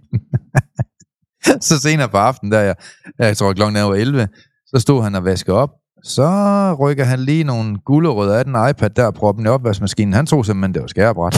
så 1.60 1.80
senere 1.80 2.08
på 2.08 2.16
aftenen, 2.16 2.52
der 2.52 2.60
jeg, 2.60 2.74
jeg 3.18 3.36
tror 3.36 3.52
klokken 3.52 3.76
er 3.76 3.82
over 3.82 3.94
11, 3.94 4.28
Så 4.66 4.78
stod 4.78 5.02
han 5.02 5.14
og 5.14 5.24
vaskede 5.24 5.56
op. 5.56 5.70
Så 6.04 6.76
rykker 6.80 7.04
han 7.04 7.20
lige 7.20 7.44
nogle 7.44 7.76
gulerødder 7.86 8.38
af 8.38 8.44
den 8.44 8.56
iPad 8.70 8.90
der 8.90 9.06
og 9.06 9.14
propper 9.14 9.40
den 9.40 9.46
i 9.46 9.48
opvaskemaskinen. 9.48 10.14
Han 10.14 10.26
troede 10.26 10.46
simpelthen, 10.46 10.74
det 10.74 10.82
var 10.82 10.88
skærebræt. 10.88 11.32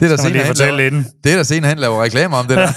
det 0.00 0.02
er 0.02 0.08
der 0.08 0.16
senere, 0.16 0.44
han 0.44 0.56
laver, 0.56 0.78
inden. 0.78 1.06
det 1.24 1.32
er 1.32 1.36
der 1.36 1.42
senere, 1.42 1.68
han 1.68 1.78
laver 1.78 2.02
reklamer 2.02 2.36
om 2.36 2.46
det 2.46 2.56
der. 2.56 2.72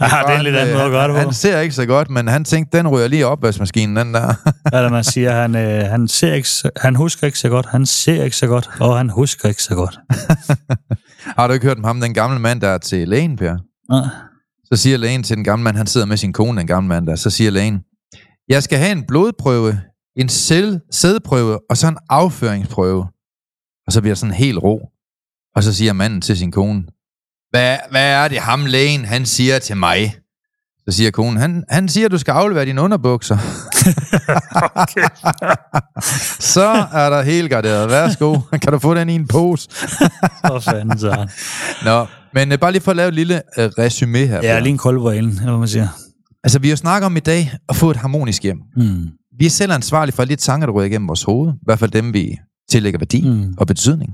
Ja, 0.00 0.22
det 0.26 0.36
er 0.36 0.42
lidt 0.42 0.56
anden 0.56 0.74
måde 0.74 0.84
at 0.84 0.90
gøre 0.90 1.08
det 1.08 1.16
han, 1.16 1.32
ser 1.32 1.60
ikke 1.60 1.74
så 1.74 1.86
godt, 1.86 2.10
men 2.10 2.28
han 2.28 2.44
tænkte, 2.44 2.78
den 2.78 2.88
ryger 2.88 3.08
lige 3.08 3.26
opvaskemaskinen, 3.26 3.96
den 3.96 4.14
der. 4.14 4.34
Eller 4.76 4.90
man 4.90 5.04
siger, 5.04 5.32
han, 5.32 5.56
øh, 5.56 5.84
han, 5.84 6.08
ser 6.08 6.34
ikke, 6.34 6.48
han 6.76 6.96
husker 6.96 7.26
ikke 7.26 7.38
så 7.38 7.48
godt, 7.48 7.66
han 7.66 7.86
ser 7.86 8.24
ikke 8.24 8.36
så 8.36 8.46
godt, 8.46 8.70
og 8.80 8.96
han 8.96 9.10
husker 9.10 9.48
ikke 9.48 9.62
så 9.62 9.74
godt. 9.74 9.98
Har 11.38 11.46
du 11.46 11.52
ikke 11.52 11.66
hørt 11.66 11.78
om 11.78 11.84
ham, 11.84 12.00
den 12.00 12.14
gamle 12.14 12.38
mand, 12.38 12.60
der 12.60 12.68
er 12.68 12.78
til 12.78 13.08
lægen, 13.08 13.36
Per? 13.36 13.56
Nej. 13.90 14.08
Så 14.72 14.76
siger 14.76 14.96
lægen 14.96 15.22
til 15.22 15.36
den 15.36 15.44
gamle 15.44 15.64
mand, 15.64 15.76
han 15.76 15.86
sidder 15.86 16.06
med 16.06 16.16
sin 16.16 16.32
kone, 16.32 16.58
den 16.58 16.66
gamle 16.66 16.88
mand 16.88 17.06
der, 17.06 17.16
så 17.16 17.30
siger 17.30 17.50
lægen, 17.50 17.80
jeg 18.48 18.62
skal 18.62 18.78
have 18.78 18.92
en 18.92 19.04
blodprøve, 19.08 19.80
en 20.16 20.28
sæd, 20.28 20.78
sædprøve, 20.90 21.60
og 21.70 21.76
så 21.76 21.88
en 21.88 21.96
afføringsprøve. 22.08 23.06
Og 23.86 23.92
så 23.92 24.00
bliver 24.00 24.14
sådan 24.14 24.34
helt 24.34 24.58
ro. 24.58 24.88
Og 25.56 25.62
så 25.62 25.74
siger 25.74 25.92
manden 25.92 26.20
til 26.20 26.38
sin 26.38 26.52
kone, 26.52 26.84
hvad, 27.50 27.76
hvad 27.90 28.12
er 28.12 28.28
det 28.28 28.38
ham 28.38 28.66
lægen, 28.66 29.04
han 29.04 29.26
siger 29.26 29.58
til 29.58 29.76
mig? 29.76 30.14
Så 30.88 30.96
siger 30.96 31.10
konen, 31.10 31.36
han, 31.36 31.64
han 31.68 31.88
siger, 31.88 32.08
du 32.08 32.18
skal 32.18 32.32
aflevere 32.32 32.64
dine 32.64 32.82
underbukser. 32.82 33.36
så 36.54 36.86
er 36.92 37.10
der 37.10 37.22
helt 37.22 37.50
garderet. 37.50 37.90
Værsgo, 37.90 38.38
kan 38.62 38.72
du 38.72 38.78
få 38.78 38.94
den 38.94 39.08
i 39.08 39.14
en 39.14 39.28
pose? 39.28 39.68
For 40.46 40.60
fanden, 40.60 40.98
så. 40.98 41.28
Nå, 41.84 42.06
men 42.34 42.52
uh, 42.52 42.58
bare 42.58 42.72
lige 42.72 42.82
for 42.82 42.90
at 42.90 42.96
lave 42.96 43.08
et 43.08 43.14
lille 43.14 43.34
uh, 43.58 43.64
resume 43.64 44.18
her. 44.18 44.40
Ja, 44.42 44.58
lige 44.60 44.70
en 44.70 44.78
kold 44.78 45.00
på 45.00 45.10
elen, 45.10 45.30
eller 45.30 45.44
hvad 45.44 45.58
man 45.58 45.68
siger. 45.68 45.88
Altså, 46.44 46.58
vi 46.58 46.68
har 46.68 46.76
snakket 46.76 47.06
om 47.06 47.16
i 47.16 47.20
dag 47.20 47.52
at 47.68 47.76
få 47.76 47.90
et 47.90 47.96
harmonisk 47.96 48.42
hjem. 48.42 48.58
Mm. 48.76 49.08
Vi 49.38 49.46
er 49.46 49.50
selv 49.50 49.72
ansvarlige 49.72 50.14
for 50.14 50.22
alle 50.22 50.30
de 50.30 50.40
tanker, 50.40 50.66
der 50.66 50.72
ryger 50.74 50.86
igennem 50.86 51.08
vores 51.08 51.22
hoved. 51.22 51.52
I 51.52 51.58
hvert 51.64 51.78
fald 51.78 51.90
dem, 51.90 52.12
vi 52.14 52.38
tillægger 52.70 52.98
værdi 52.98 53.28
Mm. 53.28 53.54
og 53.58 53.66
betydning. 53.66 54.10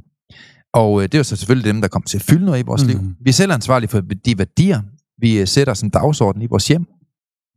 Og 0.75 0.99
øh, 0.99 1.03
det 1.03 1.15
er 1.15 1.19
jo 1.19 1.25
så 1.25 1.37
selvfølgelig 1.37 1.73
dem, 1.73 1.81
der 1.81 1.89
kommer 1.89 2.07
til 2.07 2.19
at 2.19 2.23
fylde 2.23 2.45
noget 2.45 2.59
i 2.61 2.63
vores 2.67 2.83
Mm. 2.83 2.89
liv. 2.89 2.99
Vi 3.25 3.29
er 3.29 3.33
selv 3.33 3.53
ansvarlige 3.53 3.89
for 3.91 4.01
de 4.25 4.39
værdier, 4.39 4.81
vi 5.21 5.39
øh, 5.41 5.47
sætter 5.49 5.75
som 5.75 5.91
dagsorden 5.91 6.43
i 6.43 6.47
vores 6.47 6.69
hjem. 6.69 6.85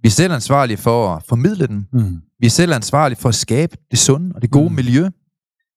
Vi 0.03 0.07
er 0.07 0.11
selv 0.11 0.33
ansvarlige 0.33 0.77
for 0.77 1.15
at 1.15 1.23
formidle 1.29 1.67
dem. 1.67 1.83
Mm. 1.93 2.15
Vi 2.39 2.45
er 2.45 2.49
selv 2.49 2.73
ansvarlige 2.73 3.19
for 3.19 3.29
at 3.29 3.35
skabe 3.35 3.77
det 3.91 3.99
sunde 3.99 4.31
og 4.35 4.41
det 4.41 4.51
gode 4.51 4.69
Mm. 4.69 4.75
miljø. 4.75 5.09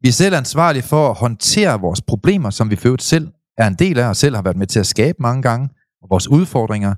Vi 0.02 0.08
er 0.08 0.12
selv 0.12 0.34
ansvarlige 0.34 0.82
for 0.82 1.10
at 1.10 1.16
håndtere 1.16 1.80
vores 1.80 2.02
problemer, 2.02 2.50
som 2.50 2.70
vi 2.70 2.76
for 2.76 2.96
selv 3.00 3.28
er 3.64 3.68
en 3.68 3.74
del 3.74 3.98
af, 3.98 4.08
og 4.08 4.16
selv 4.16 4.34
har 4.34 4.42
været 4.42 4.56
med 4.56 4.66
til 4.66 4.80
at 4.80 4.86
skabe 4.86 5.16
mange 5.20 5.42
gange, 5.42 5.68
og 6.02 6.08
vores 6.11 6.28
udfordringer. 6.28 6.94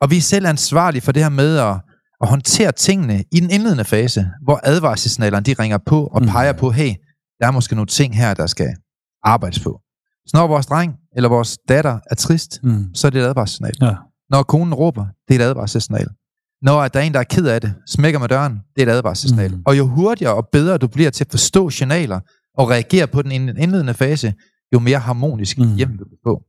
Og 0.00 0.10
vi 0.10 0.16
er 0.16 0.20
selv 0.20 0.46
ansvarlige 0.46 1.02
for 1.02 1.12
det 1.12 1.22
her 1.22 1.30
med 1.30 1.56
at, 1.58 1.74
at 2.22 2.28
håndtere 2.28 2.72
tingene 2.72 3.24
i 3.32 3.40
den 3.40 3.50
indledende 3.50 3.84
fase, 3.84 4.30
hvor 4.44 4.60
advarselssignalerne 4.62 5.44
de 5.44 5.54
ringer 5.58 5.78
på 5.86 6.06
og 6.06 6.22
Mm. 6.22 6.28
peger 6.28 6.52
på, 6.52 6.70
hey, 6.70 6.92
der 7.40 7.46
er 7.46 7.50
måske 7.50 7.74
nogle 7.74 7.86
ting 7.86 8.16
her, 8.16 8.34
der 8.34 8.46
skal 8.46 8.68
arbejdes 9.22 9.58
på. 9.60 9.80
Så 10.26 10.30
når 10.36 10.46
vores 10.46 10.66
dreng 10.66 10.94
eller 11.16 11.28
vores 11.28 11.58
datter 11.68 11.98
er 12.10 12.14
trist, 12.14 12.60
Mm. 12.62 12.84
så 12.94 13.06
er 13.06 13.10
det 13.10 13.20
et 13.22 13.26
advarselssignal. 13.26 13.72
Ja. 13.82 13.94
Når 14.30 14.42
konen 14.42 14.74
råber, 14.74 15.06
det 15.28 15.36
er 15.36 15.40
et 15.44 15.48
advarselssignal. 15.48 16.06
Når 16.62 16.88
der 16.88 17.00
er 17.00 17.04
en, 17.04 17.14
der 17.14 17.20
er 17.20 17.24
ked 17.24 17.46
af 17.46 17.60
det, 17.60 17.74
smækker 17.88 18.18
med 18.20 18.28
døren, 18.28 18.52
det 18.76 18.82
er 18.82 18.92
et 18.92 18.96
advarselssignal. 18.96 19.50
Mm. 19.50 19.56
Mm. 19.56 19.62
Og 19.66 19.78
jo 19.78 19.86
hurtigere 19.86 20.34
og 20.34 20.48
bedre 20.52 20.78
du 20.78 20.86
bliver 20.86 21.10
til 21.10 21.24
at 21.24 21.30
forstå 21.30 21.70
signaler 21.70 22.20
og 22.58 22.70
reagere 22.70 23.06
på 23.06 23.22
den 23.22 23.32
indledende 23.32 23.94
fase, 23.94 24.34
jo 24.74 24.78
mere 24.78 24.98
harmonisk 24.98 25.58
Mm. 25.58 25.64
mm. 25.66 25.74
hjem 25.76 25.90
vil 25.90 25.98
du 25.98 26.16
få. 26.26 26.42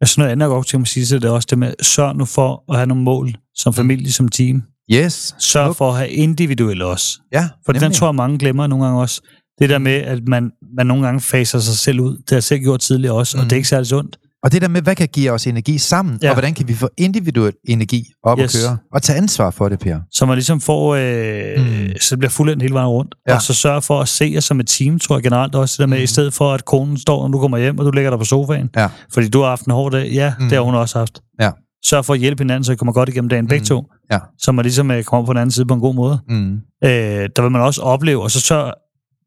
Altså 0.00 0.20
noget 0.20 0.32
andet, 0.32 0.44
jeg 0.44 0.50
godt 0.50 0.66
tænke 0.66 0.78
mig 0.78 0.84
at 0.84 0.88
sige 0.88 1.06
til 1.06 1.22
det 1.22 1.28
er 1.28 1.32
også 1.32 1.46
det 1.50 1.58
med, 1.58 1.74
sørg 1.82 2.16
nu 2.16 2.24
for 2.24 2.64
at 2.72 2.76
have 2.76 2.86
nogle 2.86 3.02
mål 3.02 3.34
som 3.54 3.74
familie, 3.74 4.12
som 4.12 4.28
team. 4.28 4.62
Yes. 4.92 5.34
Sørg 5.38 5.66
Smuk. 5.66 5.76
for 5.76 5.90
at 5.90 5.96
have 5.96 6.10
individuelle 6.10 6.84
også. 6.84 7.20
Ja, 7.32 7.48
For 7.66 7.72
den 7.72 7.82
nemlig. 7.82 7.96
tror 7.96 8.06
jeg, 8.06 8.14
mange 8.14 8.38
glemmer 8.38 8.66
nogle 8.66 8.84
gange 8.84 9.00
også. 9.00 9.20
Det 9.58 9.68
der 9.70 9.78
med, 9.78 9.92
at 9.92 10.28
man, 10.28 10.50
man 10.76 10.86
nogle 10.86 11.04
gange 11.04 11.20
faser 11.20 11.58
sig 11.58 11.74
selv 11.78 12.00
ud. 12.00 12.16
Det 12.16 12.30
har 12.30 12.36
jeg 12.36 12.42
selv 12.42 12.60
gjort 12.60 12.80
tidligere 12.80 13.14
også, 13.14 13.36
mm. 13.36 13.40
og 13.40 13.44
Mm. 13.44 13.48
det 13.48 13.52
er 13.52 13.56
ikke 13.56 13.68
særlig 13.68 13.86
sundt. 13.86 14.18
Og 14.42 14.52
det 14.52 14.62
der 14.62 14.68
med, 14.68 14.82
hvad 14.82 14.94
kan 14.94 15.08
give 15.08 15.30
os 15.32 15.46
energi 15.46 15.78
sammen, 15.78 16.18
Ja. 16.22 16.28
og 16.28 16.34
hvordan 16.34 16.54
kan 16.54 16.68
vi 16.68 16.74
få 16.74 16.88
individuel 16.98 17.52
energi 17.68 18.04
op 18.22 18.38
Yes. 18.38 18.54
at 18.54 18.60
køre, 18.68 18.76
og 18.92 19.02
tage 19.02 19.16
ansvar 19.16 19.50
for 19.50 19.68
det, 19.68 19.78
Per. 19.78 19.98
Så 20.12 20.26
man 20.26 20.34
ligesom 20.36 20.60
får, 20.60 20.94
øh, 20.94 21.66
mm. 21.86 21.88
Så 22.00 22.16
bliver 22.16 22.30
fuldendt 22.30 22.62
hele 22.62 22.74
vejen 22.74 22.88
rundt. 22.88 23.14
Ja. 23.28 23.34
Og 23.34 23.42
så 23.42 23.54
sørge 23.54 23.82
for 23.82 24.00
at 24.00 24.08
se 24.08 24.30
jer 24.34 24.40
som 24.40 24.60
et 24.60 24.66
team, 24.66 24.98
tror 24.98 25.16
jeg 25.16 25.22
generelt 25.22 25.54
også. 25.54 25.72
Det 25.72 25.78
der 25.78 25.86
med, 25.86 25.98
mm. 25.98 26.02
I 26.04 26.06
stedet 26.06 26.34
for, 26.34 26.52
at 26.52 26.64
konen 26.64 26.96
står, 26.98 27.22
når 27.22 27.28
du 27.32 27.38
kommer 27.40 27.58
hjem, 27.58 27.78
og 27.78 27.84
du 27.84 27.90
ligger 27.90 28.10
der 28.10 28.18
på 28.18 28.24
sofaen. 28.24 28.70
Ja. 28.76 28.88
Fordi 29.12 29.28
du 29.28 29.40
har 29.40 29.48
haft 29.48 29.64
en 29.64 29.72
hård 29.72 29.92
dag. 29.92 30.10
Ja, 30.12 30.32
mm. 30.38 30.44
Det 30.48 30.52
har 30.52 30.60
hun 30.62 30.74
også 30.74 30.98
haft. 30.98 31.20
Ja. 31.40 31.50
Sørg 31.84 32.04
for 32.04 32.14
at 32.14 32.20
hjælpe 32.20 32.42
hinanden, 32.42 32.64
så 32.64 32.72
I 32.72 32.76
kommer 32.76 32.92
godt 32.92 33.08
igennem 33.08 33.28
dagen 33.28 33.48
begge 33.48 33.62
Mm. 33.62 33.66
to. 33.66 33.84
Ja. 34.12 34.18
Så 34.38 34.52
man 34.52 34.62
ligesom 34.64 34.90
øh, 34.90 35.04
kommer 35.04 35.26
på 35.26 35.32
den 35.32 35.38
anden 35.40 35.50
side 35.52 35.66
på 35.66 35.74
en 35.74 35.80
god 35.80 35.94
måde. 35.94 36.18
Mm. 36.28 36.52
Øh, 36.84 36.90
der 37.36 37.42
vil 37.42 37.50
man 37.50 37.60
også 37.62 37.82
opleve, 37.82 38.22
og 38.22 38.30
så 38.30 38.40
sørg 38.40 38.72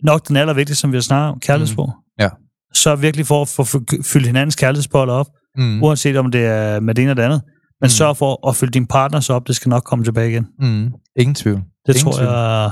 nok 0.04 0.28
den 0.28 0.36
allervigtigste, 0.36 0.82
som 0.82 0.92
vi 0.92 0.98
har 0.98 1.02
snakket 1.02 1.32
om, 1.32 1.40
kærlighedsbrug. 1.40 1.88
Mm. 1.88 2.01
Sørg 2.74 3.02
virkelig 3.02 3.26
for 3.28 3.42
at 3.42 3.48
få 3.48 3.64
fy- 3.64 4.02
fyldt 4.04 4.28
hinandens 4.28 4.56
kærlighedsboller 4.56 5.14
op, 5.14 5.28
mm. 5.58 5.84
Uanset 5.84 6.18
om 6.18 6.32
det 6.32 6.46
er 6.46 6.80
med 6.80 6.96
det 6.96 7.02
ene 7.02 7.12
eller 7.12 7.24
det 7.24 7.30
andet. 7.30 7.42
Men 7.46 7.52
mm. 7.82 7.86
Mm. 7.86 7.90
sørg 7.90 8.18
for 8.18 8.48
at 8.50 8.56
fylde 8.56 8.72
din 8.72 8.86
partners 8.88 9.30
op, 9.30 9.48
det 9.48 9.56
skal 9.56 9.70
nok 9.70 9.84
komme 9.84 10.06
tilbage 10.06 10.30
igen. 10.30 10.48
Mm. 10.60 10.92
Ingen 11.16 11.36
tvivl. 11.36 11.58
Det 11.88 11.96
Ingen 11.96 12.04
tror 12.04 12.12
tvivl. 12.18 12.28
jeg... 12.32 12.72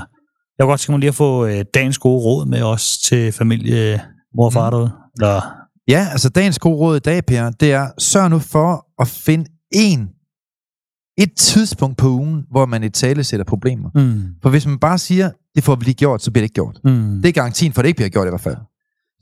Jeg 0.58 0.64
kunne 0.64 0.70
godt 0.72 0.80
tænke 0.80 0.92
mig 0.92 0.98
lige 1.00 1.08
at 1.08 1.14
få 1.14 1.46
øh, 1.46 1.64
dagens 1.74 1.98
gode 1.98 2.22
råd 2.24 2.46
med 2.46 2.62
os 2.62 2.98
til 2.98 3.32
familie, 3.32 4.00
mor 4.36 4.44
og 4.46 4.52
far 4.52 4.70
Mm. 4.70 4.74
derude. 4.74 4.92
Eller, 5.18 5.40
Ja, 5.88 6.06
altså 6.10 6.28
dagens 6.28 6.58
gode 6.58 6.76
råd 6.76 6.96
i 6.96 7.00
dag, 7.00 7.24
Per, 7.26 7.50
det 7.50 7.72
er, 7.72 7.88
sørg 7.98 8.30
nu 8.30 8.38
for 8.38 8.86
at 9.02 9.08
finde 9.08 9.44
en, 9.72 10.08
et 11.18 11.32
tidspunkt 11.36 11.96
på 11.98 12.08
ugen, 12.08 12.42
hvor 12.50 12.66
man 12.66 12.82
i 12.84 12.88
tale 12.88 13.24
sætter 13.24 13.44
problemer. 13.44 13.90
mm, 13.94 14.22
For 14.42 14.50
hvis 14.50 14.66
man 14.66 14.78
bare 14.78 14.98
siger, 14.98 15.30
det 15.54 15.64
får 15.64 15.74
vi 15.76 15.84
lige 15.84 15.94
gjort, 15.94 16.22
så 16.22 16.30
bliver 16.30 16.42
det 16.42 16.44
ikke 16.44 16.54
gjort. 16.54 16.78
mm, 16.84 17.20
Det 17.22 17.28
er 17.28 17.32
garantien 17.32 17.72
for, 17.72 17.80
at 17.80 17.84
det 17.84 17.88
ikke 17.88 17.96
bliver 17.96 18.08
gjort 18.08 18.26
i 18.26 18.30
hvert 18.30 18.40
fald. 18.40 18.56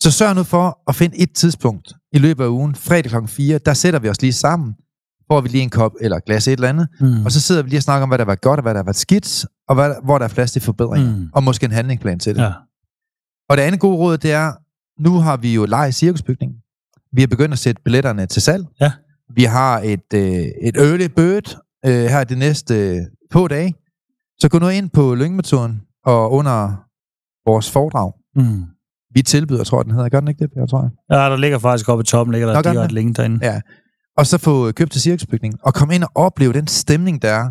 Så 0.00 0.10
sørg 0.10 0.34
nu 0.34 0.42
for 0.42 0.78
at 0.88 0.94
finde 0.94 1.16
et 1.18 1.32
tidspunkt 1.34 1.92
i 2.12 2.18
løbet 2.18 2.44
af 2.44 2.48
ugen, 2.48 2.74
fredag 2.74 3.10
kl. 3.10 3.26
4, 3.26 3.58
der 3.58 3.74
sætter 3.74 4.00
vi 4.00 4.08
os 4.08 4.22
lige 4.22 4.32
sammen, 4.32 4.74
får 5.30 5.40
vi 5.40 5.48
lige 5.48 5.62
en 5.62 5.70
kop 5.70 5.92
eller 6.00 6.18
glas 6.20 6.48
et 6.48 6.52
eller 6.52 6.68
andet, 6.68 6.88
mm, 7.00 7.24
og 7.24 7.32
så 7.32 7.40
sidder 7.40 7.62
vi 7.62 7.68
lige 7.68 7.78
og 7.78 7.82
snakker 7.82 8.02
om, 8.02 8.08
hvad 8.08 8.18
der 8.18 8.24
var 8.24 8.34
godt 8.34 8.58
og 8.58 8.62
hvad 8.62 8.74
der 8.74 8.82
var 8.82 8.92
skidt, 8.92 9.46
og 9.68 9.74
hvad, 9.74 9.94
hvor 10.04 10.18
der 10.18 10.24
er 10.24 10.28
plads 10.28 10.52
til 10.52 10.62
forbedringer, 10.62 11.12
Mm. 11.12 11.18
mm. 11.18 11.28
og 11.34 11.42
måske 11.42 11.64
en 11.66 11.72
handlingsplan 11.72 12.18
til 12.18 12.34
det. 12.34 12.42
ja. 12.42 12.52
Og 13.48 13.56
det 13.56 13.62
andet 13.62 13.80
gode 13.80 13.96
råd, 13.96 14.18
det 14.18 14.32
er, 14.32 14.52
nu 15.02 15.18
har 15.18 15.36
vi 15.36 15.54
jo 15.54 15.64
leje 15.64 15.88
i 15.88 15.92
cirkusbygningen. 15.92 16.58
Vi 17.12 17.20
har 17.22 17.26
begyndt 17.28 17.52
at 17.52 17.58
sætte 17.58 17.82
billetterne 17.84 18.26
til 18.26 18.42
salg. 18.42 18.64
Ja. 18.80 18.92
Vi 19.34 19.44
har 19.44 19.80
et, 19.80 20.12
øh, 20.14 20.22
et 20.62 20.76
early 20.76 21.06
bird 21.16 21.56
øh, 21.86 21.92
her 21.92 22.24
de 22.24 22.36
næste 22.36 22.74
øh, 22.96 23.02
få 23.32 23.48
dage. 23.48 23.74
Så 24.38 24.48
gå 24.48 24.58
nu 24.58 24.68
ind 24.68 24.90
på 24.90 25.14
Lyngmetoden 25.14 25.80
og 26.04 26.32
under 26.32 26.84
vores 27.50 27.70
foredrag. 27.70 28.12
Mm. 28.36 28.62
Vi 29.14 29.22
tilbyder, 29.22 29.64
tror 29.64 29.78
jeg, 29.78 29.84
den 29.84 29.94
hedder. 29.94 30.08
Gør 30.08 30.20
den 30.20 30.28
ikke 30.28 30.44
det, 30.44 30.50
jeg 30.56 30.68
tror 30.68 30.82
jeg? 30.82 30.90
Ja, 31.18 31.30
der 31.30 31.36
ligger 31.36 31.58
faktisk 31.58 31.88
oppe 31.88 32.02
i 32.02 32.04
toppen, 32.04 32.32
ligger 32.32 32.48
der 32.52 32.62
Nå, 32.62 32.72
direkte 32.72 32.94
link 32.94 33.16
derinde. 33.16 33.38
Ja. 33.46 33.60
Og 34.18 34.26
så 34.26 34.38
få 34.38 34.72
købt 34.72 34.92
til 34.92 35.00
cirkusbygningen. 35.00 35.58
Og 35.62 35.74
komme 35.74 35.94
ind 35.94 36.04
og 36.04 36.10
opleve 36.14 36.52
den 36.52 36.66
stemning, 36.66 37.22
der 37.22 37.28
er, 37.30 37.48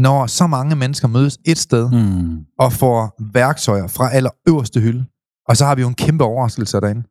når 0.00 0.26
så 0.26 0.46
mange 0.46 0.76
mennesker 0.76 1.08
mødes 1.08 1.38
et 1.46 1.58
sted 1.58 1.90
Mm. 1.90 2.36
og 2.58 2.72
får 2.72 3.16
værktøjer 3.32 3.86
fra 3.86 4.10
aller 4.14 4.30
øverste 4.48 4.80
hylde. 4.80 5.04
Og 5.48 5.56
så 5.56 5.64
har 5.64 5.74
vi 5.74 5.82
jo 5.82 5.88
en 5.88 5.94
kæmpe 5.94 6.24
overraskelse 6.24 6.80
derinde. 6.80 7.02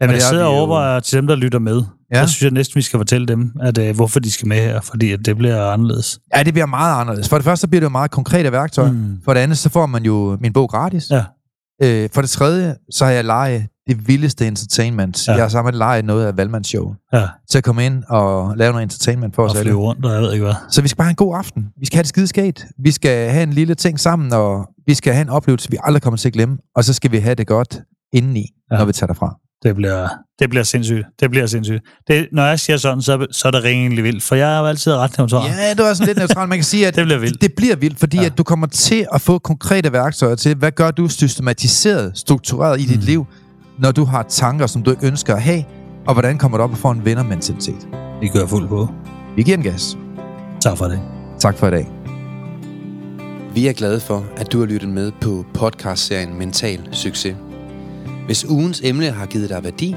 Jamen, 0.00 0.14
Og 0.14 0.20
jeg 0.20 0.24
er 0.26 0.28
sidder 0.28 0.44
og 0.44 0.52
jo- 0.52 0.58
overvejer 0.58 1.00
til 1.00 1.18
dem, 1.18 1.26
der 1.26 1.36
lytter 1.36 1.58
med. 1.58 1.76
Ja. 1.76 2.16
Ja. 2.16 2.20
Der 2.20 2.26
synes 2.26 2.42
jeg 2.42 2.50
næsten, 2.50 2.76
vi 2.78 2.82
skal 2.82 2.98
fortælle 2.98 3.26
dem, 3.26 3.52
at, 3.62 3.78
øh, 3.78 3.94
hvorfor 3.96 4.20
de 4.20 4.30
skal 4.30 4.48
med 4.48 4.56
her, 4.56 4.80
fordi 4.80 5.12
at 5.12 5.20
det 5.24 5.36
bliver 5.36 5.70
anderledes. 5.70 6.18
Ja, 6.36 6.42
det 6.42 6.54
bliver 6.54 6.66
meget 6.66 7.00
anderledes. 7.00 7.28
For 7.28 7.36
det 7.36 7.44
første, 7.44 7.60
så 7.60 7.68
bliver 7.68 7.80
det 7.80 7.84
jo 7.84 7.88
meget 7.90 8.10
konkrete 8.10 8.52
værktøjer. 8.52 8.92
Mm. 8.92 8.98
Mm. 8.98 9.18
For 9.24 9.34
det 9.34 9.40
andet, 9.40 9.58
så 9.58 9.68
får 9.68 9.86
man 9.86 10.04
jo 10.04 10.38
min 10.40 10.52
bog 10.52 10.68
gratis. 10.68 11.10
Ja. 11.10 11.24
Øh, 11.82 12.08
for 12.12 12.20
det 12.20 12.30
tredje, 12.30 12.74
så 12.90 13.04
har 13.04 13.12
jeg 13.12 13.24
lejet 13.24 13.66
det 13.88 14.08
vildeste 14.08 14.46
entertainment. 14.46 15.28
Ja. 15.28 15.32
Jeg 15.32 15.42
har 15.42 15.48
sammen 15.48 15.74
lejet 15.74 16.04
noget 16.04 16.26
af 16.26 16.36
Valmands 16.36 16.68
show. 16.68 16.94
Ja, 17.12 17.28
Til 17.50 17.58
at 17.58 17.64
komme 17.64 17.86
ind 17.86 18.04
og 18.08 18.56
lave 18.56 18.72
noget 18.72 18.82
entertainment 18.82 19.34
for 19.34 19.42
os 19.44 19.50
og 19.52 19.58
alle. 19.58 19.70
flyve 19.70 19.80
rundt, 19.80 20.04
og 20.04 20.12
jeg 20.12 20.22
ved 20.22 20.32
ikke 20.32 20.44
hvad. 20.44 20.54
Så 20.70 20.82
vi 20.82 20.88
skal 20.88 20.96
bare 20.96 21.04
have 21.04 21.10
en 21.10 21.16
god 21.16 21.36
aften. 21.36 21.68
Vi 21.80 21.86
skal 21.86 21.96
have 21.96 22.02
det 22.02 22.08
skide 22.08 22.26
skægt. 22.26 22.66
Vi 22.78 22.90
skal 22.90 23.30
have 23.30 23.42
en 23.42 23.52
lille 23.52 23.74
ting 23.74 24.00
sammen, 24.00 24.32
og 24.32 24.68
vi 24.86 24.94
skal 24.94 25.12
have 25.12 25.22
en 25.22 25.28
oplevelse, 25.28 25.70
vi 25.70 25.76
aldrig 25.82 26.02
kommer 26.02 26.18
til 26.18 26.28
at 26.28 26.32
glemme. 26.32 26.58
Og 26.76 26.84
så 26.84 26.92
skal 26.92 27.12
vi 27.12 27.18
have 27.18 27.34
det 27.34 27.46
godt 27.46 27.80
indeni, 28.12 28.46
ja. 28.70 28.76
når 28.78 28.84
vi 28.84 28.92
tager 28.92 29.06
derfra. 29.06 29.36
Det 29.62 29.76
bliver, 29.76 30.08
det 30.38 30.50
bliver 30.50 30.62
sindssygt. 30.62 31.06
Det 31.20 31.30
bliver 31.30 31.46
sindssygt. 31.46 31.82
Det, 32.08 32.28
når 32.32 32.44
jeg 32.46 32.60
siger 32.60 32.76
sådan, 32.76 33.02
så, 33.02 33.26
så 33.30 33.48
er 33.48 33.52
det 33.52 33.66
egentlig 33.66 34.04
vildt, 34.04 34.22
for 34.22 34.34
jeg 34.34 34.54
er 34.56 34.60
jo 34.60 34.66
altid 34.66 34.92
ret 34.94 35.18
neutral. 35.18 35.50
Ja, 35.50 35.70
det 35.74 35.84
var 35.84 35.94
sådan 35.94 36.06
lidt 36.06 36.18
neutralt. 36.18 36.48
Man 36.48 36.58
kan 36.58 36.64
sige, 36.64 36.86
at 36.86 36.94
Det 36.96 37.04
bliver 37.04 37.18
vildt. 37.18 37.42
det 37.42 37.52
bliver 37.56 37.76
vildt, 37.76 37.98
fordi 37.98 38.16
Ja. 38.16 38.22
ja. 38.22 38.26
at 38.28 38.38
du 38.38 38.42
kommer 38.42 38.66
til 38.66 39.06
at 39.12 39.20
få 39.20 39.38
konkrete 39.38 39.92
værktøjer 39.92 40.34
til, 40.34 40.56
hvad 40.56 40.72
gør 40.72 40.90
du 40.90 41.08
systematiseret, 41.08 42.18
struktureret 42.18 42.80
i 42.80 42.84
dit 42.84 43.00
Mm. 43.00 43.04
liv, 43.06 43.26
når 43.78 43.92
du 43.92 44.04
har 44.04 44.22
tanker, 44.22 44.66
som 44.66 44.82
du 44.82 44.90
ikke 44.90 45.06
ønsker 45.06 45.34
at 45.34 45.42
have, 45.42 45.64
og 46.06 46.12
hvordan 46.14 46.38
kommer 46.38 46.58
du 46.58 46.64
op 46.64 46.70
og 46.70 46.78
får 46.78 46.92
en 46.92 47.04
vindermentalitet. 47.04 47.88
Vi 48.20 48.28
kører 48.28 48.46
fuld 48.46 48.68
på. 48.68 48.88
Vi 49.36 49.42
giver 49.42 49.56
en 49.56 49.62
gas. 49.62 49.98
Tak 50.60 50.78
for 50.78 50.84
det. 50.84 51.00
Tak 51.38 51.58
for 51.58 51.66
i 51.66 51.70
dag. 51.70 51.88
Vi 53.54 53.66
er 53.66 53.72
glade 53.72 54.00
for, 54.00 54.24
at 54.36 54.52
du 54.52 54.58
har 54.58 54.66
lyttet 54.66 54.88
med 54.88 55.12
på 55.20 55.44
podcastserien 55.54 56.38
Mental 56.38 56.78
Succes. 56.92 57.36
Hvis 58.26 58.44
ugens 58.44 58.80
emne 58.84 59.10
har 59.10 59.26
givet 59.26 59.48
dig 59.48 59.64
værdi, 59.64 59.96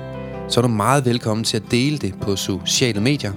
så 0.50 0.60
er 0.60 0.62
du 0.62 0.68
meget 0.68 1.06
velkommen 1.06 1.44
til 1.44 1.58
at 1.58 1.64
dele 1.72 1.98
det 1.98 2.14
på 2.22 2.36
sociale 2.36 3.02
medier. 3.02 3.32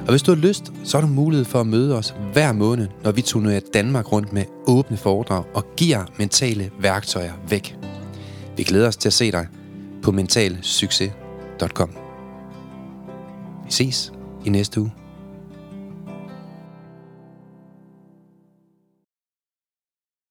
Og 0.00 0.10
hvis 0.10 0.22
du 0.22 0.34
har 0.34 0.40
lyst, 0.40 0.72
så 0.84 1.00
har 1.00 1.06
du 1.06 1.12
mulighed 1.12 1.44
for 1.44 1.60
at 1.60 1.66
møde 1.66 1.96
os 1.96 2.14
hver 2.32 2.52
måned, 2.52 2.88
når 3.04 3.12
vi 3.12 3.22
turnerer 3.22 3.60
Danmark 3.74 4.12
rundt 4.12 4.32
med 4.32 4.44
åbne 4.66 4.96
foredrag 4.96 5.44
og 5.54 5.64
giver 5.76 6.04
mentale 6.18 6.70
værktøjer 6.80 7.32
væk. 7.48 7.76
Vi 8.56 8.62
glæder 8.62 8.88
os 8.88 8.96
til 8.96 9.08
at 9.08 9.12
se 9.12 9.32
dig 9.32 9.46
på 10.02 10.12
mentalsucces.com. 10.12 11.90
Vi 13.64 13.70
ses 13.72 14.12
i 14.44 14.50
næste 14.50 14.80
uge. 14.80 14.92